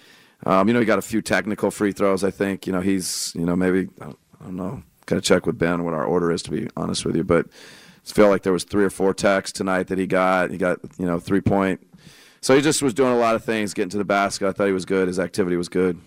Um, 0.45 0.67
you 0.67 0.73
know, 0.75 0.79
he 0.79 0.85
got 0.85 0.99
a 0.99 1.01
few 1.03 1.23
technical 1.23 1.71
free 1.71 1.91
throws. 1.91 2.23
I 2.23 2.29
think. 2.29 2.67
You 2.67 2.73
know, 2.73 2.81
he's. 2.81 3.33
You 3.35 3.45
know, 3.45 3.55
maybe 3.55 3.89
I 3.99 4.13
don't 4.43 4.55
know. 4.55 4.83
Got 5.07 5.15
to 5.15 5.21
check 5.21 5.45
with 5.45 5.57
Ben 5.57 5.83
what 5.83 5.95
our 5.95 6.03
order 6.05 6.31
is 6.31 6.43
to 6.43 6.51
be 6.51 6.67
honest 6.75 7.05
with 7.05 7.15
you, 7.15 7.23
but 7.23 7.47
I 7.47 7.49
feel 8.11 8.29
like 8.29 8.43
there 8.43 8.53
was 8.53 8.63
three 8.63 8.83
or 8.83 8.89
four 8.89 9.13
techs 9.13 9.51
tonight 9.51 9.87
that 9.87 9.97
he 9.97 10.07
got. 10.07 10.51
He 10.51 10.57
got 10.57 10.79
you 10.97 11.05
know 11.05 11.19
three 11.19 11.41
point. 11.41 11.85
So 12.41 12.55
he 12.55 12.61
just 12.61 12.81
was 12.81 12.93
doing 12.93 13.11
a 13.11 13.17
lot 13.17 13.35
of 13.35 13.43
things, 13.43 13.73
getting 13.73 13.89
to 13.89 13.97
the 13.97 14.05
basket. 14.05 14.47
I 14.47 14.51
thought 14.51 14.67
he 14.67 14.73
was 14.73 14.85
good. 14.85 15.07
His 15.07 15.19
activity 15.19 15.57
was 15.57 15.69
good. 15.69 15.99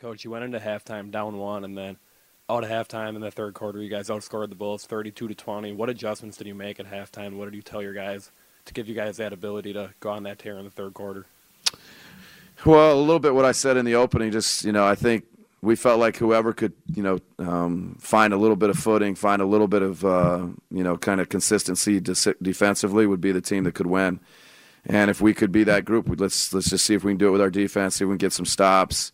Coach, 0.00 0.24
you 0.24 0.30
went 0.30 0.44
into 0.44 0.58
halftime 0.58 1.10
down 1.10 1.38
one, 1.38 1.64
and 1.64 1.76
then 1.76 1.96
out 2.50 2.64
of 2.64 2.70
halftime 2.70 3.14
in 3.14 3.20
the 3.20 3.30
third 3.30 3.54
quarter, 3.54 3.80
you 3.80 3.88
guys 3.88 4.08
outscored 4.08 4.48
the 4.48 4.54
Bulls 4.54 4.84
32 4.84 5.28
to 5.28 5.34
20. 5.34 5.72
What 5.72 5.88
adjustments 5.88 6.36
did 6.36 6.46
you 6.46 6.54
make 6.54 6.80
at 6.80 6.86
halftime? 6.86 7.36
What 7.36 7.46
did 7.46 7.54
you 7.54 7.62
tell 7.62 7.80
your 7.80 7.94
guys 7.94 8.30
to 8.64 8.74
give 8.74 8.88
you 8.88 8.94
guys 8.94 9.16
that 9.16 9.32
ability 9.32 9.72
to 9.72 9.94
go 10.00 10.10
on 10.10 10.24
that 10.24 10.38
tear 10.38 10.58
in 10.58 10.64
the 10.64 10.70
third 10.70 10.94
quarter? 10.94 11.26
Well, 12.64 12.92
a 12.92 13.00
little 13.00 13.20
bit 13.20 13.34
what 13.34 13.44
I 13.44 13.52
said 13.52 13.76
in 13.76 13.84
the 13.84 13.94
opening. 13.94 14.30
Just 14.30 14.64
you 14.64 14.72
know, 14.72 14.86
I 14.86 14.94
think 14.94 15.24
we 15.62 15.76
felt 15.76 16.00
like 16.00 16.16
whoever 16.16 16.52
could 16.52 16.72
you 16.92 17.02
know 17.02 17.18
um, 17.38 17.96
find 18.00 18.34
a 18.34 18.36
little 18.36 18.56
bit 18.56 18.68
of 18.68 18.78
footing, 18.78 19.14
find 19.14 19.40
a 19.40 19.46
little 19.46 19.68
bit 19.68 19.82
of 19.82 20.04
uh, 20.04 20.46
you 20.70 20.82
know 20.82 20.96
kind 20.96 21.20
of 21.20 21.28
consistency 21.28 22.00
de- 22.00 22.34
defensively 22.42 23.06
would 23.06 23.20
be 23.20 23.32
the 23.32 23.40
team 23.40 23.64
that 23.64 23.74
could 23.74 23.86
win. 23.86 24.20
And 24.84 25.10
if 25.10 25.20
we 25.20 25.32
could 25.32 25.52
be 25.52 25.62
that 25.64 25.84
group, 25.84 26.08
let's 26.20 26.52
let's 26.52 26.68
just 26.68 26.84
see 26.84 26.94
if 26.94 27.04
we 27.04 27.12
can 27.12 27.18
do 27.18 27.28
it 27.28 27.30
with 27.30 27.40
our 27.40 27.50
defense. 27.50 27.96
See 27.96 28.04
if 28.04 28.08
we 28.08 28.14
can 28.14 28.18
get 28.18 28.32
some 28.32 28.46
stops. 28.46 29.12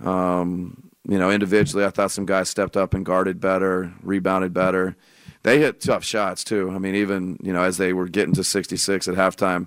Um, 0.00 0.90
you 1.06 1.18
know, 1.18 1.30
individually, 1.30 1.84
I 1.84 1.90
thought 1.90 2.10
some 2.10 2.26
guys 2.26 2.48
stepped 2.48 2.76
up 2.76 2.94
and 2.94 3.04
guarded 3.04 3.40
better, 3.40 3.92
rebounded 4.02 4.54
better. 4.54 4.96
They 5.42 5.58
hit 5.58 5.80
tough 5.80 6.04
shots 6.04 6.44
too. 6.44 6.70
I 6.70 6.78
mean, 6.78 6.94
even 6.94 7.38
you 7.42 7.52
know 7.52 7.62
as 7.62 7.76
they 7.76 7.92
were 7.92 8.08
getting 8.08 8.34
to 8.34 8.44
66 8.44 9.08
at 9.08 9.14
halftime, 9.14 9.66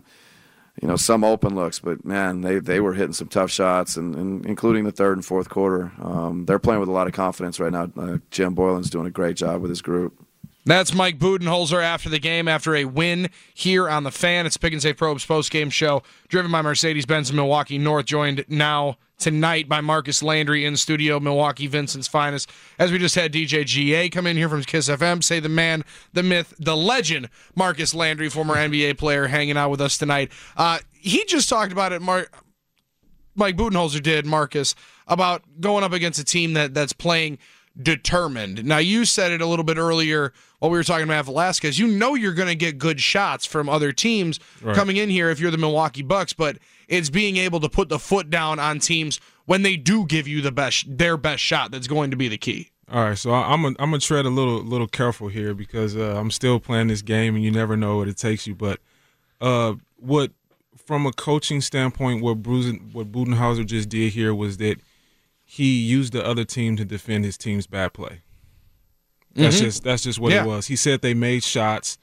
you 0.81 0.87
know 0.87 0.95
some 0.95 1.23
open 1.23 1.55
looks, 1.55 1.79
but 1.79 2.03
man, 2.05 2.41
they 2.41 2.59
they 2.59 2.79
were 2.79 2.93
hitting 2.93 3.13
some 3.13 3.27
tough 3.27 3.49
shots, 3.51 3.95
and, 3.95 4.15
and 4.15 4.45
including 4.45 4.83
the 4.83 4.91
third 4.91 5.17
and 5.17 5.25
fourth 5.25 5.49
quarter. 5.49 5.91
Um, 6.01 6.45
they're 6.45 6.59
playing 6.59 6.79
with 6.79 6.89
a 6.89 6.93
lot 6.93 7.07
of 7.07 7.13
confidence 7.13 7.59
right 7.59 7.71
now. 7.71 7.89
Uh, 7.97 8.17
Jim 8.31 8.53
Boylan's 8.55 8.89
doing 8.89 9.07
a 9.07 9.11
great 9.11 9.37
job 9.37 9.61
with 9.61 9.69
his 9.69 9.81
group. 9.81 10.25
That's 10.65 10.95
Mike 10.95 11.19
Budenholzer 11.19 11.83
after 11.83 12.09
the 12.09 12.17
game, 12.17 12.47
after 12.47 12.75
a 12.75 12.85
win 12.85 13.29
here 13.53 13.87
on 13.87 14.03
the 14.03 14.11
fan. 14.11 14.47
It's 14.47 14.57
Pick 14.57 14.73
and 14.73 14.81
Save 14.81 14.97
Pro 14.97 15.09
Hoops 15.11 15.25
post 15.25 15.51
game 15.51 15.69
show, 15.69 16.01
driven 16.27 16.51
by 16.51 16.63
Mercedes 16.63 17.05
Benz 17.05 17.31
Milwaukee 17.31 17.77
North, 17.77 18.07
joined 18.07 18.45
now 18.47 18.97
tonight 19.17 19.69
by 19.69 19.81
Marcus 19.81 20.21
Landry 20.21 20.65
in 20.65 20.77
studio, 20.77 21.19
Milwaukee 21.19 21.67
Vincent's 21.67 22.07
finest. 22.07 22.49
As 22.77 22.91
we 22.91 22.97
just 22.97 23.15
had 23.15 23.31
DJ 23.31 23.65
GA 23.65 24.09
come 24.09 24.27
in 24.27 24.37
here 24.37 24.49
from 24.49 24.63
Kiss 24.63 24.89
FM, 24.89 25.23
say 25.23 25.39
the 25.39 25.49
man, 25.49 25.83
the 26.13 26.23
myth, 26.23 26.53
the 26.59 26.75
legend, 26.75 27.29
Marcus 27.55 27.93
Landry, 27.93 28.29
former 28.29 28.55
NBA 28.55 28.97
player, 28.97 29.27
hanging 29.27 29.57
out 29.57 29.71
with 29.71 29.81
us 29.81 29.97
tonight. 29.97 30.31
Uh, 30.57 30.79
he 30.93 31.25
just 31.25 31.49
talked 31.49 31.71
about 31.71 31.91
it, 31.91 32.01
Mark. 32.01 32.31
Mike 33.35 33.57
Budenholzer 33.57 34.01
did, 34.01 34.25
Marcus, 34.25 34.75
about 35.07 35.43
going 35.59 35.83
up 35.83 35.91
against 35.91 36.19
a 36.19 36.23
team 36.23 36.53
that 36.53 36.73
that's 36.73 36.93
playing 36.93 37.37
determined. 37.81 38.63
Now, 38.63 38.77
you 38.77 39.05
said 39.05 39.31
it 39.31 39.41
a 39.41 39.45
little 39.45 39.65
bit 39.65 39.77
earlier 39.77 40.31
while 40.59 40.71
we 40.71 40.77
were 40.77 40.83
talking 40.83 41.03
about 41.03 41.25
Velazquez. 41.25 41.77
You 41.77 41.87
know 41.87 42.15
you're 42.15 42.33
going 42.33 42.47
to 42.47 42.55
get 42.55 42.77
good 42.77 43.01
shots 43.01 43.45
from 43.45 43.67
other 43.67 43.91
teams 43.91 44.39
right. 44.61 44.75
coming 44.75 44.97
in 44.97 45.09
here 45.09 45.29
if 45.29 45.39
you're 45.39 45.51
the 45.51 45.57
Milwaukee 45.57 46.01
Bucks, 46.01 46.33
but 46.33 46.57
it's 46.87 47.09
being 47.09 47.37
able 47.37 47.59
to 47.59 47.69
put 47.69 47.89
the 47.89 47.99
foot 47.99 48.29
down 48.29 48.59
on 48.59 48.79
teams 48.79 49.19
when 49.45 49.61
they 49.61 49.75
do 49.75 50.05
give 50.05 50.27
you 50.27 50.41
the 50.41 50.51
best 50.51 50.85
their 50.97 51.17
best 51.17 51.41
shot 51.41 51.71
that's 51.71 51.87
going 51.87 52.11
to 52.11 52.17
be 52.17 52.27
the 52.27 52.37
key. 52.37 52.71
All 52.91 53.03
right, 53.03 53.17
so 53.17 53.33
I'm 53.33 53.63
gonna 53.63 53.75
I'm 53.79 53.89
gonna 53.89 53.99
tread 53.99 54.25
a 54.25 54.29
little 54.29 54.61
little 54.61 54.87
careful 54.87 55.27
here 55.27 55.53
because 55.55 55.95
uh, 55.95 56.15
I'm 56.17 56.29
still 56.29 56.59
playing 56.59 56.87
this 56.87 57.01
game 57.01 57.35
and 57.35 57.43
you 57.43 57.51
never 57.51 57.75
know 57.75 57.97
what 57.97 58.07
it 58.07 58.17
takes 58.17 58.45
you. 58.45 58.53
But 58.53 58.79
uh, 59.41 59.73
what 59.97 60.31
from 60.85 61.07
a 61.07 61.11
coaching 61.11 61.61
standpoint, 61.61 62.21
what 62.21 62.43
Bruce, 62.43 62.71
what 62.91 63.11
Budenholzer 63.11 63.65
just 63.65 63.89
did 63.89 64.13
here 64.13 64.35
was 64.35 64.57
that 64.57 64.77
he 65.43 65.79
used 65.79 66.13
the 66.13 66.23
other 66.25 66.45
team 66.45 66.75
to 66.77 66.85
defend 66.85 67.25
his 67.25 67.37
team's 67.37 67.65
bad 67.65 67.93
play. 67.93 68.21
That's 69.33 69.55
mm-hmm. 69.55 69.65
just 69.65 69.83
that's 69.83 70.03
just 70.03 70.19
what 70.19 70.31
yeah. 70.31 70.43
it 70.43 70.47
was. 70.47 70.67
He 70.67 70.75
said 70.75 71.01
they 71.01 71.13
made 71.13 71.43
shots. 71.43 71.97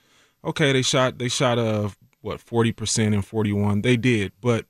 Okay, 0.44 0.72
they 0.72 0.82
shot 0.82 1.18
they 1.18 1.28
shot 1.28 1.58
a 1.58 1.84
uh, 1.84 1.90
what 2.22 2.40
forty 2.40 2.72
percent 2.72 3.14
and 3.14 3.24
forty 3.24 3.52
one. 3.52 3.82
They 3.82 3.96
did, 3.96 4.32
but 4.40 4.66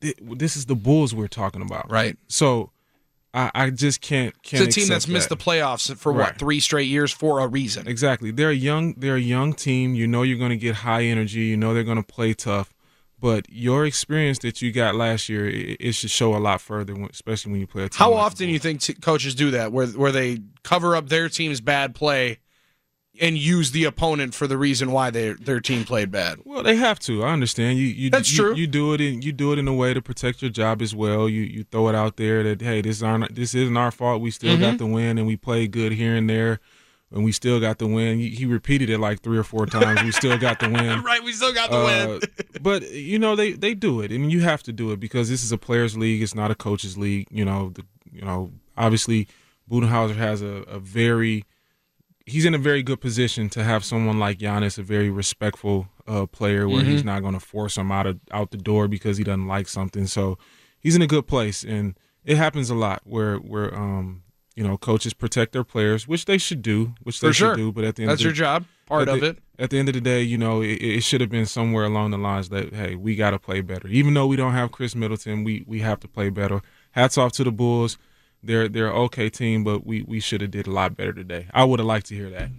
this 0.00 0.56
is 0.56 0.66
the 0.66 0.76
Bulls 0.76 1.14
we're 1.14 1.28
talking 1.28 1.62
about, 1.62 1.90
right? 1.90 2.16
So 2.28 2.70
I, 3.34 3.50
I 3.54 3.70
just 3.70 4.00
can't. 4.00 4.40
can't 4.42 4.66
it's 4.66 4.76
a 4.76 4.80
team 4.80 4.88
that's 4.88 5.06
that. 5.06 5.12
missed 5.12 5.28
the 5.28 5.36
playoffs 5.36 5.94
for 5.96 6.12
right. 6.12 6.28
what 6.28 6.38
three 6.38 6.60
straight 6.60 6.88
years 6.88 7.12
for 7.12 7.40
a 7.40 7.46
reason. 7.46 7.86
Exactly. 7.86 8.30
They're 8.30 8.50
a 8.50 8.54
young. 8.54 8.94
They're 8.94 9.16
a 9.16 9.20
young 9.20 9.52
team. 9.52 9.94
You 9.94 10.06
know 10.06 10.22
you're 10.22 10.38
going 10.38 10.50
to 10.50 10.56
get 10.56 10.76
high 10.76 11.04
energy. 11.04 11.40
You 11.40 11.56
know 11.56 11.74
they're 11.74 11.84
going 11.84 12.02
to 12.02 12.02
play 12.02 12.34
tough. 12.34 12.74
But 13.20 13.46
your 13.50 13.84
experience 13.84 14.38
that 14.40 14.62
you 14.62 14.70
got 14.70 14.94
last 14.94 15.28
year, 15.28 15.48
it, 15.48 15.76
it 15.80 15.92
should 15.92 16.10
show 16.10 16.36
a 16.36 16.38
lot 16.38 16.60
further, 16.60 16.94
especially 17.10 17.50
when 17.50 17.60
you 17.60 17.66
play 17.66 17.82
a 17.82 17.88
team. 17.88 17.98
How 17.98 18.12
like 18.12 18.22
often 18.22 18.46
do 18.46 18.52
you 18.52 18.60
think 18.60 18.80
t- 18.80 18.94
coaches 18.94 19.34
do 19.34 19.50
that, 19.50 19.72
where 19.72 19.88
where 19.88 20.12
they 20.12 20.38
cover 20.62 20.94
up 20.94 21.08
their 21.08 21.28
team's 21.28 21.60
bad 21.60 21.94
play 21.94 22.38
and 23.20 23.36
use 23.36 23.70
the 23.72 23.84
opponent 23.84 24.34
for 24.34 24.46
the 24.46 24.56
reason 24.56 24.92
why 24.92 25.10
their 25.10 25.34
their 25.34 25.60
team 25.60 25.84
played 25.84 26.10
bad? 26.10 26.40
Well, 26.44 26.62
they 26.62 26.76
have 26.76 26.98
to. 27.00 27.24
I 27.24 27.32
understand. 27.32 27.78
You, 27.78 27.86
you 27.86 28.10
that's 28.10 28.30
you, 28.32 28.38
true. 28.38 28.54
You 28.54 28.66
do 28.66 28.92
it 28.94 29.00
in 29.00 29.22
you 29.22 29.32
do 29.32 29.52
it 29.52 29.58
in 29.58 29.68
a 29.68 29.74
way 29.74 29.94
to 29.94 30.02
protect 30.02 30.42
your 30.42 30.50
job 30.50 30.82
as 30.82 30.94
well. 30.94 31.28
You 31.28 31.42
you 31.42 31.64
throw 31.64 31.88
it 31.88 31.94
out 31.94 32.16
there 32.16 32.42
that 32.42 32.60
hey, 32.60 32.80
this 32.80 32.96
is 32.96 33.02
our, 33.02 33.26
this 33.28 33.54
isn't 33.54 33.76
our 33.76 33.90
fault. 33.90 34.20
We 34.20 34.30
still 34.30 34.54
mm-hmm. 34.54 34.62
got 34.62 34.78
the 34.78 34.86
win, 34.86 35.18
and 35.18 35.26
we 35.26 35.36
played 35.36 35.70
good 35.70 35.92
here 35.92 36.14
and 36.14 36.28
there 36.28 36.60
and 37.10 37.24
we 37.24 37.32
still 37.32 37.58
got 37.60 37.78
the 37.78 37.86
win. 37.86 38.18
He 38.18 38.44
repeated 38.44 38.90
it 38.90 38.98
like 38.98 39.22
three 39.22 39.38
or 39.38 39.44
four 39.44 39.66
times. 39.66 40.02
We 40.02 40.12
still 40.12 40.36
got 40.36 40.60
the 40.60 40.68
win. 40.70 41.02
right, 41.02 41.22
we 41.22 41.32
still 41.32 41.52
got 41.52 41.70
the 41.70 41.78
uh, 41.78 41.84
win. 41.84 42.20
but 42.62 42.90
you 42.92 43.18
know 43.18 43.34
they 43.36 43.52
they 43.52 43.74
do 43.74 44.00
it, 44.00 44.12
and 44.12 44.30
you 44.30 44.40
have 44.40 44.62
to 44.64 44.72
do 44.72 44.92
it 44.92 45.00
because 45.00 45.28
this 45.28 45.42
is 45.42 45.52
a 45.52 45.58
players' 45.58 45.96
league. 45.96 46.22
It's 46.22 46.34
not 46.34 46.50
a 46.50 46.54
coaches' 46.54 46.98
league. 46.98 47.28
You 47.30 47.44
know, 47.44 47.70
the, 47.70 47.84
you 48.12 48.22
know, 48.22 48.52
obviously 48.76 49.28
Budenholzer 49.70 50.16
has 50.16 50.42
a, 50.42 50.64
a 50.68 50.78
very 50.78 51.44
he's 52.28 52.44
in 52.44 52.54
a 52.54 52.58
very 52.58 52.82
good 52.82 53.00
position 53.00 53.48
to 53.50 53.64
have 53.64 53.84
someone 53.84 54.18
like 54.18 54.38
Giannis, 54.38 54.78
a 54.78 54.82
very 54.82 55.10
respectful 55.10 55.88
uh, 56.06 56.26
player, 56.26 56.68
where 56.68 56.82
mm-hmm. 56.82 56.90
he's 56.90 57.04
not 57.04 57.22
going 57.22 57.34
to 57.34 57.40
force 57.40 57.76
him 57.76 57.90
out 57.90 58.06
of 58.06 58.20
out 58.30 58.50
the 58.50 58.56
door 58.56 58.88
because 58.88 59.18
he 59.18 59.24
doesn't 59.24 59.46
like 59.46 59.68
something. 59.68 60.06
So 60.06 60.38
he's 60.80 60.96
in 60.96 61.02
a 61.02 61.06
good 61.06 61.26
place, 61.26 61.64
and 61.64 61.98
it 62.24 62.36
happens 62.36 62.70
a 62.70 62.74
lot 62.74 63.02
where 63.04 63.36
where 63.36 63.74
um 63.74 64.22
you 64.58 64.64
know, 64.64 64.76
coaches 64.76 65.14
protect 65.14 65.52
their 65.52 65.62
players, 65.62 66.08
which 66.08 66.24
they 66.24 66.36
should 66.36 66.62
do, 66.62 66.92
which 67.04 67.20
they 67.20 67.28
For 67.28 67.32
should 67.32 67.44
sure. 67.44 67.54
do. 67.54 67.70
But 67.70 67.84
at 67.84 67.94
the 67.94 68.02
end, 68.02 68.10
that's 68.10 68.20
of 68.20 68.24
the, 68.24 68.28
your 68.30 68.34
job, 68.34 68.64
part 68.86 69.08
of 69.08 69.20
the, 69.20 69.26
it. 69.28 69.38
at 69.56 69.70
the 69.70 69.78
end 69.78 69.88
of 69.88 69.94
the 69.94 70.00
day, 70.00 70.20
you 70.20 70.36
know, 70.36 70.62
it, 70.62 70.82
it 70.82 71.00
should 71.04 71.20
have 71.20 71.30
been 71.30 71.46
somewhere 71.46 71.84
along 71.84 72.10
the 72.10 72.18
lines 72.18 72.48
that 72.48 72.74
hey, 72.74 72.96
we 72.96 73.14
got 73.14 73.30
to 73.30 73.38
play 73.38 73.60
better. 73.60 73.86
Even 73.86 74.14
though 74.14 74.26
we 74.26 74.34
don't 74.34 74.54
have 74.54 74.72
Khris 74.72 74.96
Middleton, 74.96 75.44
we 75.44 75.62
we 75.64 75.78
have 75.78 76.00
to 76.00 76.08
play 76.08 76.28
better. 76.28 76.60
Hats 76.90 77.16
off 77.16 77.30
to 77.34 77.44
the 77.44 77.52
Bulls. 77.52 77.98
They're 78.42 78.68
they're 78.68 78.92
okay 78.92 79.30
team, 79.30 79.64
but 79.64 79.86
we 79.86 80.02
we 80.02 80.20
should 80.20 80.40
have 80.40 80.50
did 80.50 80.66
a 80.66 80.70
lot 80.70 80.96
better 80.96 81.12
today. 81.12 81.46
I 81.52 81.64
would 81.64 81.80
have 81.80 81.86
liked 81.86 82.06
to 82.06 82.14
hear 82.14 82.30
that. 82.30 82.50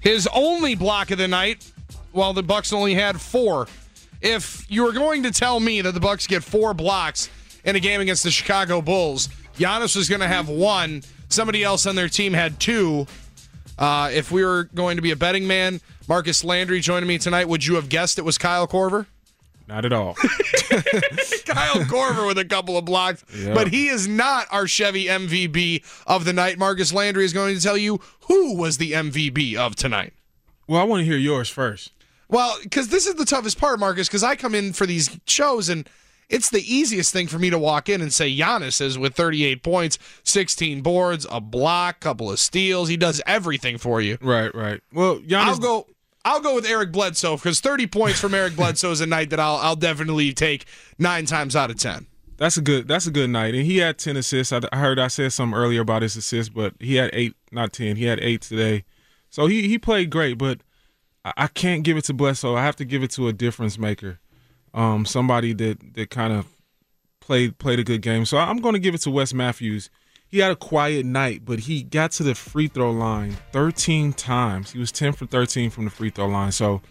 His 0.00 0.28
only 0.32 0.74
block 0.74 1.10
of 1.10 1.18
the 1.18 1.28
night, 1.28 1.70
while 2.12 2.32
the 2.32 2.42
Bucks 2.42 2.72
only 2.72 2.94
had 2.94 3.20
four. 3.20 3.68
If 4.20 4.66
you 4.68 4.82
were 4.82 4.92
going 4.92 5.22
to 5.22 5.30
tell 5.30 5.60
me 5.60 5.80
that 5.80 5.92
the 5.92 6.00
Bucks 6.00 6.26
get 6.26 6.42
four 6.42 6.74
blocks 6.74 7.30
in 7.64 7.76
a 7.76 7.80
game 7.80 8.00
against 8.00 8.24
the 8.24 8.30
Chicago 8.30 8.82
Bulls, 8.82 9.28
Giannis 9.56 9.96
was 9.96 10.08
going 10.08 10.20
to 10.20 10.28
have 10.28 10.48
one. 10.48 11.02
Somebody 11.28 11.62
else 11.62 11.86
on 11.86 11.94
their 11.94 12.08
team 12.08 12.32
had 12.32 12.58
two. 12.58 13.06
Uh, 13.78 14.10
if 14.12 14.32
we 14.32 14.44
were 14.44 14.64
going 14.74 14.96
to 14.96 15.02
be 15.02 15.12
a 15.12 15.16
betting 15.16 15.46
man, 15.46 15.80
Marcus 16.08 16.42
Landry 16.44 16.80
joining 16.80 17.06
me 17.06 17.18
tonight, 17.18 17.48
would 17.48 17.64
you 17.64 17.76
have 17.76 17.88
guessed 17.88 18.18
it 18.18 18.24
was 18.24 18.36
Kyle 18.38 18.66
Korver? 18.66 19.06
Not 19.70 19.84
at 19.84 19.92
all. 19.92 20.14
Kyle 21.46 21.84
Korver 21.84 22.26
with 22.26 22.38
a 22.38 22.44
couple 22.44 22.76
of 22.76 22.84
blocks, 22.84 23.24
Yeah. 23.32 23.54
but 23.54 23.68
he 23.68 23.86
is 23.86 24.08
not 24.08 24.46
our 24.50 24.66
Chevy 24.66 25.04
MVP 25.06 25.84
of 26.08 26.24
the 26.24 26.32
night. 26.32 26.58
Marcus 26.58 26.92
Landry 26.92 27.24
is 27.24 27.32
going 27.32 27.54
to 27.54 27.62
tell 27.62 27.76
you 27.76 28.00
who 28.26 28.56
was 28.56 28.78
the 28.78 28.92
MVP 28.92 29.54
of 29.54 29.76
tonight. 29.76 30.12
Well, 30.66 30.80
I 30.80 30.84
want 30.84 31.00
to 31.02 31.04
hear 31.04 31.16
yours 31.16 31.48
first. 31.48 31.92
Well, 32.28 32.56
because 32.62 32.88
this 32.88 33.06
is 33.06 33.14
the 33.14 33.24
toughest 33.24 33.58
part, 33.58 33.78
Marcus, 33.78 34.08
because 34.08 34.24
I 34.24 34.34
come 34.34 34.56
in 34.56 34.72
for 34.72 34.86
these 34.86 35.16
shows 35.26 35.68
and 35.68 35.88
it's 36.28 36.50
the 36.50 36.62
easiest 36.62 37.12
thing 37.12 37.26
for 37.28 37.38
me 37.38 37.50
to 37.50 37.58
walk 37.58 37.88
in 37.88 38.00
and 38.00 38.12
say 38.12 38.28
Giannis 38.36 38.80
is 38.80 38.96
with 38.98 39.14
38 39.14 39.62
points, 39.62 39.98
16 40.24 40.80
boards, 40.80 41.26
a 41.30 41.40
block, 41.40 42.00
couple 42.00 42.30
of 42.30 42.38
steals. 42.40 42.88
He 42.88 42.96
does 42.96 43.20
everything 43.26 43.78
for 43.78 44.00
you. 44.00 44.16
Right, 44.20 44.54
right. 44.54 44.80
Well, 44.92 45.18
Giannis. 45.18 45.44
I'll 45.44 45.58
go. 45.58 45.86
I'll 46.24 46.40
go 46.40 46.54
with 46.54 46.66
Eric 46.66 46.92
Bledsoe 46.92 47.36
because 47.36 47.60
30 47.60 47.86
points 47.86 48.20
from 48.20 48.34
Eric 48.34 48.56
Bledsoe 48.56 48.90
is 48.90 49.00
a 49.00 49.06
night 49.06 49.30
that 49.30 49.40
I'll 49.40 49.56
I'll 49.56 49.76
definitely 49.76 50.32
take 50.32 50.66
nine 50.98 51.26
times 51.26 51.56
out 51.56 51.70
of 51.70 51.78
ten. 51.78 52.06
That's 52.36 52.56
a 52.56 52.62
good. 52.62 52.88
That's 52.88 53.06
a 53.06 53.10
good 53.10 53.28
night, 53.28 53.54
and 53.54 53.66
he 53.66 53.78
had 53.78 53.98
ten 53.98 54.16
assists. 54.16 54.50
I, 54.50 54.60
I 54.72 54.78
heard 54.78 54.98
I 54.98 55.08
said 55.08 55.30
something 55.30 55.58
earlier 55.58 55.82
about 55.82 56.00
his 56.00 56.16
assists, 56.16 56.52
but 56.52 56.72
he 56.80 56.96
had 56.96 57.10
eight, 57.12 57.34
not 57.52 57.72
ten. 57.74 57.96
He 57.96 58.04
had 58.04 58.18
eight 58.20 58.40
today, 58.40 58.84
so 59.28 59.46
he 59.46 59.68
he 59.68 59.78
played 59.78 60.08
great. 60.08 60.38
But 60.38 60.62
I, 61.22 61.32
I 61.36 61.46
can't 61.48 61.82
give 61.84 61.98
it 61.98 62.04
to 62.04 62.14
Bledsoe. 62.14 62.56
I 62.56 62.62
have 62.62 62.76
to 62.76 62.86
give 62.86 63.02
it 63.02 63.10
to 63.12 63.28
a 63.28 63.34
difference 63.34 63.78
maker, 63.78 64.20
um, 64.72 65.04
somebody 65.04 65.52
that 65.52 65.94
that 65.94 66.08
kind 66.08 66.32
of 66.32 66.46
played 67.20 67.58
played 67.58 67.78
a 67.78 67.84
good 67.84 68.00
game. 68.00 68.24
So 68.24 68.38
I'm 68.38 68.56
going 68.56 68.72
to 68.72 68.80
give 68.80 68.94
it 68.94 69.02
to 69.02 69.10
Wes 69.10 69.34
Matthews. 69.34 69.90
He 70.30 70.38
had 70.38 70.52
a 70.52 70.56
quiet 70.56 71.04
night, 71.04 71.42
but 71.44 71.58
he 71.60 71.82
got 71.82 72.12
to 72.12 72.22
the 72.22 72.36
free 72.36 72.68
throw 72.68 72.92
line 72.92 73.36
13 73.52 74.12
times. 74.12 74.70
He 74.70 74.78
was 74.78 74.92
10 74.92 75.12
for 75.12 75.26
13 75.26 75.70
from 75.70 75.84
the 75.84 75.90
free 75.90 76.10
throw 76.10 76.28
line. 76.28 76.52
So 76.52 76.82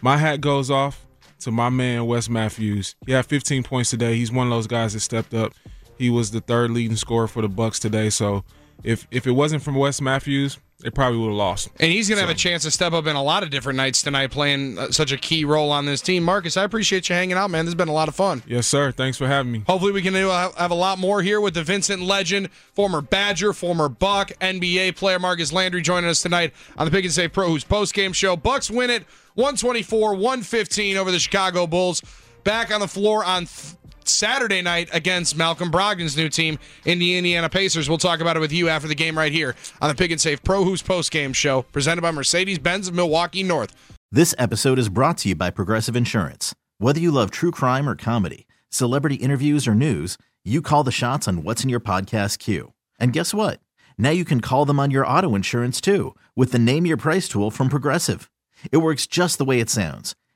my 0.00 0.16
hat 0.16 0.40
goes 0.40 0.70
off 0.70 1.04
to 1.40 1.50
my 1.50 1.70
man 1.70 2.06
Wes 2.06 2.28
Matthews. 2.28 2.94
He 3.04 3.12
had 3.12 3.26
15 3.26 3.64
points 3.64 3.90
today. 3.90 4.14
He's 4.14 4.30
one 4.30 4.46
of 4.46 4.52
those 4.52 4.68
guys 4.68 4.92
that 4.92 5.00
stepped 5.00 5.34
up. 5.34 5.52
He 5.98 6.08
was 6.08 6.30
the 6.30 6.40
third 6.40 6.70
leading 6.70 6.96
scorer 6.96 7.26
for 7.26 7.42
the 7.42 7.48
Bucks 7.48 7.80
today. 7.80 8.10
So 8.10 8.44
if 8.84 9.06
if 9.10 9.26
it 9.26 9.32
wasn't 9.32 9.62
from 9.62 9.74
Wes 9.74 10.00
Matthews, 10.00 10.58
they 10.80 10.90
probably 10.90 11.18
would 11.18 11.28
have 11.28 11.36
lost. 11.36 11.70
And 11.80 11.90
he's 11.90 12.08
going 12.08 12.18
to 12.18 12.26
have 12.26 12.34
a 12.34 12.38
chance 12.38 12.64
to 12.64 12.70
step 12.70 12.92
up 12.92 13.06
in 13.06 13.16
a 13.16 13.22
lot 13.22 13.42
of 13.42 13.50
different 13.50 13.76
nights 13.78 14.02
tonight, 14.02 14.30
playing 14.30 14.78
uh, 14.78 14.90
such 14.90 15.12
a 15.12 15.16
key 15.16 15.44
role 15.44 15.70
on 15.70 15.86
this 15.86 16.00
team. 16.02 16.22
Marcus, 16.22 16.56
I 16.56 16.64
appreciate 16.64 17.08
you 17.08 17.14
hanging 17.14 17.36
out, 17.36 17.50
man. 17.50 17.64
This 17.64 17.72
has 17.72 17.76
been 17.76 17.88
a 17.88 17.92
lot 17.92 18.08
of 18.08 18.14
fun. 18.14 18.42
Yes, 18.46 18.66
sir. 18.66 18.92
Thanks 18.92 19.16
for 19.16 19.26
having 19.26 19.50
me. 19.50 19.64
Hopefully, 19.66 19.92
we 19.92 20.02
can 20.02 20.14
uh, 20.14 20.50
have 20.52 20.70
a 20.70 20.74
lot 20.74 20.98
more 20.98 21.22
here 21.22 21.40
with 21.40 21.54
the 21.54 21.62
Vincent 21.62 22.02
legend, 22.02 22.50
former 22.74 23.00
Badger, 23.00 23.52
former 23.52 23.88
Buck, 23.88 24.30
NBA 24.40 24.96
player 24.96 25.18
Marcus 25.18 25.52
Landry 25.52 25.80
joining 25.80 26.10
us 26.10 26.20
tonight 26.20 26.52
on 26.76 26.84
the 26.84 26.90
Pick 26.90 27.04
and 27.04 27.14
Save 27.14 27.32
Pro 27.32 27.48
Hoops 27.48 27.64
post 27.64 27.94
game 27.94 28.12
show. 28.12 28.36
Bucks 28.36 28.70
win 28.70 28.90
it 28.90 29.04
124 29.34 30.14
115 30.14 30.96
over 30.96 31.10
the 31.10 31.18
Chicago 31.18 31.66
Bulls. 31.66 32.02
Back 32.44 32.70
on 32.70 32.80
the 32.80 32.88
floor 32.88 33.24
on 33.24 33.46
th- 33.46 33.76
Saturday 34.08 34.62
night 34.62 34.88
against 34.92 35.36
Malcolm 35.36 35.70
Brogdon's 35.70 36.16
new 36.16 36.28
team 36.28 36.58
in 36.84 36.98
the 36.98 37.16
Indiana 37.16 37.48
Pacers. 37.48 37.88
We'll 37.88 37.98
talk 37.98 38.20
about 38.20 38.36
it 38.36 38.40
with 38.40 38.52
you 38.52 38.68
after 38.68 38.88
the 38.88 38.94
game 38.94 39.16
right 39.16 39.32
here 39.32 39.54
on 39.80 39.88
the 39.88 39.94
Pick 39.94 40.10
and 40.10 40.20
Save 40.20 40.42
Pro 40.42 40.64
Hoops 40.64 40.82
post 40.82 41.10
game 41.10 41.32
show 41.32 41.62
presented 41.62 42.02
by 42.02 42.10
Mercedes 42.10 42.58
Benz 42.58 42.88
of 42.88 42.94
Milwaukee 42.94 43.42
North. 43.42 43.74
This 44.12 44.34
episode 44.38 44.78
is 44.78 44.88
brought 44.88 45.18
to 45.18 45.30
you 45.30 45.34
by 45.34 45.50
Progressive 45.50 45.96
Insurance. 45.96 46.54
Whether 46.78 47.00
you 47.00 47.10
love 47.10 47.30
true 47.30 47.50
crime 47.50 47.88
or 47.88 47.96
comedy, 47.96 48.46
celebrity 48.68 49.16
interviews 49.16 49.66
or 49.66 49.74
news, 49.74 50.18
you 50.44 50.62
call 50.62 50.84
the 50.84 50.92
shots 50.92 51.26
on 51.26 51.42
what's 51.42 51.64
in 51.64 51.70
your 51.70 51.80
podcast 51.80 52.38
queue. 52.38 52.72
And 53.00 53.12
guess 53.12 53.34
what? 53.34 53.60
Now 53.98 54.10
you 54.10 54.24
can 54.24 54.40
call 54.40 54.64
them 54.64 54.78
on 54.78 54.90
your 54.90 55.06
auto 55.06 55.34
insurance 55.34 55.80
too 55.80 56.14
with 56.36 56.52
the 56.52 56.58
Name 56.58 56.86
Your 56.86 56.96
Price 56.96 57.28
tool 57.28 57.50
from 57.50 57.68
Progressive. 57.68 58.30
It 58.70 58.78
works 58.78 59.06
just 59.06 59.38
the 59.38 59.44
way 59.44 59.60
it 59.60 59.70
sounds. 59.70 60.14